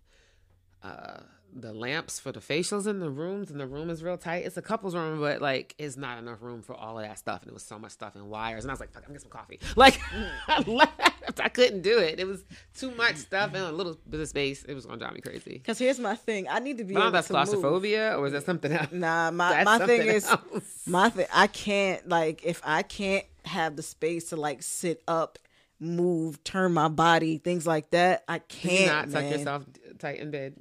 Uh, 0.82 1.20
the 1.54 1.72
lamps 1.72 2.18
for 2.18 2.32
the 2.32 2.40
facials 2.40 2.86
in 2.86 2.98
the 2.98 3.10
rooms 3.10 3.50
and 3.50 3.60
the 3.60 3.66
room 3.66 3.88
is 3.88 4.02
real 4.02 4.18
tight. 4.18 4.44
It's 4.44 4.56
a 4.56 4.62
couple's 4.62 4.94
room, 4.94 5.20
but 5.20 5.40
like 5.40 5.74
it's 5.78 5.96
not 5.96 6.18
enough 6.18 6.42
room 6.42 6.62
for 6.62 6.74
all 6.74 6.98
of 6.98 7.06
that 7.06 7.18
stuff. 7.18 7.42
And 7.42 7.50
it 7.50 7.54
was 7.54 7.62
so 7.62 7.78
much 7.78 7.92
stuff 7.92 8.16
and 8.16 8.28
wires. 8.28 8.64
And 8.64 8.70
I 8.70 8.74
was 8.74 8.80
like, 8.80 8.92
fuck, 8.92 9.02
I'm 9.02 9.08
gonna 9.08 9.18
get 9.18 9.22
some 9.22 9.30
coffee. 9.30 9.60
Like 9.76 10.00
I 10.48 10.62
mm. 10.62 10.78
left. 10.78 11.40
I 11.40 11.48
couldn't 11.48 11.82
do 11.82 11.98
it. 11.98 12.20
It 12.20 12.26
was 12.26 12.44
too 12.76 12.90
much 12.92 13.16
stuff 13.16 13.54
in 13.54 13.60
a 13.60 13.72
little 13.72 13.98
bit 14.08 14.20
of 14.20 14.28
space. 14.28 14.64
It 14.64 14.74
was 14.74 14.86
gonna 14.86 14.98
drive 14.98 15.14
me 15.14 15.20
crazy. 15.20 15.60
Cause 15.64 15.78
here's 15.78 15.98
my 15.98 16.14
thing. 16.14 16.46
I 16.48 16.58
need 16.60 16.78
to 16.78 16.84
be 16.84 16.94
but 16.94 17.10
that's 17.10 17.28
claustrophobia 17.28 18.12
move. 18.12 18.20
or 18.20 18.26
is 18.26 18.32
that 18.32 18.44
something 18.44 18.72
else? 18.72 18.92
Nah, 18.92 19.30
my, 19.30 19.64
my 19.64 19.84
thing 19.86 20.02
is 20.02 20.28
else. 20.28 20.86
my 20.86 21.10
thing 21.10 21.26
I 21.32 21.46
can't 21.48 22.08
like 22.08 22.44
if 22.44 22.60
I 22.64 22.82
can't 22.82 23.24
have 23.44 23.76
the 23.76 23.82
space 23.82 24.30
to 24.30 24.36
like 24.36 24.62
sit 24.62 25.02
up 25.08 25.38
move, 25.80 26.42
turn 26.44 26.72
my 26.72 26.88
body, 26.88 27.38
things 27.38 27.66
like 27.66 27.90
that. 27.90 28.24
I 28.28 28.38
can't. 28.38 29.12
not 29.12 29.20
tuck 29.20 29.30
yourself 29.30 29.64
tight 29.98 30.20
in 30.20 30.30
bed. 30.30 30.54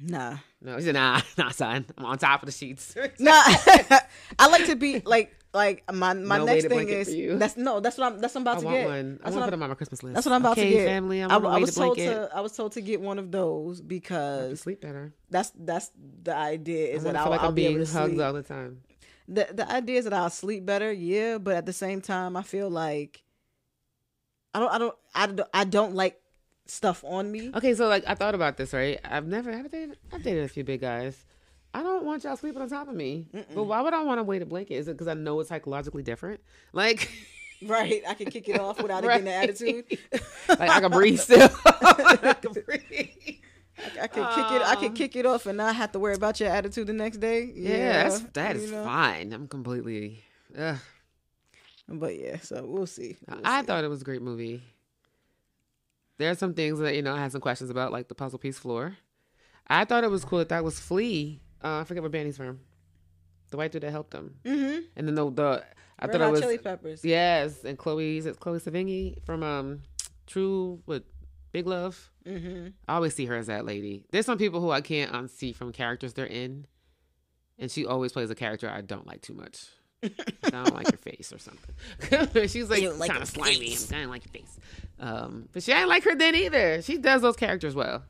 Nah. 0.00 0.38
No, 0.60 0.76
he 0.76 0.82
said, 0.82 0.94
nah, 0.94 1.20
nah, 1.38 1.50
son. 1.50 1.86
I'm 1.96 2.04
on 2.04 2.18
top 2.18 2.42
of 2.42 2.46
the 2.46 2.52
sheets. 2.52 2.94
nah. 3.18 3.32
I 4.38 4.48
like 4.48 4.66
to 4.66 4.76
be 4.76 5.00
like 5.00 5.34
like 5.54 5.84
my 5.92 6.12
my 6.14 6.38
no 6.38 6.44
next 6.46 6.66
thing 6.66 6.88
is 6.88 7.38
that's 7.38 7.56
no 7.56 7.78
that's 7.78 7.96
what 7.96 8.12
I'm 8.12 8.20
that's 8.20 8.34
what 8.34 8.40
I'm 8.40 8.42
about 8.42 8.56
I 8.56 8.60
to 8.60 8.66
want 8.66 8.76
get. 8.76 8.86
One. 8.86 9.20
I 9.22 9.30
want 9.30 9.34
to 9.34 9.44
put 9.44 9.50
them 9.52 9.62
on 9.62 9.68
my 9.68 9.74
Christmas 9.76 10.02
list. 10.02 10.14
That's 10.14 10.26
what 10.26 10.32
I'm 10.32 10.42
about 10.42 10.58
okay, 10.58 10.70
to 10.70 10.76
get. 10.76 10.86
Family, 10.86 11.22
I, 11.22 11.26
I, 11.28 11.36
I 11.36 11.58
was 11.58 11.74
told 11.74 11.96
to 11.98 12.28
I 12.34 12.40
was 12.40 12.56
told 12.56 12.72
to 12.72 12.80
get 12.80 13.00
one 13.00 13.18
of 13.18 13.30
those 13.30 13.80
because 13.80 14.60
sleep 14.60 14.80
better. 14.80 15.14
That's 15.30 15.52
that's 15.56 15.92
the 16.22 16.34
idea 16.34 16.88
is 16.88 17.04
that 17.04 17.14
I'll, 17.14 17.30
like 17.30 17.40
I'll 17.40 17.48
I'm 17.48 17.54
be 17.54 17.68
being 17.68 17.86
hugged 17.86 18.20
all 18.20 18.32
the 18.32 18.42
time. 18.42 18.80
The 19.28 19.48
the 19.52 19.70
idea 19.70 19.98
is 19.98 20.04
that 20.04 20.12
I'll 20.12 20.28
sleep 20.28 20.66
better, 20.66 20.92
yeah, 20.92 21.38
but 21.38 21.54
at 21.54 21.66
the 21.66 21.72
same 21.72 22.00
time 22.00 22.36
I 22.36 22.42
feel 22.42 22.68
like 22.68 23.22
I 24.52 24.58
don't 24.58 24.72
I 24.72 24.78
don't 24.78 24.94
I 25.14 25.26
don't 25.26 25.48
I 25.54 25.64
don't 25.64 25.94
like 25.94 26.20
stuff 26.66 27.04
on 27.04 27.30
me. 27.30 27.50
Okay, 27.54 27.74
so 27.74 27.88
like 27.88 28.04
I 28.06 28.14
thought 28.14 28.34
about 28.34 28.56
this, 28.56 28.72
right? 28.72 29.00
I've 29.04 29.26
never 29.26 29.52
have 29.52 29.70
dated 29.70 29.96
I've 30.12 30.22
dated 30.22 30.44
a 30.44 30.48
few 30.48 30.64
big 30.64 30.80
guys. 30.80 31.24
I 31.72 31.82
don't 31.82 32.04
want 32.04 32.22
y'all 32.22 32.36
sleeping 32.36 32.62
on 32.62 32.68
top 32.68 32.88
of 32.88 32.94
me. 32.94 33.26
Mm-mm. 33.34 33.54
But 33.54 33.64
why 33.64 33.80
would 33.80 33.92
I 33.92 34.02
want 34.04 34.20
to 34.20 34.22
weight 34.22 34.42
a 34.42 34.46
blanket? 34.46 34.74
Is 34.74 34.86
it 34.86 34.92
because 34.92 35.08
I 35.08 35.14
know 35.14 35.40
it's 35.40 35.48
psychologically 35.48 36.02
different? 36.02 36.40
Like 36.72 37.10
Right. 37.62 38.02
I 38.06 38.14
can 38.14 38.30
kick 38.30 38.48
it 38.48 38.60
off 38.60 38.82
without 38.82 39.04
right. 39.04 39.24
getting 39.24 39.26
the 39.26 39.34
attitude. 39.34 39.84
like 40.48 40.70
I 40.70 40.80
can 40.80 40.90
breathe 40.90 41.18
still. 41.20 41.48
I 41.64 42.36
can 42.40 42.52
breathe. 42.52 43.38
I, 43.78 44.02
I 44.02 44.06
can 44.06 44.34
kick 44.34 44.52
it. 44.52 44.62
I 44.62 44.74
can 44.76 44.88
um, 44.88 44.94
kick 44.94 45.16
it 45.16 45.26
off 45.26 45.46
and 45.46 45.56
not 45.56 45.74
have 45.74 45.92
to 45.92 45.98
worry 45.98 46.14
about 46.14 46.38
your 46.40 46.50
attitude 46.50 46.86
the 46.86 46.92
next 46.92 47.18
day. 47.18 47.50
Yeah, 47.54 47.70
yeah 47.70 48.02
that's 48.04 48.20
that 48.34 48.56
is 48.56 48.70
know? 48.70 48.84
fine. 48.84 49.32
I'm 49.32 49.48
completely. 49.48 50.22
Ugh. 50.56 50.76
But 51.88 52.18
yeah, 52.18 52.38
so 52.40 52.64
we'll 52.64 52.86
see. 52.86 53.16
We'll 53.28 53.40
I 53.44 53.60
see. 53.60 53.66
thought 53.66 53.84
it 53.84 53.88
was 53.88 54.02
a 54.02 54.04
great 54.04 54.22
movie 54.22 54.62
there 56.18 56.30
are 56.30 56.34
some 56.34 56.54
things 56.54 56.78
that 56.78 56.94
you 56.94 57.02
know 57.02 57.14
I 57.14 57.20
had 57.20 57.32
some 57.32 57.40
questions 57.40 57.70
about, 57.70 57.92
like 57.92 58.08
the 58.08 58.14
puzzle 58.14 58.38
piece 58.38 58.58
floor. 58.58 58.96
I 59.66 59.84
thought 59.84 60.04
it 60.04 60.10
was 60.10 60.24
cool 60.24 60.38
that 60.38 60.50
that 60.50 60.64
was 60.64 60.78
Flea. 60.78 61.40
Uh, 61.62 61.80
I 61.80 61.84
forget 61.84 62.02
what 62.02 62.12
band 62.12 62.26
he's 62.26 62.36
from. 62.36 62.60
The 63.50 63.56
white 63.56 63.72
dude 63.72 63.82
that 63.82 63.90
helped 63.90 64.12
him. 64.12 64.34
Mm-hmm. 64.44 64.80
And 64.96 65.08
then 65.08 65.14
the 65.14 65.30
the 65.30 65.64
I 65.98 66.06
Red 66.06 66.12
thought 66.12 66.20
it 66.20 66.30
was 66.30 66.40
Chili 66.40 66.58
Peppers. 66.58 67.04
Yes, 67.04 67.64
and 67.64 67.78
Chloe's 67.78 68.26
it's 68.26 68.38
Chloe 68.38 68.58
Sevigny 68.58 69.24
from 69.24 69.42
um 69.42 69.82
True 70.26 70.82
with 70.86 71.04
Big 71.52 71.66
Love. 71.66 72.10
Mm-hmm. 72.26 72.68
I 72.88 72.94
always 72.94 73.14
see 73.14 73.26
her 73.26 73.36
as 73.36 73.46
that 73.46 73.64
lady. 73.64 74.04
There's 74.10 74.26
some 74.26 74.38
people 74.38 74.60
who 74.60 74.70
I 74.70 74.80
can't 74.80 75.12
unsee 75.12 75.54
from 75.54 75.72
characters 75.72 76.14
they're 76.14 76.26
in, 76.26 76.66
and 77.58 77.70
she 77.70 77.86
always 77.86 78.12
plays 78.12 78.30
a 78.30 78.34
character 78.34 78.68
I 78.68 78.80
don't 78.80 79.06
like 79.06 79.22
too 79.22 79.34
much. 79.34 79.68
I 80.44 80.50
don't 80.50 80.74
like 80.74 80.90
your 80.90 80.98
face 80.98 81.32
or 81.32 81.38
something. 81.38 82.46
She's 82.48 82.68
like, 82.70 82.82
like 82.98 83.10
kind 83.10 83.22
of 83.22 83.28
slimy. 83.28 83.76
I 83.92 84.00
don't 84.02 84.10
like 84.10 84.24
your 84.24 84.32
face. 84.32 84.58
Um, 85.00 85.48
but 85.52 85.62
she 85.62 85.72
ain't 85.72 85.88
like 85.88 86.04
her 86.04 86.14
then 86.14 86.34
either. 86.34 86.82
She 86.82 86.98
does 86.98 87.22
those 87.22 87.36
characters 87.36 87.74
well. 87.74 88.02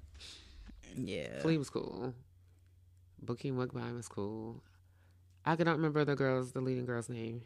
Yeah. 0.97 1.41
Flea 1.41 1.59
was 1.59 1.71
cool. 1.71 2.15
Bokeem 3.25 3.55
Woodbine 3.55 3.95
was 3.97 4.09
cool. 4.09 4.63
I 5.45 5.57
cannot 5.57 5.77
remember 5.77 6.05
the 6.05 6.17
girl's, 6.17 6.53
the 6.53 6.61
leading 6.61 6.87
girl's 6.87 7.09
name, 7.09 7.43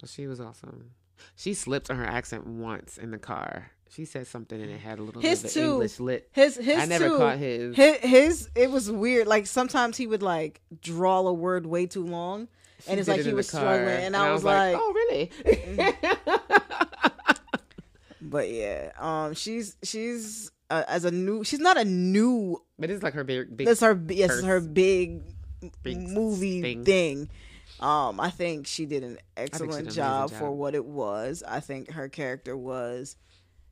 but 0.00 0.08
she 0.08 0.26
was 0.26 0.40
awesome. 0.40 0.90
She 1.36 1.54
slipped 1.54 1.90
on 1.90 1.96
her 1.96 2.04
accent 2.06 2.46
once 2.46 2.98
in 2.98 3.10
the 3.10 3.18
car. 3.18 3.70
She 3.90 4.04
said 4.04 4.26
something 4.26 4.60
and 4.60 4.70
it 4.70 4.80
had 4.80 4.98
a 4.98 5.02
little 5.02 5.22
His 5.22 5.42
bit 5.42 5.50
of 5.50 5.54
too. 5.54 5.72
English 5.72 6.00
lit. 6.00 6.28
His 6.32 6.56
his 6.56 6.78
I 6.78 6.86
never 6.86 7.08
too. 7.10 7.18
caught 7.18 7.38
his. 7.38 7.76
his 7.76 7.96
his 7.98 8.50
it 8.56 8.70
was 8.70 8.90
weird. 8.90 9.28
Like 9.28 9.46
sometimes 9.46 9.96
he 9.96 10.08
would 10.08 10.22
like 10.22 10.60
draw 10.80 11.20
a 11.20 11.32
word 11.32 11.64
way 11.66 11.86
too 11.86 12.04
long, 12.04 12.48
She 12.84 12.90
and 12.90 13.00
it's 13.00 13.08
like 13.08 13.20
it 13.20 13.26
he 13.26 13.32
was 13.32 13.48
struggling, 13.48 14.04
and, 14.04 14.16
I 14.16 14.32
was 14.32 14.44
like, 14.44 14.76
"Oh, 14.78 14.92
really?" 14.92 15.30
but 18.20 18.50
yeah, 18.50 18.92
um, 18.98 19.32
she's 19.32 19.76
she's 19.82 20.50
uh, 20.68 20.82
as 20.86 21.04
a 21.04 21.10
new, 21.10 21.44
she's 21.44 21.60
not 21.60 21.78
a 21.78 21.84
new. 21.84 22.62
but 22.78 22.90
it's 22.90 23.02
like 23.02 23.14
her 23.14 23.24
big, 23.24 23.56
big 23.56 23.66
That's 23.66 23.80
her 23.80 23.98
yes, 24.08 24.42
her 24.42 24.60
big, 24.60 25.22
big 25.82 25.98
movie 25.98 26.60
thing. 26.60 26.84
thing. 26.84 27.28
Um, 27.80 28.20
I 28.20 28.30
think 28.30 28.66
she 28.66 28.86
did 28.86 29.02
an 29.02 29.18
she 29.36 29.44
did 29.44 29.52
excellent 29.54 29.90
job 29.90 30.30
for 30.30 30.50
what 30.50 30.74
it 30.74 30.84
was. 30.84 31.42
I 31.46 31.60
think 31.60 31.90
her 31.92 32.08
character 32.08 32.56
was 32.56 33.16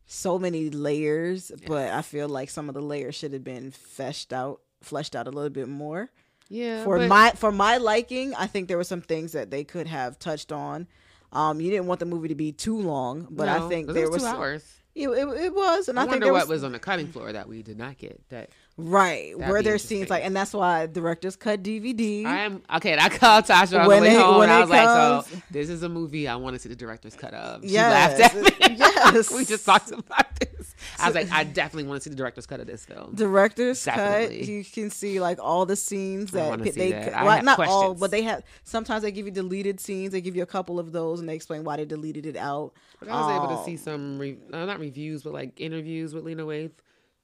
so 0.07 0.39
many 0.39 0.71
layers, 0.71 1.53
but 1.67 1.91
I 1.91 2.03
feel 2.03 2.29
like 2.29 2.51
some 2.51 2.69
of 2.69 2.75
the 2.75 2.83
layers 2.83 3.15
should 3.15 3.33
have 3.33 3.45
been 3.45 3.71
fleshed 3.71 4.33
out, 4.33 4.61
fleshed 4.83 5.15
out 5.15 5.27
a 5.27 5.31
little 5.31 5.51
bit 5.51 5.69
more. 5.69 6.11
Yeah. 6.53 6.84
for 6.84 6.98
but- 6.98 7.09
my 7.09 7.30
for 7.32 7.50
my 7.50 7.78
liking, 7.78 8.34
I 8.34 8.46
think 8.46 8.68
there 8.68 8.76
were 8.76 8.84
some 8.84 9.00
things 9.00 9.32
that 9.32 9.50
they 9.50 9.64
could 9.64 9.86
have 9.86 10.18
touched 10.18 10.53
on. 10.53 10.86
Um, 11.32 11.61
you 11.61 11.70
didn't 11.70 11.86
want 11.86 11.98
the 12.00 12.07
movie 12.07 12.28
to 12.28 12.34
be 12.34 12.53
too 12.53 12.76
long, 12.78 13.26
but 13.30 13.48
I 13.48 13.59
No, 13.59 13.68
think 13.68 13.86
'cause 13.88 13.94
there 13.94 14.05
it 14.05 14.11
was 14.11 14.14
was 14.16 14.22
two 14.22 14.28
some- 14.28 14.36
hours. 14.36 14.64
It, 14.94 15.09
it, 15.09 15.26
it 15.44 15.55
was, 15.55 15.88
and 15.88 15.98
I, 15.98 16.03
I, 16.03 16.05
think 16.05 16.11
wonder 16.12 16.26
there 16.26 16.32
what 16.34 16.42
was, 16.42 16.48
was 16.61 16.64
on 16.64 16.72
the 16.72 16.78
cutting 16.78 17.07
floor 17.07 17.32
that 17.32 17.48
we 17.48 17.62
did 17.62 17.78
not 17.78 17.96
get. 17.96 18.20
That 18.28 18.50
right 18.77 19.33
That'd 19.39 19.51
were 19.53 19.59
be 19.59 19.64
there 19.64 19.79
scenes 19.79 20.09
like, 20.11 20.25
and 20.25 20.35
that's 20.35 20.53
why 20.55 20.87
directors 20.87 21.37
cut 21.37 21.62
DVD. 21.62 22.25
I 22.25 22.39
am 22.45 22.62
okay. 22.77 22.97
I 22.99 23.09
called 23.09 23.45
Tasha 23.45 23.81
on 23.81 23.87
When 23.87 24.03
the 24.03 24.09
way 24.09 24.14
it- 24.14 24.20
home, 24.20 24.43
and 24.43 24.51
I 24.53 24.61
was 24.61 24.70
like, 24.70 25.25
"So 25.25 25.39
this 25.51 25.68
is 25.68 25.83
a 25.83 25.89
movie 25.89 26.27
I 26.29 26.37
want 26.37 26.55
to 26.55 26.59
see 26.61 26.68
the 26.68 26.77
director's 26.77 27.14
cut 27.14 27.35
of." 27.35 27.62
She 27.62 27.68
Yes, 27.70 28.18
laughed 28.20 28.35
at 28.37 28.43
me. 28.70 28.77
yes. 28.79 29.31
we 29.33 29.45
just 29.45 29.64
talked 29.66 29.91
about 29.91 30.27
this. 30.41 30.75
I 30.99 31.07
was 31.07 31.14
like, 31.14 31.31
"I 31.31 31.45
definitely 31.45 31.89
want 31.89 32.03
to 32.03 32.05
see 32.05 32.11
the 32.11 32.16
director's 32.16 32.47
cut 32.47 32.61
of 32.61 32.66
this 32.66 32.85
film." 32.85 33.14
director's 33.14 33.85
cut. 33.85 34.33
You 34.33 34.64
can 34.64 34.91
see 34.91 35.20
like 35.20 35.39
all 35.41 35.66
the 35.66 35.77
scenes 35.77 36.31
that 36.33 36.59
they, 36.62 36.93
that. 36.93 37.25
Well, 37.25 37.43
not 37.43 37.59
all, 37.61 37.95
but 37.95 38.11
they 38.11 38.23
have. 38.23 38.43
Sometimes 38.64 39.03
they 39.03 39.12
give 39.12 39.27
you 39.27 39.33
deleted 39.33 39.81
scenes. 39.81 40.12
They 40.12 40.20
give 40.20 40.35
you 40.37 40.43
a 40.43 40.47
couple 40.47 40.79
of 40.79 40.93
those, 40.93 41.20
and 41.20 41.29
they 41.29 41.35
explain 41.35 41.64
why 41.64 41.77
they 41.77 41.85
deleted 41.85 42.27
it 42.27 42.37
out. 42.37 42.73
But 43.01 43.09
I 43.11 43.20
was 43.20 43.37
able 43.37 43.49
to 43.49 43.55
Um, 43.61 43.64
see 43.64 43.77
some, 43.77 44.18
re- 44.18 44.39
uh, 44.53 44.64
not 44.64 44.79
reviews, 44.81 45.23
but 45.23 45.33
like 45.33 45.61
interviews 45.61 46.14
with 46.14 46.25
Lena 46.25 46.45
Waithe 46.45 46.70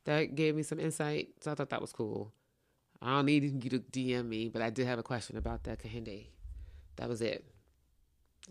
that 0.08 0.34
gave 0.34 0.56
me 0.56 0.62
some 0.62 0.80
insight. 0.80 1.28
So 1.40 1.52
I 1.52 1.54
thought 1.54 1.68
that 1.68 1.82
was 1.82 1.92
cool. 1.92 2.32
I 3.02 3.16
don't 3.16 3.26
need 3.26 3.62
you 3.62 3.70
to 3.70 3.78
DM 3.78 4.26
me, 4.26 4.48
but 4.48 4.62
I 4.62 4.70
did 4.70 4.86
have 4.86 4.98
a 4.98 5.02
question 5.02 5.36
about 5.36 5.64
that 5.64 5.82
Kehinde. 5.82 6.28
That 6.96 7.10
was 7.10 7.20
it. 7.20 7.44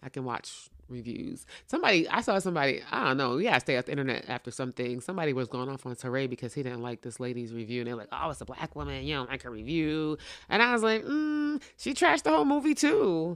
I 0.03 0.09
can 0.09 0.23
watch 0.23 0.69
reviews. 0.87 1.47
Somebody, 1.65 2.07
I 2.07 2.21
saw 2.21 2.37
somebody, 2.37 2.83
I 2.91 3.05
don't 3.05 3.17
know, 3.17 3.39
yeah, 3.39 3.49
gotta 3.49 3.61
stay 3.61 3.77
off 3.77 3.85
the 3.85 3.91
internet 3.91 4.25
after 4.29 4.51
something. 4.51 5.01
Somebody 5.01 5.33
was 5.33 5.47
going 5.47 5.67
off 5.67 5.83
on 5.87 5.95
Teray 5.95 6.29
because 6.29 6.53
he 6.53 6.61
didn't 6.61 6.83
like 6.83 7.01
this 7.01 7.19
lady's 7.19 7.51
review. 7.51 7.81
And 7.81 7.87
they're 7.87 7.95
like, 7.95 8.09
oh, 8.11 8.29
it's 8.29 8.39
a 8.39 8.45
black 8.45 8.75
woman. 8.75 9.03
You 9.03 9.15
don't 9.15 9.29
like 9.29 9.41
her 9.41 9.49
review. 9.49 10.19
And 10.49 10.61
I 10.61 10.73
was 10.73 10.83
like, 10.83 11.03
mm, 11.05 11.59
she 11.75 11.95
trashed 11.95 12.21
the 12.21 12.29
whole 12.29 12.45
movie 12.45 12.75
too. 12.75 13.35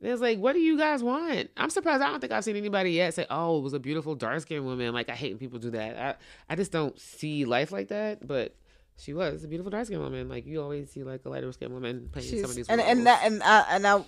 And 0.00 0.10
it's 0.12 0.22
like, 0.22 0.38
what 0.38 0.52
do 0.52 0.60
you 0.60 0.78
guys 0.78 1.02
want? 1.02 1.50
I'm 1.56 1.70
surprised. 1.70 2.02
I 2.02 2.10
don't 2.10 2.20
think 2.20 2.32
I've 2.32 2.44
seen 2.44 2.56
anybody 2.56 2.92
yet 2.92 3.14
say, 3.14 3.26
"Oh, 3.30 3.58
it 3.58 3.62
was 3.62 3.72
a 3.72 3.80
beautiful 3.80 4.14
dark 4.14 4.40
skinned 4.40 4.64
woman." 4.64 4.94
Like 4.94 5.08
I 5.08 5.14
hate 5.14 5.32
when 5.32 5.38
people 5.38 5.58
do 5.58 5.70
that. 5.70 5.98
I 5.98 6.52
I 6.52 6.56
just 6.56 6.70
don't 6.70 6.98
see 6.98 7.44
life 7.44 7.72
like 7.72 7.88
that. 7.88 8.26
But 8.26 8.54
she 8.96 9.12
was 9.12 9.44
a 9.44 9.48
beautiful 9.48 9.70
dark 9.70 9.86
skinned 9.86 10.02
woman. 10.02 10.28
Like 10.28 10.46
you 10.46 10.62
always 10.62 10.90
see 10.90 11.02
like 11.02 11.24
a 11.24 11.28
lighter 11.28 11.50
skinned 11.52 11.72
woman 11.72 12.08
playing 12.12 12.28
some 12.28 12.50
of 12.50 12.54
these 12.56 12.68
and 12.68 12.80
and 12.80 13.06
that 13.06 13.22
and 13.24 13.42
I, 13.42 13.64
and 13.70 13.86
I, 13.86 14.04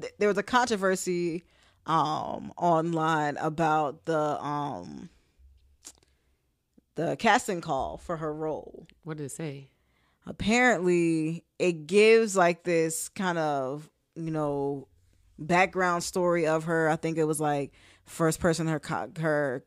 th- 0.00 0.14
there 0.18 0.28
was 0.28 0.38
a 0.38 0.42
controversy 0.42 1.44
um 1.86 2.52
online 2.56 3.36
about 3.36 4.06
the 4.06 4.42
um 4.42 5.10
the 6.94 7.16
casting 7.16 7.60
call 7.60 7.98
for 7.98 8.16
her 8.16 8.32
role. 8.32 8.86
what 9.02 9.16
did 9.16 9.24
it 9.24 9.32
say? 9.32 9.70
Apparently, 10.26 11.44
it 11.58 11.86
gives 11.86 12.34
like 12.36 12.64
this 12.64 13.08
kind 13.10 13.36
of 13.36 13.90
you 14.14 14.30
know 14.30 14.88
background 15.38 16.02
story 16.04 16.46
of 16.46 16.64
her. 16.64 16.88
I 16.88 16.96
think 16.96 17.18
it 17.18 17.24
was 17.24 17.40
like 17.40 17.72
first 18.06 18.40
person 18.40 18.66
her 18.68 18.80
co- 18.80 19.10
her 19.20 19.64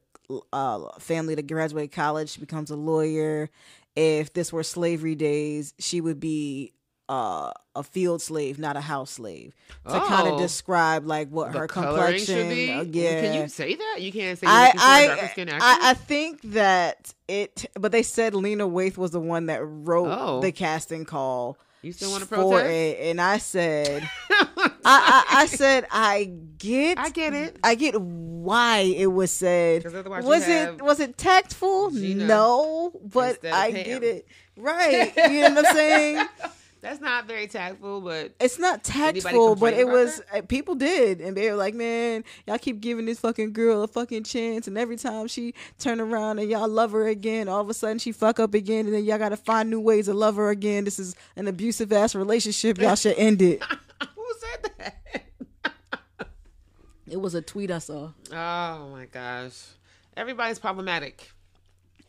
uh, 0.53 0.87
family 0.99 1.35
to 1.35 1.41
graduate 1.41 1.91
college. 1.91 2.29
She 2.31 2.39
becomes 2.39 2.69
a 2.71 2.75
lawyer. 2.75 3.49
If 3.95 4.33
this 4.33 4.53
were 4.53 4.63
slavery 4.63 5.15
days, 5.15 5.73
she 5.79 6.01
would 6.01 6.19
be 6.19 6.73
uh, 7.09 7.51
a 7.75 7.83
field 7.83 8.21
slave, 8.21 8.59
not 8.59 8.75
a 8.75 8.81
house 8.81 9.11
slave. 9.11 9.55
To 9.87 9.99
kind 9.99 10.27
of 10.27 10.33
Oh. 10.35 10.37
describe 10.37 11.05
like 11.05 11.29
what 11.29 11.55
her 11.55 11.65
complexion. 11.67 12.25
should 12.35 12.49
be. 12.49 12.71
uh, 12.71 12.81
yeah, 12.83 13.21
Can 13.21 13.41
you 13.41 13.47
say 13.47 13.75
that? 13.75 13.97
You 14.01 14.11
can't 14.11 14.37
say 14.37 14.45
I 14.47 14.65
looking 14.67 14.79
for 14.79 15.41
a 15.41 15.45
darker 15.45 15.63
I, 15.63 15.79
I. 15.87 15.89
I 15.91 15.93
think 15.93 16.41
that 16.51 17.13
it, 17.29 17.65
but 17.79 17.91
they 17.93 18.03
said 18.03 18.35
Lena 18.35 18.67
Waithe 18.67 18.97
was 18.97 19.11
the 19.11 19.21
one 19.21 19.45
that 19.47 19.61
wrote 19.63 20.09
Oh. 20.11 20.41
the 20.41 20.51
casting 20.51 21.05
call 21.05 21.57
you 21.81 21.93
still 21.93 22.11
want 22.11 22.23
to 22.23 22.27
for 22.27 22.35
protest? 22.35 22.69
it, 22.69 22.97
and 23.09 23.21
I 23.21 23.37
said, 23.37 24.09
I, 24.87 25.23
I, 25.29 25.41
I 25.41 25.45
said, 25.47 25.85
I 25.91 26.31
get, 26.57 26.97
I 26.97 27.09
get 27.09 27.33
it. 27.33 27.57
I 27.63 27.75
get 27.75 27.99
why 27.99 28.79
it 28.79 29.07
was 29.07 29.31
said. 29.31 29.83
Was 30.23 30.47
it 30.47 30.81
was 30.81 30.99
it 31.01 31.17
tactful? 31.17 31.91
Gina 31.91 32.25
no, 32.25 32.91
but 33.03 33.43
I 33.45 33.71
Pam. 33.71 33.83
get 33.83 34.03
it. 34.03 34.27
Right, 34.55 35.13
you 35.15 35.41
know 35.41 35.53
what 35.53 35.67
I'm 35.67 35.75
saying? 35.75 36.27
That's 36.81 37.01
not 37.01 37.27
very 37.27 37.47
tactful, 37.47 38.01
but 38.01 38.33
It's 38.39 38.59
not 38.59 38.83
tactful, 38.83 39.55
but 39.55 39.73
it 39.73 39.87
was 39.87 40.21
uh, 40.33 40.41
people 40.43 40.75
did, 40.75 41.19
and 41.19 41.35
they 41.35 41.49
were 41.49 41.57
like, 41.57 41.73
"Man, 41.73 42.23
y'all 42.47 42.57
keep 42.57 42.79
giving 42.79 43.05
this 43.05 43.19
fucking 43.19 43.51
girl 43.51 43.83
a 43.83 43.87
fucking 43.87 44.23
chance, 44.23 44.67
and 44.67 44.77
every 44.77 44.95
time 44.95 45.27
she 45.27 45.53
turn 45.79 45.99
around 45.99 46.39
and 46.39 46.49
y'all 46.49 46.67
love 46.69 46.91
her 46.91 47.07
again, 47.07 47.49
all 47.49 47.59
of 47.59 47.69
a 47.69 47.73
sudden 47.73 47.99
she 47.99 48.11
fuck 48.11 48.39
up 48.39 48.53
again, 48.53 48.85
and 48.85 48.93
then 48.93 49.03
y'all 49.03 49.17
gotta 49.17 49.37
find 49.37 49.69
new 49.69 49.79
ways 49.81 50.05
to 50.05 50.13
love 50.13 50.35
her 50.37 50.49
again. 50.49 50.85
This 50.85 50.99
is 50.99 51.15
an 51.35 51.47
abusive 51.47 51.91
ass 51.91 52.15
relationship. 52.15 52.79
Y'all 52.79 52.95
should 52.95 53.17
end 53.17 53.41
it." 53.41 53.61
said 54.51 54.71
that? 54.77 54.95
It 57.09 57.21
was 57.21 57.35
a 57.35 57.41
tweet 57.41 57.71
I 57.71 57.79
saw, 57.79 58.09
Oh 58.33 58.89
my 58.91 59.05
gosh. 59.09 59.63
Everybody's 60.17 60.59
problematic. 60.59 61.31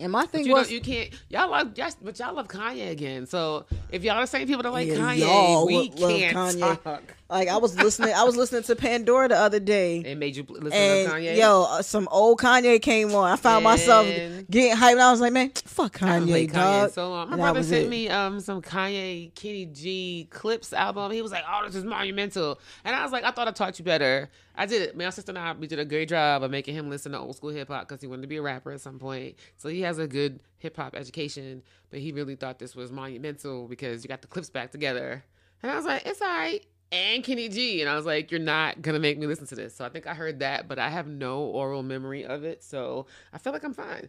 and 0.01 0.11
my 0.11 0.22
But 0.22 0.30
thing 0.32 0.47
you 0.47 0.55
was, 0.55 0.72
you 0.72 0.80
can't 0.80 1.11
y'all 1.28 1.49
love 1.51 1.72
yes, 1.76 1.97
but 2.03 2.18
y'all 2.18 2.34
love 2.34 2.49
Kanye 2.49 2.91
again. 2.91 3.26
So 3.26 3.64
if 3.91 4.03
y'all 4.03 4.20
the 4.20 4.26
same 4.26 4.49
people 4.49 4.64
that 4.64 4.72
like 4.72 4.89
Yeah, 4.89 4.97
Kanye, 4.97 5.66
we 5.66 5.89
can't 5.91 6.36
Kanye. 6.36 6.82
talk. 6.82 7.14
Like, 7.30 7.48
I 7.48 7.58
was 7.58 7.76
listening, 7.76 8.14
I 8.14 8.24
was 8.24 8.36
listening 8.36 8.62
to 8.62 8.74
Pandora 8.74 9.28
the 9.28 9.36
other 9.36 9.60
day. 9.60 9.98
It 9.98 10.16
made 10.16 10.34
you 10.34 10.44
listen 10.48 10.72
And 10.72 11.08
to 11.10 11.14
Kanye. 11.14 11.36
yo, 11.36 11.66
uh, 11.68 11.82
some 11.82 12.08
old 12.10 12.38
Kanye 12.40 12.80
came 12.80 13.14
on. 13.14 13.30
I 13.30 13.36
found 13.36 13.64
myself 13.64 14.06
getting 14.50 14.74
hyped. 14.74 14.92
And 14.92 15.00
I 15.02 15.10
was 15.10 15.20
like, 15.20 15.34
man, 15.34 15.50
fuck 15.66 15.98
Kanye, 15.98 16.50
dog. 16.50 16.90
so 16.92 17.10
long. 17.10 17.26
My 17.28 17.34
And 17.34 17.42
brother 17.42 17.62
sent 17.62 17.84
it. 17.84 17.90
me 17.90 18.08
um 18.08 18.40
some 18.40 18.62
Kanye 18.62 19.34
Kenny 19.34 19.66
G 19.66 20.26
Clipse 20.30 20.72
album. 20.72 21.12
He 21.12 21.20
was 21.20 21.30
like, 21.30 21.44
"Oh, 21.46 21.66
this 21.66 21.74
is 21.74 21.84
monumental," 21.84 22.58
and 22.84 22.96
I 22.96 23.02
was 23.02 23.12
like, 23.12 23.24
"I 23.24 23.30
thought 23.30 23.46
I 23.46 23.50
taught 23.50 23.78
you 23.78 23.84
better." 23.84 24.30
I 24.56 24.64
did. 24.64 24.96
My 24.96 25.10
sister 25.10 25.30
and 25.30 25.38
I 25.38 25.52
we 25.52 25.66
did 25.66 25.78
a 25.78 25.84
great 25.84 26.08
job 26.08 26.42
of 26.42 26.50
making 26.50 26.74
him 26.74 26.88
listen 26.88 27.12
to 27.12 27.18
old 27.18 27.36
school 27.36 27.50
hip 27.50 27.68
hop 27.68 27.86
because 27.86 28.00
he 28.00 28.06
wanted 28.06 28.22
to 28.22 28.28
be 28.28 28.38
a 28.38 28.42
rapper 28.42 28.72
at 28.72 28.80
some 28.80 28.98
point. 28.98 29.36
So 29.58 29.68
he 29.68 29.82
has 29.82 29.98
a 29.98 30.06
good 30.06 30.40
hip 30.58 30.76
hop 30.78 30.94
education, 30.96 31.62
but 31.90 32.00
he 32.00 32.10
really 32.12 32.36
thought 32.36 32.58
this 32.58 32.74
was 32.74 32.90
monumental 32.90 33.68
because 33.68 34.02
you 34.02 34.08
got 34.08 34.22
the 34.22 34.28
Clipse 34.28 34.48
back 34.48 34.72
together. 34.72 35.22
And 35.62 35.70
I 35.70 35.76
was 35.76 35.84
like, 35.84 36.06
"It's 36.06 36.22
all 36.22 36.28
right." 36.28 36.64
And 36.91 37.22
Kenny 37.22 37.51
G, 37.51 37.82
and 37.82 37.91
I 37.91 37.97
was 37.97 38.07
like, 38.07 38.30
"You're 38.30 38.41
not 38.41 38.80
gonna 38.80 38.99
make 38.99 39.18
me 39.18 39.26
listen 39.26 39.47
to 39.49 39.55
this." 39.55 39.76
So 39.76 39.84
I 39.84 39.91
think 39.91 40.07
I 40.07 40.14
heard 40.14 40.39
that, 40.39 40.68
but 40.68 40.78
I 40.78 40.89
have 40.89 41.07
no 41.07 41.41
oral 41.43 41.82
memory 41.82 42.24
of 42.24 42.45
it, 42.45 42.64
so 42.64 43.07
I 43.32 43.39
feel 43.39 43.53
like 43.53 43.64
I'm 43.64 43.74
fine. 43.74 44.09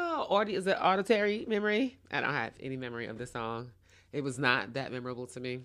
Oh, 0.00 0.26
audio 0.30 0.58
is 0.58 0.66
it 0.68 0.76
auditory 0.80 1.44
memory? 1.48 1.98
I 2.12 2.20
don't 2.20 2.32
have 2.32 2.52
any 2.60 2.76
memory 2.76 3.06
of 3.06 3.18
this 3.18 3.32
song. 3.32 3.72
It 4.12 4.22
was 4.22 4.38
not 4.38 4.74
that 4.74 4.92
memorable 4.92 5.26
to 5.26 5.40
me. 5.40 5.62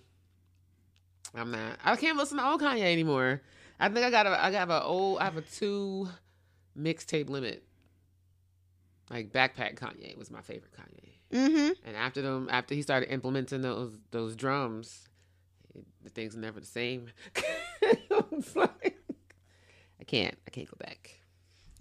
I'm 1.36 1.52
not. 1.52 1.78
I 1.84 1.96
can't 1.96 2.18
listen 2.18 2.39
to 2.39 2.46
old 2.46 2.62
Kanye 2.62 2.82
anymore. 2.82 3.41
I 3.80 3.89
think 3.89 4.06
I 4.06 4.10
got 4.10 4.26
a. 4.26 4.44
I 4.44 4.52
got 4.52 4.70
a 4.70 4.84
old. 4.84 5.20
I 5.20 5.26
have 5.26 5.38
a 5.38 5.41
two 5.41 6.10
mixtape 6.78 7.30
limit. 7.30 7.64
Like 9.12 9.32
backpack 9.32 9.78
Kanye 9.78 10.18
was 10.18 10.32
my 10.32 10.41
favorite 10.41 10.74
Kanye. 10.74 11.12
Mm-hmm. 11.34 11.88
And 11.88 11.97
after 11.97 12.21
them, 12.21 12.47
after 12.51 12.75
he 12.75 12.81
started 12.81 13.11
implementing 13.11 13.61
those 13.61 13.97
those 14.11 14.36
drums, 14.36 15.07
it, 15.73 15.86
the 16.03 16.09
things 16.09 16.36
are 16.36 16.39
never 16.39 16.59
the 16.59 16.65
same. 16.65 17.07
Like, 18.55 18.97
I 19.99 20.03
can't. 20.05 20.36
I 20.47 20.49
can't 20.49 20.69
go 20.69 20.77
back. 20.79 21.19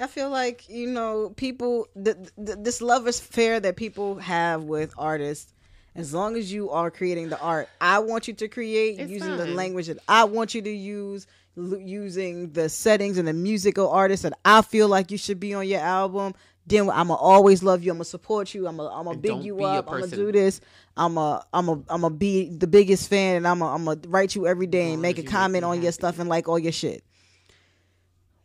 I 0.00 0.06
feel 0.06 0.30
like 0.30 0.68
you 0.68 0.86
know 0.88 1.30
people. 1.36 1.86
Th- 2.02 2.16
th- 2.36 2.58
this 2.60 2.80
love 2.82 3.06
affair 3.06 3.60
that 3.60 3.76
people 3.76 4.16
have 4.16 4.64
with 4.64 4.92
artists. 4.98 5.52
As 5.94 6.14
long 6.14 6.36
as 6.36 6.50
you 6.50 6.70
are 6.70 6.90
creating 6.90 7.28
the 7.28 7.38
art, 7.38 7.68
I 7.80 7.98
want 7.98 8.26
you 8.26 8.32
to 8.34 8.48
create 8.48 8.98
It's 8.98 9.10
using 9.10 9.36
the 9.36 9.46
language 9.46 9.88
that 9.88 9.98
I 10.08 10.24
want 10.24 10.54
you 10.54 10.62
to 10.62 10.70
use, 10.70 11.26
l- 11.58 11.78
using 11.78 12.50
the 12.52 12.70
settings 12.70 13.18
and 13.18 13.28
the 13.28 13.34
musical 13.34 13.90
artists 13.90 14.22
that 14.22 14.32
I 14.42 14.62
feel 14.62 14.88
like 14.88 15.10
you 15.10 15.18
should 15.18 15.38
be 15.38 15.52
on 15.52 15.68
your 15.68 15.80
album. 15.80 16.34
Then 16.66 16.82
I'm 16.90 17.08
gonna 17.08 17.14
always 17.14 17.62
love 17.62 17.82
you. 17.82 17.90
I'm 17.90 17.96
gonna 17.96 18.04
support 18.04 18.54
you. 18.54 18.66
I'm 18.68 18.76
gonna 18.76 18.88
I'm 18.90 19.04
gonna 19.04 19.18
big 19.18 19.42
you 19.42 19.64
up. 19.64 19.90
I'm 19.90 20.00
gonna 20.00 20.14
do 20.16 20.30
this. 20.32 20.60
I'm 20.96 21.18
a 21.18 21.44
I'm 21.52 21.68
a 21.68 21.72
I'm 21.88 22.02
gonna 22.02 22.10
be 22.10 22.50
the 22.50 22.66
biggest 22.66 23.08
fan, 23.08 23.36
and 23.36 23.48
I'm 23.48 23.62
a, 23.62 23.74
I'm 23.74 23.84
gonna 23.84 24.00
write 24.08 24.34
you 24.34 24.46
every 24.46 24.66
day 24.66 24.92
and 24.92 25.02
make 25.02 25.18
a 25.18 25.22
make 25.22 25.30
comment 25.30 25.62
me 25.64 25.68
on 25.68 25.82
your 25.82 25.92
stuff 25.92 26.18
and 26.18 26.28
like 26.28 26.48
all 26.48 26.58
your 26.58 26.72
shit. 26.72 27.02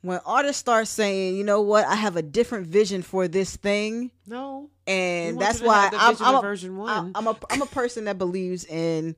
When 0.01 0.19
artists 0.25 0.59
start 0.59 0.87
saying, 0.87 1.35
you 1.35 1.43
know 1.43 1.61
what, 1.61 1.85
I 1.85 1.95
have 1.95 2.15
a 2.15 2.21
different 2.21 2.67
vision 2.67 3.01
for 3.01 3.27
this 3.27 3.55
thing, 3.55 4.11
No. 4.27 4.69
and 4.85 5.39
that's 5.41 5.59
why 5.59 5.89
I'm, 5.91 6.15
I'm 6.19 6.35
a, 6.35 6.41
version 6.41 6.75
I- 6.75 6.79
one. 6.79 7.11
I'm 7.15 7.27
a 7.27 7.37
I'm 7.49 7.61
a 7.61 7.65
person 7.65 8.05
that 8.05 8.17
believes 8.17 8.63
in 8.65 9.15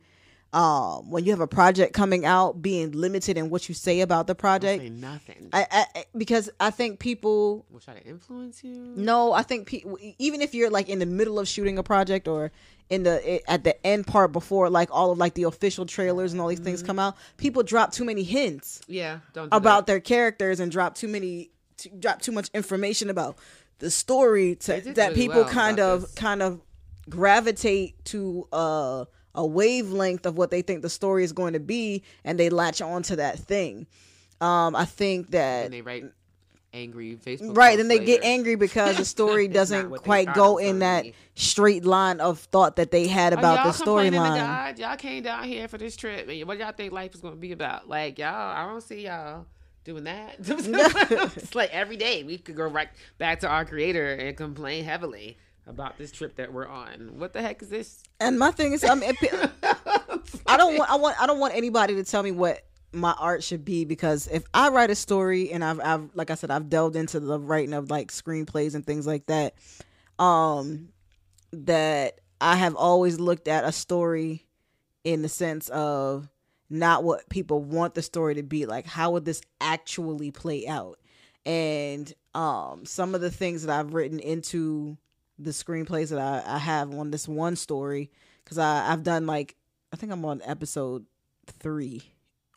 um 0.53 1.11
when 1.11 1.25
you 1.25 1.31
have 1.31 1.39
a 1.41 1.47
project 1.47 1.93
coming 1.93 2.25
out 2.25 2.59
being 2.61 2.91
limited 2.91 3.37
in 3.37 3.49
what 3.51 3.69
you 3.69 3.75
say 3.75 4.01
about 4.01 4.25
the 4.27 4.33
project. 4.33 4.83
nothing. 4.83 5.49
I, 5.53 5.67
I 5.71 5.85
I- 5.95 6.05
because 6.17 6.49
I 6.59 6.71
think 6.71 6.99
people 6.99 7.65
will 7.69 7.79
try 7.79 7.93
to 7.93 8.03
influence 8.05 8.63
you. 8.63 8.93
no, 8.95 9.31
I 9.31 9.43
think 9.43 9.67
pe- 9.67 9.83
even 10.17 10.41
if 10.41 10.55
you're 10.55 10.71
like 10.71 10.89
in 10.89 10.97
the 10.99 11.05
middle 11.05 11.37
of 11.37 11.47
shooting 11.47 11.77
a 11.77 11.83
project 11.83 12.27
or 12.27 12.51
in 12.89 13.03
the 13.03 13.47
at 13.47 13.63
the 13.63 13.75
end 13.85 14.07
part 14.07 14.31
before 14.31 14.69
like 14.71 14.89
all 14.91 15.11
of 15.11 15.19
like 15.19 15.35
the 15.35 15.43
official 15.43 15.85
trailers 15.85 16.31
and 16.31 16.41
all 16.41 16.47
these 16.47 16.57
Mm-hmm. 16.59 16.65
things 16.65 16.81
come 16.83 16.97
out, 16.97 17.15
people 17.37 17.61
drop 17.61 17.91
too 17.91 18.03
many 18.03 18.23
hints 18.23 18.81
Yeah, 18.87 19.19
don't 19.33 19.51
do 19.51 19.55
about 19.57 19.85
that. 19.85 19.91
their 19.91 19.99
characters 19.99 20.59
and 20.59 20.71
drop 20.71 20.95
too 20.95 21.07
many 21.07 21.51
t- 21.77 21.91
drop 21.99 22.21
too 22.23 22.31
much 22.31 22.49
information 22.55 23.11
about 23.11 23.37
the 23.77 23.91
story 23.91 24.55
to, 24.55 24.81
that 24.95 25.09
really 25.09 25.13
people 25.15 25.41
well 25.43 25.49
kind 25.49 25.79
of 25.79 26.01
this. 26.01 26.13
kind 26.15 26.41
of 26.41 26.59
gravitate 27.07 28.03
to 28.05 28.47
uh, 28.51 29.05
a 29.35 29.45
wavelength 29.45 30.25
of 30.25 30.37
what 30.37 30.51
they 30.51 30.61
think 30.61 30.81
the 30.81 30.89
story 30.89 31.23
is 31.23 31.31
going 31.31 31.53
to 31.53 31.59
be 31.59 32.03
and 32.23 32.39
they 32.39 32.49
latch 32.49 32.81
onto 32.81 33.15
that 33.15 33.39
thing. 33.39 33.87
Um, 34.41 34.75
I 34.75 34.85
think 34.85 35.31
that 35.31 35.65
and 35.65 35.73
they 35.73 35.81
write 35.81 36.05
angry 36.73 37.17
Facebook. 37.17 37.57
right 37.57 37.77
then 37.77 37.87
they 37.87 37.99
get 37.99 38.23
angry 38.23 38.55
because 38.55 38.97
the 38.97 39.05
story 39.05 39.47
doesn't 39.49 39.83
not 39.83 39.91
what 39.91 40.01
they 40.01 40.05
quite 40.05 40.33
go 40.33 40.57
in 40.57 40.79
that 40.79 41.05
straight 41.35 41.83
line 41.83 42.21
of 42.21 42.39
thought 42.39 42.75
that 42.77 42.91
they 42.91 43.07
had 43.07 43.33
about 43.33 43.63
the 43.65 43.83
storyline 43.83 44.77
Y'all 44.77 44.95
came 44.95 45.23
down 45.23 45.43
here 45.43 45.67
for 45.67 45.77
this 45.77 45.95
trip. 45.95 46.29
And 46.29 46.47
what 46.47 46.57
y'all 46.57 46.71
think 46.71 46.93
life 46.93 47.13
is 47.15 47.21
going 47.21 47.33
to 47.33 47.39
be 47.39 47.51
about? 47.51 47.89
Like 47.89 48.19
y'all, 48.19 48.55
I 48.55 48.65
don't 48.65 48.81
see 48.81 49.05
y'all 49.05 49.45
doing 49.83 50.05
that. 50.05 50.35
it's 50.39 51.55
like 51.55 51.71
every 51.71 51.97
day 51.97 52.23
we 52.23 52.37
could 52.37 52.55
go 52.55 52.67
right 52.67 52.89
back 53.17 53.41
to 53.41 53.47
our 53.47 53.65
creator 53.65 54.13
and 54.13 54.37
complain 54.37 54.85
heavily 54.85 55.37
about 55.69 55.97
this 55.97 56.11
trip 56.11 56.35
that 56.35 56.51
we're 56.51 56.67
on. 56.67 57.11
What 57.17 57.33
the 57.33 57.41
heck 57.41 57.61
is 57.61 57.69
this? 57.69 58.03
and 58.19 58.37
my 58.37 58.51
thing 58.51 58.73
is 58.73 58.83
I'm, 58.83 59.01
I 60.45 60.57
don't 60.57 60.77
want 60.77 60.89
I 60.89 60.95
want 60.95 61.21
I 61.21 61.27
don't 61.27 61.39
want 61.39 61.55
anybody 61.55 61.95
to 61.95 62.03
tell 62.03 62.23
me 62.23 62.31
what 62.31 62.63
my 62.91 63.13
art 63.19 63.43
should 63.43 63.63
be 63.63 63.85
because 63.85 64.27
if 64.27 64.43
I 64.53 64.69
write 64.69 64.89
a 64.89 64.95
story 64.95 65.51
and 65.51 65.63
I've 65.63 65.79
I've 65.79 66.09
like 66.15 66.31
I 66.31 66.35
said 66.35 66.51
I've 66.51 66.69
delved 66.69 66.95
into 66.95 67.19
the 67.19 67.39
writing 67.39 67.73
of 67.73 67.89
like 67.89 68.11
screenplays 68.11 68.75
and 68.75 68.85
things 68.85 69.05
like 69.05 69.27
that 69.27 69.53
um 70.17 70.89
that 71.53 72.19
I 72.41 72.55
have 72.55 72.75
always 72.75 73.19
looked 73.19 73.47
at 73.47 73.63
a 73.63 73.71
story 73.71 74.47
in 75.03 75.21
the 75.21 75.29
sense 75.29 75.69
of 75.69 76.29
not 76.69 77.03
what 77.03 77.29
people 77.29 77.63
want 77.63 77.93
the 77.93 78.01
story 78.01 78.35
to 78.35 78.43
be 78.43 78.65
like 78.65 78.85
how 78.85 79.11
would 79.11 79.25
this 79.25 79.41
actually 79.61 80.31
play 80.31 80.67
out 80.67 80.99
and 81.45 82.11
um 82.33 82.85
some 82.85 83.13
of 83.15 83.21
the 83.21 83.31
things 83.31 83.63
that 83.63 83.79
I've 83.79 83.93
written 83.93 84.19
into 84.19 84.97
the 85.39 85.51
screenplays 85.51 86.09
that 86.09 86.19
I, 86.19 86.43
I 86.45 86.57
have 86.57 86.93
on 86.93 87.11
this 87.11 87.27
one 87.27 87.55
story 87.55 88.11
because 88.43 88.57
I 88.57 88.91
I've 88.91 89.03
done 89.03 89.25
like 89.25 89.55
I 89.91 89.95
think 89.95 90.11
I'm 90.11 90.25
on 90.25 90.41
episode 90.45 91.05
three 91.47 92.03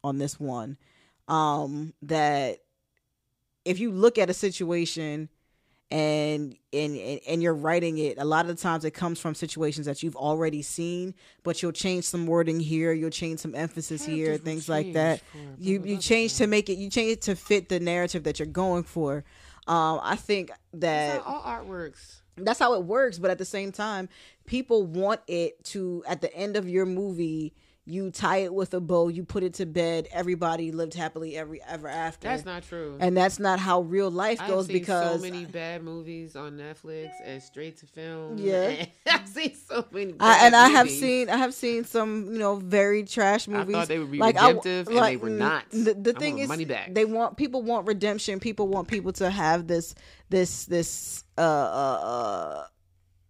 on 0.02 0.18
this 0.18 0.38
one. 0.38 0.76
Um 1.28 1.94
that 2.02 2.58
if 3.64 3.78
you 3.78 3.92
look 3.92 4.18
at 4.18 4.28
a 4.28 4.34
situation 4.34 5.28
and 5.92 6.56
and 6.72 6.96
and 7.28 7.42
you're 7.42 7.54
writing 7.54 7.98
it 7.98 8.16
a 8.18 8.24
lot 8.24 8.46
of 8.48 8.56
the 8.56 8.60
times 8.60 8.84
it 8.84 8.92
comes 8.92 9.20
from 9.20 9.34
situations 9.34 9.86
that 9.86 10.02
you've 10.02 10.16
already 10.16 10.62
seen 10.62 11.14
but 11.42 11.62
you'll 11.62 11.70
change 11.70 12.04
some 12.04 12.26
wording 12.26 12.58
here 12.58 12.94
you'll 12.94 13.10
change 13.10 13.40
some 13.40 13.54
emphasis 13.54 14.02
here 14.02 14.38
things 14.38 14.70
like 14.70 14.94
that. 14.94 15.20
you 15.58 15.82
you 15.84 15.98
change 15.98 16.34
to 16.36 16.46
make 16.46 16.70
it 16.70 16.78
you 16.78 16.88
change 16.88 17.12
it 17.12 17.22
to 17.22 17.36
fit 17.36 17.68
the 17.68 17.78
narrative 17.78 18.24
that 18.24 18.38
you're 18.38 18.46
going 18.46 18.82
for. 18.82 19.22
Um 19.66 20.00
i 20.02 20.16
think 20.16 20.50
that 20.74 21.22
all 21.26 21.42
art 21.44 21.66
works. 21.66 22.21
That's 22.36 22.58
how 22.58 22.74
it 22.74 22.84
works 22.84 23.18
but 23.18 23.30
at 23.30 23.38
the 23.38 23.44
same 23.44 23.72
time 23.72 24.08
people 24.46 24.86
want 24.86 25.20
it 25.26 25.62
to 25.64 26.02
at 26.06 26.20
the 26.20 26.34
end 26.34 26.56
of 26.56 26.68
your 26.68 26.86
movie 26.86 27.52
you 27.84 28.12
tie 28.12 28.36
it 28.38 28.54
with 28.54 28.72
a 28.74 28.80
bow 28.80 29.08
you 29.08 29.24
put 29.24 29.42
it 29.42 29.54
to 29.54 29.66
bed 29.66 30.06
everybody 30.12 30.70
lived 30.70 30.94
happily 30.94 31.36
every 31.36 31.60
ever 31.64 31.88
after 31.88 32.28
That's 32.28 32.44
not 32.44 32.62
true. 32.62 32.96
and 33.00 33.16
that's 33.16 33.40
not 33.40 33.58
how 33.58 33.80
real 33.80 34.08
life 34.08 34.40
I've 34.40 34.48
goes 34.48 34.66
seen 34.68 34.78
because 34.78 35.20
so 35.20 35.28
many 35.30 35.44
bad 35.46 35.82
movies 35.82 36.36
on 36.36 36.52
Netflix 36.52 37.10
and 37.24 37.42
straight 37.42 37.78
to 37.78 37.86
film. 37.86 38.38
Yeah. 38.38 38.86
I've 39.10 39.26
seen 39.26 39.56
so 39.56 39.84
many. 39.90 40.14
I, 40.20 40.46
and 40.46 40.54
I 40.54 40.68
have 40.68 40.88
seen 40.88 41.28
I 41.28 41.38
have 41.38 41.54
seen 41.54 41.82
some 41.84 42.32
you 42.32 42.38
know 42.38 42.54
very 42.54 43.02
trash 43.02 43.48
I 43.48 43.52
movies. 43.52 43.74
thought 43.74 43.88
they 43.88 43.98
would 43.98 44.12
be 44.12 44.18
Like, 44.18 44.36
I- 44.36 44.46
redemptive, 44.50 44.86
and 44.86 44.98
they 45.04 45.16
were 45.16 45.28
not. 45.30 45.68
The, 45.70 45.94
the 45.94 46.12
thing 46.12 46.38
is, 46.38 46.46
money 46.46 46.64
back. 46.64 46.94
they 46.94 47.04
want 47.04 47.36
people 47.36 47.62
want 47.62 47.88
redemption. 47.88 48.38
People 48.38 48.68
want 48.68 48.86
people 48.86 49.12
to 49.14 49.28
have 49.28 49.66
this 49.66 49.96
this 50.32 50.64
this 50.64 51.22
uh 51.38 51.40
uh, 51.40 51.44
uh 51.44 52.66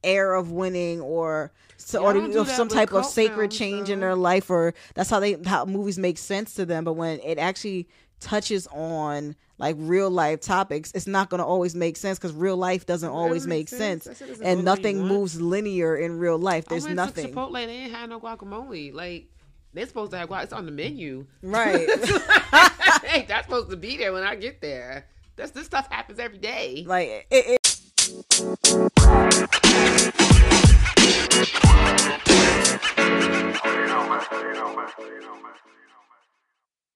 air 0.03 0.33
of 0.35 0.51
winning 0.51 1.01
or 1.01 1.53
so, 1.77 2.01
Y'all 2.01 2.17
or, 2.17 2.33
do 2.33 2.45
some 2.47 2.69
type 2.69 2.93
of 2.93 3.05
sacred 3.05 3.51
films, 3.51 3.59
change 3.59 3.91
in 3.91 4.01
their 4.01 4.15
life 4.15 4.49
or 4.51 4.73
that's 4.95 5.11
how 5.11 5.21
they 5.21 5.37
how 5.45 5.65
movies 5.65 5.99
make 5.99 6.17
sense 6.17 6.55
to 6.55 6.65
them. 6.65 6.85
But 6.85 6.95
when 6.95 7.21
it 7.21 7.39
actually 7.39 7.89
touches 8.21 8.69
on 8.69 9.35
like 9.59 9.77
real 9.79 10.09
life 10.09 10.41
topics, 10.41 10.93
it's 10.95 11.07
not 11.07 11.29
going 11.29 11.41
to 11.41 11.45
always 11.45 11.75
make 11.75 11.97
sense 11.97 12.19
because 12.19 12.33
real 12.33 12.57
life 12.57 12.87
doesn't 12.87 13.11
always 13.11 13.47
make 13.47 13.69
sense, 13.69 14.05
sense. 14.05 14.19
That 14.19 14.25
shit 14.25 14.29
doesn't 14.29 14.47
and 14.47 14.61
go 14.61 14.65
where 14.65 14.77
you 14.77 14.83
nothing 14.83 14.99
want. 15.01 15.13
moves 15.13 15.41
linear 15.41 15.97
in 15.97 16.19
real 16.19 16.39
life. 16.39 16.67
There's 16.67 16.87
nothing. 16.87 17.27
To 17.27 17.33
Chipotle, 17.33 17.55
they 17.55 17.67
ain't 17.67 17.93
have 17.93 18.09
no 18.09 18.21
guacamole. 18.21 18.95
Like 18.95 19.27
they're 19.75 19.87
supposed 19.87 20.13
to 20.13 20.19
have 20.19 20.29
guac. 20.29 20.45
It's 20.45 20.53
on 20.53 20.67
the 20.67 20.73
menu. 20.73 21.27
Right. 21.43 21.89
hey, 23.05 23.25
that's 23.27 23.47
supposed 23.47 23.71
to 23.71 23.77
be 23.77 23.97
there 23.97 24.13
when 24.13 24.23
I 24.23 24.37
get 24.37 24.61
there. 24.61 25.07
That's 25.37 25.53
this 25.53 25.67
stuff 25.67 25.89
happens 25.91 26.19
every 26.19 26.39
day. 26.39 26.85
like 26.87 27.09
it, 27.09 27.27
it 27.31 27.59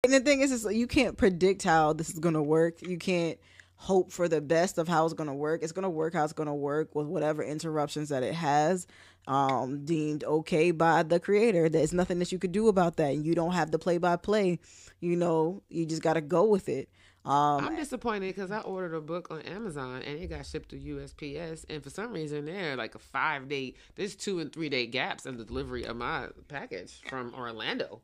and 0.05 0.13
the 0.13 0.21
thing 0.21 0.41
is, 0.43 0.53
is 0.53 0.67
you 0.71 0.87
can't 0.87 1.17
predict 1.17 1.63
how 1.63 1.95
this 1.95 2.11
is 2.11 2.19
gonna 2.19 2.43
work. 2.43 2.83
You 2.83 2.99
can't 2.99 3.39
hope 3.77 4.13
for 4.13 4.29
the 4.29 4.41
best 4.43 4.77
of 4.77 4.87
how 4.87 5.07
it's 5.07 5.15
gonna 5.15 5.35
work. 5.35 5.63
It's 5.63 5.73
gonna 5.73 5.89
work 5.89 6.13
how 6.13 6.25
it's 6.25 6.35
gonna 6.35 6.55
work 6.55 6.95
with 6.95 7.07
whatever 7.07 7.43
interruptions 7.43 8.11
that 8.11 8.23
it 8.23 8.35
has, 8.35 8.87
um, 9.27 9.85
deemed 9.87 10.25
okay 10.25 10.73
by 10.73 11.03
the 11.05 11.19
creator. 11.19 11.71
There's 11.71 11.95
nothing 11.95 12.19
that 12.19 12.33
you 12.33 12.39
could 12.39 12.53
do 12.53 12.69
about 12.69 12.97
that. 12.97 13.17
You 13.17 13.35
don't 13.35 13.53
have 13.53 13.71
the 13.71 13.79
play 13.79 13.97
by 13.97 14.17
play. 14.17 14.59
You 15.01 15.17
know, 15.17 15.63
you 15.71 15.87
just 15.87 16.03
gotta 16.03 16.21
go 16.21 16.45
with 16.45 16.69
it. 16.69 16.91
Um, 17.27 17.67
I'm 17.67 17.75
disappointed 17.77 18.35
because 18.35 18.53
I 18.53 18.61
ordered 18.61 18.95
a 18.95 19.01
book 19.01 19.29
on 19.33 19.43
Amazon 19.43 20.01
and 20.03 20.21
it 20.21 20.29
got 20.29 20.47
shipped 20.47 20.69
to 20.69 20.77
USPS, 20.77 21.65
and 21.69 21.83
for 21.83 21.91
some 21.91 22.13
reason 22.13 22.45
there 22.45 22.77
like 22.77 22.95
a 22.95 23.01
five 23.01 23.49
day, 23.49 23.75
there's 23.97 24.15
two 24.15 24.39
and 24.39 24.53
three 24.53 24.69
day 24.69 24.87
gaps 24.87 25.27
in 25.27 25.37
the 25.37 25.45
delivery 25.45 25.85
of 25.85 25.97
my 25.97 26.29
package 26.47 27.01
from 27.09 27.35
Orlando, 27.35 28.01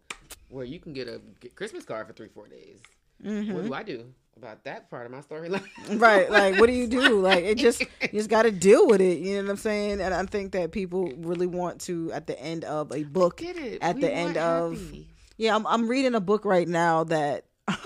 where 0.49 0.65
you 0.65 0.81
can 0.81 0.93
get 0.93 1.07
a 1.07 1.21
Christmas 1.55 1.85
card 1.85 2.09
for 2.09 2.13
three 2.13 2.29
four 2.29 2.49
days. 2.49 2.81
What 3.23 3.65
do 3.65 3.73
I 3.73 3.83
do 3.85 4.13
about 4.37 4.65
that 4.65 4.91
part 4.91 5.07
of 5.07 5.13
my 5.13 5.21
storyline? 5.21 5.63
right 6.01 6.29
like 6.29 6.59
what 6.59 6.67
do 6.67 6.73
you 6.73 6.89
do? 6.89 7.21
Like 7.21 7.45
it 7.45 7.59
just 7.59 7.81
you 8.01 8.09
just 8.13 8.29
got 8.29 8.43
to 8.43 8.51
deal 8.51 8.89
with 8.89 9.01
it 9.01 9.19
you 9.21 9.37
know 9.37 9.43
what 9.43 9.51
i'm 9.51 9.57
saying? 9.57 10.01
And 10.01 10.13
i 10.13 10.25
think 10.25 10.53
that 10.53 10.73
people 10.73 11.13
really 11.19 11.47
want 11.47 11.81
to 11.83 12.11
at 12.13 12.27
the 12.27 12.41
end 12.41 12.65
of 12.65 12.91
a 12.93 13.05
book 13.05 13.41
at 13.43 13.55
We 13.95 14.01
the 14.01 14.13
end 14.13 14.37
of 14.37 14.83
yeah 15.37 15.55
I'm, 15.55 15.65
I'm 15.67 15.87
reading 15.87 16.17
a 16.17 16.21
book 16.21 16.45
right 16.45 16.67
now 16.67 17.05
that 17.05 17.45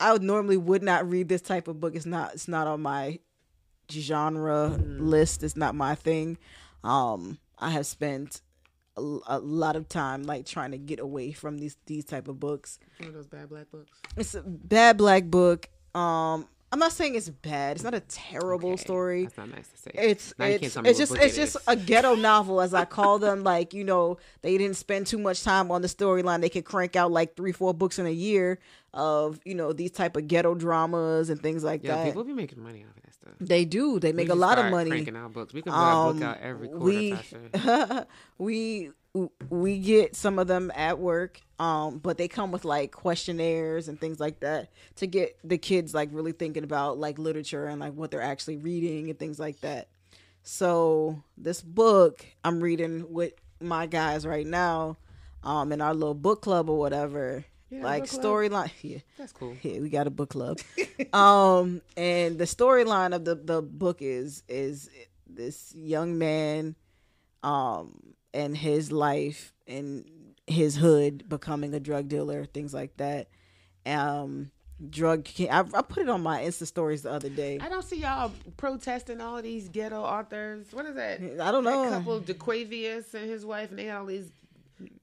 i 0.00 0.12
would 0.12 0.22
normally 0.22 0.56
would 0.56 0.82
not 0.82 1.08
read 1.08 1.28
this 1.28 1.42
type 1.42 1.68
of 1.68 1.80
book. 1.80 1.94
It's 1.94 2.06
not 2.06 2.34
it's 2.34 2.48
not 2.48 2.66
on 2.66 2.82
my 2.82 3.18
genre 3.90 4.68
list. 4.68 5.42
It's 5.42 5.56
not 5.56 5.74
my 5.74 5.94
thing. 5.94 6.38
Um 6.84 7.38
i 7.58 7.70
have 7.70 7.86
spent 7.86 8.40
a, 8.96 9.18
a 9.26 9.38
lot 9.38 9.74
of 9.76 9.88
time 9.88 10.22
like 10.22 10.46
trying 10.46 10.70
to 10.72 10.78
get 10.78 11.00
away 11.00 11.32
from 11.32 11.58
these 11.58 11.76
these 11.86 12.04
type 12.04 12.28
of 12.28 12.38
books. 12.38 12.78
One 12.98 13.08
of 13.08 13.14
those 13.14 13.26
bad 13.26 13.48
black 13.48 13.70
books. 13.70 13.90
it's 14.16 14.34
a 14.34 14.42
bad 14.42 14.96
black 14.96 15.24
book. 15.24 15.68
Um 15.94 16.46
i'm 16.72 16.78
not 16.78 16.92
saying 16.92 17.14
it's 17.14 17.28
bad 17.30 17.76
it's 17.76 17.84
not 17.84 17.94
a 17.94 18.00
terrible 18.00 18.72
Okay, 18.72 18.82
story 18.82 19.22
That's 19.24 19.36
not 19.38 19.50
nice 19.50 19.68
to 19.68 19.78
say. 19.78 19.90
it's 19.94 20.34
Now 20.38 20.46
it's, 20.46 20.60
can't 20.60 20.72
tell 20.72 20.82
me 20.82 20.90
it's 20.90 20.98
just 20.98 21.14
it's 21.16 21.36
it 21.36 21.40
just 21.40 21.56
a 21.66 21.76
ghetto 21.76 22.14
novel 22.14 22.60
as 22.60 22.74
I 22.74 22.84
call 22.84 23.18
them. 23.18 23.42
Like 23.42 23.72
you 23.74 23.84
know, 23.84 24.18
they 24.42 24.58
didn't 24.58 24.76
spend 24.76 25.06
too 25.06 25.18
much 25.18 25.42
time 25.42 25.70
on 25.70 25.80
the 25.82 25.88
storyline. 25.88 26.40
They 26.42 26.48
could 26.50 26.64
crank 26.64 26.94
out 26.96 27.10
like 27.10 27.36
three, 27.36 27.52
four 27.52 27.72
books 27.72 27.98
in 27.98 28.06
a 28.06 28.10
year 28.28 28.58
of 28.92 29.40
you 29.44 29.54
know 29.54 29.72
these 29.72 29.90
type 29.92 30.16
of 30.16 30.28
ghetto 30.28 30.54
dramas 30.54 31.30
and 31.30 31.40
things 31.40 31.64
like 31.64 31.82
Yeah, 31.82 31.96
that. 31.96 32.04
people 32.06 32.24
be 32.24 32.32
making 32.34 32.62
money 32.62 32.84
off 32.88 32.96
of 32.96 33.02
that 33.02 33.14
stuff. 33.14 33.32
they 33.40 33.64
do. 33.64 33.98
They 33.98 34.10
We 34.12 34.16
make 34.16 34.28
a 34.28 34.34
lot 34.34 34.58
of 34.58 34.70
money. 34.70 34.90
Cranking 34.90 35.16
out 35.16 35.32
books. 35.32 35.54
We 35.54 35.62
can 35.62 35.72
put 35.72 35.78
our 35.78 36.12
book 36.12 36.22
Um, 36.22 36.28
out 36.28 36.38
every 36.40 36.68
quarter. 36.68 36.84
we 36.84 37.12
Tasha. 37.12 38.06
we 38.38 38.84
w- 38.84 38.94
we 39.50 39.78
get 39.78 40.14
some 40.14 40.38
of 40.38 40.46
them 40.46 40.70
at 40.74 40.98
work, 40.98 41.40
um, 41.58 41.98
but 41.98 42.18
they 42.18 42.28
come 42.28 42.52
with 42.52 42.64
like 42.64 42.92
questionnaires 42.92 43.88
and 43.88 44.00
things 44.00 44.20
like 44.20 44.40
that 44.40 44.70
to 44.96 45.06
get 45.06 45.38
the 45.42 45.58
kids 45.58 45.94
like 45.94 46.10
really 46.12 46.32
thinking 46.32 46.64
about 46.64 46.98
like 46.98 47.18
literature 47.18 47.66
and 47.66 47.80
like 47.80 47.94
what 47.94 48.10
they're 48.10 48.22
actually 48.22 48.56
reading 48.56 49.10
and 49.10 49.18
things 49.18 49.38
like 49.38 49.60
that. 49.60 49.88
So 50.42 51.22
this 51.36 51.60
book 51.60 52.24
I'm 52.44 52.60
reading 52.60 53.12
with 53.12 53.32
my 53.60 53.86
guys 53.86 54.26
right 54.26 54.46
now, 54.46 54.96
um, 55.42 55.72
in 55.72 55.80
our 55.80 55.94
little 55.94 56.14
book 56.14 56.42
club 56.42 56.68
or 56.70 56.78
whatever. 56.78 57.44
Yeah, 57.70 57.82
like 57.82 58.04
storyline, 58.04 58.70
yeah, 58.82 58.98
That's 59.18 59.32
cool. 59.32 59.54
yeah, 59.62 59.78
we 59.80 59.90
got 59.90 60.06
a 60.06 60.10
book 60.10 60.30
club. 60.30 60.58
um, 61.12 61.82
and 61.96 62.38
the 62.38 62.44
storyline 62.44 63.14
of 63.14 63.24
the 63.24 63.34
the 63.34 63.60
book 63.60 63.98
is 64.00 64.42
is 64.48 64.88
this 65.28 65.74
young 65.76 66.16
man, 66.16 66.76
um, 67.42 68.14
and 68.34 68.56
his 68.56 68.92
life 68.92 69.52
and 69.66 70.04
his 70.46 70.76
hood 70.76 71.28
becoming 71.28 71.74
a 71.74 71.80
drug 71.80 72.08
dealer, 72.08 72.44
things 72.44 72.72
like 72.72 72.96
that. 72.96 73.28
Um, 73.86 74.50
drug. 74.90 75.28
I, 75.40 75.60
I 75.60 75.82
put 75.82 75.98
it 75.98 76.08
on 76.08 76.22
my 76.22 76.42
Insta 76.42 76.66
stories 76.66 77.02
the 77.02 77.12
other 77.12 77.28
day. 77.28 77.58
I 77.60 77.68
don't 77.68 77.84
see 77.84 78.00
y'all 78.00 78.32
protesting 78.56 79.20
all 79.20 79.40
these 79.42 79.68
ghetto 79.68 80.02
authors. 80.02 80.66
What 80.72 80.86
is 80.86 80.94
that? 80.96 81.20
I 81.40 81.50
don't 81.50 81.64
know. 81.64 81.90
That 81.90 81.98
couple, 81.98 82.16
of 82.16 82.24
DeQuavius 82.24 83.14
and 83.14 83.28
his 83.28 83.44
wife, 83.44 83.70
and 83.70 83.78
they 83.78 83.86
had 83.86 83.96
all 83.96 84.06
these 84.06 84.30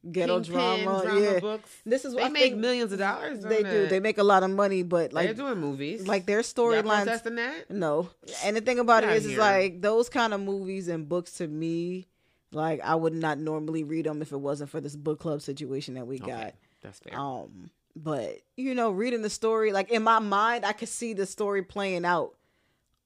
Ghetto 0.09 0.41
Kingpin 0.41 0.83
drama, 0.83 1.19
yeah. 1.19 1.39
books. 1.39 1.69
This 1.85 2.05
is 2.05 2.13
what 2.13 2.21
They 2.21 2.27
I 2.27 2.29
make 2.29 2.55
millions 2.55 2.93
of 2.93 2.99
dollars. 2.99 3.41
They 3.41 3.63
on 3.63 3.69
do. 3.69 3.87
They 3.87 3.99
make 3.99 4.17
a 4.17 4.23
lot 4.23 4.43
of 4.43 4.49
money, 4.51 4.83
but 4.83 5.11
like 5.11 5.25
They're 5.25 5.33
doing 5.33 5.59
movies. 5.59 6.07
like 6.07 6.25
their 6.25 6.41
storylines 6.41 7.03
protesting 7.03 7.35
that. 7.35 7.69
No. 7.69 8.09
And 8.45 8.55
the 8.55 8.61
thing 8.61 8.79
about 8.79 9.03
it 9.03 9.07
Get 9.07 9.17
is, 9.17 9.25
out 9.25 9.25
is 9.25 9.31
here. 9.31 9.39
like 9.39 9.81
those 9.81 10.07
kind 10.07 10.33
of 10.33 10.39
movies 10.41 10.87
and 10.87 11.09
books 11.09 11.33
to 11.33 11.47
me, 11.47 12.07
like 12.51 12.81
I 12.81 12.95
would 12.95 13.13
not 13.13 13.37
normally 13.37 13.83
read 13.83 14.05
them 14.05 14.21
if 14.21 14.31
it 14.31 14.37
wasn't 14.37 14.69
for 14.69 14.81
this 14.81 14.95
book 14.95 15.19
club 15.19 15.41
situation 15.41 15.95
that 15.95 16.07
we 16.07 16.19
got. 16.19 16.53
That's 16.81 16.99
fair. 16.99 17.19
Um, 17.19 17.69
but 17.95 18.39
you 18.57 18.75
know, 18.75 18.91
reading 18.91 19.21
the 19.21 19.29
story, 19.29 19.71
like 19.71 19.89
in 19.91 20.03
my 20.03 20.19
mind, 20.19 20.65
I 20.65 20.73
could 20.73 20.89
see 20.89 21.13
the 21.13 21.25
story 21.25 21.63
playing 21.63 22.05
out. 22.05 22.35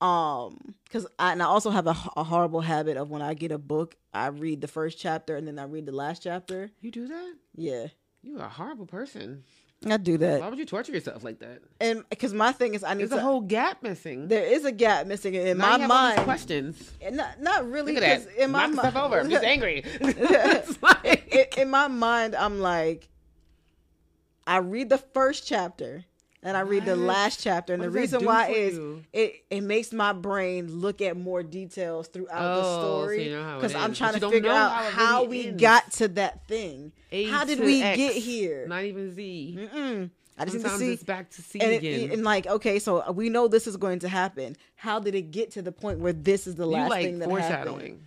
Um, 0.01 0.75
because 0.85 1.05
I 1.17 1.33
and 1.33 1.43
I 1.43 1.45
also 1.45 1.71
have 1.71 1.85
a 1.85 1.93
horrible 1.93 2.61
habit 2.61 2.95
of 2.95 3.09
when 3.09 3.21
I 3.21 3.33
get 3.33 3.51
a 3.51 3.57
book, 3.57 3.95
I 4.13 4.27
read 4.27 4.61
the 4.61 4.67
first 4.67 4.97
chapter 4.97 5.35
and 5.35 5.45
then 5.45 5.59
I 5.59 5.63
read 5.63 5.85
the 5.85 5.91
last 5.91 6.23
chapter. 6.23 6.69
you 6.79 6.89
do 6.89 7.07
that? 7.07 7.33
Yeah, 7.55 7.87
You 8.21 8.39
are 8.39 8.45
a 8.45 8.49
horrible 8.49 8.85
person. 8.85 9.43
I 9.85 9.95
do 9.95 10.17
that, 10.17 10.41
Why 10.41 10.49
would 10.49 10.59
you 10.59 10.65
torture 10.65 10.91
yourself 10.91 11.23
like 11.23 11.39
that? 11.39 11.61
and 11.79 12.03
because 12.09 12.33
my 12.33 12.51
thing 12.51 12.73
is, 12.73 12.83
I 12.83 12.93
need 12.95 13.03
There's 13.03 13.11
to. 13.11 13.17
a 13.17 13.21
whole 13.21 13.39
gap 13.39 13.81
missing. 13.81 14.27
there 14.27 14.43
is 14.45 14.65
a 14.65 14.73
gap 14.73 15.07
missing 15.07 15.35
in 15.35 15.57
Now 15.57 15.69
my 15.69 15.75
you 15.77 15.81
have 15.83 15.91
all 15.91 16.07
these 16.09 16.15
mind. 16.17 16.25
questions. 16.25 16.91
Not 17.11 17.39
not 17.41 17.69
really 17.71 17.93
Look 17.95 18.03
at 18.03 18.25
that. 18.25 18.35
in 18.43 18.51
my 18.51 18.63
Knock 18.65 18.71
mi- 18.71 18.77
stuff 18.79 18.95
over. 18.97 19.19
I'm 19.19 19.29
just 19.29 19.43
angry. 19.55 19.83
It's 20.01 20.81
like- 20.83 21.33
in, 21.55 21.61
in 21.63 21.69
my 21.69 21.87
mind, 21.87 22.35
I'm 22.35 22.59
like, 22.59 23.07
I 24.45 24.57
read 24.57 24.89
the 24.89 24.97
first 24.97 25.47
chapter 25.47 26.03
and 26.41 26.55
I 26.55 26.61
read 26.61 26.85
the 26.85 26.95
last 26.95 27.41
chapter, 27.41 27.73
and 27.73 27.81
What 27.81 27.91
the 27.91 27.99
reason 27.99 28.23
why 28.25 28.49
is 28.49 28.75
you? 28.75 29.03
it 29.13 29.43
it 29.49 29.61
makes 29.61 29.91
my 29.91 30.13
brain 30.13 30.67
look 30.79 31.01
at 31.01 31.17
more 31.17 31.43
details 31.43 32.07
throughout 32.07 32.55
the 32.55 32.61
Oh, 32.61 32.81
so 32.81 33.01
story 33.03 33.25
because 33.29 33.75
I'm 33.75 33.93
trying 33.93 34.13
but 34.13 34.19
to 34.21 34.29
figure 34.31 34.49
out 34.51 34.71
how 34.71 34.89
how 34.89 35.21
really 35.23 35.27
we 35.37 35.47
ends. 35.47 35.61
got 35.61 35.91
to 35.93 36.07
that 36.09 36.47
thing. 36.47 36.91
A 37.11 37.25
how 37.25 37.43
did 37.45 37.59
we 37.59 37.81
X, 37.81 37.97
get 37.97 38.13
here? 38.15 38.67
Not 38.67 38.83
even 38.85 39.13
Z. 39.13 39.57
Mm-mm. 39.73 40.09
I 40.37 40.45
just 40.45 40.55
need 40.55 40.63
to 40.63 40.69
Sometimes 40.69 40.79
see. 40.79 40.93
it's 40.93 41.03
back 41.03 41.29
to 41.31 41.41
C 41.41 41.59
And, 41.59 41.71
it, 41.73 41.77
again. 41.77 42.11
and 42.13 42.23
like, 42.23 42.47
okay, 42.47 42.79
so 42.79 43.11
we 43.11 43.27
know 43.27 43.49
this 43.49 43.67
is 43.67 43.75
going 43.75 43.99
to 43.99 44.07
happen. 44.07 44.55
How 44.77 44.97
did 44.99 45.13
it 45.13 45.31
get 45.31 45.51
to 45.51 45.61
the 45.61 45.73
point 45.73 45.99
where 45.99 46.13
this 46.13 46.47
is 46.47 46.55
the 46.55 46.65
last 46.65 46.89
like 46.89 47.03
thing 47.03 47.19
that 47.19 47.29
happened? 47.29 47.43
foreshadowing. 47.49 47.99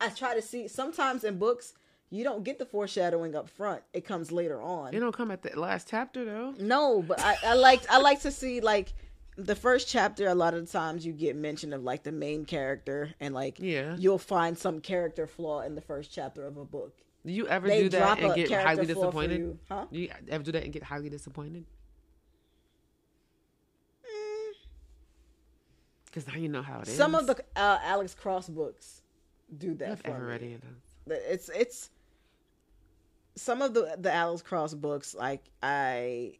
I 0.00 0.08
try 0.08 0.34
to 0.34 0.42
see. 0.42 0.68
Sometimes 0.68 1.24
in 1.24 1.38
books, 1.38 1.74
you 2.14 2.24
don't 2.24 2.44
get 2.44 2.58
the 2.58 2.66
foreshadowing 2.66 3.34
up 3.34 3.48
front. 3.48 3.82
It 3.92 4.04
comes 4.04 4.30
later 4.30 4.60
on. 4.62 4.94
It 4.94 5.00
don't 5.00 5.14
come 5.16 5.30
at 5.30 5.42
the 5.42 5.58
last 5.58 5.88
chapter 5.88 6.24
though. 6.24 6.54
No, 6.58 7.02
but 7.02 7.20
I, 7.20 7.36
I 7.44 7.54
like 7.54 7.82
I 7.90 7.98
like 7.98 8.20
to 8.22 8.30
see 8.30 8.60
like 8.60 8.92
the 9.36 9.54
first 9.56 9.88
chapter. 9.88 10.28
A 10.28 10.34
lot 10.34 10.54
of 10.54 10.64
the 10.66 10.70
times 10.70 11.04
you 11.04 11.12
get 11.12 11.34
mention 11.36 11.72
of 11.72 11.82
like 11.82 12.02
the 12.04 12.12
main 12.12 12.44
character, 12.44 13.12
and 13.20 13.34
like 13.34 13.56
Yeah. 13.58 13.96
you'll 13.98 14.18
find 14.18 14.56
some 14.56 14.80
character 14.80 15.26
flaw 15.26 15.62
in 15.62 15.74
the 15.74 15.80
first 15.80 16.12
chapter 16.12 16.46
of 16.46 16.56
a 16.56 16.64
book. 16.64 16.94
Do 17.26 17.32
you 17.32 17.48
ever 17.48 17.66
They 17.66 17.84
do 17.84 17.88
that 17.90 18.18
and 18.20 18.34
get 18.34 18.50
highly 18.50 18.86
disappointed? 18.86 19.38
you, 19.38 19.58
huh? 19.68 19.86
Do 19.90 19.98
you 19.98 20.10
ever 20.28 20.44
do 20.44 20.52
that 20.52 20.62
and 20.64 20.72
get 20.72 20.82
highly 20.82 21.08
disappointed? 21.08 21.64
Because 26.06 26.26
now 26.28 26.34
you 26.36 26.48
know 26.48 26.62
how 26.62 26.80
it 26.80 26.88
is. 26.88 26.96
Some 26.96 27.14
of 27.14 27.26
the 27.26 27.36
uh, 27.56 27.78
Alex 27.82 28.14
Cross 28.14 28.48
books 28.50 29.02
do 29.58 29.74
that 29.74 29.90
I've 29.92 30.00
for 30.00 30.08
ever 30.08 30.18
me. 30.20 30.30
read 30.30 30.42
any 30.42 30.54
of 30.54 30.60
those. 30.60 31.18
it's 31.28 31.48
it's 31.48 31.90
some 33.36 33.62
of 33.62 33.74
the 33.74 33.96
the 33.98 34.12
Alex 34.12 34.42
Cross 34.42 34.74
books 34.74 35.14
like 35.14 35.42
I 35.62 36.34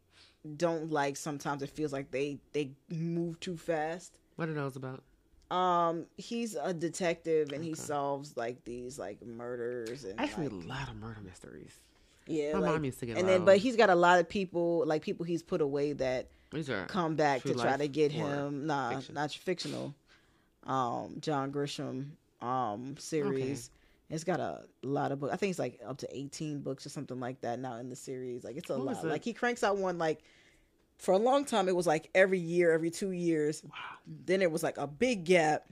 don't 0.57 0.91
like 0.91 1.17
sometimes 1.17 1.63
it 1.63 1.69
feels 1.69 1.91
like 1.91 2.11
they 2.11 2.39
they 2.53 2.71
move 2.89 3.39
too 3.39 3.57
fast. 3.57 4.19
What 4.35 4.49
are 4.49 4.53
those 4.53 4.75
about? 4.75 5.03
Um 5.51 6.05
he's 6.17 6.55
a 6.55 6.73
detective 6.73 7.51
and 7.51 7.63
he 7.63 7.75
solves 7.75 8.35
like 8.35 8.63
these 8.65 8.97
like 8.97 9.23
murders 9.25 10.03
and 10.03 10.19
Actually, 10.19 10.49
like, 10.49 10.65
a 10.65 10.67
lot 10.67 10.89
of 10.89 10.95
murder 10.95 11.21
mysteries. 11.23 11.79
yeah 12.25 12.53
my 12.53 12.59
like, 12.59 12.71
mom 12.73 12.83
used 12.85 12.99
to 12.99 13.05
get. 13.05 13.17
and 13.17 13.27
then 13.27 13.45
but 13.45 13.57
he's 13.57 13.75
got 13.75 13.89
a 13.91 13.95
lot 13.95 14.19
of 14.19 14.27
people 14.27 14.83
like 14.87 15.03
people 15.03 15.25
he's 15.25 15.43
put 15.43 15.61
away 15.61 15.93
that 15.93 16.27
come 16.87 17.15
back 17.15 17.43
to 17.43 17.53
try 17.53 17.77
to 17.77 17.87
get 17.87 18.11
him 18.11 18.65
nah 18.65 18.95
fiction? 18.95 19.13
not 19.15 19.31
fictional 19.31 19.93
um 20.65 21.17
John 21.19 21.51
Grisham 21.51 22.07
um 22.41 22.95
series 22.97 23.69
it's 24.15 24.23
got 24.23 24.39
a 24.39 24.63
lot 24.81 25.11
of 25.11 25.19
books 25.19 25.33
i 25.33 25.35
think 25.35 25.51
it's 25.51 25.59
like 25.59 25.79
up 25.87 25.97
to 25.97 26.07
18 26.17 26.61
books 26.61 26.85
or 26.85 26.89
something 26.89 27.19
like 27.19 27.41
that 27.41 27.59
now 27.59 27.75
in 27.77 27.89
the 27.89 27.95
series 27.95 28.43
like 28.43 28.55
it's 28.57 28.69
a 28.69 28.77
What 28.77 28.95
lot 28.95 29.05
like 29.05 29.23
he 29.23 29.33
cranks 29.33 29.63
out 29.63 29.77
one 29.77 29.97
like 29.97 30.23
for 30.97 31.13
a 31.13 31.17
long 31.17 31.45
time 31.45 31.67
it 31.67 31.75
was 31.75 31.85
like 31.85 32.09
every 32.15 32.39
year 32.39 32.71
every 32.71 32.89
two 32.89 33.11
years 33.11 33.61
wow. 33.63 33.71
then 34.25 34.41
it 34.41 34.49
was 34.51 34.63
like 34.63 34.77
a 34.77 34.87
big 34.87 35.25
gap 35.25 35.65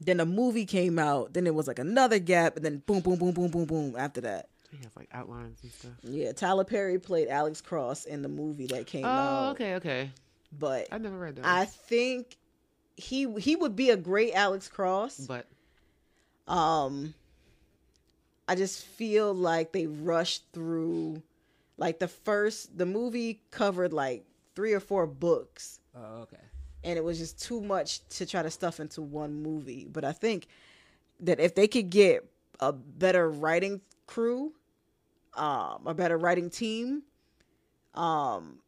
then 0.00 0.20
a 0.20 0.26
movie 0.26 0.66
came 0.66 0.98
out 0.98 1.32
then 1.32 1.46
it 1.46 1.54
was 1.54 1.66
like 1.66 1.78
another 1.78 2.18
gap 2.18 2.56
and 2.56 2.64
then 2.64 2.82
boom 2.86 3.00
boom 3.00 3.16
boom 3.18 3.32
boom 3.32 3.50
boom 3.50 3.64
boom 3.64 3.96
after 3.96 4.20
that 4.20 4.48
He 4.70 4.76
has 4.84 4.94
like 4.96 5.08
outlines 5.12 5.58
and 5.62 5.72
stuff. 5.72 5.92
yeah 6.02 6.32
tyler 6.32 6.64
perry 6.64 6.98
played 6.98 7.28
alex 7.28 7.60
cross 7.60 8.04
in 8.04 8.22
the 8.22 8.28
movie 8.28 8.66
that 8.66 8.86
came 8.86 9.04
out 9.04 9.48
Oh, 9.48 9.50
okay, 9.52 9.74
okay. 9.76 10.10
but 10.58 10.86
I 10.92 10.98
never 10.98 11.18
read 11.18 11.36
that. 11.36 11.44
I 11.46 11.64
think 11.64 12.36
he 12.96 13.32
he 13.38 13.54
would 13.56 13.76
be 13.76 13.90
a 13.90 13.96
great 13.96 14.32
Alex 14.34 14.66
Cross. 14.68 15.18
but 15.28 15.46
Um 16.48 17.14
I 18.48 18.54
just 18.54 18.86
feel 18.86 19.34
like 19.34 19.72
they 19.72 19.86
rushed 19.86 20.44
through 20.52 21.22
like 21.76 21.98
the 21.98 22.08
first 22.08 22.76
the 22.76 22.86
movie 22.86 23.42
covered 23.50 23.92
like 23.92 24.24
three 24.56 24.72
or 24.72 24.80
four 24.80 25.06
books 25.06 25.80
oh, 25.94 26.22
okay. 26.22 26.42
and 26.82 26.96
it 26.96 27.04
was 27.04 27.18
just 27.18 27.40
too 27.40 27.60
much 27.60 28.06
to 28.08 28.26
try 28.26 28.42
to 28.42 28.50
stuff 28.50 28.80
into 28.80 29.02
one 29.02 29.42
movie. 29.42 29.86
But 29.90 30.04
I 30.04 30.12
think 30.12 30.48
that 31.20 31.38
if 31.38 31.54
they 31.54 31.68
could 31.68 31.90
get 31.90 32.28
a 32.58 32.72
better 32.72 33.30
writing 33.30 33.82
crew, 34.06 34.52
um, 35.34 35.82
a 35.86 35.94
better 35.94 36.16
writing 36.16 36.50
team, 36.50 37.02
um, 37.94 38.58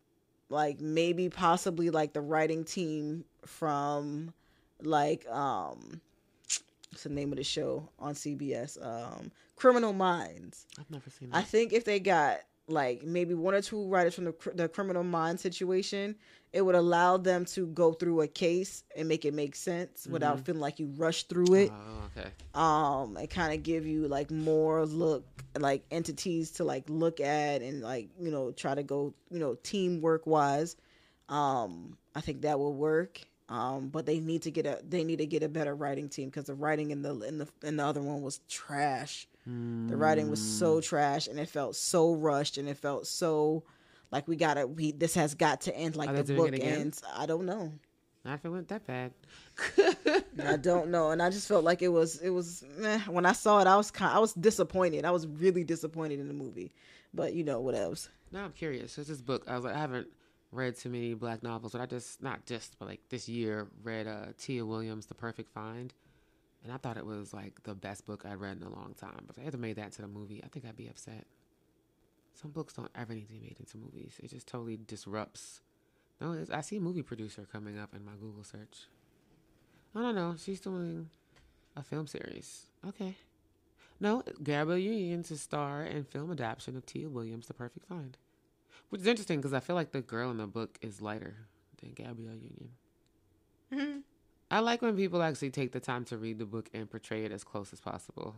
like 0.51 0.81
maybe 0.81 1.31
possibly 1.31 1.91
like 1.91 2.13
the 2.13 2.21
writing 2.21 2.65
team 2.65 3.25
from 3.47 4.35
like 4.83 5.27
um 5.29 6.01
what's 6.91 7.05
the 7.05 7.09
name 7.11 7.33
of 7.33 7.39
the 7.39 7.45
show 7.45 7.89
on 7.99 8.15
CBS? 8.15 8.77
Um 8.85 9.31
Criminal 9.57 9.93
Minds. 9.93 10.67
I've 10.79 10.91
never 10.91 11.11
seen 11.11 11.29
I 11.33 11.43
think 11.43 11.73
if 11.73 11.85
they 11.85 12.01
got 12.01 12.41
like 12.69 13.03
maybe 13.03 13.35
one 13.35 13.55
or 13.55 13.63
two 13.63 13.87
writers 13.89 14.15
from 14.15 14.25
the 14.27 14.35
the 14.55 14.69
criminal 14.69 15.03
mind 15.03 15.41
situation, 15.41 16.15
it 16.53 16.63
would 16.63 16.75
allow 16.77 17.17
them 17.17 17.45
to 17.47 17.67
go 17.69 17.93
through 17.93 18.21
a 18.23 18.29
case 18.29 18.85
and 18.97 19.09
make 19.09 19.25
it 19.25 19.35
make 19.35 19.57
sense 19.57 20.07
without 20.07 20.39
Mhm. 20.39 20.45
feeling 20.45 20.61
like 20.61 20.79
you 20.79 20.87
rush 20.97 21.25
through 21.25 21.55
it. 21.55 21.73
Oh, 21.73 22.11
okay. 22.17 22.31
Um, 22.55 23.17
and 23.17 23.29
kind 23.31 23.53
of 23.55 23.63
give 23.63 23.87
you 23.87 24.09
like 24.09 24.31
more 24.31 24.85
look 24.87 25.25
like 25.59 25.85
entities 25.91 26.53
to 26.53 26.65
like 26.65 26.85
look 26.89 27.21
at 27.21 27.61
and 27.63 27.83
like 27.83 28.09
you 28.21 28.31
know 28.31 28.53
try 28.53 28.75
to 28.75 28.83
go 28.83 29.15
you 29.31 29.39
know 29.41 29.57
teamwork 29.63 30.27
wise. 30.27 30.77
Um, 31.29 31.97
I 32.15 32.21
think 32.21 32.43
that 32.43 32.59
will 32.59 32.75
work. 32.75 33.21
Um, 33.51 33.89
but 33.89 34.07
they 34.07 34.21
need 34.21 34.43
to 34.43 34.51
get 34.53 34.65
a 34.65 34.79
they 34.89 35.03
need 35.05 35.19
to 35.19 35.27
get 35.27 35.43
a 35.43 35.49
better 35.49 35.75
writing 35.75 36.09
team 36.09 36.29
because 36.29 36.45
the 36.45 36.55
writing 36.55 36.93
in 36.93 37.03
the 37.03 37.19
in 37.23 37.39
the 37.39 37.49
in 37.65 37.77
the 37.77 37.85
other 37.85 38.01
one 38.01 38.23
was 38.23 38.39
trash. 38.49 39.27
The 39.45 39.97
writing 39.97 40.31
was 40.31 40.39
Mm. 40.41 40.59
so 40.61 40.81
trash 40.81 41.27
and 41.27 41.39
it 41.41 41.49
felt 41.49 41.75
so 41.75 42.13
rushed 42.15 42.57
and 42.59 42.69
it 42.69 42.77
felt 42.77 43.09
so 43.09 43.65
like 44.13 44.29
we 44.29 44.37
gotta 44.37 44.67
we 44.69 44.93
this 44.93 45.15
has 45.15 45.35
got 45.35 45.63
to 45.63 45.77
end 45.77 45.97
like 45.97 46.11
Are 46.11 46.23
the 46.23 46.35
book 46.35 46.51
ends. 46.61 47.03
I 47.17 47.27
don't 47.27 47.45
know. 47.47 47.73
Not 48.25 48.35
if 48.35 48.45
it 48.45 48.51
went 48.51 48.69
that 48.69 48.87
bad. 48.87 49.13
I 50.45 50.57
don't 50.57 50.91
know. 50.91 51.11
And 51.11 51.21
I 51.23 51.31
just 51.31 51.49
felt 51.49 51.65
like 51.65 51.83
it 51.83 51.89
was 51.89 52.19
it 52.21 52.31
was 52.31 52.63
meh. 52.79 53.01
when 53.09 53.27
I 53.27 53.33
saw 53.33 53.61
it 53.61 53.67
I 53.67 53.77
was 53.77 53.91
kind 53.91 54.15
I 54.15 54.21
was 54.21 54.33
disappointed. 54.35 55.05
I 55.05 55.11
was 55.11 55.27
really 55.27 55.65
disappointed 55.65 56.21
in 56.21 56.29
the 56.29 56.35
movie. 56.35 56.73
But 57.13 57.35
you 57.35 57.43
know 57.43 57.61
what 57.61 57.75
else. 57.75 58.09
Now 58.31 58.45
I'm 58.45 58.53
curious. 58.53 58.95
There's 58.95 59.09
this 59.09 59.21
book. 59.21 59.43
I 59.49 59.57
was 59.57 59.65
like, 59.65 59.75
I 59.75 59.79
haven't 59.79 60.07
read 60.53 60.77
too 60.77 60.89
many 60.91 61.15
black 61.15 61.43
novels, 61.43 61.73
but 61.73 61.81
I 61.81 61.87
just 61.87 62.23
not 62.23 62.47
just, 62.47 62.79
but 62.79 62.89
like 62.89 63.01
this 63.09 63.29
year 63.29 63.69
read 63.83 64.07
uh, 64.07 64.27
Tia 64.39 64.65
Williams' 64.65 65.07
The 65.07 65.15
Perfect 65.15 65.51
Find. 65.53 65.93
and 66.65 66.73
I 66.73 66.77
thought 66.77 66.97
it 66.97 67.07
was 67.07 67.33
like 67.33 67.63
the 67.63 67.75
best 67.75 68.07
book 68.07 68.25
I'd 68.27 68.41
read 68.41 68.57
in 68.59 68.63
a 68.65 68.75
long 68.75 68.95
time. 68.99 69.25
But 69.27 69.31
if 69.31 69.37
they 69.37 69.43
had 69.45 69.53
to 69.53 69.59
made 69.59 69.77
that 69.77 69.87
into 69.87 70.03
a 70.05 70.09
movie, 70.09 70.43
I 70.45 70.49
think 70.49 70.67
I'd 70.67 70.77
be 70.77 70.89
upset. 70.89 71.27
Some 72.35 72.51
books 72.51 72.75
don't 72.75 72.91
ever 72.95 73.13
need 73.15 73.27
to 73.27 73.33
be 73.33 73.41
made 73.41 73.57
into 73.59 73.79
movies. 73.79 74.21
It 74.23 74.31
just 74.31 74.47
totally 74.47 74.79
disrupts. 74.87 75.61
No, 76.21 76.45
I 76.53 76.61
see 76.61 76.77
a 76.77 76.81
movie 76.81 77.03
producer 77.03 77.47
coming 77.51 77.79
up 77.79 77.95
in 77.95 78.05
my 78.05 78.13
Google 78.21 78.45
search. 78.45 78.89
I 79.95 80.01
don't 80.01 80.15
know. 80.15 80.35
She's 80.39 80.61
doing 80.61 81.09
a 81.77 81.83
film 81.83 82.07
series. 82.07 82.67
Okay. 82.87 83.17
No, 83.99 84.23
Gabrielle 84.43 84.79
Union 84.79 85.23
to 85.25 85.37
star 85.37 85.83
in 85.85 86.05
film 86.05 86.31
adaptation 86.31 86.77
of 86.77 86.87
Tia 86.87 87.09
Williams' 87.09 87.47
The 87.47 87.55
Perfect 87.55 87.87
Find. 87.87 88.17
Which 88.91 89.01
is 89.01 89.07
interesting 89.07 89.39
because 89.39 89.53
I 89.53 89.61
feel 89.61 89.77
like 89.77 89.93
the 89.93 90.01
girl 90.01 90.31
in 90.31 90.37
the 90.37 90.47
book 90.47 90.79
is 90.83 91.01
lighter 91.01 91.37
than 91.81 91.93
Gabrielle 91.93 92.35
Union. 92.35 92.71
Mm-hmm. 93.73 93.99
I 94.51 94.59
like 94.59 94.83
when 94.83 94.97
people 94.97 95.23
actually 95.23 95.51
take 95.51 95.73
the 95.73 95.81
time 95.81 96.05
to 96.07 96.19
read 96.19 96.39
the 96.39 96.45
book 96.45 96.69
and 96.75 96.91
portray 96.91 97.25
it 97.25 97.31
as 97.31 97.45
close 97.45 97.73
as 97.73 97.81
possible. 97.81 98.35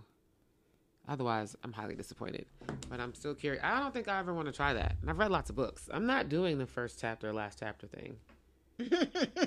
Otherwise, 1.09 1.57
I'm 1.65 1.73
highly 1.73 1.95
disappointed. 1.95 2.47
But 2.89 3.01
I'm 3.01 3.15
still 3.15 3.35
curious. 3.35 3.63
I 3.65 3.81
don't 3.81 3.93
think 3.93 4.09
I 4.09 4.19
ever 4.19 4.35
want 4.35 4.47
to 4.47 4.53
try 4.53 4.75
that. 4.75 4.97
And 5.01 5.11
I've 5.11 5.19
read 5.19 5.31
lots 5.31 5.49
of 5.49 5.57
books. 5.57 5.89
I'm 5.93 6.07
not 6.07 6.29
doing 6.29 6.59
the 6.59 6.67
first 6.67 7.01
chapter, 7.01 7.33
last 7.33 7.59
chapter 7.59 7.87
thing. 7.87 8.17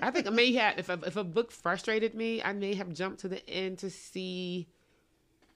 I 0.02 0.12
think 0.12 0.28
I 0.28 0.32
may 0.32 0.54
have, 0.54 0.80
if 0.80 0.90
a, 0.90 1.00
if 1.06 1.16
a 1.18 1.24
book 1.24 1.52
frustrated 1.52 2.16
me, 2.16 2.42
I 2.42 2.52
may 2.54 2.74
have 2.74 2.94
jumped 2.94 3.22
to 3.22 3.28
the 3.28 3.48
end 3.48 3.78
to 3.80 3.90
see 3.90 4.68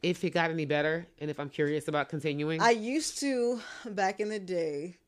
if 0.02 0.24
it 0.24 0.30
got 0.30 0.52
any 0.52 0.66
better 0.66 1.08
and 1.20 1.30
if 1.30 1.40
I'm 1.40 1.50
curious 1.50 1.88
about 1.88 2.08
continuing. 2.08 2.62
I 2.62 2.72
used 2.72 3.20
to 3.20 3.60
back 3.86 4.20
in 4.20 4.30
the 4.30 4.40
day. 4.40 4.99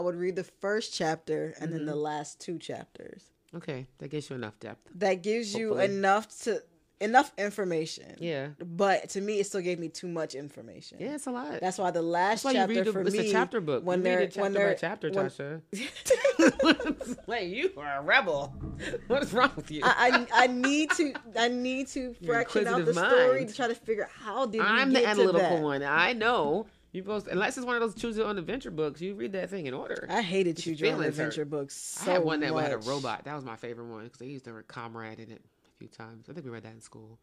I 0.00 0.02
would 0.02 0.16
read 0.16 0.34
the 0.34 0.44
first 0.44 0.94
chapter 0.94 1.52
and 1.60 1.70
then 1.70 1.84
the 1.84 1.92
Mm-hmm. 1.92 2.00
last 2.00 2.40
two 2.40 2.58
chapters. 2.58 3.22
okay, 3.54 3.86
that 3.98 4.08
gives 4.08 4.30
you 4.30 4.36
enough 4.36 4.58
depth. 4.58 4.88
That 4.94 5.22
gives 5.22 5.52
you 5.54 5.76
enough 5.78 6.26
to 6.44 6.62
enough 7.00 7.32
information. 7.36 8.16
Yeah. 8.18 8.48
But 8.64 9.10
to 9.10 9.20
me, 9.20 9.40
it 9.40 9.46
still 9.46 9.60
gave 9.60 9.78
me 9.78 9.88
too 9.88 10.08
much 10.08 10.34
information. 10.34 10.98
Yeah, 11.00 11.16
it's 11.16 11.26
a 11.26 11.30
lot. 11.32 11.60
That's 11.60 11.76
why 11.76 11.90
the 11.90 12.00
last 12.00 12.44
why 12.46 12.52
you 12.52 12.56
chapter 12.58 12.74
read 12.74 12.84
the, 12.86 12.92
for 12.92 13.00
it's 13.02 13.12
me 13.12 13.28
a 13.28 13.32
chapter 13.32 13.60
book. 13.60 13.84
when 13.84 13.98
you 13.98 14.04
they're 14.04 14.18
read 14.20 14.24
it 14.28 14.32
chapter 14.32 14.42
when 14.42 14.52
by 14.54 14.58
they're 14.60 14.74
chapter, 14.74 15.10
when- 15.10 15.26
Tasha. 15.26 17.16
Wait, 17.26 17.48
you 17.54 17.72
are 17.76 17.98
a 17.98 18.02
rebel. 18.02 18.54
What 19.08 19.22
is 19.22 19.32
wrong 19.34 19.50
with 19.56 19.70
you? 19.70 19.82
I, 19.84 20.26
I 20.32 20.44
I 20.44 20.46
need 20.46 20.90
to 20.92 21.12
I 21.38 21.48
need 21.48 21.88
to 21.88 22.14
fraction 22.24 22.66
out 22.66 22.84
the 22.84 22.88
inquisitive 22.90 23.10
story 23.10 23.38
mind. 23.40 23.48
to 23.50 23.54
try 23.54 23.68
to 23.68 23.74
figure 23.74 24.04
out 24.04 24.10
how 24.10 24.46
did 24.46 24.62
I'm 24.62 24.92
the 24.94 25.06
analytical 25.06 25.60
one. 25.62 25.82
I 25.82 26.14
know. 26.14 26.66
You 26.92 27.04
both, 27.04 27.28
unless 27.28 27.56
it's 27.56 27.66
one 27.66 27.76
of 27.76 27.80
those 27.80 27.94
choose 27.94 28.16
your 28.16 28.26
own 28.26 28.36
adventure 28.36 28.70
books, 28.70 29.00
you 29.00 29.14
read 29.14 29.32
that 29.32 29.48
thing 29.48 29.66
in 29.66 29.74
order. 29.74 30.06
I 30.10 30.22
hated 30.22 30.58
Your 30.58 30.74
Choose 30.74 30.80
Your 30.80 30.90
Own 30.90 30.96
feelings 30.96 31.16
hurt. 31.16 31.22
Adventure 31.28 31.44
books 31.44 31.76
so 31.76 32.10
I 32.10 32.14
had 32.14 32.24
one 32.24 32.40
that 32.40 32.52
had 32.52 32.72
a 32.72 32.78
robot. 32.78 33.24
That 33.24 33.36
was 33.36 33.44
my 33.44 33.56
favorite 33.56 33.86
one 33.86 34.04
because 34.04 34.18
they 34.18 34.26
used 34.26 34.44
the 34.44 34.52
word 34.52 34.66
comrade 34.66 35.20
in 35.20 35.30
it 35.30 35.40
a 35.40 35.78
few 35.78 35.86
times. 35.88 36.28
I 36.28 36.32
think 36.32 36.44
we 36.44 36.50
read 36.50 36.64
that 36.64 36.72
in 36.72 36.80
school. 36.80 37.18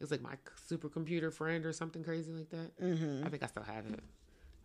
It 0.00 0.02
was 0.02 0.10
like 0.10 0.20
my 0.22 0.34
supercomputer 0.68 1.32
friend 1.32 1.64
or 1.64 1.72
something 1.72 2.02
crazy 2.02 2.32
like 2.32 2.50
that. 2.50 2.76
Mm-hmm. 2.82 3.24
I 3.24 3.30
think 3.30 3.44
I 3.44 3.46
still 3.46 3.62
have 3.62 3.86
it. 3.86 4.00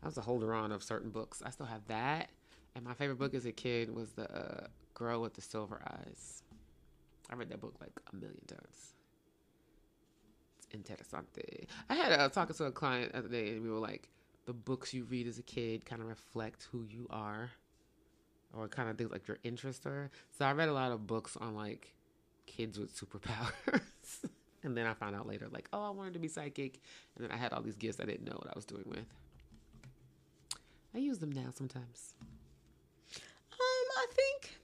I 0.02 0.08
was 0.08 0.18
a 0.18 0.22
holder 0.22 0.54
on 0.56 0.72
of 0.72 0.82
certain 0.82 1.12
books. 1.12 1.44
I 1.46 1.52
still 1.52 1.68
have 1.68 1.86
that. 1.88 2.30
And 2.76 2.84
my 2.84 2.94
favorite 2.94 3.20
book 3.20 3.36
as 3.36 3.46
a 3.46 3.52
kid 3.52 3.94
was 3.94 4.12
the 4.14 4.32
uh, 4.32 4.68
Girl 4.96 5.22
with 5.22 5.36
the 5.36 5.42
Silver 5.42 5.82
Eyes. 5.86 6.44
I 7.30 7.36
read 7.36 7.50
that 7.50 7.62
book 7.62 7.76
like 7.80 7.92
a 8.12 8.16
million 8.16 8.44
times. 8.48 8.94
It's 10.58 10.68
interesante. 10.76 11.68
I 11.90 11.96
had 11.96 12.12
uh, 12.12 12.30
talking 12.30 12.56
to 12.56 12.66
a 12.66 12.72
client 12.72 13.12
the 13.12 13.20
other 13.20 13.28
day, 13.28 13.50
and 13.50 13.62
we 13.62 13.70
were 13.70 13.78
like, 13.78 14.10
the 14.50 14.54
books 14.54 14.96
you 14.96 15.04
read 15.04 15.28
as 15.28 15.38
a 15.38 15.44
kid 15.44 15.86
kind 15.86 16.02
of 16.02 16.08
reflect 16.08 16.68
who 16.72 16.84
you 16.84 17.06
are, 17.12 17.52
or 18.52 18.68
kind 18.68 18.90
of 18.90 18.98
things 18.98 19.12
like 19.12 19.28
your 19.28 19.38
interests 19.44 19.86
are. 19.86 20.10
So 20.36 20.44
I 20.44 20.54
read 20.54 20.70
a 20.70 20.74
lot 20.74 20.92
of 20.92 21.06
books 21.06 21.38
on 21.40 21.54
like 21.54 21.94
kids 22.48 22.80
with 22.80 22.92
superpowers. 23.00 23.82
and 24.64 24.76
then 24.76 24.88
I 24.88 24.96
found 24.96 25.16
out 25.16 25.28
later, 25.28 25.48
like, 25.52 25.70
oh, 25.72 25.84
I 25.84 25.92
wanted 25.92 26.14
to 26.14 26.20
be 26.20 26.28
psychic. 26.28 26.80
And 27.16 27.24
then 27.24 27.32
I 27.32 27.38
had 27.38 27.54
all 27.54 27.62
these 27.62 27.76
gifts 27.76 28.00
I 28.00 28.06
didn't 28.06 28.26
know 28.26 28.38
what 28.40 28.48
I 28.48 28.54
was 28.56 28.66
doing 28.66 28.86
with. 28.88 29.06
I 30.96 30.98
use 30.98 31.20
them 31.20 31.32
now 31.32 31.52
sometimes. 31.54 32.16
Um, 33.52 33.60
I 33.60 34.08
think 34.16 34.58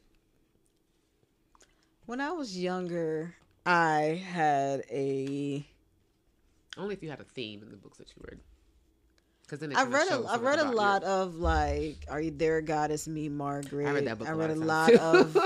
when 2.07 2.21
I 2.21 2.31
was 2.31 2.57
younger, 2.57 3.35
I 3.67 4.19
had 4.33 4.83
a 4.89 5.63
Only 6.75 6.95
if 6.95 7.03
you 7.03 7.11
had 7.11 7.19
a 7.19 7.23
theme 7.23 7.61
in 7.61 7.69
the 7.69 7.77
books 7.77 7.99
that 7.99 8.07
you 8.17 8.23
read. 8.27 8.39
Because 9.45 9.59
then 9.59 9.75
I 9.75 9.83
read 9.83 10.07
a 10.07 10.25
I 10.27 10.37
read 10.37 10.59
a 10.59 10.71
lot 10.71 11.03
you. 11.03 11.07
of 11.07 11.35
like 11.35 12.05
Are 12.09 12.19
You 12.19 12.31
There 12.31 12.61
Goddess 12.61 13.07
Me 13.07 13.29
Margaret. 13.29 13.87
I 13.87 13.91
read 13.91 14.07
that 14.07 14.17
book. 14.17 14.27
I 14.27 14.31
a 14.31 14.35
read 14.35 14.49
a 14.49 14.55
lot, 14.55 14.93
of, 14.93 15.37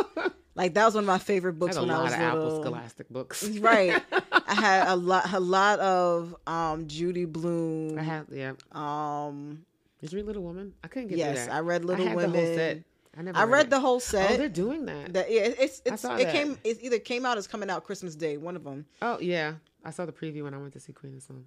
like 0.56 0.74
that 0.76 0.86
was 0.86 0.96
one 0.96 1.04
of 1.04 1.08
my 1.08 1.18
favorite 1.18 1.56
I 1.56 1.60
books 1.60 1.76
had 1.76 1.84
a 1.84 1.86
when 1.88 1.92
I 1.92 1.98
lot 1.98 2.04
was 2.06 2.14
of 2.14 2.20
Apple 2.20 2.44
little. 2.44 2.64
Scholastic 2.64 3.10
books. 3.10 3.50
Right. 3.60 4.02
I 4.48 4.54
had 4.54 4.88
a 4.88 4.96
lot 4.96 5.34
a 5.34 5.40
lot 5.40 5.80
of 5.80 6.36
um 6.48 6.88
Judy 6.88 7.26
Blume. 7.26 8.00
I 8.00 8.04
had 8.04 8.26
yeah. 8.32 8.54
um 8.72 9.66
Did 10.02 10.14
you 10.14 10.20
read 10.20 10.26
Little 10.28 10.44
Women? 10.44 10.74
I 10.84 10.88
couldn't 10.88 11.10
get 11.10 11.18
yes, 11.18 11.50
I 11.50 11.60
read 11.60 11.84
Little 11.84 12.06
I 12.06 12.10
had 12.10 12.16
Women. 12.16 12.32
the 12.32 12.40
whole 12.40 12.56
set. 12.56 12.84
I 13.18 13.22
never. 13.22 13.38
I 13.38 13.44
read 13.44 13.70
the 13.70 13.80
whole 13.80 14.00
set. 14.00 14.32
Oh, 14.32 14.38
they're 14.38 14.48
doing 14.50 14.86
that. 14.86 15.14
that 15.14 15.32
yeah, 15.32 15.42
it's 15.42 15.82
it's 15.86 16.06
it 16.06 16.08
that. 16.08 16.32
came 16.32 16.58
it 16.64 16.78
either 16.82 17.00
came 17.00 17.26
out 17.26 17.38
as 17.38 17.48
coming 17.48 17.70
out 17.70 17.84
Christmas 17.84 18.16
Day, 18.16 18.38
one 18.38 18.56
of 18.56 18.64
them. 18.64 18.86
Oh 19.02 19.20
yeah, 19.20 19.56
I 19.84 19.92
saw 19.92 20.06
the 20.06 20.14
preview 20.14 20.44
when 20.44 20.54
I 20.54 20.58
went 20.58 20.74
to 20.74 20.80
see 20.80 20.94
Queen 20.94 21.14
and 21.14 21.22
Slim. 21.24 21.46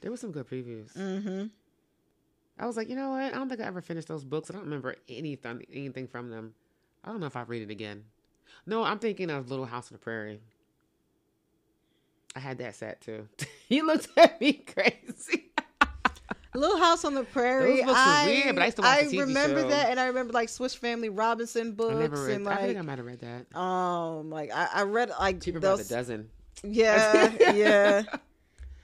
There 0.00 0.10
were 0.10 0.16
some 0.16 0.30
good 0.32 0.48
previews. 0.48 0.92
Mm-hmm. 0.96 1.46
I 2.58 2.66
was 2.66 2.76
like, 2.76 2.88
you 2.88 2.96
know 2.96 3.10
what? 3.10 3.22
I 3.22 3.30
don't 3.36 3.48
think 3.48 3.60
I 3.60 3.64
ever 3.64 3.80
finished 3.82 4.08
those 4.08 4.24
books. 4.24 4.50
I 4.50 4.54
don't 4.54 4.64
remember 4.64 4.96
anything 5.08 5.62
anything 5.72 6.06
from 6.06 6.30
them. 6.30 6.54
I 7.04 7.10
don't 7.10 7.20
know 7.20 7.26
if 7.26 7.36
I 7.36 7.42
read 7.42 7.62
it 7.62 7.70
again. 7.70 8.04
No, 8.66 8.82
I'm 8.82 8.98
thinking 8.98 9.30
of 9.30 9.50
Little 9.50 9.66
House 9.66 9.90
on 9.90 9.94
the 9.94 9.98
Prairie. 9.98 10.40
I 12.34 12.38
had 12.40 12.58
that 12.58 12.74
set 12.74 13.00
too. 13.00 13.28
you 13.68 13.86
looked 13.86 14.08
at 14.16 14.40
me 14.40 14.52
crazy. 14.54 15.52
Little 16.54 16.78
House 16.78 17.04
on 17.04 17.14
the 17.14 17.24
Prairie. 17.24 17.76
Those 17.76 17.84
books 17.84 17.90
were 17.90 17.94
I, 17.96 18.24
weird, 18.26 18.54
but 18.54 18.62
I 18.62 18.64
used 18.66 18.76
to 18.78 18.82
watch 18.82 19.00
the 19.10 19.16
TV 19.16 19.20
remember 19.20 19.60
show. 19.62 19.68
that, 19.68 19.90
and 19.90 20.00
I 20.00 20.06
remember 20.06 20.32
like 20.32 20.48
Swiss 20.48 20.74
Family 20.74 21.10
Robinson 21.10 21.68
I 21.68 21.70
books, 21.72 21.94
never 21.96 22.24
read. 22.26 22.36
and 22.36 22.48
I 22.48 22.56
think 22.56 22.78
I 22.78 22.82
might 22.82 22.96
have 22.98 23.06
read 23.06 23.20
that. 23.20 23.58
um, 23.58 24.30
like 24.30 24.50
I, 24.52 24.68
I 24.72 24.82
read 24.82 25.10
like 25.20 25.42
Cheaper 25.42 25.60
by 25.60 25.70
the 25.72 25.76
those. 25.76 25.88
dozen. 25.88 26.30
Yeah, 26.62 27.32
yeah. 27.52 28.02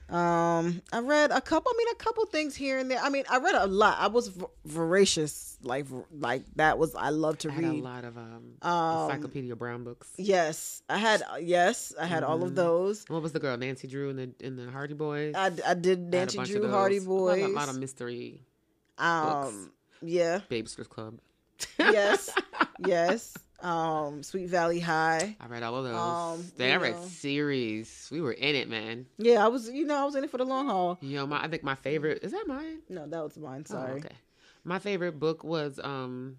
Um, 0.09 0.81
I 0.91 0.99
read 0.99 1.31
a 1.31 1.41
couple. 1.41 1.71
I 1.73 1.77
mean, 1.77 1.87
a 1.91 1.95
couple 1.95 2.25
things 2.25 2.55
here 2.55 2.77
and 2.77 2.91
there. 2.91 2.99
I 2.99 3.09
mean, 3.09 3.23
I 3.29 3.37
read 3.39 3.55
a 3.55 3.65
lot. 3.65 3.97
I 3.99 4.07
was 4.07 4.27
v- 4.27 4.45
voracious, 4.65 5.57
like 5.63 5.85
like 6.11 6.43
that 6.57 6.77
was. 6.77 6.93
I 6.93 7.09
love 7.09 7.37
to 7.39 7.49
read. 7.49 7.59
I 7.63 7.67
had 7.67 7.75
a 7.75 7.81
lot 7.81 8.03
of 8.05 8.17
um, 8.17 8.43
Um, 8.61 9.09
Encyclopedia 9.09 9.55
Brown 9.55 9.83
books. 9.83 10.09
Yes, 10.17 10.83
I 10.89 10.97
had. 10.97 11.23
Yes, 11.41 11.93
I 11.99 12.05
had 12.05 12.23
all 12.23 12.43
of 12.43 12.51
Mhm. 12.51 12.55
those. 12.55 13.05
What 13.07 13.21
was 13.21 13.31
the 13.31 13.39
girl? 13.39 13.55
Nancy 13.57 13.87
Drew 13.87 14.09
and 14.09 14.19
the 14.19 14.45
in 14.45 14.55
the 14.55 14.69
Hardy 14.69 14.93
Boys. 14.93 15.33
I, 15.35 15.51
I 15.65 15.73
did 15.73 15.99
I 15.99 16.17
Nancy 16.17 16.37
of 16.39 16.47
Drew. 16.47 16.69
Hardy 16.69 16.97
A 16.97 16.99
lot- 17.01 17.07
Boys. 17.07 17.43
A 17.43 17.47
lot 17.47 17.69
of 17.69 17.79
mystery. 17.79 18.41
um, 18.97 19.71
yeah, 20.01 20.41
Baby-Sitters 20.49 20.87
Club. 20.87 21.17
yes, 21.79 22.29
yes. 22.85 23.35
Um, 23.63 24.23
Sweet 24.23 24.49
Valley 24.49 24.79
High. 24.81 25.37
I 25.39 25.47
read 25.47 25.63
all 25.63 25.75
of 25.77 25.85
those. 25.85 25.95
Um, 25.95 26.51
then 26.57 26.73
I 26.73 26.81
read 26.81 26.95
know. 26.95 27.01
series. 27.07 28.09
We 28.11 28.19
were 28.19 28.33
in 28.33 28.55
it, 28.55 28.67
man. 28.69 29.05
Yeah, 29.17 29.43
I 29.43 29.47
was. 29.47 29.69
You 29.69 29.85
know, 29.85 29.95
I 29.95 30.03
was 30.03 30.15
in 30.15 30.23
it 30.23 30.29
for 30.29 30.37
the 30.37 30.45
long 30.45 30.67
haul. 30.67 30.97
You 31.01 31.15
know, 31.17 31.25
my 31.27 31.41
I 31.43 31.47
think 31.47 31.63
my 31.63 31.75
favorite 31.75 32.19
is 32.23 32.33
that 32.33 32.45
mine. 32.45 32.79
No, 32.89 33.07
that 33.07 33.23
was 33.23 33.37
mine. 33.37 33.63
Oh, 33.69 33.73
Sorry. 33.73 33.91
okay. 33.93 34.15
My 34.65 34.79
favorite 34.79 35.17
book 35.17 35.43
was 35.45 35.79
um 35.81 36.37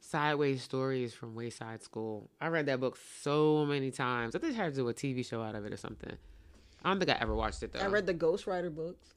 Sideways 0.00 0.62
Stories 0.62 1.12
from 1.14 1.34
Wayside 1.34 1.82
School. 1.82 2.30
I 2.40 2.48
read 2.48 2.66
that 2.66 2.80
book 2.80 2.98
so 3.20 3.64
many 3.66 3.90
times. 3.90 4.34
I 4.34 4.38
think 4.38 4.54
they 4.54 4.62
had 4.62 4.74
to 4.74 4.76
do 4.80 4.88
a 4.88 4.94
TV 4.94 5.24
show 5.24 5.42
out 5.42 5.54
of 5.54 5.66
it 5.66 5.72
or 5.72 5.76
something. 5.76 6.16
I 6.82 6.88
don't 6.88 6.98
think 6.98 7.10
I 7.10 7.18
ever 7.20 7.34
watched 7.34 7.62
it 7.62 7.72
though. 7.72 7.80
I 7.80 7.86
read 7.86 8.06
the 8.06 8.14
Ghostwriter 8.14 8.74
books. 8.74 9.14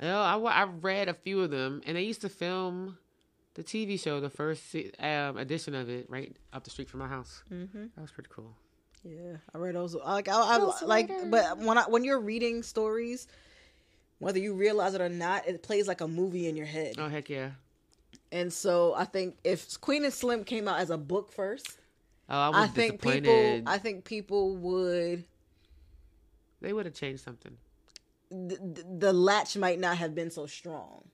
Oh, 0.00 0.08
I, 0.08 0.36
I 0.38 0.64
read 0.64 1.08
a 1.08 1.14
few 1.14 1.42
of 1.42 1.50
them, 1.50 1.82
and 1.84 1.96
they 1.96 2.02
used 2.02 2.20
to 2.22 2.28
film 2.28 2.96
the 3.54 3.64
TV 3.64 4.00
show, 4.00 4.20
the 4.20 4.30
first 4.30 4.74
um, 4.98 5.36
edition 5.36 5.74
of 5.74 5.88
it, 5.88 6.06
right 6.08 6.36
up 6.52 6.64
the 6.64 6.70
street 6.70 6.88
from 6.88 7.00
my 7.00 7.08
house. 7.08 7.42
Mm-hmm. 7.52 7.86
That 7.94 8.00
was 8.00 8.10
pretty 8.10 8.30
cool. 8.32 8.54
Yeah, 9.04 9.36
I 9.54 9.58
read 9.58 9.74
those. 9.74 9.94
Like, 9.94 10.28
I, 10.28 10.32
I 10.34 10.56
like, 10.84 11.08
later. 11.08 11.26
but 11.30 11.58
when 11.58 11.78
I 11.78 11.82
when 11.84 12.04
you're 12.04 12.20
reading 12.20 12.62
stories, 12.62 13.26
whether 14.18 14.38
you 14.38 14.54
realize 14.54 14.94
it 14.94 15.00
or 15.00 15.08
not, 15.08 15.46
it 15.46 15.62
plays 15.62 15.86
like 15.88 16.00
a 16.00 16.08
movie 16.08 16.48
in 16.48 16.56
your 16.56 16.66
head. 16.66 16.96
Oh 16.98 17.08
heck 17.08 17.28
yeah! 17.30 17.50
And 18.32 18.52
so 18.52 18.94
I 18.94 19.04
think 19.04 19.36
if 19.44 19.80
Queen 19.80 20.04
and 20.04 20.12
Slim 20.12 20.44
came 20.44 20.66
out 20.68 20.80
as 20.80 20.90
a 20.90 20.98
book 20.98 21.32
first, 21.32 21.78
Oh, 22.28 22.36
I 22.52 22.64
I 22.64 22.66
think 22.66 23.00
people. 23.00 23.62
I 23.66 23.78
think 23.78 24.04
people 24.04 24.56
would. 24.56 25.24
they 26.60 26.72
would 26.72 26.84
have 26.86 26.94
changed 26.94 27.22
something. 27.24 27.56
The, 28.30 28.84
the 28.98 29.12
latch 29.12 29.56
might 29.56 29.78
not 29.78 29.96
have 29.96 30.14
been 30.14 30.30
so 30.30 30.44
strong. 30.46 31.08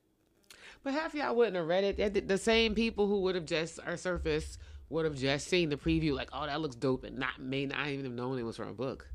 But 0.85 0.93
half 0.93 1.15
of 1.15 1.15
y'all 1.15 1.35
wouldn't 1.35 1.56
have 1.56 1.66
read 1.66 1.82
it. 1.98 2.28
The 2.28 2.39
same 2.39 2.74
people 2.74 3.06
who 3.09 3.23
would 3.23 3.35
have 3.35 3.47
just 3.47 3.81
or 3.86 3.97
surfaced 3.97 4.59
would 4.90 5.06
have 5.06 5.16
just 5.16 5.48
seen 5.48 5.70
the 5.70 5.77
preview, 5.77 6.12
like, 6.12 6.28
oh, 6.32 6.44
that 6.47 6.61
looks 6.61 6.77
dope, 6.77 7.05
and 7.05 7.19
not 7.19 7.40
may 7.40 7.65
not 7.66 7.89
even 7.89 8.05
have 8.05 8.15
known 8.15 8.39
it 8.39 8.43
was 8.43 8.56
from 8.56 8.69
a 8.69 8.74
book, 8.74 9.09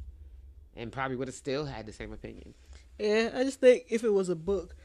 and 0.76 0.92
probably 0.92 1.16
would 1.16 1.28
have 1.28 1.36
still 1.36 1.66
had 1.66 1.86
the 1.86 1.94
same 1.94 2.12
opinion. 2.12 2.56
Yeah, 2.98 3.30
I 3.36 3.44
just 3.44 3.62
think 3.62 3.86
if 3.90 4.04
it 4.04 4.10
was 4.10 4.30
a 4.30 4.36
book, 4.36 4.76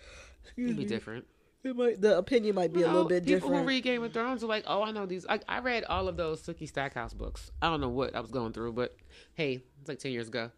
It'd 0.56 0.76
be 0.76 0.84
different. 0.84 1.24
it 1.64 1.74
might, 1.74 2.00
the 2.02 2.18
opinion 2.18 2.54
might 2.54 2.72
be 2.72 2.80
You 2.80 2.86
a 2.86 2.88
little 2.88 3.04
bit 3.08 3.24
people 3.24 3.36
different. 3.36 3.52
People 3.54 3.62
who 3.62 3.68
read 3.68 3.82
Game 3.82 4.04
of 4.04 4.12
Thrones 4.12 4.44
are 4.44 4.46
like, 4.46 4.64
oh, 4.66 4.82
I 4.82 4.92
know 4.92 5.06
these. 5.06 5.24
I, 5.26 5.40
I 5.48 5.60
read 5.60 5.84
all 5.84 6.06
of 6.06 6.18
those 6.18 6.42
Sookie 6.42 6.68
Stackhouse 6.68 7.14
books. 7.14 7.50
I 7.62 7.70
don't 7.70 7.80
know 7.80 7.88
what 7.88 8.14
I 8.14 8.20
was 8.20 8.30
going 8.30 8.52
through, 8.52 8.74
but 8.74 8.94
hey, 9.32 9.62
it's 9.80 9.88
like 9.88 9.98
ten 9.98 10.12
years 10.12 10.28
ago. 10.28 10.50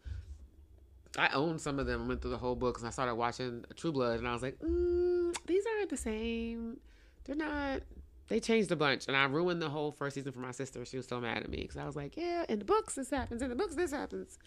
I 1.19 1.29
owned 1.29 1.61
some 1.61 1.79
of 1.79 1.87
them. 1.87 2.09
Went 2.09 2.23
through 2.23 2.33
the 2.33 2.39
whole 2.39 2.55
books, 2.55 2.83
and 2.83 2.89
I 2.89 2.91
started 2.91 3.15
watching 3.15 3.65
True 3.77 3.93
Blood, 3.93 4.19
and 4.19 4.29
I 4.29 4.33
was 4.33 4.43
like, 4.43 4.59
mm, 4.59 5.35
these 5.47 5.65
aren't 5.67 5.91
the 5.91 5.97
same. 5.97 6.79
They're 7.25 7.37
not. 7.37 7.83
They 8.29 8.41
changed 8.41 8.73
a 8.73 8.77
bunch, 8.77 9.07
and 9.07 9.17
I 9.17 9.25
ruined 9.25 9.63
the 9.63 9.69
whole 9.69 9.93
first 9.93 10.15
season 10.15 10.33
for 10.33 10.41
my 10.41 10.51
sister. 10.51 10.85
She 10.85 10.97
was 10.97 11.07
so 11.07 11.21
mad 11.21 11.39
at 11.39 11.49
me 11.49 11.59
because 11.59 11.77
I 11.77 11.85
was 11.85 11.95
like, 11.95 12.17
yeah, 12.17 12.45
in 12.49 12.59
the 12.59 12.65
books 12.65 12.95
this 12.95 13.11
happens, 13.11 13.41
in 13.41 13.49
the 13.49 13.55
books 13.55 13.77
this 13.77 13.93
happens. 13.93 14.39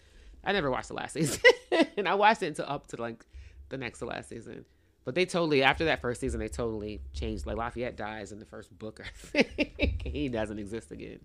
I 0.44 0.52
never 0.52 0.70
watched 0.70 0.88
the 0.88 0.94
last 0.94 1.14
season, 1.14 1.40
and 1.96 2.08
I 2.08 2.14
watched 2.14 2.42
it 2.42 2.48
until 2.48 2.66
up 2.68 2.86
to 2.88 2.96
like 2.96 3.24
the 3.68 3.78
next 3.78 4.00
to 4.00 4.06
last 4.06 4.28
season. 4.28 4.64
But 5.04 5.14
they 5.14 5.24
totally 5.24 5.62
after 5.62 5.86
that 5.86 6.02
first 6.02 6.20
season, 6.20 6.40
they 6.40 6.48
totally 6.48 7.00
changed. 7.14 7.46
Like 7.46 7.56
Lafayette 7.56 7.96
dies 7.96 8.32
in 8.32 8.38
the 8.38 8.44
first 8.44 8.78
book. 8.78 9.00
I 9.02 9.42
think 9.42 10.02
he 10.04 10.28
doesn't 10.28 10.58
exist 10.58 10.90
again. 10.92 11.20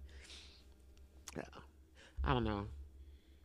I 2.25 2.33
don't 2.33 2.43
know. 2.43 2.65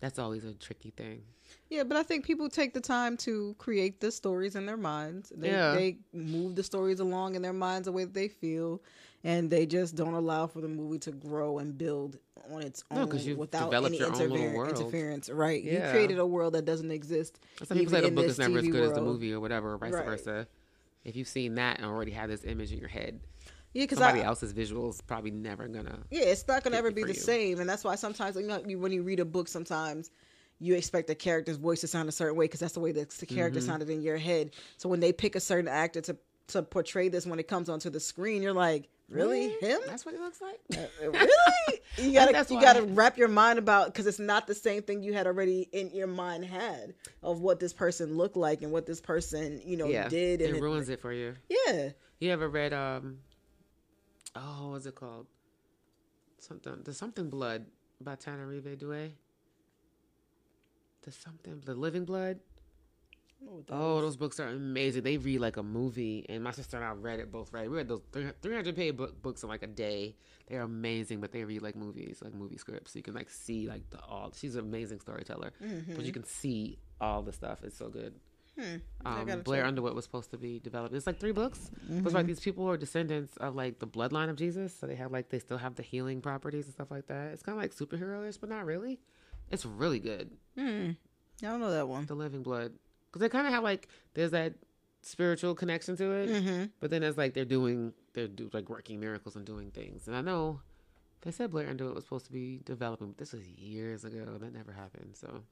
That's 0.01 0.18
always 0.18 0.44
a 0.44 0.55
tricky 0.55 0.90
thing. 0.97 1.22
Yeah, 1.68 1.82
but 1.85 1.97
I 1.97 2.02
think 2.02 2.24
people 2.24 2.48
take 2.48 2.74
the 2.74 2.81
time 2.81 3.16
to 3.18 3.55
create 3.59 4.01
the 4.01 4.10
stories 4.10 4.56
in 4.56 4.66
their 4.66 4.77
minds. 4.77 5.32
They, 5.35 5.51
Yeah. 5.51 5.74
they 5.74 5.98
move 6.12 6.55
the 6.56 6.62
stories 6.62 7.01
along 7.01 7.35
in 7.35 7.43
their 7.43 7.52
minds 7.52 7.86
the 7.86 7.93
way 7.93 8.05
that 8.05 8.14
they 8.14 8.28
feel, 8.28 8.81
and 9.24 9.51
they 9.51 9.66
just 9.66 9.97
don't 9.97 10.14
allow 10.14 10.47
for 10.47 10.60
the 10.60 10.68
movie 10.68 10.98
to 11.01 11.10
grow 11.12 11.59
and 11.59 11.77
build 11.77 12.18
on 12.51 12.62
its 12.62 12.82
own 12.90 13.09
No, 13.10 13.14
you've 13.16 13.36
without 13.39 13.66
developed 13.66 13.90
any 13.94 13.98
your 13.98 14.06
own 14.12 14.18
little 14.18 14.36
interfer- 14.39 14.55
world. 14.55 14.78
interference. 14.78 15.28
Right? 15.28 15.62
You 15.62 15.72
Yeah. 15.72 15.90
created 15.93 16.18
a 16.18 16.27
world 16.27 16.55
that 16.55 16.64
doesn't 16.64 16.90
exist. 16.90 17.39
Some 17.64 17.77
people 17.78 17.93
say 17.93 18.01
the 18.01 18.10
book 18.10 18.24
is 18.27 18.39
never 18.39 18.59
as 18.59 18.64
TV 18.64 18.70
good 18.72 18.85
as 18.85 18.93
the 18.94 19.02
movie 19.02 19.32
or 19.32 19.40
whatever, 19.40 19.74
or 19.74 19.78
vice 19.78 19.93
Right. 19.93 20.05
versa. 20.06 20.48
If 21.05 21.16
you've 21.16 21.28
seen 21.28 21.55
that 21.56 21.78
and 21.78 21.86
already 21.86 22.12
have 22.12 22.28
this 22.31 22.44
image 22.44 22.72
in 22.72 22.78
your 22.78 22.89
head, 22.89 23.20
Yeah, 23.72 23.84
because 23.84 23.98
somebody 23.98 24.22
I, 24.22 24.26
else's 24.26 24.52
visuals 24.52 25.01
probably 25.06 25.30
never 25.30 25.68
gonna. 25.68 26.01
Yeah, 26.10 26.22
it's 26.22 26.47
not 26.48 26.64
gonna 26.64 26.76
ever 26.76 26.90
be 26.90 27.02
the 27.02 27.09
you. 27.09 27.14
same, 27.14 27.60
and 27.60 27.68
that's 27.68 27.84
why 27.84 27.94
sometimes 27.94 28.36
you 28.36 28.42
know, 28.47 28.60
when 28.60 28.92
you 28.92 29.02
read 29.02 29.20
a 29.20 29.24
book, 29.24 29.48
sometimes 29.48 30.10
you 30.59 30.74
expect 30.74 31.06
the 31.06 31.14
character's 31.14 31.56
voice 31.56 31.80
to 31.80 31.86
sound 31.86 32.09
a 32.09 32.12
certain 32.12 32.36
way 32.36 32.44
because 32.44 32.60
that's 32.60 32.74
the 32.74 32.80
way 32.80 32.92
that 32.92 33.10
the 33.10 33.26
character 33.26 33.60
Mm-hmm. 33.60 33.68
sounded 33.68 33.88
in 33.90 34.02
your 34.02 34.16
head. 34.18 34.51
So 34.76 34.88
when 34.88 35.01
they 35.01 35.12
pick 35.12 35.36
a 35.36 35.40
certain 35.40 35.68
actor 35.68 36.01
to 36.02 36.16
to 36.48 36.62
portray 36.64 37.09
this 37.09 37.26
when 37.26 37.38
it 37.38 37.47
comes 37.47 37.68
onto 37.68 37.90
the 37.90 38.01
screen, 38.01 38.42
you're 38.42 38.52
like, 38.52 38.88
really 39.09 39.51
him? 39.60 39.78
That's 39.86 40.05
what 40.05 40.16
it 40.16 40.20
looks 40.20 40.40
like. 40.42 40.59
Uh, 40.76 41.10
really? 41.12 41.80
You 41.98 42.12
gotta 42.12 42.52
you 42.55 42.60
gotta 42.60 42.82
wrap 42.82 43.16
your 43.16 43.28
mind 43.28 43.59
about 43.60 43.86
because 43.86 44.06
it's 44.09 44.18
not 44.18 44.48
the 44.48 44.55
same 44.55 44.82
thing 44.82 45.02
you 45.05 45.12
had 45.12 45.28
already 45.28 45.68
in 45.72 45.90
your 45.94 46.09
mind 46.09 46.44
had 46.44 46.94
of 47.22 47.40
what 47.40 47.60
this 47.60 47.72
person 47.72 48.16
looked 48.16 48.36
like 48.36 48.62
and 48.62 48.72
what 48.72 48.84
this 48.84 49.01
person 49.01 49.60
you 49.64 49.76
know 49.76 49.86
yeah, 49.86 50.09
did 50.09 50.40
and 50.40 50.56
it 50.56 50.59
it- 50.59 50.62
ruins 50.62 50.88
it 50.88 51.01
for 51.01 51.12
you. 51.12 51.34
yeah. 51.48 51.90
You 52.18 52.30
ever 52.32 52.48
read 52.48 52.72
um 52.72 53.18
oh 54.36 54.70
what's 54.70 54.86
it 54.86 54.94
called? 54.94 55.27
Something 56.39 56.82
the 56.85 56.94
something 56.94 57.28
blood 57.28 57.66
by 58.01 58.16
Tananarive 58.16 58.78
Due. 58.78 59.11
The 61.02 61.12
something 61.12 61.62
the 61.65 61.74
living 61.74 62.05
blood. 62.05 62.40
Oh, 63.70 64.02
those 64.02 64.16
books 64.16 64.39
are 64.39 64.48
amazing. 64.48 65.02
They 65.02 65.16
read 65.16 65.40
like 65.40 65.57
a 65.57 65.62
movie, 65.62 66.27
and 66.28 66.44
my 66.44 66.51
sister 66.51 66.77
and 66.77 66.85
I 66.85 66.90
read 66.90 67.20
it 67.20 67.32
both. 67.32 67.52
Right, 67.52 67.70
we 67.70 67.78
read 67.78 67.89
those 67.89 68.02
three 68.12 68.55
hundred 68.55 68.77
page 68.77 68.97
book, 68.97 69.20
books 69.23 69.43
in 69.43 69.48
like 69.48 69.62
a 69.62 69.66
day. 69.66 70.15
They're 70.47 70.61
amazing, 70.62 71.20
but 71.20 71.32
they 71.32 71.44
read 71.44 71.62
like 71.62 71.74
movies, 71.74 72.20
like 72.23 72.35
movie 72.35 72.59
scripts. 72.59 72.93
So 72.93 72.98
you 72.98 73.02
can 73.02 73.15
like 73.15 73.31
see 73.31 73.66
like 73.66 73.89
the 73.90 74.01
all. 74.01 74.32
She's 74.36 74.57
an 74.57 74.61
amazing 74.61 75.01
storyteller, 75.01 75.52
but 75.94 76.05
you 76.05 76.12
can 76.12 76.24
see 76.24 76.78
all 77.01 77.23
the 77.23 77.32
stuff. 77.32 77.65
It's 77.65 77.78
so 77.78 77.89
good. 77.89 78.15
Hmm. 78.61 78.77
Um, 79.07 79.43
Blair 79.43 79.62
check. 79.62 79.69
Underwood 79.69 79.95
was 79.95 80.05
supposed 80.05 80.31
to 80.32 80.37
be 80.39 80.59
developed. 80.59 80.95
It's 80.95 81.07
like 81.07 81.19
three 81.19 81.32
books. 81.32 81.70
But 81.89 82.05
it's 82.07 82.15
like 82.15 82.27
these 82.27 82.41
people 82.41 82.69
are 82.69 82.77
descendants 82.77 83.37
of 83.39 83.55
like 83.55 83.78
the 83.78 83.87
bloodline 83.87 84.28
of 84.28 84.37
Jesus, 84.37 84.77
so 84.78 84.87
they 84.87 84.97
have 84.97 85.11
like 85.12 85.28
they 85.31 85.39
still 85.39 85.59
have 85.59 85.74
the 85.77 85.82
healing 85.82 86.20
properties 86.20 86.66
and 86.66 86.74
stuff 86.74 86.91
like 86.91 87.07
that. 87.07 87.32
It's 87.32 87.43
kind 87.43 87.57
of 87.57 87.62
like 87.62 87.74
superhero-ish, 87.74 88.37
but 88.37 88.49
not 88.51 88.66
really. 88.66 89.01
It's 89.51 89.65
really 89.65 89.99
good. 89.99 90.31
Hmm. 90.59 90.91
I 91.43 91.47
don't 91.47 91.61
know 91.61 91.70
that 91.70 91.89
one. 91.89 92.05
The 92.07 92.15
Living 92.15 92.43
Blood, 92.43 92.73
because 93.07 93.20
they 93.20 93.28
kind 93.31 93.47
of 93.47 93.53
have 93.53 93.62
like 93.65 93.89
there's 94.15 94.32
that 94.32 94.55
spiritual 95.03 95.55
connection 95.55 95.97
to 95.97 96.11
it, 96.12 96.28
Mm-hmm. 96.28 96.65
but 96.81 96.91
then 96.91 97.03
it's 97.03 97.16
like 97.16 97.32
they're 97.35 97.45
doing 97.47 97.95
they're 98.12 98.28
do, 98.28 98.51
like 98.53 98.69
working 98.69 99.01
miracles 99.01 99.37
and 99.37 99.47
doing 99.47 99.70
things. 99.70 100.07
And 100.07 100.15
I 100.16 100.20
know 100.20 100.61
they 101.23 101.31
said 101.31 101.51
Blair 101.51 101.69
Underwood 101.70 101.95
was 101.95 102.05
supposed 102.05 102.27
to 102.27 102.32
be 102.32 102.61
developing, 102.65 103.09
but 103.09 103.16
this 103.19 103.32
was 103.32 103.47
years 103.47 104.05
ago. 104.05 104.37
That 104.39 104.53
never 104.53 104.73
happened. 104.73 105.15
So 105.16 105.43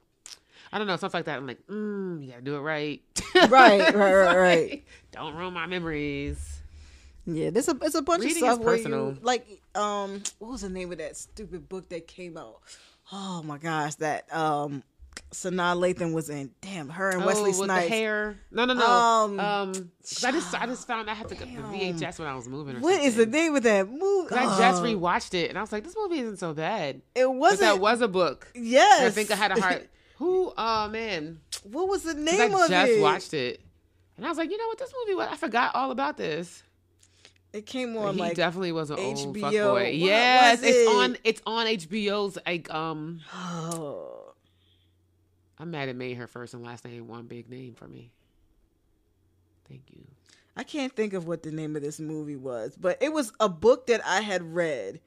I 0.73 0.79
don't 0.79 0.87
know 0.87 0.97
stuff 0.97 1.15
like 1.15 1.25
that. 1.27 1.39
I'm 1.39 1.47
like, 1.47 1.67
mm, 1.67 2.23
you 2.25 2.31
gotta 2.31 2.43
do 2.43 2.57
it 2.57 2.61
right. 2.61 3.01
Right, 3.35 3.49
right, 3.95 3.95
right, 3.95 4.37
right. 4.39 4.85
Don't 5.13 5.35
ruin 5.35 5.55
my 5.55 5.67
memories. 5.67 6.61
Yeah, 7.27 7.51
there's 7.51 7.69
a 7.69 7.77
it's 7.83 7.95
a 7.95 8.03
bunch 8.03 8.25
Reading 8.25 8.43
of 8.45 8.55
stuff 8.55 8.65
personal. 8.65 9.09
you 9.11 9.19
like 9.23 9.47
um 9.75 10.23
what 10.39 10.53
was 10.53 10.61
the 10.63 10.71
name 10.71 10.91
of 10.93 10.99
that 10.99 11.17
stupid 11.17 11.69
book 11.69 11.89
that 11.91 12.07
came 12.07 12.37
out? 12.37 12.61
Oh 13.13 13.43
my 13.43 13.59
gosh, 13.59 13.95
that 13.97 14.33
um 14.35 14.83
Sanaa 15.33 15.77
Lathan 15.77 16.15
was 16.15 16.31
in. 16.31 16.51
Damn, 16.63 16.89
her 16.89 17.11
and 17.11 17.25
Wesley 17.25 17.43
oh, 17.55 17.59
with 17.61 17.67
Snipes. 17.67 17.89
the 17.89 17.95
hair. 17.95 18.39
No, 18.51 18.65
no, 18.65 18.73
no. 18.75 18.87
Um, 18.87 19.41
Um, 19.41 19.91
I 20.25 20.33
just 20.33 20.55
I 20.55 20.67
just 20.67 20.87
found 20.87 21.11
I 21.11 21.15
had 21.15 21.29
to 21.29 21.35
get 21.35 21.55
the 21.55 21.63
VHS 21.63 22.19
when 22.19 22.29
I 22.29 22.35
was 22.35 22.49
moving. 22.49 22.77
Or 22.77 22.81
What 22.81 23.03
is 23.03 23.17
the 23.17 23.27
name 23.27 23.55
of 23.55 23.63
that 23.65 23.89
movie? 23.91 24.35
I 24.35 24.45
just 24.59 24.83
Oh, 24.83 24.87
rewatched 24.87 25.35
it 25.35 25.51
and 25.51 25.59
I 25.59 25.61
was 25.61 25.73
like, 25.73 25.85
this 25.85 25.95
movie 25.97 26.21
isn't 26.21 26.39
so 26.39 26.55
bad. 26.55 27.03
It 27.15 27.31
wasn't. 27.31 27.61
that 27.61 27.79
was 27.81 28.01
a 28.01 28.09
book. 28.09 28.51
yes. 28.55 29.03
I 29.03 29.11
think 29.11 29.31
I 29.31 29.37
had 29.37 29.53
a 29.57 29.61
heart. 29.61 29.89
Who? 30.19 30.53
Oh 30.57 30.89
man, 30.89 31.41
what 31.63 31.89
was 31.89 32.03
the 32.03 32.15
name 32.15 32.41
I 32.41 32.45
of 32.65 32.71
it? 32.71 32.77
I 32.77 32.87
just 32.87 33.01
watched 33.01 33.35
it, 33.35 33.61
and 34.17 34.27
I 34.27 34.29
was 34.29 34.39
like, 34.39 34.51
you 34.51 34.59
know 34.59 34.67
what, 34.67 34.79
this 34.79 34.93
movie. 35.05 35.15
was- 35.17 35.29
I 35.31 35.37
forgot 35.37 35.75
all 35.75 35.91
about 35.91 36.17
this. 36.17 36.63
It 37.53 37.65
came 37.65 37.97
on 37.97 38.15
he 38.15 38.21
like 38.21 38.35
definitely 38.37 38.73
was 38.73 38.91
an 38.91 38.99
old 38.99 39.37
fuckboy. 39.37 39.99
Yes, 39.99 40.63
it's 40.63 40.77
it? 40.77 40.89
on. 40.89 41.17
It's 41.25 41.43
on 41.47 41.67
HBO's. 41.67 42.37
Like, 42.47 42.73
um, 42.73 43.21
oh, 43.33 44.33
I'm 45.59 45.71
mad 45.71 45.89
it 45.89 45.97
made 45.97 46.17
her 46.19 46.27
first 46.27 46.53
and 46.53 46.63
last 46.63 46.85
name 46.85 47.09
one 47.09 47.27
big 47.27 47.49
name 47.49 47.75
for 47.75 47.89
me. 47.89 48.11
Thank 49.69 49.83
you. 49.91 50.05
I 50.57 50.65
can't 50.65 50.95
think 50.95 51.13
of 51.13 51.27
what 51.27 51.43
the 51.43 51.53
name 51.53 51.77
of 51.77 51.83
this 51.83 52.01
movie 52.01 52.37
was, 52.37 52.77
but 52.79 53.01
it 53.01 53.13
was 53.13 53.33
a 53.39 53.49
book 53.49 53.87
that 53.87 54.05
I 54.05 54.21
had 54.21 54.43
read, 54.55 55.01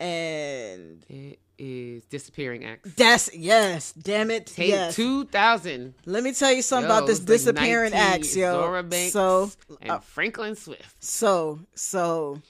and 0.00 1.04
It 1.08 1.38
is 1.58 2.04
disappearing 2.04 2.64
acts. 2.64 2.92
that's 2.94 3.34
yes, 3.34 3.92
damn 3.92 4.30
it, 4.30 4.46
Take 4.46 4.68
yes. 4.68 4.94
2000. 4.96 5.94
Let 6.04 6.22
me 6.22 6.32
tell 6.32 6.52
you 6.52 6.60
something 6.62 6.90
Yo, 6.90 6.96
about 6.96 7.06
this 7.06 7.18
like 7.20 7.28
disappearing 7.28 7.92
19, 7.92 8.12
acts, 8.14 8.36
yo. 8.36 8.52
Zora 8.60 8.82
Banks 8.82 9.12
so, 9.12 9.50
and 9.80 9.90
uh, 9.92 9.98
Franklin 10.00 10.54
Swift. 10.54 11.02
so, 11.02 11.60
so, 11.74 12.40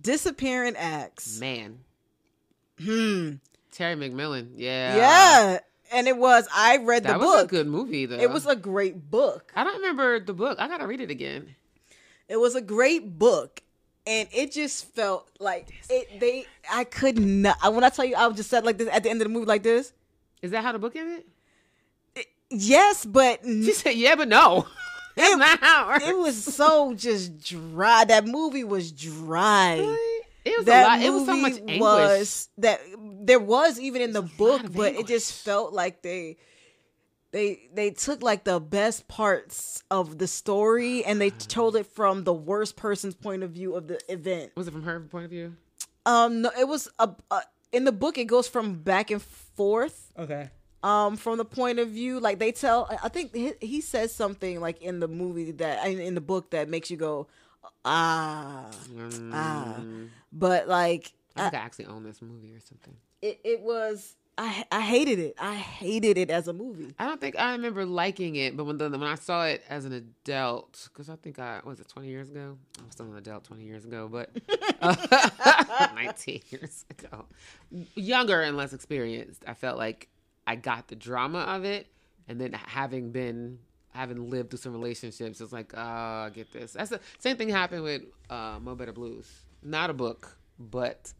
disappearing 0.00 0.76
acts. 0.76 1.38
Man, 1.40 1.78
Hmm. 2.82 3.32
Terry 3.70 3.94
McMillan. 3.96 4.48
Yeah. 4.56 4.96
Yeah, 4.96 5.58
and 5.92 6.08
it 6.08 6.16
was. 6.16 6.48
I 6.54 6.78
read 6.78 7.04
the 7.04 7.08
That 7.08 7.20
was 7.20 7.26
book. 7.28 7.44
a 7.44 7.48
good 7.48 7.66
movie, 7.68 8.06
though. 8.06 8.16
It 8.18 8.30
was 8.30 8.46
a 8.46 8.56
great 8.56 9.10
book. 9.10 9.52
I 9.54 9.62
don't 9.64 9.76
remember 9.76 10.20
the 10.20 10.32
book. 10.34 10.58
I 10.60 10.68
gotta 10.68 10.86
read 10.86 11.00
it 11.00 11.10
again. 11.10 11.54
It 12.28 12.36
was 12.38 12.54
a 12.54 12.60
great 12.60 13.18
book. 13.18 13.62
And 14.06 14.28
it 14.32 14.50
just 14.52 14.86
felt 14.94 15.28
like 15.38 15.68
it. 15.88 16.18
They, 16.20 16.46
I 16.72 16.84
could 16.84 17.18
not. 17.18 17.56
I- 17.62 17.68
When 17.68 17.84
I 17.84 17.88
tell 17.88 18.04
you, 18.04 18.16
I 18.16 18.26
was 18.26 18.36
just 18.36 18.50
said 18.50 18.64
like 18.64 18.78
this 18.78 18.88
at 18.90 19.02
the 19.04 19.10
end 19.10 19.20
of 19.22 19.28
the 19.28 19.32
movie, 19.32 19.46
like 19.46 19.62
this. 19.62 19.92
Is 20.42 20.50
that 20.50 20.64
how 20.64 20.72
the 20.72 20.78
book 20.80 20.96
ended? 20.96 21.24
Yes, 22.50 23.04
but 23.06 23.40
She 23.44 23.72
said, 23.72 23.92
"Yeah, 23.96 24.14
but 24.16 24.28
no." 24.28 24.66
That's 25.16 25.36
not 25.38 25.60
how 25.60 25.94
it 25.96 26.02
it 26.02 26.16
was 26.16 26.42
so 26.42 26.94
just 26.94 27.38
dry. 27.42 28.04
That 28.04 28.26
movie 28.26 28.64
was 28.64 28.90
dry. 28.92 29.76
It 30.44 30.56
was 30.58 30.66
that 30.66 30.82
a 30.84 30.88
lot. 30.88 30.98
movie 30.98 31.06
It 31.06 31.10
was 31.10 31.26
so 31.26 31.36
much 31.36 31.52
anguish. 31.60 31.78
was 31.80 32.48
that 32.58 32.80
there 33.20 33.38
was 33.38 33.78
even 33.78 34.02
in 34.02 34.12
the 34.12 34.22
book, 34.22 34.62
but 34.74 34.94
it 34.94 35.06
just 35.06 35.32
felt 35.44 35.72
like 35.72 36.02
they 36.02 36.36
they 37.32 37.68
they 37.74 37.90
took 37.90 38.22
like 38.22 38.44
the 38.44 38.60
best 38.60 39.08
parts 39.08 39.82
of 39.90 40.18
the 40.18 40.26
story 40.26 41.04
and 41.04 41.20
they 41.20 41.30
told 41.30 41.76
it 41.76 41.86
from 41.86 42.24
the 42.24 42.32
worst 42.32 42.76
person's 42.76 43.14
point 43.14 43.42
of 43.42 43.50
view 43.50 43.74
of 43.74 43.88
the 43.88 43.98
event. 44.08 44.52
Was 44.56 44.68
it 44.68 44.72
from 44.72 44.82
her 44.84 45.00
point 45.00 45.24
of 45.24 45.30
view? 45.30 45.56
Um, 46.06 46.42
no, 46.42 46.50
it 46.58 46.68
was 46.68 46.88
a, 46.98 47.10
a 47.30 47.42
in 47.72 47.84
the 47.84 47.92
book. 47.92 48.18
It 48.18 48.24
goes 48.26 48.48
from 48.48 48.74
back 48.82 49.10
and 49.10 49.22
forth. 49.22 50.12
Okay. 50.18 50.50
Um, 50.84 51.16
from 51.16 51.38
the 51.38 51.44
point 51.44 51.78
of 51.78 51.90
view, 51.90 52.18
like 52.18 52.40
they 52.40 52.50
tell, 52.50 52.88
I 53.02 53.08
think 53.08 53.32
he, 53.34 53.52
he 53.60 53.80
says 53.80 54.12
something 54.12 54.58
like 54.60 54.82
in 54.82 54.98
the 54.98 55.06
movie 55.06 55.52
that 55.52 55.86
in, 55.86 56.00
in 56.00 56.14
the 56.16 56.20
book 56.20 56.50
that 56.50 56.68
makes 56.68 56.90
you 56.90 56.96
go, 56.96 57.28
ah, 57.84 58.68
ah. 59.32 59.76
Mm, 59.80 60.08
But 60.32 60.66
like, 60.66 61.12
I 61.36 61.42
think 61.42 61.54
I 61.54 61.58
actually 61.64 61.86
own 61.86 62.02
this 62.02 62.20
movie 62.20 62.52
or 62.52 62.60
something. 62.60 62.96
it, 63.22 63.38
it 63.44 63.60
was 63.60 64.16
I 64.38 64.64
I 64.72 64.80
hated 64.80 65.18
it. 65.18 65.34
I 65.38 65.54
hated 65.54 66.16
it 66.16 66.30
as 66.30 66.48
a 66.48 66.52
movie. 66.52 66.94
I 66.98 67.06
don't 67.06 67.20
think 67.20 67.38
I 67.38 67.52
remember 67.52 67.84
liking 67.84 68.36
it, 68.36 68.56
but 68.56 68.64
when 68.64 68.78
the, 68.78 68.88
when 68.90 69.02
I 69.02 69.14
saw 69.14 69.44
it 69.44 69.62
as 69.68 69.84
an 69.84 69.92
adult, 69.92 70.88
because 70.92 71.10
I 71.10 71.16
think 71.16 71.38
I 71.38 71.60
was 71.64 71.80
it 71.80 71.88
twenty 71.88 72.08
years 72.08 72.30
ago. 72.30 72.56
I 72.78 72.84
was 72.84 72.92
still 72.92 73.06
an 73.06 73.16
adult 73.16 73.44
twenty 73.44 73.64
years 73.64 73.84
ago, 73.84 74.08
but 74.10 74.30
nineteen 75.94 76.40
years 76.50 76.84
ago, 76.90 77.26
younger 77.94 78.40
and 78.40 78.56
less 78.56 78.72
experienced. 78.72 79.44
I 79.46 79.54
felt 79.54 79.76
like 79.76 80.08
I 80.46 80.56
got 80.56 80.88
the 80.88 80.96
drama 80.96 81.40
of 81.40 81.64
it, 81.64 81.86
and 82.26 82.40
then 82.40 82.52
having 82.52 83.12
been 83.12 83.58
having 83.92 84.30
lived 84.30 84.50
through 84.50 84.58
some 84.58 84.72
relationships, 84.72 85.40
it's 85.40 85.52
like, 85.52 85.76
I 85.76 86.30
get 86.32 86.52
this. 86.52 86.72
That's 86.72 86.90
the 86.90 87.00
same 87.18 87.36
thing 87.36 87.48
happened 87.50 87.82
with 87.82 88.02
uh, 88.30 88.58
Mo 88.60 88.74
Better 88.74 88.92
Blues. 88.92 89.30
Not 89.62 89.90
a 89.90 89.92
book, 89.92 90.36
but 90.58 91.12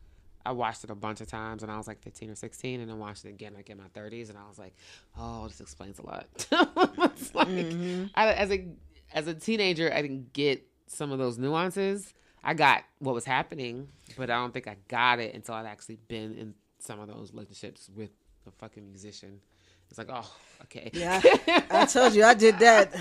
I 0.44 0.52
watched 0.52 0.82
it 0.84 0.90
a 0.90 0.94
bunch 0.94 1.20
of 1.20 1.26
times, 1.28 1.62
and 1.62 1.70
I 1.70 1.76
was 1.76 1.86
like 1.86 2.02
15 2.02 2.30
or 2.30 2.34
16, 2.34 2.80
and 2.80 2.90
then 2.90 2.98
watched 2.98 3.24
it 3.24 3.28
again 3.30 3.54
like 3.54 3.70
in 3.70 3.78
my 3.78 3.88
30s, 3.94 4.28
and 4.28 4.36
I 4.38 4.48
was 4.48 4.58
like, 4.58 4.74
oh, 5.18 5.46
this 5.48 5.60
explains 5.60 5.98
a 5.98 6.06
lot. 6.06 6.26
it's 6.36 7.34
like, 7.34 7.48
Mm-hmm. 7.48 8.04
I, 8.14 8.32
as 8.32 8.50
a 8.50 8.66
as 9.14 9.26
a 9.26 9.34
teenager, 9.34 9.92
I 9.92 10.02
didn't 10.02 10.32
get 10.32 10.66
some 10.86 11.12
of 11.12 11.18
those 11.18 11.38
nuances. 11.38 12.12
I 12.44 12.54
got 12.54 12.82
what 12.98 13.14
was 13.14 13.24
happening, 13.24 13.88
but 14.16 14.30
I 14.30 14.34
don't 14.36 14.52
think 14.52 14.66
I 14.66 14.76
got 14.88 15.20
it 15.20 15.34
until 15.34 15.54
I'd 15.54 15.66
actually 15.66 15.96
been 16.08 16.34
in 16.34 16.54
some 16.78 16.98
of 16.98 17.06
those 17.08 17.32
relationships 17.32 17.88
with 17.94 18.10
a 18.48 18.50
fucking 18.52 18.88
musician. 18.88 19.40
It's 19.88 19.98
like, 19.98 20.08
oh, 20.10 20.28
okay. 20.62 20.90
Yeah, 20.94 21.20
I 21.70 21.84
told 21.84 22.14
you 22.14 22.24
I 22.24 22.32
did 22.32 22.58
that 22.60 22.94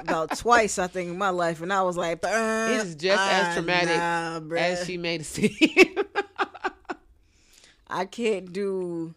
about 0.00 0.36
twice, 0.38 0.78
I 0.78 0.86
think, 0.86 1.10
in 1.10 1.18
my 1.18 1.28
life, 1.28 1.60
and 1.60 1.70
I 1.70 1.82
was 1.82 1.96
like, 1.96 2.20
It 2.24 2.86
is 2.86 2.94
just 2.94 3.20
as 3.20 3.48
"Ah, 3.48 3.52
traumatic 3.54 3.96
nah, 3.98 4.56
as 4.56 4.86
she 4.86 4.96
made 4.96 5.20
it 5.20 5.24
seem. 5.26 5.50
I 7.90 8.04
can't 8.04 8.52
do 8.52 9.14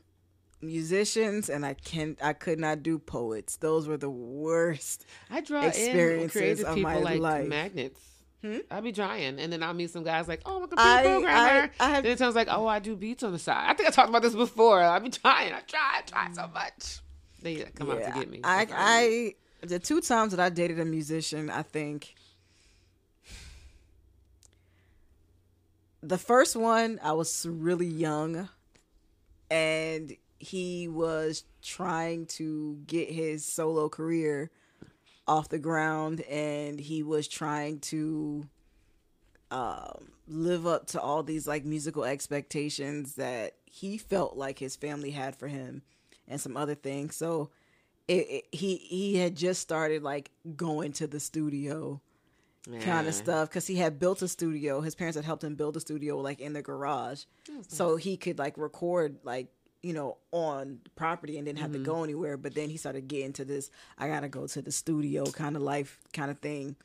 musicians, 0.61 1.49
and 1.49 1.65
I 1.65 1.73
can 1.73 2.18
I 2.22 2.34
could 2.34 2.60
not 2.60 2.84
do 2.84 2.99
poets. 2.99 3.57
Those 3.57 3.88
were 3.88 3.98
the 3.98 4.10
worst. 4.10 5.06
I 5.30 5.41
draw 5.41 5.61
in 5.64 5.68
Experiences 5.69 6.31
creative 6.31 6.65
of 6.65 6.76
people 6.76 6.91
my 6.91 6.98
like 6.99 7.19
life. 7.19 7.48
magnets. 7.48 7.99
Hmm? 8.41 8.57
I'll 8.72 8.81
be 8.81 8.91
trying, 8.91 9.39
and 9.39 9.53
then 9.53 9.61
I'll 9.61 9.73
meet 9.73 9.91
some 9.91 10.03
guys 10.03 10.27
like, 10.27 10.41
"Oh, 10.45 10.57
I'm 10.57 10.64
a 10.64 10.68
computer 10.68 10.89
I- 10.89 11.03
programmer." 11.03 11.30
I- 11.38 11.72
I 11.80 11.89
have- 11.89 12.03
then 12.03 12.14
it 12.14 12.18
sounds 12.18 12.35
like, 12.35 12.48
"Oh, 12.49 12.65
I 12.65 12.80
do 12.80 12.95
beats 12.95 13.22
on 13.23 13.34
the 13.34 13.39
side." 13.39 13.69
I 13.69 13.73
think 13.76 13.88
I 13.88 13.91
talked 13.91 14.10
about 14.10 14.23
this 14.23 14.34
before. 14.35 14.81
I'll 14.81 14.99
be 14.99 15.10
trying. 15.10 15.53
I 15.53 15.60
try, 15.61 15.98
I 15.99 16.02
try 16.02 16.31
so 16.34 16.48
much. 16.48 16.99
They 17.43 17.56
come 17.76 17.91
out 17.91 18.03
to 18.03 18.11
get 18.19 18.30
me. 18.30 18.39
I, 18.43 18.65
That's 18.65 18.72
all 18.72 18.77
I 18.80 19.07
need. 19.07 19.35
I 19.64 19.68
the 19.68 19.80
two 19.80 20.02
times 20.02 20.31
that 20.31 20.39
I 20.39 20.49
dated 20.49 20.80
a 20.80 20.85
musician, 20.85 21.49
I 21.52 21.61
think 21.61 22.15
the 26.02 26.18
first 26.18 26.56
one 26.56 26.99
I 27.03 27.11
was 27.14 27.45
really 27.48 27.85
young, 27.85 28.49
and 29.51 30.15
he 30.39 30.87
was 30.87 31.43
trying 31.61 32.25
to 32.25 32.79
get 32.87 33.11
his 33.11 33.45
solo 33.45 33.89
career 33.89 34.49
off 35.27 35.49
the 35.49 35.59
ground, 35.59 36.21
and 36.21 36.79
he 36.79 37.03
was 37.03 37.27
trying 37.27 37.79
to 37.79 38.47
um, 39.51 40.13
live 40.27 40.65
up 40.65 40.87
to 40.87 41.01
all 41.01 41.21
these 41.21 41.47
like 41.47 41.65
musical 41.65 42.05
expectations 42.05 43.15
that 43.15 43.55
he 43.65 43.97
felt 43.97 44.37
like 44.37 44.57
his 44.57 44.77
family 44.77 45.11
had 45.11 45.35
for 45.35 45.49
him 45.49 45.81
and 46.27 46.39
some 46.39 46.55
other 46.55 46.75
things. 46.75 47.17
So 47.17 47.49
it, 48.07 48.27
it, 48.29 48.45
he 48.51 48.77
he 48.77 49.17
had 49.17 49.35
just 49.35 49.61
started 49.61 50.01
like 50.01 50.31
going 50.55 50.93
to 50.93 51.07
the 51.07 51.19
studio 51.19 52.01
kind 52.81 53.07
of 53.07 53.13
stuff 53.13 53.49
because 53.49 53.67
he 53.67 53.75
had 53.75 53.99
built 53.99 54.21
a 54.21 54.27
studio. 54.27 54.81
His 54.81 54.95
parents 54.95 55.15
had 55.15 55.25
helped 55.25 55.43
him 55.43 55.55
build 55.55 55.77
a 55.77 55.79
studio 55.79 56.17
like 56.17 56.39
in 56.39 56.53
the 56.53 56.61
garage, 56.61 57.23
so 57.67 57.95
he 57.95 58.17
could 58.17 58.38
like 58.39 58.57
record 58.57 59.17
like 59.23 59.47
you 59.81 59.93
know 59.93 60.17
on 60.31 60.79
property 60.95 61.38
and 61.38 61.45
didn't 61.45 61.59
have 61.59 61.71
to 61.73 61.79
go 61.79 62.03
anywhere. 62.03 62.38
But 62.38 62.53
then 62.53 62.69
he 62.69 62.77
started 62.77 63.07
getting 63.07 63.33
to 63.33 63.45
this 63.45 63.71
I 63.97 64.07
gotta 64.07 64.29
go 64.29 64.45
to 64.47 64.61
the 64.61 64.71
studio 64.71 65.25
kind 65.25 65.55
of 65.55 65.61
life 65.63 65.97
kind 66.13 66.29
of 66.31 66.39
thing. 66.39 66.75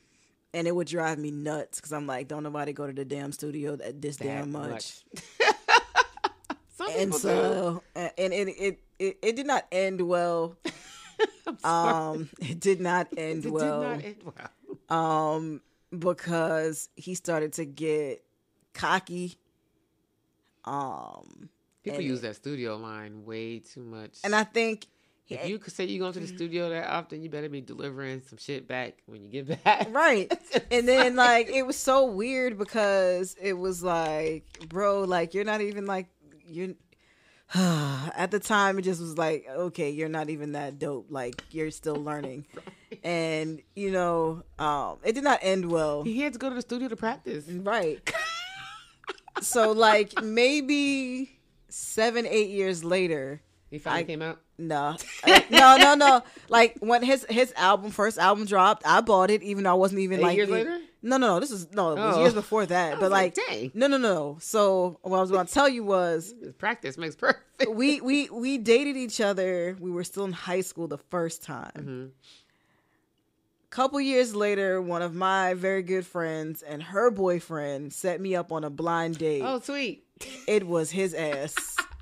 And 0.53 0.65
it 0.67 0.73
would 0.75 0.87
drive 0.87 1.19
me 1.19 1.29
nuts 1.29 1.77
because 1.79 1.91
I'm 1.93 2.07
like, 2.07 2.27
don't 2.29 2.41
nobody 2.41 2.73
go 2.73 2.87
to 2.87 2.93
the 2.93 3.05
damn 3.05 3.31
studio 3.31 3.75
that 3.75 4.01
this 4.01 4.17
That 4.17 4.23
damn 4.23 4.51
much 4.51 5.03
Some 6.77 6.89
and 6.95 7.11
do. 7.11 7.17
so 7.17 7.83
and 7.95 8.11
and 8.17 8.33
it, 8.33 8.47
it 8.49 8.79
it 8.97 9.17
it 9.21 9.35
did 9.35 9.45
not 9.45 9.65
end 9.71 10.01
well. 10.01 10.57
um, 11.63 12.29
it 12.39 12.59
did 12.59 12.79
not 12.81 13.07
end 13.17 13.45
It 13.45 13.51
well. 13.51 13.81
did 13.81 13.87
not 13.89 14.03
end 14.03 14.15
well. 14.23 14.51
Um, 14.89 15.61
because 15.97 16.89
he 16.95 17.15
started 17.15 17.53
to 17.53 17.65
get 17.65 18.23
cocky. 18.73 19.37
Um, 20.65 21.49
People 21.83 22.01
use 22.01 22.21
that 22.21 22.35
studio 22.35 22.75
line 22.75 23.23
way 23.25 23.59
too 23.59 23.81
much. 23.83 24.17
and 24.23 24.35
I 24.35 24.43
think 24.43 24.87
if 25.29 25.47
you 25.47 25.59
could 25.59 25.73
say 25.73 25.85
you 25.85 25.99
go 25.99 26.11
to 26.11 26.19
the 26.19 26.27
studio 26.27 26.69
that 26.69 26.89
often, 26.89 27.21
you 27.21 27.29
better 27.29 27.49
be 27.49 27.59
delivering 27.61 28.21
some 28.21 28.37
shit 28.37 28.67
back 28.67 28.95
when 29.07 29.23
you 29.23 29.29
get 29.29 29.63
back. 29.63 29.87
right 29.93 30.31
and 30.71 30.87
then 30.87 31.15
like 31.15 31.47
it 31.49 31.63
was 31.63 31.77
so 31.77 32.05
weird 32.05 32.57
because 32.57 33.35
it 33.41 33.53
was 33.53 33.81
like 33.83 34.45
bro 34.69 35.01
like 35.03 35.33
you're 35.33 35.43
not 35.45 35.61
even 35.61 35.85
like 35.85 36.07
you're 36.47 36.73
at 37.55 38.29
the 38.31 38.39
time 38.39 38.77
it 38.77 38.81
just 38.81 38.99
was 38.99 39.17
like 39.17 39.47
okay 39.49 39.89
you're 39.89 40.09
not 40.09 40.29
even 40.29 40.51
that 40.53 40.79
dope. 40.79 41.07
Like 41.09 41.43
you're 41.51 41.71
still 41.71 41.95
learning. 41.95 42.45
And 43.03 43.61
you 43.75 43.91
know 43.91 44.43
um 44.59 44.97
it 45.03 45.13
did 45.13 45.23
not 45.23 45.39
end 45.41 45.69
well. 45.69 46.03
He 46.03 46.21
had 46.21 46.33
to 46.33 46.39
go 46.39 46.49
to 46.49 46.55
the 46.55 46.61
studio 46.61 46.87
to 46.87 46.95
practice. 46.95 47.45
right. 47.49 47.99
So 49.41 49.71
like 49.71 50.21
maybe 50.23 51.37
seven 51.69 52.25
eight 52.25 52.49
years 52.49 52.83
later 52.83 53.41
He 53.69 53.77
finally 53.77 54.01
I- 54.01 54.05
came 54.05 54.21
out. 54.21 54.39
No, 54.57 54.95
no, 55.49 55.77
no, 55.77 55.93
no. 55.95 56.23
Like 56.49 56.77
when 56.79 57.03
his 57.03 57.25
his 57.29 57.53
album 57.55 57.91
first 57.91 58.17
album 58.17 58.45
dropped, 58.45 58.83
I 58.85 59.01
bought 59.01 59.29
it 59.31 59.43
even 59.43 59.63
though 59.65 59.71
I 59.71 59.73
wasn't 59.75 60.01
even 60.01 60.19
Eight 60.19 60.23
like 60.23 60.37
years 60.37 60.49
e- 60.49 60.51
later? 60.51 60.79
No, 61.03 61.17
no, 61.17 61.27
no. 61.35 61.39
This 61.39 61.51
is 61.51 61.71
no, 61.73 61.91
it 61.91 61.99
was 61.99 62.15
Oh. 62.15 62.21
years 62.21 62.33
before 62.33 62.65
that. 62.65 62.99
But 62.99 63.11
like, 63.11 63.37
like, 63.37 63.47
dang. 63.47 63.71
no, 63.75 63.87
no, 63.87 63.97
no. 63.97 64.37
So 64.41 64.97
what 65.03 65.17
I 65.17 65.21
was 65.21 65.29
going 65.31 65.45
to 65.45 65.53
tell 65.53 65.69
you 65.69 65.83
was 65.83 66.33
Practice 66.57 66.97
makes 66.97 67.15
perfect. 67.15 67.43
we 67.69 68.01
we 68.01 68.29
we 68.29 68.57
dated 68.57 68.97
each 68.97 69.21
other. 69.21 69.77
We 69.79 69.91
were 69.91 70.03
still 70.03 70.25
in 70.25 70.31
high 70.33 70.61
school 70.61 70.87
the 70.87 70.97
first 70.97 71.43
time. 71.43 71.71
Mhm. 71.77 72.09
Couple 73.69 73.99
years 74.01 74.33
later, 74.33 74.81
one 74.81 75.01
of 75.01 75.13
my 75.13 75.53
very 75.53 75.83
good 75.83 76.05
friends 76.05 76.63
and 76.63 76.81
her 76.81 77.11
boyfriend 77.11 77.93
set 77.93 78.19
me 78.19 78.33
up 78.35 78.51
on 78.51 78.63
a 78.63 78.69
blind 78.69 79.17
date. 79.19 79.43
Oh, 79.45 79.59
sweet. 79.59 80.03
It 80.47 80.65
was 80.65 80.89
his 80.89 81.13
ass. 81.13 81.55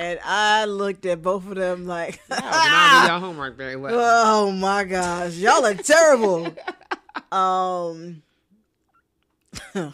And 0.00 0.18
I 0.24 0.64
looked 0.64 1.04
at 1.04 1.20
both 1.20 1.46
of 1.46 1.56
them 1.56 1.86
like, 1.86 2.20
Y'all 2.30 2.40
not 2.40 3.06
do 3.06 3.12
y'all 3.12 3.20
homework 3.26 3.58
very 3.58 3.76
well. 3.76 3.94
Oh 3.94 4.50
my 4.50 4.84
gosh, 4.84 5.34
y'all 5.34 5.64
are 5.66 5.74
terrible. 5.74 6.54
um 7.32 8.22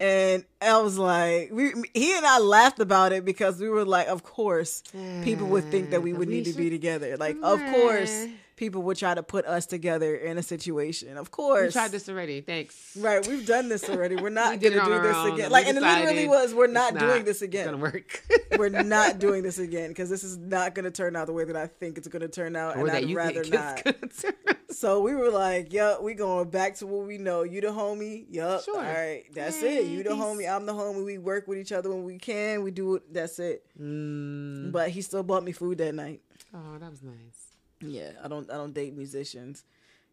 And 0.00 0.44
I 0.62 0.80
was 0.80 0.96
like, 0.96 1.50
we, 1.52 1.74
he 1.92 2.16
and 2.16 2.24
I 2.24 2.38
laughed 2.38 2.80
about 2.80 3.12
it 3.12 3.22
because 3.22 3.60
we 3.60 3.68
were 3.68 3.84
like, 3.84 4.06
of 4.08 4.22
course, 4.22 4.82
people 5.24 5.46
would 5.48 5.64
think 5.64 5.90
that 5.90 6.02
we 6.02 6.14
would 6.14 6.28
We 6.28 6.36
need 6.36 6.46
to 6.46 6.54
be 6.54 6.70
together. 6.70 7.18
Like, 7.18 7.36
of 7.42 7.60
course. 7.60 8.26
People 8.60 8.82
would 8.82 8.96
try 8.98 9.14
to 9.14 9.22
put 9.22 9.46
us 9.46 9.64
together 9.64 10.14
in 10.14 10.36
a 10.36 10.42
situation. 10.42 11.16
Of 11.16 11.30
course. 11.30 11.68
we 11.68 11.72
tried 11.72 11.92
this 11.92 12.10
already. 12.10 12.42
Thanks. 12.42 12.94
Right, 12.94 13.26
we've 13.26 13.46
done 13.46 13.70
this 13.70 13.88
already. 13.88 14.16
We're 14.16 14.28
not 14.42 14.50
We 14.60 14.68
gonna 14.68 14.84
do 14.84 15.00
this 15.02 15.16
own, 15.16 15.32
again. 15.32 15.50
Like, 15.50 15.66
and 15.66 15.78
it 15.78 15.80
literally 15.80 16.28
was, 16.28 16.52
we're 16.52 16.66
it's 16.66 16.74
not, 16.74 16.98
doing 16.98 17.24
this 17.24 17.36
It's 17.40 17.42
again. 17.42 17.64
gonna 17.64 17.78
work. 17.78 18.22
we're 18.58 18.68
not 18.68 19.18
doing 19.18 19.42
this 19.42 19.58
again 19.58 19.88
because 19.88 20.10
this 20.14 20.22
is 20.22 20.36
not 20.36 20.74
going 20.74 20.84
to 20.84 20.90
turn 20.90 21.16
out 21.16 21.26
the 21.26 21.32
way 21.32 21.44
that 21.44 21.56
I 21.56 21.68
think 21.68 21.96
it's 21.96 22.06
going 22.06 22.20
to 22.20 22.28
turn 22.28 22.54
out, 22.54 22.76
Or 22.76 22.86
and 22.86 22.90
I'd 22.96 23.10
rather 23.14 23.42
not. 23.44 23.80
it's 23.86 24.22
gonna 24.22 24.32
turn 24.34 24.34
out. 24.48 24.56
So 24.70 25.00
we 25.00 25.14
were 25.16 25.30
like, 25.30 25.72
"Yup, 25.72 26.02
we 26.02 26.12
going 26.14 26.48
back 26.50 26.76
to 26.76 26.86
what 26.86 27.06
we 27.06 27.16
know. 27.18 27.42
You 27.42 27.60
the 27.62 27.68
homie, 27.68 28.26
yup. 28.30 28.62
Sure. 28.64 28.76
All 28.76 28.82
right, 28.82 29.24
that's 29.34 29.58
Hey, 29.60 29.78
it. 29.78 29.86
You 29.86 30.02
the 30.04 30.10
homie, 30.10 30.48
I'm 30.48 30.64
the 30.66 30.72
homie. 30.74 31.04
We 31.04 31.16
work 31.18 31.48
with 31.48 31.58
each 31.58 31.72
other 31.72 31.88
when 31.88 32.04
we 32.04 32.18
can. 32.18 32.62
We 32.62 32.70
do 32.70 32.96
it. 32.96 33.12
That's 33.12 33.38
it. 33.38 33.64
Mm. 33.80 34.70
But 34.70 34.90
he 34.90 35.00
still 35.02 35.22
bought 35.22 35.44
me 35.44 35.52
food 35.52 35.78
that 35.78 35.94
night. 35.94 36.20
Oh, 36.54 36.78
that 36.78 36.90
was 36.90 37.02
nice. 37.02 37.49
Yeah, 37.80 38.12
I 38.22 38.28
don't, 38.28 38.50
I 38.50 38.54
don't 38.54 38.74
date 38.74 38.94
musicians. 38.94 39.64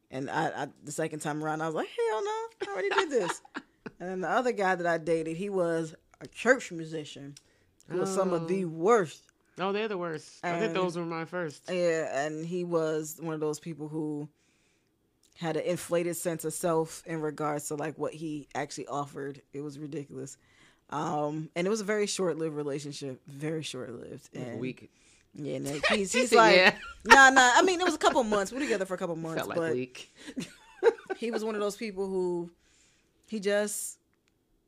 And 0.09 0.29
I, 0.29 0.63
I 0.63 0.67
the 0.83 0.91
second 0.91 1.19
time 1.19 1.43
around, 1.43 1.61
I 1.61 1.65
was 1.65 1.75
like, 1.75 1.89
hell 1.89 2.23
no, 2.23 2.31
I 2.67 2.71
already 2.71 2.89
did 2.89 3.09
this. 3.09 3.41
and 3.99 4.09
then 4.09 4.21
the 4.21 4.29
other 4.29 4.53
guy 4.53 4.75
that 4.75 4.87
I 4.87 4.97
dated, 4.97 5.35
he 5.35 5.49
was 5.49 5.95
a 6.21 6.27
church 6.27 6.71
musician. 6.71 7.35
Was 7.89 8.13
some 8.13 8.33
of 8.33 8.49
the 8.49 8.65
worst 8.65 9.21
Oh, 9.59 9.71
they're 9.71 9.87
the 9.87 9.97
worst. 9.97 10.39
I 10.43 10.59
think 10.59 10.73
those 10.73 10.97
were 10.97 11.05
my 11.05 11.25
first. 11.25 11.63
Yeah, 11.67 12.25
and 12.25 12.45
he 12.45 12.63
was 12.63 13.17
one 13.19 13.33
of 13.33 13.39
those 13.39 13.59
people 13.59 13.87
who 13.87 14.29
had 15.39 15.57
an 15.57 15.63
inflated 15.63 16.15
sense 16.15 16.45
of 16.45 16.53
self 16.53 17.03
in 17.05 17.21
regards 17.21 17.67
to 17.67 17.75
like 17.75 17.97
what 17.97 18.13
he 18.13 18.47
actually 18.53 18.87
offered. 18.87 19.41
It 19.53 19.61
was 19.61 19.79
ridiculous. 19.79 20.37
Um, 20.89 21.49
and 21.55 21.65
it 21.65 21.69
was 21.69 21.81
a 21.81 21.85
very 21.85 22.07
short-lived 22.07 22.55
relationship, 22.55 23.19
very 23.27 23.63
short-lived. 23.63 24.29
Like 24.33 24.45
a 24.45 24.49
And 24.51 24.59
week. 24.59 24.91
Yeah, 25.37 25.59
Nick, 25.59 25.85
he's 25.91 26.11
he's 26.11 26.33
like, 26.33 26.55
yeah. 26.55 26.73
nah, 27.05 27.29
nah. 27.29 27.51
I 27.55 27.61
mean, 27.61 27.79
it 27.79 27.85
was 27.85 27.95
a 27.95 27.99
couple 27.99 28.23
months. 28.23 28.51
We 28.51 28.57
were 28.57 28.63
together 28.63 28.85
for 28.85 28.95
a 28.95 28.97
couple 28.97 29.15
months, 29.27 29.45
Felt 29.45 29.57
like 29.57 30.09
but 30.81 30.93
he 31.17 31.31
was 31.31 31.43
one 31.43 31.55
of 31.55 31.61
those 31.61 31.75
people 31.75 32.07
who 32.07 32.49
he 33.27 33.39
just 33.39 33.97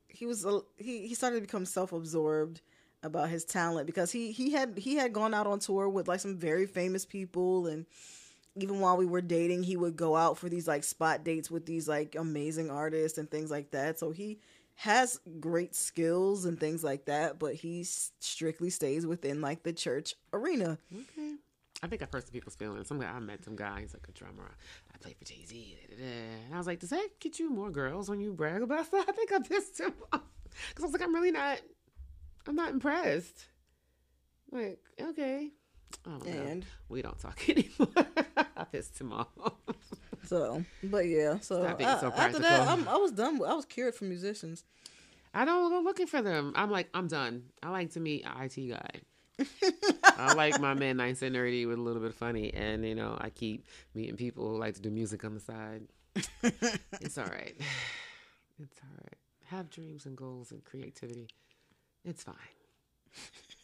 he 0.08 0.26
was 0.26 0.44
a, 0.44 0.60
he 0.76 1.06
he 1.06 1.14
started 1.14 1.36
to 1.36 1.42
become 1.42 1.64
self-absorbed 1.64 2.60
about 3.02 3.28
his 3.30 3.44
talent 3.44 3.86
because 3.86 4.12
he 4.12 4.32
he 4.32 4.50
had 4.52 4.76
he 4.78 4.96
had 4.96 5.12
gone 5.12 5.32
out 5.32 5.46
on 5.46 5.58
tour 5.58 5.88
with 5.88 6.08
like 6.08 6.20
some 6.20 6.36
very 6.36 6.66
famous 6.66 7.04
people 7.04 7.66
and 7.66 7.86
even 8.56 8.80
while 8.80 8.96
we 8.96 9.06
were 9.06 9.22
dating 9.22 9.62
he 9.62 9.76
would 9.76 9.96
go 9.96 10.16
out 10.16 10.36
for 10.36 10.48
these 10.48 10.68
like 10.68 10.84
spot 10.84 11.24
dates 11.24 11.50
with 11.50 11.64
these 11.64 11.88
like 11.88 12.14
amazing 12.14 12.70
artists 12.70 13.16
and 13.16 13.30
things 13.30 13.50
like 13.50 13.70
that 13.70 13.98
so 13.98 14.10
he 14.10 14.38
has 14.80 15.20
great 15.40 15.74
skills 15.74 16.46
and 16.46 16.58
things 16.58 16.82
like 16.82 17.04
that 17.04 17.38
but 17.38 17.54
he 17.54 17.84
strictly 17.84 18.70
stays 18.70 19.06
within 19.06 19.40
like 19.40 19.62
the 19.62 19.72
church 19.72 20.14
arena 20.32 20.78
Okay. 20.92 21.34
I 21.82 21.86
think 21.86 22.02
I 22.02 22.06
hurt 22.12 22.26
some 22.26 22.32
people's 22.32 22.56
feelings. 22.56 22.88
Some 22.88 23.00
guy 23.00 23.08
I 23.10 23.18
met 23.20 23.42
some 23.42 23.56
guy. 23.56 23.80
He's 23.80 23.94
like 23.94 24.06
a 24.06 24.12
drummer. 24.12 24.54
I 24.94 24.98
play 24.98 25.14
for 25.18 25.24
Jay 25.24 25.44
Z. 25.46 25.78
And 25.98 26.54
I 26.54 26.58
was 26.58 26.66
like, 26.66 26.78
does 26.78 26.90
that 26.90 27.08
get 27.20 27.38
you 27.38 27.48
more 27.48 27.70
girls 27.70 28.10
when 28.10 28.20
you 28.20 28.34
brag 28.34 28.60
about 28.60 28.90
that? 28.90 29.06
I 29.08 29.12
think 29.12 29.32
I 29.32 29.38
pissed 29.38 29.80
him 29.80 29.94
off 30.12 30.20
because 30.68 30.84
I 30.84 30.86
was 30.86 30.92
like, 30.92 31.02
I'm 31.02 31.14
really 31.14 31.30
not. 31.30 31.58
I'm 32.46 32.54
not 32.54 32.70
impressed. 32.70 33.46
Like, 34.52 34.78
okay. 35.00 35.50
Oh 36.06 36.20
And 36.26 36.66
we 36.88 37.00
don't 37.00 37.18
talk 37.18 37.40
anymore. 37.48 38.06
I 38.36 38.64
pissed 38.64 39.00
him 39.00 39.12
off. 39.14 39.28
So, 40.24 40.64
but 40.84 41.06
yeah. 41.06 41.38
So, 41.40 41.62
Stop 41.62 41.78
being 41.78 41.90
I- 41.90 42.00
so 42.00 42.12
after 42.12 42.38
that. 42.40 42.68
I'm, 42.68 42.86
I 42.88 42.96
was 42.96 43.12
done. 43.12 43.38
with- 43.38 43.48
I 43.50 43.54
was 43.54 43.64
cured 43.64 43.94
from 43.94 44.08
musicians. 44.08 44.64
I 45.32 45.44
don't 45.44 45.70
go 45.70 45.80
looking 45.80 46.06
for 46.08 46.22
them. 46.22 46.52
I'm 46.56 46.70
like, 46.70 46.88
I'm 46.92 47.06
done. 47.06 47.44
I 47.62 47.70
like 47.70 47.92
to 47.92 48.00
meet 48.00 48.24
an 48.24 48.32
IT 48.42 48.68
guy. 48.70 48.90
I 50.18 50.34
like 50.34 50.60
my 50.60 50.74
man 50.74 50.96
nice 50.98 51.22
and 51.22 51.34
nerdy 51.36 51.66
with 51.68 51.78
a 51.78 51.80
little 51.80 52.02
bit 52.02 52.14
funny, 52.14 52.52
and 52.52 52.84
you 52.84 52.94
know, 52.94 53.16
I 53.20 53.30
keep 53.30 53.64
meeting 53.94 54.16
people 54.16 54.48
who 54.50 54.58
like 54.58 54.74
to 54.74 54.80
do 54.82 54.90
music 54.90 55.24
on 55.24 55.34
the 55.34 55.40
side. 55.40 55.82
it's 57.00 57.16
all 57.18 57.24
right. 57.26 57.54
It's 58.62 58.78
all 58.82 58.90
right. 59.04 59.16
Have 59.46 59.70
dreams 59.70 60.04
and 60.04 60.14
goals 60.14 60.50
and 60.52 60.62
creativity. 60.62 61.28
It's 62.04 62.22
fine. 62.24 62.34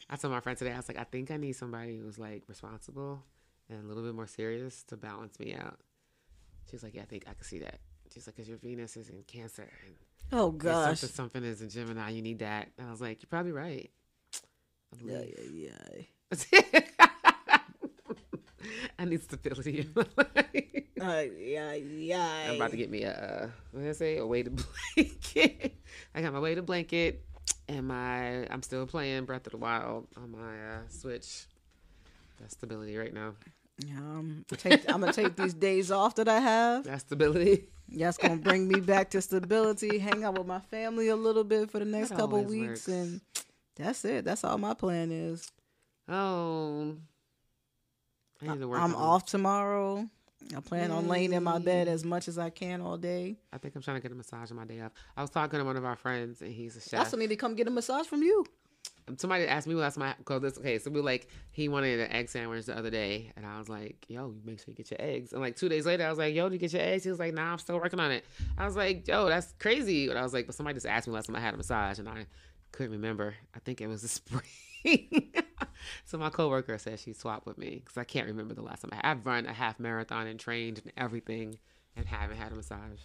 I 0.08 0.16
told 0.16 0.32
my 0.32 0.40
friend 0.40 0.56
today, 0.56 0.72
I 0.72 0.76
was 0.78 0.88
like, 0.88 0.98
I 0.98 1.04
think 1.04 1.30
I 1.30 1.36
need 1.36 1.52
somebody 1.52 1.98
who's 1.98 2.18
like 2.18 2.44
responsible 2.48 3.22
and 3.68 3.84
a 3.84 3.86
little 3.86 4.02
bit 4.02 4.14
more 4.14 4.26
serious 4.26 4.82
to 4.84 4.96
balance 4.96 5.38
me 5.38 5.54
out. 5.54 5.78
She's 6.70 6.82
like, 6.82 6.94
Yeah, 6.94 7.02
I 7.02 7.06
think 7.06 7.24
I 7.28 7.34
can 7.34 7.44
see 7.44 7.58
that. 7.60 7.78
She's 8.12 8.26
like, 8.26 8.36
Because 8.36 8.48
your 8.48 8.58
Venus 8.58 8.96
is 8.96 9.08
in 9.08 9.22
Cancer 9.26 9.68
and 9.84 9.94
Oh 10.32 10.50
gosh. 10.50 10.98
something, 11.00 11.14
something 11.14 11.44
is 11.44 11.62
in 11.62 11.68
Gemini, 11.68 12.10
you 12.10 12.22
need 12.22 12.40
that. 12.40 12.68
And 12.78 12.88
I 12.88 12.90
was 12.90 13.00
like, 13.00 13.22
You're 13.22 13.28
probably 13.28 13.52
right. 13.52 13.90
Yeah, 15.04 15.22
yeah, 15.52 15.66
yeah. 16.32 16.86
I 18.98 19.04
need 19.04 19.22
stability 19.22 19.80
in 19.80 19.92
my 19.94 20.06
life. 20.16 20.64
Uh, 21.00 21.24
yeah, 21.38 21.74
yeah. 21.74 22.46
I'm 22.48 22.56
about 22.56 22.70
to 22.70 22.76
get 22.76 22.90
me 22.90 23.04
a 23.04 23.12
uh, 23.12 23.48
what 23.70 23.82
did 23.82 23.90
I 23.90 23.92
say? 23.92 24.16
A 24.16 24.26
weighted 24.26 24.56
blanket. 24.96 25.74
I 26.14 26.22
got 26.22 26.32
my 26.32 26.40
weighted 26.40 26.64
blanket 26.66 27.22
and 27.68 27.86
my 27.86 28.46
I'm 28.50 28.62
still 28.62 28.86
playing 28.86 29.24
Breath 29.26 29.46
of 29.46 29.52
the 29.52 29.58
Wild 29.58 30.06
on 30.16 30.30
my 30.32 30.38
uh, 30.38 30.78
Switch. 30.88 31.44
That's 32.40 32.54
stability 32.54 32.96
right 32.96 33.12
now. 33.12 33.34
Um, 33.96 34.44
take, 34.56 34.90
I'm 34.90 35.00
gonna 35.00 35.12
take 35.12 35.36
these 35.36 35.52
days 35.54 35.90
off 35.90 36.14
that 36.16 36.28
I 36.28 36.40
have. 36.40 36.84
That's 36.84 37.02
stability. 37.02 37.68
That's 37.88 38.16
gonna 38.16 38.36
bring 38.36 38.66
me 38.66 38.80
back 38.80 39.10
to 39.10 39.20
stability. 39.20 39.98
Hang 39.98 40.24
out 40.24 40.38
with 40.38 40.46
my 40.46 40.60
family 40.60 41.08
a 41.08 41.16
little 41.16 41.44
bit 41.44 41.70
for 41.70 41.78
the 41.78 41.84
next 41.84 42.08
That 42.10 42.18
couple 42.18 42.42
weeks, 42.42 42.68
works. 42.86 42.88
and 42.88 43.20
that's 43.76 44.04
it. 44.04 44.24
That's 44.24 44.44
all 44.44 44.58
my 44.58 44.74
plan 44.74 45.12
is. 45.12 45.50
Oh, 46.08 46.96
I 48.42 48.46
need 48.48 48.60
to 48.60 48.68
work. 48.68 48.80
I'm 48.80 48.94
on- 48.94 49.02
off 49.02 49.26
tomorrow. 49.26 50.08
I 50.56 50.60
plan 50.60 50.90
on 50.90 51.08
laying 51.08 51.32
in 51.32 51.42
my 51.42 51.58
bed 51.58 51.88
as 51.88 52.04
much 52.04 52.28
as 52.28 52.38
I 52.38 52.50
can 52.50 52.80
all 52.80 52.96
day. 52.96 53.36
I 53.52 53.58
think 53.58 53.74
I'm 53.74 53.82
trying 53.82 53.96
to 53.96 54.02
get 54.02 54.12
a 54.12 54.14
massage 54.14 54.50
on 54.50 54.56
my 54.56 54.64
day 54.64 54.80
off. 54.80 54.92
I 55.16 55.22
was 55.22 55.30
talking 55.30 55.58
to 55.58 55.64
one 55.64 55.76
of 55.76 55.84
our 55.84 55.96
friends, 55.96 56.40
and 56.40 56.52
he's 56.52 56.76
a 56.76 56.80
chef. 56.80 57.00
I 57.00 57.02
also 57.04 57.16
need 57.16 57.28
to 57.30 57.36
come 57.36 57.54
get 57.56 57.66
a 57.66 57.70
massage 57.70 58.06
from 58.06 58.22
you. 58.22 58.44
Somebody 59.16 59.46
asked 59.46 59.66
me 59.66 59.74
last 59.74 59.96
my 59.96 60.14
cause 60.24 60.42
this 60.42 60.58
okay. 60.58 60.78
So 60.78 60.90
we 60.90 61.00
like 61.00 61.28
he 61.52 61.68
wanted 61.68 62.00
an 62.00 62.10
egg 62.10 62.28
sandwich 62.28 62.66
the 62.66 62.76
other 62.76 62.90
day 62.90 63.32
and 63.36 63.46
i 63.46 63.58
was 63.58 63.68
like 63.68 64.04
yo 64.08 64.28
you 64.28 64.40
make 64.44 64.58
sure 64.58 64.66
you 64.68 64.74
get 64.74 64.90
your 64.90 65.00
eggs. 65.00 65.32
And 65.32 65.40
like 65.40 65.56
two 65.56 65.68
days 65.68 65.86
later 65.86 66.04
i 66.04 66.08
was 66.08 66.18
like 66.18 66.34
yo 66.34 66.48
did 66.48 66.54
you 66.54 66.58
get 66.58 66.72
your 66.72 66.82
eggs? 66.82 67.04
He 67.04 67.10
was 67.10 67.18
like 67.18 67.34
nah 67.34 67.52
i'm 67.52 67.58
still 67.58 67.76
working 67.76 68.00
on 68.00 68.10
it. 68.10 68.24
I 68.58 68.64
was 68.64 68.76
like 68.76 69.06
yo 69.06 69.28
that's 69.28 69.54
crazy. 69.58 70.08
But 70.08 70.16
i 70.16 70.22
was 70.22 70.32
like 70.32 70.46
but 70.46 70.54
somebody 70.54 70.74
just 70.74 70.86
asked 70.86 71.06
me 71.06 71.14
last 71.14 71.26
time 71.26 71.36
i 71.36 71.40
had 71.40 71.54
a 71.54 71.56
massage 71.56 71.98
and 71.98 72.08
i 72.08 72.26
couldn't 72.72 72.92
remember. 72.92 73.34
I 73.54 73.60
think 73.60 73.80
it 73.80 73.86
was 73.86 74.02
the 74.02 74.08
spring. 74.84 75.32
So 76.04 76.18
my 76.18 76.30
coworker 76.30 76.78
said 76.78 77.00
she 77.00 77.12
swapped 77.12 77.46
with 77.46 77.58
me 77.58 77.82
because 77.84 77.96
i 77.96 78.04
can't 78.04 78.26
remember 78.26 78.54
the 78.54 78.62
last 78.62 78.82
time 78.82 78.90
I, 78.92 79.10
i've 79.10 79.26
run 79.26 79.46
a 79.46 79.52
half 79.52 79.80
marathon 79.80 80.26
and 80.26 80.38
trained 80.38 80.80
and 80.82 80.92
everything 80.96 81.58
and 81.96 82.06
haven't 82.06 82.36
had 82.36 82.52
a 82.52 82.54
massage. 82.54 83.00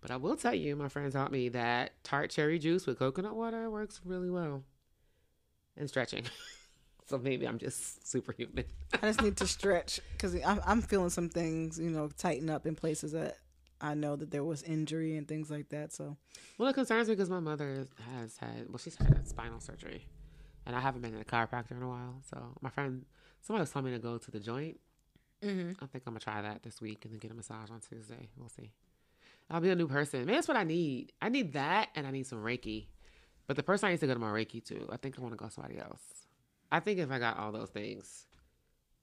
But 0.00 0.10
I 0.10 0.16
will 0.16 0.36
tell 0.36 0.54
you, 0.54 0.76
my 0.76 0.88
friend 0.88 1.10
taught 1.12 1.32
me 1.32 1.48
that 1.50 1.92
tart 2.04 2.30
cherry 2.30 2.58
juice 2.58 2.86
with 2.86 2.98
coconut 2.98 3.34
water 3.34 3.70
works 3.70 4.00
really 4.04 4.30
well. 4.30 4.62
And 5.76 5.88
stretching. 5.88 6.24
so 7.06 7.18
maybe 7.18 7.46
I'm 7.46 7.58
just 7.58 8.08
superhuman. 8.10 8.64
I 8.94 8.98
just 9.06 9.22
need 9.22 9.36
to 9.38 9.46
stretch 9.46 10.00
because 10.12 10.34
I'm, 10.44 10.60
I'm 10.66 10.82
feeling 10.82 11.10
some 11.10 11.28
things, 11.28 11.78
you 11.78 11.90
know, 11.90 12.08
tighten 12.16 12.50
up 12.50 12.66
in 12.66 12.74
places 12.74 13.12
that 13.12 13.36
I 13.80 13.94
know 13.94 14.16
that 14.16 14.30
there 14.30 14.44
was 14.44 14.62
injury 14.62 15.16
and 15.16 15.28
things 15.28 15.50
like 15.50 15.68
that. 15.68 15.92
So 15.92 16.16
Well, 16.58 16.68
it 16.68 16.74
concerns 16.74 17.08
me 17.08 17.14
because 17.14 17.30
my 17.30 17.40
mother 17.40 17.86
has 18.14 18.36
had, 18.38 18.68
well, 18.68 18.78
she's 18.78 18.96
had 18.96 19.28
spinal 19.28 19.60
surgery. 19.60 20.06
And 20.64 20.74
I 20.74 20.80
haven't 20.80 21.02
been 21.02 21.14
in 21.14 21.20
a 21.20 21.24
chiropractor 21.24 21.72
in 21.72 21.82
a 21.82 21.88
while. 21.88 22.22
So 22.28 22.54
my 22.60 22.70
friend, 22.70 23.04
somebody 23.42 23.62
was 23.62 23.70
telling 23.70 23.86
me 23.86 23.96
to 23.96 24.02
go 24.02 24.18
to 24.18 24.30
the 24.30 24.40
joint. 24.40 24.80
mm-hmm. 25.42 25.72
I 25.82 25.86
think 25.86 26.04
I'm 26.06 26.14
going 26.14 26.18
to 26.18 26.24
try 26.24 26.42
that 26.42 26.62
this 26.62 26.80
week 26.80 27.04
and 27.04 27.12
then 27.12 27.20
get 27.20 27.30
a 27.30 27.34
massage 27.34 27.70
on 27.70 27.80
Tuesday. 27.80 28.30
We'll 28.36 28.48
see. 28.48 28.72
I'll 29.48 29.60
be 29.60 29.70
a 29.70 29.76
new 29.76 29.86
person. 29.86 30.20
Maybe 30.20 30.34
that's 30.34 30.48
what 30.48 30.56
I 30.56 30.64
need. 30.64 31.12
I 31.22 31.28
need 31.28 31.52
that 31.52 31.90
and 31.94 32.06
I 32.06 32.10
need 32.10 32.26
some 32.26 32.42
Reiki. 32.42 32.86
But 33.46 33.56
the 33.56 33.62
person 33.62 33.88
I 33.88 33.92
need 33.92 34.00
to 34.00 34.06
go 34.06 34.14
to 34.14 34.20
my 34.20 34.28
Reiki 34.30 34.64
to, 34.66 34.88
I 34.90 34.96
think 34.96 35.18
I 35.18 35.22
want 35.22 35.32
to 35.32 35.36
go 35.36 35.48
somebody 35.48 35.78
else. 35.78 36.02
I 36.70 36.80
think 36.80 36.98
if 36.98 37.10
I 37.10 37.18
got 37.18 37.38
all 37.38 37.52
those 37.52 37.70
things, 37.70 38.26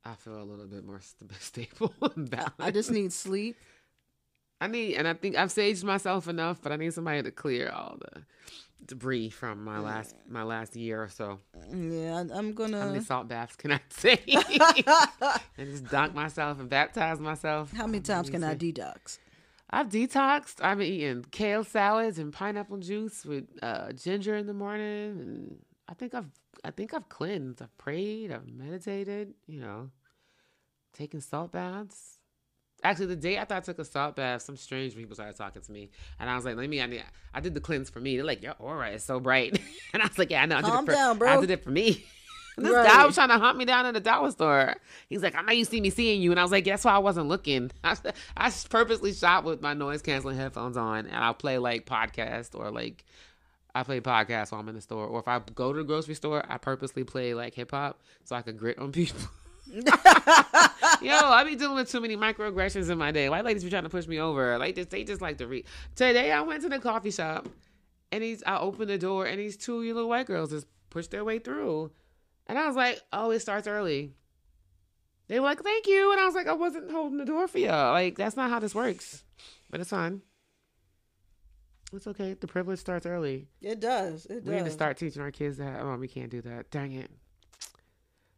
I 0.04 0.16
feel 0.16 0.42
a 0.42 0.44
little 0.44 0.68
bit 0.68 0.86
more 0.86 1.00
st- 1.00 1.32
stable 1.40 1.94
and 2.16 2.30
balanced. 2.30 2.56
I 2.60 2.72
just 2.72 2.92
need 2.92 3.14
sleep. 3.14 3.56
I 4.60 4.68
need, 4.68 4.96
and 4.96 5.08
I 5.08 5.14
think 5.14 5.36
I've 5.36 5.50
saged 5.50 5.84
myself 5.84 6.28
enough, 6.28 6.62
but 6.62 6.72
I 6.72 6.78
need 6.78 6.94
somebody 6.94 7.22
to 7.24 7.32
clear 7.32 7.70
all 7.70 7.98
the 8.00 8.24
debris 8.86 9.30
from 9.30 9.64
my 9.64 9.80
last 9.80 10.14
my 10.28 10.44
last 10.44 10.76
year 10.76 11.02
or 11.04 11.10
so. 11.10 11.40
Yeah, 11.72 12.20
I'm 12.20 12.30
How 12.30 12.42
many 12.42 12.54
gonna. 12.54 13.02
salt 13.06 13.28
baths 13.28 13.56
can 13.56 13.72
I 13.72 13.80
take? 13.90 14.34
and 15.58 15.70
just 15.70 15.86
dunk 15.86 16.14
myself 16.14 16.60
and 16.60 16.70
baptize 16.70 17.20
myself. 17.20 17.72
How 17.74 17.86
many 17.88 18.02
times 18.02 18.30
can 18.30 18.44
I 18.44 18.56
detox? 18.56 19.20
I've 19.74 19.90
detoxed. 19.90 20.62
I've 20.62 20.78
been 20.78 20.88
eating 20.88 21.26
kale 21.32 21.64
salads 21.64 22.20
and 22.20 22.32
pineapple 22.32 22.78
juice 22.78 23.26
with 23.26 23.46
uh, 23.64 23.92
ginger 23.94 24.36
in 24.36 24.46
the 24.46 24.54
morning, 24.54 25.20
and 25.20 25.60
I 25.90 25.96
think 25.96 26.14
I've 26.14 26.30
I 26.64 26.70
think 26.70 26.94
I've 26.94 27.10
cleansed. 27.10 27.60
I've 27.60 27.76
prayed. 27.80 28.32
I've 28.32 28.48
meditated. 28.48 29.34
You 29.48 29.62
know, 29.62 29.90
taking 30.94 31.22
salt 31.22 31.52
baths. 31.52 32.20
Actually, 32.84 33.08
the 33.08 33.16
day 33.16 33.36
after 33.38 33.56
I 33.56 33.62
took 33.62 33.80
a 33.80 33.86
salt 33.86 34.16
bath, 34.16 34.44
some 34.44 34.58
strange 34.58 34.96
people 34.96 35.16
started 35.16 35.38
talking 35.38 35.64
to 35.64 35.72
me, 35.72 35.90
and 36.20 36.30
I 36.30 36.36
was 36.36 36.46
like, 36.46 36.56
"Let 36.56 36.70
me." 36.70 36.80
I, 36.80 36.86
need, 36.86 37.04
I 37.34 37.40
did 37.40 37.56
the 37.56 37.62
cleanse 37.62 37.90
for 37.90 38.00
me. 38.00 38.16
They're 38.16 38.26
like, 38.26 38.44
"Your 38.44 38.56
aura 38.60 38.92
is 38.92 39.04
so 39.04 39.20
bright," 39.20 39.60
and 39.94 40.04
I 40.04 40.06
was 40.06 40.20
like, 40.20 40.30
"Yeah, 40.30 40.44
I 40.44 40.46
know. 40.46 40.58
I 40.58 40.62
did 40.62 40.70
Calm 40.70 40.84
it 40.84 40.92
for, 40.92 40.94
down, 40.94 41.18
bro. 41.18 41.30
I 41.32 41.42
did 41.42 41.50
it 41.50 41.64
for 41.64 41.72
me." 41.72 42.06
And 42.58 42.66
this 42.66 42.74
Right. 42.74 42.86
guy 42.88 43.06
was 43.06 43.16
trying 43.16 43.30
to 43.30 43.38
hunt 43.40 43.58
me 43.58 43.66
down 43.66 43.86
in 43.86 43.94
the 43.94 44.00
dollar 44.00 44.32
store. 44.32 44.76
He's 45.10 45.24
like, 45.24 45.36
I 45.36 45.42
know 45.42 45.54
you 45.54 45.66
see 45.66 45.82
me 45.82 45.90
seeing 45.90 46.22
you. 46.22 46.32
And 46.32 46.40
I 46.40 46.44
was 46.44 46.52
like, 46.52 46.66
That's 46.66 46.86
why 46.86 46.94
I 46.94 47.00
wasn't 47.00 47.28
looking. 47.28 47.72
I, 47.84 47.96
I 48.38 48.52
purposely 48.70 49.14
shop 49.14 49.44
with 49.44 49.62
my 49.62 49.74
noise 49.74 50.02
canceling 50.02 50.38
headphones 50.38 50.78
on 50.78 51.08
and 51.08 51.16
I'll 51.16 51.34
play 51.34 51.58
like 51.58 51.86
podcast 51.86 52.58
or 52.58 52.70
like 52.72 53.06
I 53.76 53.82
play 53.84 54.02
podcasts 54.02 54.52
while 54.52 54.62
I'm 54.62 54.70
in 54.70 54.76
the 54.76 54.82
store. 54.82 55.08
Or 55.08 55.20
if 55.20 55.28
I 55.28 55.42
go 55.56 55.74
to 55.74 55.80
the 55.80 55.84
grocery 55.84 56.14
store, 56.16 56.44
I 56.48 56.58
purposely 56.58 57.04
play 57.04 57.34
like 57.34 57.56
hip 57.56 57.72
hop 57.72 58.02
so 58.24 58.36
I 58.36 58.42
could 58.44 58.58
grit 58.58 58.78
on 58.78 58.92
people. 58.92 59.20
Yo, 59.74 59.82
I 61.16 61.44
be 61.46 61.56
dealing 61.56 61.76
with 61.76 61.90
too 61.90 62.02
many 62.02 62.16
microaggressions 62.16 62.90
in 62.90 62.98
my 62.98 63.12
day. 63.12 63.30
White 63.30 63.46
ladies 63.46 63.64
be 63.64 63.70
trying 63.70 63.84
to 63.84 63.90
push 63.90 64.08
me 64.08 64.20
over. 64.20 64.58
Like 64.58 64.76
this, 64.76 64.88
they 64.88 65.04
just 65.04 65.22
like 65.22 65.38
to 65.40 65.48
read. 65.48 65.66
Today 65.96 66.32
I 66.32 66.42
went 66.42 66.62
to 66.64 66.70
the 66.70 66.80
coffee 66.80 67.12
shop 67.12 67.48
and 68.12 68.24
he's 68.24 68.44
I 68.46 68.60
opened 68.60 68.90
the 68.90 68.98
door 68.98 69.26
and 69.26 69.40
these 69.40 69.58
two 69.58 69.80
little 69.94 70.10
white 70.10 70.28
girls 70.28 70.52
just 70.52 70.68
pushed 70.90 71.12
their 71.12 71.24
way 71.24 71.40
through. 71.40 71.92
And 72.48 72.58
I 72.58 72.68
was 72.68 72.76
like, 72.76 73.00
oh, 73.12 73.32
it 73.32 73.40
starts 73.40 73.68
early. 73.68 74.14
They 75.28 75.40
were 75.40 75.46
like, 75.46 75.62
thank 75.62 75.88
you. 75.88 76.12
And 76.12 76.20
I 76.20 76.26
was 76.26 76.36
like, 76.36 76.48
I 76.48 76.54
wasn't 76.54 76.92
holding 76.92 77.18
the 77.18 77.26
door 77.26 77.48
for 77.48 77.58
y'all. 77.58 77.94
Like, 77.94 78.18
that's 78.18 78.36
not 78.36 78.50
how 78.50 78.60
this 78.60 78.76
works. 78.76 79.24
But 79.70 79.80
it's 79.80 79.90
fine. 79.90 80.22
It's 81.94 82.08
okay. 82.08 82.34
The 82.34 82.48
privilege 82.48 82.80
starts 82.80 83.06
early. 83.06 83.48
It 83.62 83.80
does. 83.80 84.26
It 84.26 84.44
We 84.44 84.56
need 84.56 84.66
to 84.66 84.72
start 84.72 84.98
teaching 84.98 85.22
our 85.22 85.32
kids 85.32 85.58
that. 85.58 85.80
Oh, 85.82 85.96
we 85.96 86.08
can't 86.08 86.32
do 86.32 86.42
that. 86.42 86.72
Dang 86.72 86.94
it. 86.94 87.10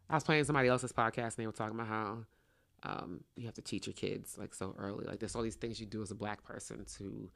I 0.09 0.15
was 0.15 0.23
playing 0.23 0.43
somebody 0.43 0.67
else's 0.67 0.91
podcast 0.91 1.23
and 1.23 1.37
they 1.37 1.47
were 1.47 1.53
talking 1.53 1.75
about 1.75 1.87
how 1.87 2.17
um, 2.83 3.23
you 3.35 3.45
have 3.45 3.55
to 3.55 3.61
teach 3.61 3.87
your 3.87 3.93
kids 3.93 4.37
like 4.37 4.53
so 4.53 4.75
early. 4.77 5.05
Like 5.05 5.19
there's 5.19 5.35
all 5.35 5.41
these 5.41 5.55
things 5.55 5.79
you 5.79 5.85
do 5.85 6.01
as 6.01 6.11
a 6.11 6.15
black 6.15 6.43
person 6.43 6.85
to 6.97 7.31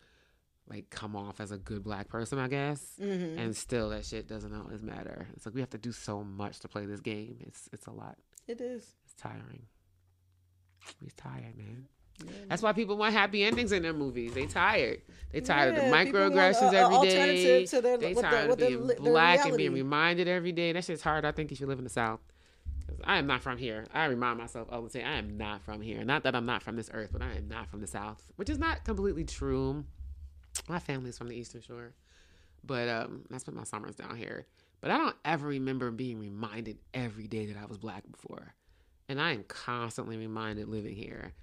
like 0.68 0.90
come 0.90 1.16
off 1.16 1.40
as 1.40 1.52
a 1.52 1.58
good 1.58 1.84
black 1.84 2.10
person, 2.10 2.38
I 2.40 2.48
guess. 2.48 2.94
Mhm. 3.00 3.38
And 3.38 3.56
still, 3.58 3.90
that 3.90 4.06
shit 4.06 4.28
doesn't 4.28 4.54
always 4.54 4.82
matter. 4.82 5.28
It's 5.34 5.46
like 5.46 5.56
we 5.56 5.62
have 5.62 5.70
to 5.72 5.78
do 5.78 5.92
so 5.92 6.24
much 6.24 6.60
to 6.60 6.68
play 6.68 6.86
this 6.86 7.00
game. 7.02 7.38
It's 7.42 7.70
it's 7.74 7.88
a 7.88 7.92
lot. 7.92 8.18
It 8.48 8.62
is. 8.62 8.96
It's 9.06 9.14
tiring. 9.16 9.64
We're 11.02 11.10
tired, 11.18 11.58
man. 11.58 11.88
Yeah. 12.26 12.32
That's 12.50 12.62
why 12.62 12.74
people 12.74 12.98
want 12.98 13.14
happy 13.14 13.44
endings 13.44 13.72
in 13.72 13.82
their 13.84 13.94
movies. 13.94 14.34
They 14.34 14.46
tired. 14.46 15.02
They 15.32 15.40
tired 15.40 15.76
Yeah, 15.76 15.84
of 15.84 15.92
want 15.92 16.10
microaggressions 16.10 16.74
every 16.74 17.08
day. 17.10 17.66
to 17.66 17.82
their- 17.82 17.98
they 17.98 18.14
the- 18.14 18.22
tired 18.22 18.50
of 18.52 18.58
being 18.58 18.88
black 19.00 19.46
and 19.46 19.56
being 19.56 19.72
reminded 19.74 20.28
every 20.28 20.52
day. 20.52 20.72
That 20.74 20.84
shit's 20.84 21.02
hard. 21.02 21.24
I 21.26 21.32
think 21.32 21.52
if 21.52 21.62
you 21.62 21.68
live 21.68 21.78
in 21.78 21.86
the 21.86 21.90
South. 21.90 22.20
I 23.04 23.18
am 23.20 23.28
not 23.28 23.42
from 23.42 23.58
here. 23.58 23.86
I 23.94 24.06
remind 24.06 24.40
myself 24.40 24.68
all 24.72 24.82
the 24.82 24.90
time. 24.90 25.08
I 25.08 25.14
am 25.18 25.38
not 25.38 25.62
from 25.62 25.80
here. 25.80 26.04
Not 26.04 26.24
that 26.24 26.36
I'm 26.36 26.46
not 26.46 26.64
from 26.64 26.76
this 26.76 26.90
earth, 26.94 27.12
but 27.14 27.22
I 27.22 27.34
am 27.36 27.48
not 27.48 27.70
from 27.70 27.80
the 27.82 27.88
South, 27.88 28.22
which 28.36 28.50
is 28.50 28.58
not 28.58 28.84
completely 28.84 29.24
true. 29.24 29.86
My 30.70 30.80
family's 30.80 31.18
from 31.18 31.28
the 31.28 31.36
Eastern 31.36 31.62
Shore, 31.62 31.94
but 32.64 32.88
um, 32.88 33.26
I 33.34 33.38
spent 33.40 33.58
my 33.58 33.64
summers 33.64 33.96
down 33.96 34.16
here. 34.16 34.46
But 34.82 34.92
I 34.92 34.98
don't 34.98 35.16
ever 35.26 35.48
remember 35.48 35.92
being 35.92 36.20
reminded 36.20 36.78
every 36.94 37.28
day 37.28 37.48
that 37.48 37.58
I 37.62 37.66
was 37.66 37.78
black 37.78 38.04
before. 38.10 38.54
And 39.10 39.20
I 39.20 39.34
am 39.34 39.44
constantly 39.44 40.16
reminded 40.16 40.70
living 40.70 40.96
here 40.96 41.34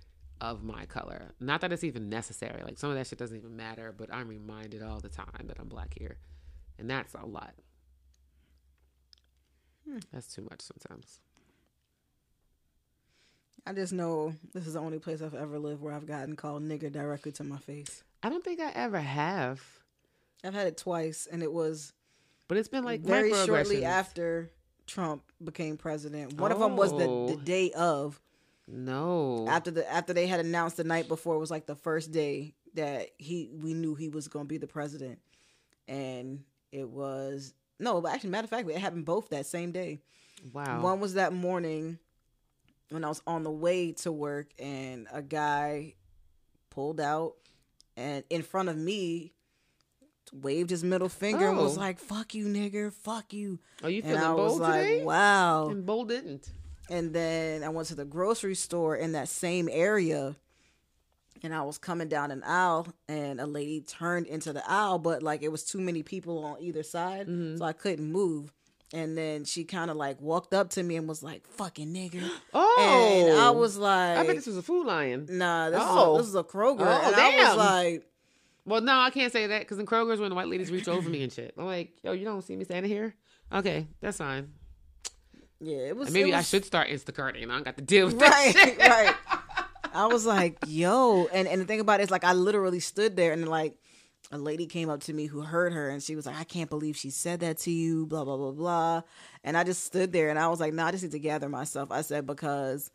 of 0.41 0.63
my 0.63 0.87
color. 0.87 1.33
Not 1.41 1.61
that 1.61 1.73
it's 1.73 1.85
even 1.85 2.09
necessary. 2.09 2.63
Like 2.63 2.79
some 2.79 2.91
of 2.91 2.97
that 2.97 3.07
shit 3.07 3.19
doesn't 3.19 3.37
even 3.37 3.57
matter, 3.57 3.93
but 3.97 4.13
I'm 4.13 4.29
reminded 4.29 4.83
all 4.83 5.01
the 5.01 5.09
time 5.09 5.47
that 5.47 5.59
I'm 5.59 5.69
black 5.69 5.95
here. 5.99 6.17
And 6.79 6.89
that's 6.89 7.15
a 7.15 7.27
lot. 7.27 7.55
Hmm. 9.89 9.99
That's 10.13 10.33
too 10.33 10.43
much 10.43 10.63
sometimes. 10.63 11.21
I 13.67 13.73
just 13.73 13.93
know 13.93 14.33
this 14.55 14.67
is 14.67 14.75
the 14.75 14.81
only 14.81 15.01
place 15.01 15.21
I've 15.21 15.35
ever 15.35 15.59
lived 15.59 15.83
where 15.83 15.93
I've 15.93 16.07
gotten 16.07 16.37
called 16.37 16.63
nigger 16.63 16.91
directly 16.93 17.33
to 17.33 17.45
my 17.45 17.59
face. 17.59 18.05
I 18.27 18.29
don't 18.29 18.43
think 18.43 18.59
I 18.59 18.73
ever 18.75 18.99
have. 18.99 19.63
I've 20.43 20.53
had 20.53 20.67
it 20.67 20.77
twice, 20.77 21.29
and 21.31 21.45
it 21.45 21.53
was 21.53 21.93
But 22.49 22.59
it's 22.59 22.69
been 22.69 22.83
like 22.83 23.03
very 23.03 23.33
shortly 23.33 23.85
after 23.85 24.51
Trump 24.89 25.23
became 25.43 25.77
president. 25.77 26.33
One 26.41 26.51
of 26.51 26.59
them 26.59 26.77
was 26.77 26.91
the, 26.91 26.99
the 26.99 27.05
Oh. 27.05 27.41
day 27.45 27.71
of 27.71 28.21
No. 28.67 29.47
after 29.47 29.71
the 29.71 29.89
after 29.89 30.13
they 30.13 30.27
had 30.27 30.41
announced 30.41 30.77
the 30.77 30.83
night 30.83 31.07
before. 31.07 31.37
It 31.37 31.39
was 31.39 31.53
like 31.53 31.67
the 31.67 31.77
first 31.77 32.11
day 32.11 32.55
that 32.75 33.11
he 33.17 33.49
we 33.63 33.75
knew 33.75 33.95
he 33.95 34.09
was 34.09 34.27
going 34.27 34.47
to 34.47 34.49
be 34.49 34.59
the 34.59 34.67
president, 34.67 35.21
and 35.87 36.43
it 36.73 36.89
was 36.89 37.55
no. 37.79 38.01
But 38.01 38.13
actually, 38.13 38.31
matter 38.31 38.47
of 38.47 38.51
fact, 38.51 38.69
it 38.69 38.79
happened 38.79 39.05
both 39.05 39.29
that 39.29 39.47
same 39.47 39.71
day. 39.71 40.01
wow. 40.53 40.83
One 40.83 40.99
was 40.99 41.15
that 41.15 41.33
morning 41.33 42.01
when 42.91 43.05
I 43.05 43.09
was 43.09 43.23
on 43.25 43.45
the 43.45 43.53
way 43.53 43.93
to 43.93 44.11
work, 44.11 44.49
and 44.59 45.07
a 45.13 45.23
guy 45.23 45.95
pulled 46.71 47.01
out 47.01 47.37
and 47.97 48.25
in 48.31 48.43
front 48.43 48.69
of 48.69 48.77
me 48.77 49.33
waved 50.33 50.71
his 50.71 50.83
middle 50.83 51.09
finger 51.09 51.49
and 51.49 51.57
was 51.59 51.77
Oh. 51.77 51.81
like, 51.81 51.99
"Fuck 51.99 52.35
you, 52.35 52.47
nigger, 52.47 52.93
fuck 52.93 53.33
you." 53.33 53.59
Are 53.83 53.91
you 53.91 54.03
feeling 54.03 54.17
And 54.17 54.25
I 54.25 54.33
was 54.33 54.53
bold 54.53 54.61
like, 54.61 54.83
today? 54.83 55.05
"Wow." 55.05 55.69
And 55.69 55.87
bold 55.87 56.09
didn't. 56.09 56.51
And 56.91 57.13
then 57.15 57.63
I 57.65 57.69
went 57.69 57.89
to 57.89 57.95
the 57.95 58.05
grocery 58.05 58.55
store 58.55 58.97
in 58.97 59.13
that 59.13 59.29
same 59.29 59.69
area. 59.71 60.37
And 61.43 61.55
I 61.55 61.63
was 61.63 61.79
coming 61.79 62.09
down 62.09 62.31
an 62.31 62.43
aisle, 62.45 62.89
and 63.09 63.41
a 63.41 63.47
lady 63.47 63.81
turned 63.83 64.27
into 64.27 64.53
the 64.53 64.69
aisle, 64.69 64.99
but 64.99 65.23
like 65.23 65.43
it 65.43 65.53
was 65.53 65.65
too 65.65 65.81
many 65.81 66.03
people 66.03 66.43
on 66.45 66.61
either 66.61 66.83
side, 66.83 67.29
Mm-hmm. 67.29 67.59
so 67.59 67.65
I 67.65 67.73
couldn't 67.73 68.11
move. 68.11 68.53
And 68.93 69.19
then 69.19 69.45
she 69.45 69.65
kind 69.65 69.91
of 69.91 69.97
like 69.97 70.21
walked 70.21 70.55
up 70.55 70.71
to 70.71 70.83
me 70.83 70.97
and 70.97 71.09
was 71.09 71.23
like, 71.23 71.47
"Fucking 71.49 71.93
nigger," 71.93 72.29
Oh. 72.55 73.25
and 73.29 73.39
I 73.41 73.49
oh. 73.49 73.53
was 73.53 73.77
like, 73.77 74.19
I 74.19 74.25
bet 74.25 74.37
this 74.37 74.47
was 74.47 74.57
a 74.57 74.63
food 74.63 74.87
lion. 74.87 75.27
"Nah, 75.29 75.71
this 75.71 75.81
Oh. 75.83 75.85
is 75.85 75.97
a, 75.97 76.01
oh. 76.01 76.19
this 76.19 76.27
is 76.29 76.35
a 76.37 76.45
Kroger." 76.45 76.81
Oh, 76.81 77.07
and 77.07 77.15
I 77.17 77.49
was 77.49 77.57
like, 77.57 78.07
Well, 78.65 78.81
no, 78.81 78.99
I 78.99 79.11
can't 79.11 79.33
say 79.33 79.49
that 79.49 79.61
because 79.61 79.79
in 79.79 79.87
Kroger's 79.87 80.21
when 80.21 80.29
the 80.31 80.37
white 80.37 80.49
ladies 80.49 80.71
reach 80.71 80.87
over 80.89 81.09
me 81.09 81.23
and 81.25 81.33
shit. 81.33 81.55
I'm 81.59 81.67
like, 81.67 81.93
yo, 82.03 82.13
you 82.13 82.25
don't 82.25 82.43
see 82.43 82.55
me 82.57 82.65
standing 82.65 82.91
here? 82.91 83.15
Okay, 83.53 83.87
that's 84.01 84.19
fine. 84.19 84.53
"Yeah, 85.61 85.79
it 85.79 85.97
was." 85.97 86.09
And 86.09 86.15
maybe 86.15 86.31
it 86.31 86.37
I 86.37 86.43
should 86.43 86.65
start 86.65 86.89
Instacarting. 86.89 87.45
I 87.45 87.55
don't 87.55 87.65
got 87.65 87.77
to 87.77 87.83
deal 87.83 88.07
with 88.07 88.21
right, 88.21 88.55
that 88.55 88.69
shit. 88.69 88.79
right. 88.79 89.15
I 89.95 90.07
was 90.07 90.27
like, 90.27 90.59
yo, 90.67 91.27
and 91.33 91.49
and 91.49 91.61
the 91.61 91.65
thing 91.65 91.81
about 91.81 92.01
it 92.01 92.05
is, 92.05 92.11
like, 92.11 92.25
I 92.25 92.35
literally 92.35 92.81
stood 92.81 93.17
there 93.17 93.33
and 93.33 93.49
like, 93.49 93.77
a 94.33 94.39
lady 94.39 94.67
came 94.67 94.91
up 94.91 95.01
to 95.03 95.13
me 95.13 95.27
who 95.27 95.41
heard 95.41 95.73
her, 95.73 95.89
and 95.89 96.03
she 96.03 96.17
was 96.17 96.27
like, 96.27 96.37
I 96.37 96.45
can't 96.45 96.69
believe 96.71 96.97
she 96.97 97.11
said 97.11 97.41
that 97.41 97.59
to 97.59 97.71
you, 97.71 98.07
blah 98.07 98.25
blah 98.25 98.37
blah 98.37 98.53
blah, 98.53 99.03
and 99.45 99.57
I 99.57 99.65
just 99.65 99.85
stood 99.85 100.13
there 100.13 100.31
and 100.31 100.39
I 100.39 100.49
was 100.49 100.61
like, 100.61 100.75
no, 100.75 100.85
I 100.85 100.91
just 100.91 101.03
need 101.05 101.13
to 101.13 101.19
gather 101.19 101.49
myself. 101.49 101.91
I 101.93 102.01
said 102.03 102.27
because 102.27 102.91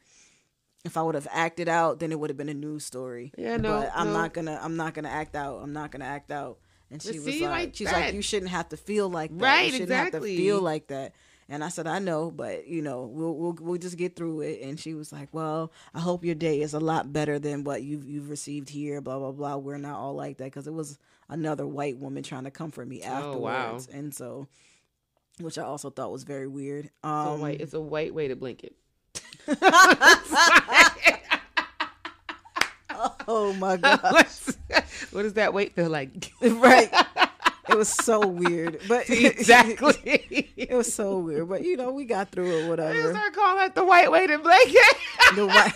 if 0.84 0.98
I 0.98 1.04
would 1.04 1.16
have 1.16 1.28
acted 1.32 1.70
out, 1.70 2.00
then 2.00 2.12
it 2.12 2.20
would 2.20 2.30
have 2.30 2.38
been 2.38 2.50
a 2.50 2.54
news 2.54 2.84
story. 2.86 3.32
Yeah, 3.38 3.58
no, 3.58 3.82
but 3.82 3.92
I'm 3.96 4.08
no. 4.08 4.14
not 4.14 4.34
gonna, 4.34 4.60
I'm 4.62 4.76
not 4.76 4.94
gonna 4.94 5.10
act 5.10 5.36
out. 5.36 5.62
I'm 5.62 5.74
not 5.74 5.92
gonna 5.92 6.06
act 6.06 6.32
out. 6.32 6.58
And 6.90 7.02
she 7.02 7.18
But 7.20 7.26
was 7.26 7.42
like, 7.42 7.50
like 7.50 7.76
she's 7.76 7.92
like, 7.92 8.14
you 8.14 8.22
shouldn't 8.22 8.52
have 8.52 8.70
to 8.70 8.78
feel 8.78 9.10
like 9.10 9.32
that. 9.38 9.44
Right, 9.44 9.66
you 9.66 9.72
shouldn't 9.72 9.92
exactly. 9.92 10.32
have 10.32 10.38
to 10.38 10.44
feel 10.44 10.60
like 10.62 10.88
that. 10.88 11.14
And 11.48 11.64
I 11.64 11.70
said, 11.70 11.86
I 11.88 12.00
know, 12.00 12.32
but 12.32 12.68
you 12.68 12.82
know, 12.82 13.04
we'll 13.06 13.36
we'll 13.36 13.58
we'll 13.60 13.78
just 13.78 13.98
get 13.98 14.16
through 14.16 14.42
it. 14.42 14.62
And 14.62 14.80
she 14.80 14.94
was 14.94 15.12
like, 15.12 15.30
Well, 15.32 15.72
I 15.94 16.00
hope 16.00 16.24
your 16.26 16.36
day 16.36 16.62
is 16.62 16.74
a 16.74 16.80
lot 16.80 17.12
better 17.12 17.40
than 17.40 17.64
what 17.64 17.84
you've 17.84 18.06
you've 18.06 18.30
received 18.30 18.70
here. 18.70 19.02
Blah 19.02 19.20
blah 19.20 19.32
blah. 19.32 19.58
We're 19.58 19.78
not 19.78 20.00
all 20.00 20.14
like 20.16 20.38
that 20.38 20.46
because 20.46 20.68
it 20.68 20.74
was 20.74 20.98
another 21.32 21.66
white 21.66 21.98
woman 21.98 22.22
trying 22.22 22.44
to 22.44 22.52
comfort 22.52 22.88
me 22.88 23.02
afterwards. 23.02 23.36
Oh, 23.36 23.40
wow. 23.40 23.80
And 23.92 24.14
so, 24.14 24.48
which 25.40 25.58
I 25.58 25.64
also 25.64 25.90
thought 25.90 26.12
was 26.12 26.24
very 26.24 26.48
weird. 26.48 26.86
It's 26.86 26.94
a 27.04 27.08
Um, 27.08 27.40
white, 27.42 27.60
it's 27.62 27.74
a 27.74 27.82
white 27.82 28.14
weighted 28.14 28.40
blanket. 28.40 28.76
oh 33.28 33.54
my 33.60 33.78
god, 33.82 34.02
what 35.12 35.24
does 35.24 35.34
that 35.34 35.54
weight 35.54 35.74
feel 35.76 35.90
like? 35.90 36.32
right? 36.42 36.90
It 37.70 37.76
was 37.78 37.90
so 37.90 38.26
weird, 38.28 38.82
but 38.88 39.10
exactly. 39.10 40.50
it 40.58 40.72
was 40.72 40.94
so 40.94 41.20
weird. 41.20 41.48
But 41.48 41.64
you 41.64 41.78
know, 41.78 41.92
we 41.92 42.06
got 42.06 42.30
through 42.32 42.52
it. 42.66 42.70
Whatever. 42.70 43.12
start 43.14 43.34
calling 43.34 43.58
that 43.58 43.76
the 43.76 43.86
white 43.86 44.12
weighted 44.12 44.44
blanket. 44.44 44.98
the 45.36 45.48
white 45.48 45.74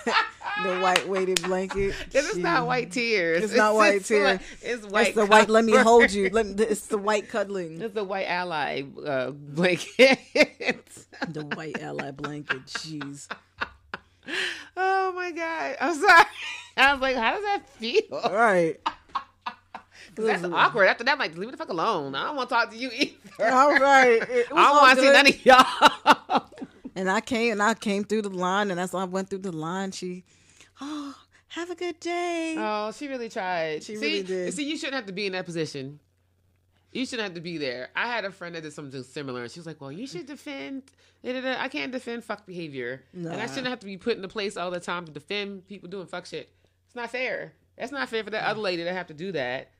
the 0.63 0.79
white 0.79 1.07
weighted 1.07 1.41
blanket. 1.43 1.93
This 2.11 2.29
is 2.29 2.37
not 2.37 2.65
white 2.67 2.91
tears. 2.91 3.43
It's 3.43 3.53
not 3.55 3.75
white 3.75 4.03
tears. 4.05 4.39
like- 4.39 4.41
It's 4.61 4.85
white. 4.87 5.07
It's 5.07 5.15
the 5.15 5.25
white. 5.25 5.49
Let 5.49 5.65
me 5.65 5.75
hold 5.75 6.11
you. 6.11 6.29
Let 6.29 6.45
me, 6.47 6.53
it's 6.63 6.87
the 6.87 6.97
white 6.97 7.27
cuddling. 7.29 7.81
It's 7.81 7.93
the 7.93 8.03
white 8.03 8.27
ally 8.27 8.83
uh, 9.05 9.31
blanket. 9.31 10.19
The 11.29 11.45
white 11.45 11.79
ally 11.81 12.11
blanket. 12.11 12.65
Jeez. 12.65 13.27
oh 14.75 15.13
my 15.15 15.31
god! 15.31 15.77
I'm 15.79 15.95
sorry. 15.95 16.25
I 16.77 16.91
was 16.93 17.01
like, 17.01 17.15
how 17.15 17.35
does 17.35 17.43
that 17.43 17.69
feel? 17.69 18.01
All 18.11 18.33
right. 18.33 18.77
that's 20.15 20.43
awkward. 20.43 20.87
After 20.87 21.03
that, 21.05 21.13
I'm 21.13 21.19
like, 21.19 21.37
leave 21.37 21.47
me 21.47 21.51
the 21.51 21.57
fuck 21.57 21.69
alone. 21.69 22.15
I 22.15 22.25
don't 22.25 22.35
want 22.35 22.49
to 22.49 22.55
talk 22.55 22.71
to 22.71 22.77
you 22.77 22.89
either. 22.93 23.13
All 23.51 23.75
right. 23.77 24.21
It 24.29 24.47
I 24.51 24.55
don't 24.55 24.75
want 24.75 24.99
to 24.99 25.05
see 25.05 25.11
none 25.13 25.27
of 25.27 25.45
y'all. 25.45 26.49
And 26.97 27.09
I 27.09 27.21
came 27.21 27.53
and 27.53 27.63
I 27.63 27.73
came 27.75 28.03
through 28.03 28.23
the 28.23 28.29
line, 28.29 28.71
and 28.71 28.79
as 28.79 28.93
I 28.93 29.03
went 29.05 29.29
through 29.29 29.39
the 29.39 29.51
line, 29.53 29.91
she, 29.91 30.23
oh, 30.81 31.15
have 31.49 31.69
a 31.69 31.75
good 31.75 31.99
day. 31.99 32.55
Oh, 32.57 32.91
she 32.91 33.07
really 33.07 33.29
tried. 33.29 33.83
She 33.83 33.95
see, 33.95 34.05
really 34.05 34.23
did. 34.23 34.53
See, 34.53 34.69
you 34.69 34.77
shouldn't 34.77 34.95
have 34.95 35.05
to 35.07 35.13
be 35.13 35.25
in 35.25 35.33
that 35.33 35.45
position. 35.45 35.99
You 36.91 37.05
shouldn't 37.05 37.27
have 37.27 37.35
to 37.35 37.41
be 37.41 37.57
there. 37.57 37.89
I 37.95 38.07
had 38.07 38.23
a 38.23 38.31
friend 38.31 38.55
that 38.55 38.61
did 38.63 38.71
something 38.71 39.03
similar, 39.03 39.43
and 39.43 39.51
she 39.51 39.59
was 39.59 39.67
like, 39.67 39.81
"Well, 39.81 39.91
you 39.91 40.07
should 40.07 40.25
defend." 40.25 40.83
I 41.25 41.67
can't 41.69 41.91
defend 41.91 42.23
fuck 42.23 42.45
behavior, 42.45 43.03
and 43.13 43.27
I 43.27 43.47
shouldn't 43.47 43.67
have 43.67 43.79
to 43.79 43.85
be 43.85 43.97
put 43.97 44.17
in 44.17 44.23
a 44.23 44.27
place 44.27 44.57
all 44.57 44.71
the 44.71 44.79
time 44.79 45.05
to 45.05 45.11
defend 45.11 45.67
people 45.67 45.89
doing 45.89 46.07
fuck 46.07 46.25
shit. 46.25 46.49
It's 46.85 46.95
not 46.95 47.09
fair. 47.09 47.53
That's 47.77 47.91
not 47.91 48.07
fair 48.07 48.23
for 48.23 48.29
that 48.29 48.47
other 48.47 48.61
lady 48.61 48.83
to 48.83 48.93
have 48.93 49.07
to 49.07 49.13
do 49.13 49.31
that. 49.33 49.71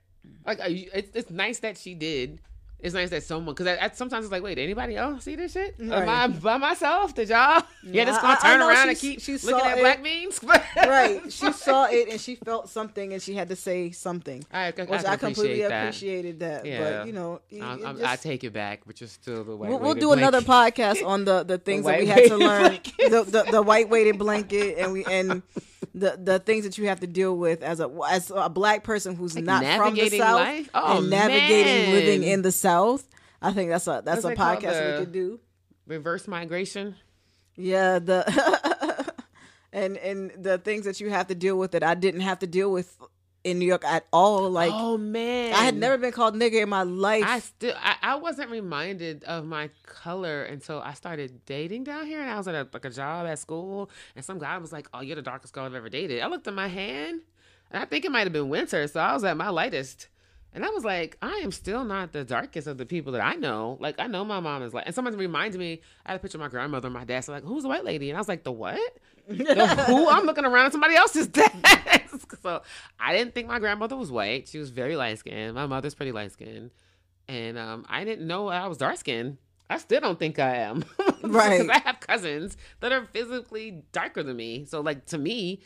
Like, 0.45 0.59
it's, 0.61 1.15
it's 1.15 1.29
nice 1.29 1.59
that 1.59 1.77
she 1.77 1.93
did. 1.93 2.41
It's 2.85 2.93
nice 2.93 3.09
that 3.09 3.23
someone, 3.23 3.55
because 3.55 3.65
I, 3.65 3.85
I, 3.85 3.89
sometimes 3.89 4.25
it's 4.25 4.31
like, 4.31 4.43
wait, 4.43 4.59
anybody 4.59 4.95
else 4.95 5.23
see 5.23 5.35
this 5.35 5.53
shit? 5.53 5.75
Am 5.79 5.91
I 6.07 6.27
by 6.27 6.57
myself? 6.57 7.15
Did 7.15 7.29
y'all? 7.29 7.63
Yeah, 7.87 8.05
just 8.05 8.19
gonna 8.21 8.37
I 8.41 8.51
turn 8.51 8.61
around 8.61 8.89
and 8.89 8.97
keep 8.97 9.21
she 9.21 9.33
looking 9.33 9.49
saw 9.49 9.67
at 9.67 9.77
it. 9.77 9.81
black 9.81 10.01
memes? 10.01 10.39
right. 10.75 11.21
She 11.31 11.51
saw 11.51 11.85
it 11.85 12.09
and 12.09 12.19
she 12.19 12.33
felt 12.35 12.67
something, 12.69 13.13
and 13.13 13.21
she 13.21 13.35
had 13.35 13.49
to 13.49 13.55
say 13.55 13.91
something, 13.91 14.43
I, 14.51 14.65
I, 14.65 14.71
which 14.71 14.75
can 14.87 15.05
I, 15.05 15.15
completely 15.17 15.61
appreciate 15.61 15.67
that. 15.69 15.83
appreciated 15.83 16.39
that. 16.39 16.65
Yeah. 16.65 16.79
But 16.99 17.07
you 17.07 17.13
know, 17.13 17.41
it- 17.51 17.61
I'm, 17.61 17.79
it 17.79 17.85
I'm, 17.85 17.97
just- 17.97 18.09
I 18.09 18.15
take 18.15 18.43
it 18.43 18.53
back, 18.53 18.81
but 18.87 18.99
you're 19.01 19.07
still 19.07 19.43
the 19.43 19.55
white. 19.55 19.69
We'll, 19.69 19.79
we'll 19.79 19.93
do 19.93 20.13
another 20.13 20.41
podcast 20.41 21.05
on 21.05 21.25
the 21.25 21.43
the 21.51 21.57
things 21.59 21.85
that 21.85 21.99
we 21.99 22.07
had 22.07 22.25
to 22.25 22.37
learn, 22.37 22.79
the, 22.97 23.23
the 23.27 23.51
the 23.51 23.61
white 23.61 23.89
weighted 23.89 24.17
blanket, 24.17 24.77
and 24.79 24.91
we 24.93 25.05
and 25.05 25.43
the 25.93 26.17
the 26.21 26.39
things 26.39 26.63
that 26.65 26.77
you 26.77 26.87
have 26.87 26.99
to 27.01 27.07
deal 27.07 27.35
with 27.37 27.61
as 27.61 27.79
a 27.79 27.89
as 28.09 28.31
a 28.33 28.49
black 28.49 28.83
person 28.83 29.15
who's 29.15 29.35
Like 29.35 29.43
not 29.43 29.63
from 29.77 29.95
the 29.95 30.09
south 30.09 30.39
life? 30.39 30.69
Oh, 30.73 30.97
and 30.99 31.09
navigating 31.09 31.93
living 31.93 32.23
in 32.23 32.41
the 32.41 32.51
south. 32.51 33.07
I 33.41 33.51
think 33.53 33.69
that's 33.69 33.87
a 33.87 34.01
that's 34.03 34.23
What's 34.23 34.39
a 34.39 34.41
podcast 34.41 34.93
we 34.93 35.05
could 35.05 35.11
do. 35.11 35.39
reverse 35.85 36.27
migration. 36.27 36.95
Yeah, 37.55 37.99
the 37.99 39.13
and 39.73 39.97
and 39.97 40.31
the 40.37 40.57
things 40.57 40.85
that 40.85 40.99
you 40.99 41.09
have 41.09 41.27
to 41.27 41.35
deal 41.35 41.57
with 41.57 41.71
that 41.71 41.83
I 41.83 41.95
didn't 41.95 42.21
have 42.21 42.39
to 42.39 42.47
deal 42.47 42.71
with 42.71 42.97
in 43.45 43.59
New 43.59 43.65
York 43.65 43.85
at 43.85 44.05
all. 44.11 44.49
Like 44.49 44.71
oh 44.73 44.97
man, 44.97 45.53
I 45.53 45.63
had 45.63 45.77
never 45.77 45.97
been 45.97 46.11
called 46.11 46.33
nigga 46.33 46.63
in 46.63 46.69
my 46.69 46.81
life. 46.81 47.23
I 47.25 47.39
still, 47.39 47.75
I, 47.77 47.95
I 48.01 48.15
wasn't 48.15 48.49
reminded 48.49 49.23
of 49.23 49.45
my 49.45 49.69
color 49.85 50.43
until 50.43 50.81
I 50.81 50.93
started 50.95 51.45
dating 51.45 51.85
down 51.85 52.07
here, 52.07 52.19
and 52.19 52.29
I 52.29 52.37
was 52.37 52.47
at 52.47 52.55
a, 52.55 52.67
like 52.73 52.83
a 52.83 52.89
job 52.89 53.27
at 53.27 53.39
school, 53.39 53.89
and 54.15 54.25
some 54.25 54.39
guy 54.39 54.57
was 54.57 54.73
like, 54.73 54.89
"Oh, 54.93 55.01
you're 55.01 55.15
the 55.15 55.21
darkest 55.21 55.53
girl 55.53 55.65
I've 55.65 55.75
ever 55.75 55.89
dated." 55.89 56.21
I 56.21 56.27
looked 56.27 56.47
at 56.47 56.53
my 56.55 56.67
hand, 56.67 57.21
and 57.71 57.81
I 57.81 57.85
think 57.85 58.03
it 58.03 58.11
might 58.11 58.23
have 58.23 58.33
been 58.33 58.49
winter, 58.49 58.85
so 58.87 58.99
I 58.99 59.13
was 59.13 59.23
at 59.23 59.37
my 59.37 59.49
lightest. 59.49 60.09
And 60.51 60.63
I 60.63 60.69
was 60.69 60.85
like, 60.85 61.17
I 61.21 61.41
am 61.43 61.51
still 61.51 61.83
not 61.83 62.13
the 62.13 62.23
darkest 62.23 62.65
of 62.65 62.77
the 62.77 62.85
people 62.85 63.11
that 63.11 63.21
I 63.21 63.33
know. 63.33 63.75
Like, 63.81 63.95
I 63.99 64.07
know 64.07 64.23
my 64.23 64.39
mom 64.39 64.63
is 64.63 64.73
like, 64.73 64.85
and 64.85 64.95
someone 64.95 65.17
reminded 65.17 65.59
me, 65.59 65.81
I 66.05 66.11
had 66.11 66.15
a 66.15 66.19
picture 66.21 66.37
of 66.37 66.43
my 66.43 66.47
grandmother 66.47 66.87
and 66.87 66.93
my 66.93 67.03
dad. 67.03 67.25
So, 67.25 67.33
like, 67.33 67.43
who's 67.43 67.63
the 67.63 67.67
white 67.67 67.83
lady? 67.83 68.09
And 68.09 68.15
I 68.15 68.21
was 68.21 68.29
like, 68.29 68.45
the 68.45 68.53
what? 68.53 68.79
Who? 69.27 70.09
I'm 70.09 70.25
looking 70.25 70.45
around 70.45 70.67
at 70.67 70.71
somebody 70.71 70.95
else's 70.95 71.27
desk. 71.29 72.37
so, 72.41 72.61
I 72.99 73.13
didn't 73.15 73.33
think 73.33 73.47
my 73.47 73.59
grandmother 73.59 73.95
was 73.95 74.11
white. 74.11 74.47
She 74.47 74.57
was 74.57 74.69
very 74.69 74.95
light 74.95 75.19
skinned. 75.19 75.55
My 75.55 75.65
mother's 75.65 75.95
pretty 75.95 76.11
light 76.11 76.31
skinned. 76.31 76.71
And 77.27 77.57
um, 77.57 77.85
I 77.89 78.03
didn't 78.03 78.27
know 78.27 78.47
I 78.49 78.67
was 78.67 78.77
dark 78.77 78.97
skinned. 78.97 79.37
I 79.69 79.77
still 79.79 79.99
don't 80.01 80.19
think 80.19 80.39
I 80.39 80.57
am. 80.57 80.85
Right. 81.23 81.59
Because 81.61 81.69
I 81.69 81.87
have 81.87 81.99
cousins 82.01 82.55
that 82.81 82.91
are 82.91 83.05
physically 83.05 83.83
darker 83.91 84.21
than 84.21 84.37
me. 84.37 84.65
So, 84.65 84.81
like, 84.81 85.07
to 85.07 85.17
me, 85.17 85.61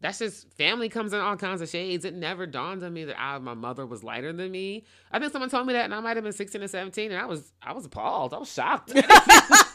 that's 0.00 0.18
just 0.18 0.52
family 0.58 0.90
comes 0.90 1.14
in 1.14 1.20
all 1.20 1.36
kinds 1.36 1.62
of 1.62 1.68
shades. 1.70 2.04
It 2.04 2.12
never 2.12 2.44
dawned 2.44 2.82
on 2.82 2.92
me 2.92 3.04
that 3.04 3.18
I, 3.18 3.38
my 3.38 3.54
mother 3.54 3.86
was 3.86 4.04
lighter 4.04 4.34
than 4.34 4.50
me. 4.50 4.84
I 5.10 5.18
think 5.18 5.32
someone 5.32 5.48
told 5.48 5.66
me 5.66 5.72
that, 5.72 5.86
and 5.86 5.94
I 5.94 6.00
might 6.00 6.18
have 6.18 6.24
been 6.24 6.32
sixteen 6.34 6.62
or 6.62 6.68
seventeen, 6.68 7.10
and 7.10 7.18
I 7.18 7.24
was 7.24 7.52
I 7.62 7.72
was 7.72 7.86
appalled. 7.86 8.34
I 8.34 8.38
was 8.38 8.52
shocked. 8.52 8.92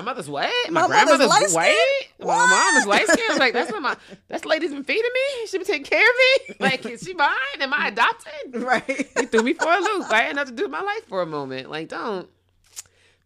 my 0.00 0.10
mother's 0.12 0.28
white. 0.28 0.50
My, 0.70 0.82
My 0.82 0.86
grandmother's 0.86 1.28
light-skinned? 1.28 1.54
white. 1.54 2.06
My 2.20 2.26
mom 2.46 2.76
is 2.76 2.86
light 2.86 3.06
skinned. 3.08 3.38
Like 3.38 3.52
that's 3.52 3.70
what 3.70 3.82
my 3.82 3.96
that's 4.28 4.44
lady's 4.44 4.70
been 4.72 4.84
feeding 4.84 5.10
me. 5.12 5.46
She 5.46 5.58
been 5.58 5.66
taking 5.66 5.84
care 5.84 6.02
of 6.08 6.16
me. 6.48 6.54
Like 6.60 6.84
is 6.86 7.02
she 7.02 7.14
mine? 7.14 7.30
Am 7.60 7.72
I 7.72 7.88
adopted? 7.88 8.32
Right. 8.62 9.08
You 9.16 9.26
threw 9.26 9.42
me 9.42 9.54
for 9.54 9.70
a 9.72 9.78
loop. 9.80 10.10
I 10.10 10.22
had 10.22 10.36
nothing 10.36 10.56
to 10.56 10.62
do 10.62 10.64
with 10.64 10.72
my 10.72 10.80
life 10.82 11.06
for 11.08 11.22
a 11.22 11.26
moment. 11.26 11.70
Like 11.70 11.88
don't. 11.88 12.28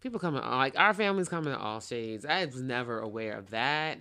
People 0.02 0.20
come 0.20 0.36
in 0.36 0.42
all 0.42 0.58
like 0.58 0.78
our 0.78 0.92
family's 0.94 1.28
coming 1.28 1.52
in 1.52 1.58
all 1.58 1.80
shades. 1.80 2.24
I 2.26 2.44
was 2.44 2.60
never 2.60 3.00
aware 3.00 3.38
of 3.38 3.50
that. 3.50 3.98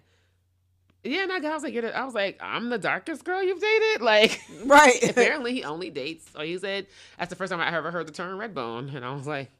Yeah, 1.06 1.24
and 1.24 1.32
I 1.34 1.54
was 1.54 1.64
like, 1.64 1.76
I 1.76 2.06
was 2.06 2.14
like, 2.14 2.40
I'm 2.41 2.70
the 2.70 2.78
darkest 2.78 3.26
girl 3.26 3.44
you've 3.44 3.60
dated. 3.60 4.02
Like, 4.02 4.40
Right. 4.64 5.04
apparently 5.10 5.54
he 5.54 5.64
only 5.66 5.90
dates. 5.90 6.26
Or 6.34 6.45
he 6.45 6.58
said 6.58 6.88
that's 7.18 7.30
the 7.30 7.36
first 7.36 7.52
time 7.52 7.60
I 7.60 7.76
ever 7.76 7.91
heard 7.91 8.08
the 8.08 8.14
term 8.14 8.38
red 8.40 8.54
bone, 8.56 8.90
and 8.95 9.04
I 9.04 9.14
was 9.14 9.28
like, 9.28 9.52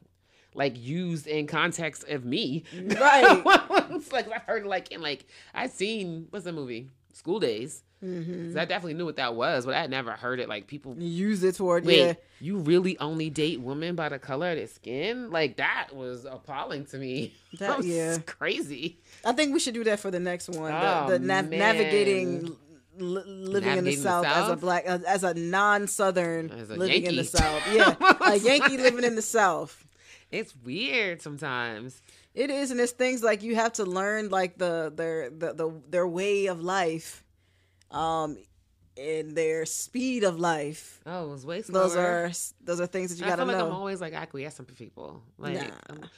like 0.54 0.74
used 0.82 1.26
in 1.26 1.46
context 1.46 2.04
of 2.08 2.24
me, 2.24 2.64
Right. 2.74 3.42
it's 3.90 4.12
like 4.12 4.30
I've 4.32 4.42
heard 4.42 4.64
like 4.66 4.92
in 4.92 5.02
like 5.02 5.26
I've 5.54 5.70
seen 5.72 6.26
what's 6.30 6.44
the 6.44 6.52
movie 6.52 6.90
School 7.12 7.40
Daze. 7.40 7.82
Mhm. 8.04 8.52
So 8.52 8.60
I 8.60 8.66
definitely 8.66 8.94
knew 8.94 9.06
what 9.06 9.16
that 9.16 9.34
was, 9.34 9.64
but 9.64 9.74
I 9.74 9.80
had 9.80 9.88
never 9.88 10.10
heard 10.12 10.38
it. 10.38 10.46
Like 10.46 10.66
people, 10.66 10.94
Use 10.98 11.42
it 11.42 11.54
toward 11.54 11.86
wait, 11.86 11.98
yeah. 12.00 12.12
you 12.38 12.58
really 12.58 12.98
only 12.98 13.30
date 13.30 13.60
women 13.62 13.94
by 13.94 14.10
the 14.10 14.18
color 14.18 14.50
of 14.50 14.58
their 14.58 14.66
skin? 14.66 15.30
Like 15.30 15.56
that 15.56 15.88
was 15.94 16.26
appalling 16.26 16.84
to 16.86 16.98
me. 16.98 17.32
That- 17.60 17.78
was 17.78 17.86
yeah. 17.86 18.18
crazy. 18.26 18.98
I 19.24 19.32
think 19.32 19.54
we 19.54 19.60
should 19.60 19.72
do 19.74 19.84
that 19.84 20.00
for 20.00 20.10
the 20.10 20.20
next 20.20 20.48
one. 20.50 20.70
Oh, 20.74 21.06
the 21.08 21.18
the 21.18 21.24
nav- 21.24 21.48
navigating 21.48 22.56
li- 22.98 23.22
living 23.24 23.24
in 23.24 23.52
the 23.54 23.60
Navigating 23.60 23.84
the 23.84 23.96
south, 23.96 24.26
as 24.26 24.50
a 24.50 24.56
black 24.56 24.84
uh, 24.86 24.98
as 25.06 25.24
a 25.24 25.32
non-southern 25.34 26.50
As 26.50 26.70
a 26.70 26.76
living 26.76 27.04
in 27.06 27.16
the 27.16 27.24
south. 27.24 27.62
Yeah, 27.72 27.94
a 28.20 28.36
Yankee 28.36 28.76
living 28.76 29.04
in 29.04 29.14
the 29.14 29.22
south. 29.22 29.80
It's 30.34 30.54
weird 30.56 31.22
sometimes. 31.22 32.00
It 32.34 32.50
is, 32.50 32.70
and 32.70 32.80
it's 32.80 32.92
things 32.92 33.22
like 33.22 33.42
you 33.42 33.54
have 33.54 33.74
to 33.74 33.84
learn 33.84 34.28
like 34.30 34.58
the 34.58 34.92
their 34.94 35.30
the, 35.30 35.52
the 35.52 35.72
their 35.88 36.06
way 36.06 36.46
of 36.46 36.60
life, 36.62 37.24
um, 37.90 38.36
and 38.96 39.36
their 39.36 39.64
speed 39.66 40.24
of 40.24 40.38
life. 40.38 41.00
Oh, 41.06 41.26
it 41.26 41.30
was 41.30 41.46
way 41.46 41.62
slower. 41.62 41.82
Those 41.82 41.96
are 41.96 42.30
those 42.64 42.80
are 42.80 42.86
things 42.86 43.10
that 43.10 43.18
you 43.20 43.26
I 43.26 43.30
gotta 43.30 43.42
feel 43.42 43.46
like 43.52 43.58
know. 43.58 43.66
I'm 43.68 43.72
always 43.74 44.00
like 44.00 44.12
acquiescing 44.14 44.66
to 44.66 44.72
people. 44.74 45.22
Like 45.38 45.54
Nah. 45.54 45.60
I'm- 45.90 46.10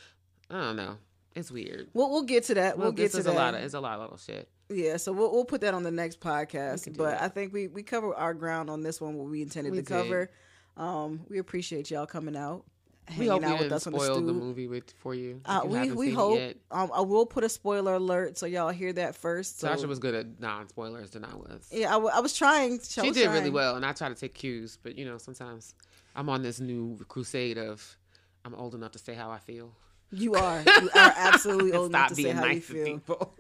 I 0.51 0.61
don't 0.61 0.77
know. 0.77 0.97
It's 1.35 1.51
weird. 1.51 1.89
We'll 1.93 2.09
we'll 2.11 2.23
get 2.23 2.45
to 2.45 2.55
that. 2.55 2.79
We'll, 2.79 2.87
Well, 2.87 2.93
get 2.93 3.11
to 3.13 3.23
that. 3.23 3.31
a 3.31 3.35
lot 3.35 3.55
of 3.55 3.61
it's 3.63 3.75
a 3.75 3.81
lot 3.81 3.95
of 3.97 4.01
little 4.01 4.17
shit. 4.17 4.49
Yeah, 4.71 4.97
so 4.97 5.13
we'll 5.13 5.31
we'll 5.33 5.45
put 5.45 5.61
that 5.63 5.75
on 5.75 5.83
the 5.83 5.91
next 5.91 6.21
podcast. 6.21 6.97
But 6.97 7.11
that. 7.11 7.23
I 7.23 7.29
think 7.29 7.53
we 7.53 7.69
we 7.69 7.83
cover 7.83 8.15
our 8.15 8.33
ground 8.33 8.71
on 8.71 8.81
this 8.83 9.01
one 9.01 9.17
what 9.17 9.29
we 9.29 9.43
intended 9.43 9.73
We 9.73 9.79
to 9.79 9.83
did. 9.83 9.89
cover. 9.93 10.31
Um, 10.79 11.21
we 11.29 11.39
appreciate 11.39 11.91
y'all 11.91 12.07
coming 12.07 12.37
out, 12.37 12.65
hanging 13.09 13.31
hope 13.31 13.41
we 13.43 13.47
out 13.47 13.59
with 13.61 13.73
us 13.73 13.87
on 13.87 13.93
the 13.93 14.01
spoil 14.01 14.21
the 14.21 14.33
movie 14.33 14.67
with 14.67 14.91
for 14.99 15.15
you. 15.15 15.41
Uh, 15.45 15.61
you 15.65 15.71
we 15.71 15.93
we 15.93 16.11
hope. 16.11 16.41
Um, 16.71 16.91
I 16.95 17.01
will 17.03 17.27
put 17.27 17.45
a 17.45 17.49
spoiler 17.49 17.95
alert 17.95 18.39
so 18.39 18.47
y'all 18.47 18.71
hear 18.71 18.93
that 18.95 19.15
first. 19.15 19.61
So, 19.61 19.69
Sasha 19.69 19.87
was 19.87 19.99
good 19.99 20.15
at 20.15 20.41
non 20.41 20.69
spoilers 20.69 21.11
than 21.11 21.25
I 21.25 21.35
was. 21.35 21.69
Yeah, 21.71 21.89
I, 21.91 21.93
w- 21.93 22.11
I 22.13 22.21
was 22.21 22.37
trying. 22.37 22.81
She 22.81 23.01
was 23.01 23.17
did 23.17 23.31
really 23.31 23.51
well, 23.51 23.77
and 23.77 23.85
I 23.87 23.93
try 23.93 24.09
to 24.09 24.15
take 24.15 24.35
cues, 24.35 24.79
but 24.83 24.97
you 24.99 25.05
know 25.05 25.19
sometimes 25.19 25.75
I'm 26.15 26.29
on 26.29 26.43
this 26.43 26.61
new 26.61 26.99
crusade 27.09 27.59
of 27.59 27.97
I'm 28.45 28.55
old 28.55 28.75
enough 28.75 28.93
to 28.93 28.99
say 28.99 29.15
how 29.15 29.31
I 29.31 29.39
feel. 29.39 29.73
You 30.13 30.35
are. 30.35 30.63
You 30.83 30.91
are 30.95 31.13
absolutely 31.17 31.73
old 31.73 31.91
enough 31.91 32.09
to 32.11 32.15
say 32.15 32.31
how 32.31 32.43
you 32.45 32.49
nice 32.55 32.67
to 32.69 32.73
feel. 32.73 32.85
people. 32.85 33.35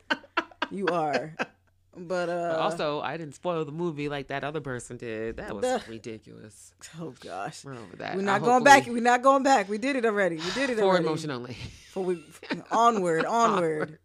You 0.70 0.86
are. 0.88 1.34
But 1.98 2.28
uh, 2.28 2.58
also, 2.60 3.00
I 3.00 3.16
didn't 3.16 3.34
spoil 3.34 3.64
the 3.64 3.72
movie 3.72 4.08
like 4.10 4.28
that 4.28 4.44
other 4.44 4.60
person 4.60 4.98
did. 4.98 5.38
That 5.38 5.54
was 5.54 5.62
The- 5.62 5.82
ridiculous. 5.88 6.72
oh 7.00 7.14
gosh, 7.20 7.64
We're 7.64 7.72
over 7.72 7.96
that. 7.96 8.14
we're 8.16 8.20
I 8.22 8.24
not 8.24 8.42
going 8.42 8.64
back. 8.64 8.74
hopefully- 8.84 8.96
We're 9.00 9.02
not 9.02 9.22
going 9.22 9.42
back. 9.42 9.68
We 9.68 9.78
did 9.78 9.96
it 9.96 10.04
already. 10.04 10.36
We 10.36 10.50
did 10.52 10.68
it 10.70 10.76
Forward 10.78 10.90
already. 10.96 11.04
motion 11.08 11.30
only. 11.30 11.54
For 11.92 12.04
we 12.04 12.22
onward, 12.70 13.24
onward. 13.24 13.98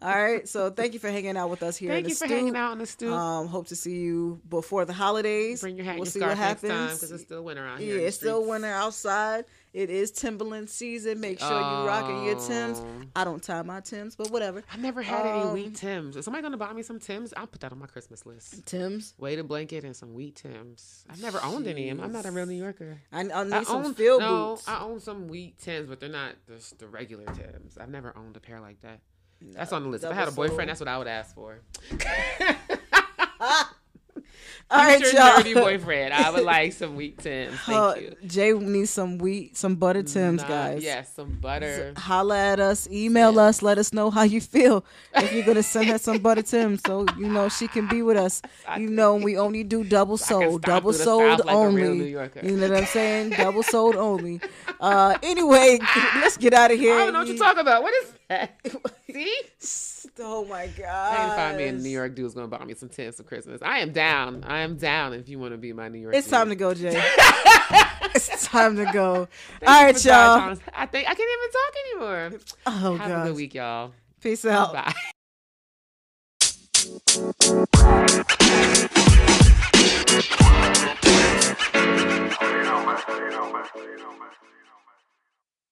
All 0.00 0.08
right. 0.10 0.48
So 0.48 0.70
thank 0.70 0.92
you 0.94 1.00
for 1.00 1.10
hanging 1.10 1.36
out 1.36 1.50
with 1.50 1.62
us 1.62 1.76
here. 1.76 1.90
in 1.90 1.96
Thank 1.96 2.08
you 2.08 2.14
for 2.14 2.26
stoop. 2.26 2.30
hanging 2.30 2.56
out 2.56 2.70
on 2.72 2.78
the 2.78 2.86
stoop. 2.86 3.12
Um, 3.12 3.48
hope 3.48 3.66
to 3.68 3.76
see 3.76 3.96
you 3.98 4.40
before 4.48 4.84
the 4.84 4.92
holidays. 4.92 5.60
Bring 5.60 5.76
your 5.76 5.84
hat 5.84 5.96
we'll 5.96 6.04
your 6.04 6.12
see 6.12 6.20
what 6.20 6.38
next 6.38 6.60
time 6.62 6.70
happens. 6.70 6.94
because 7.00 7.10
it's 7.12 7.22
still 7.24 7.42
winter 7.42 7.66
out 7.66 7.80
here. 7.80 7.94
in 7.94 8.00
the 8.02 8.06
it's 8.06 8.16
still 8.16 8.46
winter 8.46 8.68
outside. 8.68 9.44
It 9.74 9.90
is 9.90 10.10
Timberland 10.10 10.70
season. 10.70 11.20
Make 11.20 11.40
sure 11.40 11.50
you 11.50 11.86
rocking 11.86 12.24
your 12.24 12.36
Tims. 12.36 12.78
Oh. 12.80 12.86
I 13.14 13.24
don't 13.24 13.42
tie 13.42 13.62
my 13.62 13.80
Tims, 13.80 14.16
but 14.16 14.30
whatever. 14.30 14.62
I've 14.72 14.80
never 14.80 15.02
had 15.02 15.26
any 15.26 15.40
Um, 15.40 15.52
wheat 15.52 15.74
Tims. 15.76 16.16
Is 16.16 16.24
somebody 16.24 16.42
gonna 16.42 16.56
buy 16.56 16.72
me 16.72 16.82
some 16.82 16.98
Tims? 16.98 17.34
I'll 17.36 17.46
put 17.46 17.60
that 17.60 17.72
on 17.72 17.78
my 17.78 17.86
Christmas 17.86 18.24
list. 18.24 18.64
Tims. 18.66 19.14
Weighted 19.18 19.46
blanket 19.46 19.84
and 19.84 19.94
some 19.94 20.14
wheat 20.14 20.36
Tims. 20.36 21.04
I've 21.10 21.20
never 21.20 21.42
owned 21.44 21.66
any. 21.66 21.90
I'm 21.90 22.12
not 22.12 22.24
a 22.24 22.30
real 22.30 22.46
New 22.46 22.54
Yorker. 22.54 23.00
I, 23.12 23.20
I 23.20 23.22
need 23.44 23.52
I 23.52 23.62
some 23.64 23.84
own 23.84 23.94
field 23.94 24.20
no, 24.20 24.54
boots. 24.54 24.66
I 24.68 24.80
own 24.80 25.00
some 25.00 25.28
wheat 25.28 25.58
Tims, 25.58 25.88
but 25.88 26.00
they're 26.00 26.08
not 26.08 26.34
just 26.48 26.78
the 26.78 26.86
regular 26.88 27.26
Tims. 27.26 27.76
I've 27.78 27.90
never 27.90 28.16
owned 28.16 28.36
a 28.36 28.40
pair 28.40 28.60
like 28.60 28.80
that. 28.82 29.00
That's 29.40 29.72
on 29.72 29.84
the 29.84 29.88
list. 29.88 30.04
If 30.04 30.10
I 30.10 30.14
had 30.14 30.28
a 30.28 30.32
boyfriend, 30.32 30.60
sole. 30.60 30.66
that's 30.66 30.80
what 30.80 30.88
I 30.88 30.98
would 30.98 31.06
ask 31.06 31.34
for. 31.34 31.60
All 34.70 34.78
right, 34.78 35.00
Future 35.00 35.16
y'all. 35.16 35.38
nerdy 35.40 35.54
boyfriend. 35.54 36.12
I 36.12 36.30
would 36.30 36.44
like 36.44 36.72
some 36.74 36.94
wheat 36.94 37.16
Tims. 37.18 37.58
Thank 37.60 37.78
Uh, 37.78 37.94
you. 37.98 38.14
Jay 38.26 38.52
needs 38.52 38.90
some 38.90 39.16
wheat, 39.16 39.56
some 39.56 39.76
butter 39.76 40.02
Tims, 40.02 40.42
Nah, 40.42 40.48
guys. 40.48 40.82
Yes, 40.82 41.10
some 41.16 41.38
butter. 41.40 41.94
Holla 41.96 42.36
at 42.38 42.60
us, 42.60 42.86
email 42.90 43.38
us, 43.40 43.62
let 43.62 43.78
us 43.78 43.92
know 43.94 44.10
how 44.10 44.22
you 44.24 44.40
feel. 44.42 44.84
If 45.14 45.32
you're 45.32 45.44
gonna 45.46 45.62
send 45.62 45.86
her 45.88 45.96
some 45.98 46.18
butter 46.18 46.42
Tims, 46.42 46.82
so 46.84 47.06
you 47.16 47.28
know 47.28 47.48
she 47.48 47.66
can 47.66 47.88
be 47.88 48.02
with 48.02 48.18
us. 48.18 48.42
You 48.76 48.88
know 48.90 49.14
we 49.16 49.38
only 49.38 49.64
do 49.64 49.84
double 49.84 50.18
sold, 50.18 50.62
double 50.62 50.92
sold 50.92 51.44
like 51.46 51.56
a 51.56 51.68
real 51.70 51.94
New 51.94 52.18
only. 52.18 52.46
You 52.50 52.56
know 52.58 52.68
what 52.68 52.76
I'm 52.78 52.86
saying? 52.98 53.30
double 53.30 53.62
sold 53.62 53.96
only. 53.96 54.40
Uh, 54.80 55.16
anyway, 55.22 55.78
let's 56.16 56.36
get 56.36 56.52
out 56.52 56.70
of 56.70 56.78
here. 56.78 56.94
I 56.94 57.04
don't 57.04 57.12
know 57.14 57.18
what 57.20 57.28
you're 57.28 57.36
talking 57.38 57.60
about. 57.60 57.82
What 57.82 57.94
is 57.94 58.12
that? 58.28 58.60
See? 59.10 59.34
Oh 60.20 60.44
my 60.44 60.66
god! 60.66 61.12
I 61.12 61.16
can 61.16 61.36
find 61.36 61.56
me 61.56 61.66
a 61.66 61.72
New 61.72 61.90
York 61.90 62.14
dude 62.14 62.24
who's 62.24 62.34
gonna 62.34 62.48
buy 62.48 62.64
me 62.64 62.74
some 62.74 62.88
tents 62.88 63.18
for 63.18 63.22
Christmas. 63.22 63.62
I 63.62 63.78
am 63.78 63.92
down. 63.92 64.42
I 64.44 64.60
am 64.60 64.76
down. 64.76 65.12
If 65.12 65.28
you 65.28 65.38
want 65.38 65.52
to 65.52 65.58
be 65.58 65.72
my 65.72 65.88
New 65.88 66.00
York, 66.00 66.14
it's 66.14 66.26
dude. 66.26 66.34
time 66.34 66.48
to 66.48 66.56
go, 66.56 66.74
Jay. 66.74 67.00
it's 68.14 68.46
time 68.46 68.76
to 68.76 68.84
go. 68.92 69.28
Thank 69.60 69.70
All 69.70 69.84
right, 69.84 70.04
y'all. 70.04 70.56
I 70.74 70.86
think 70.86 71.08
I 71.08 71.14
can't 71.14 71.20
even 71.20 71.50
talk 71.52 71.74
anymore. 71.86 72.40
Oh 72.66 72.96
Have 72.96 73.26
a 73.26 73.28
good 73.28 73.36
week, 73.36 73.54
y'all. 73.54 73.92
Peace 74.20 74.44
out. 74.44 74.72
Bye. 74.72 74.94
You 82.40 82.64
know, 82.64 82.84
man. 82.84 82.98
You 83.08 83.30
know, 83.30 83.52
man. 83.52 83.64
You 83.76 83.98
know, 83.98 84.12
man. 84.18 84.47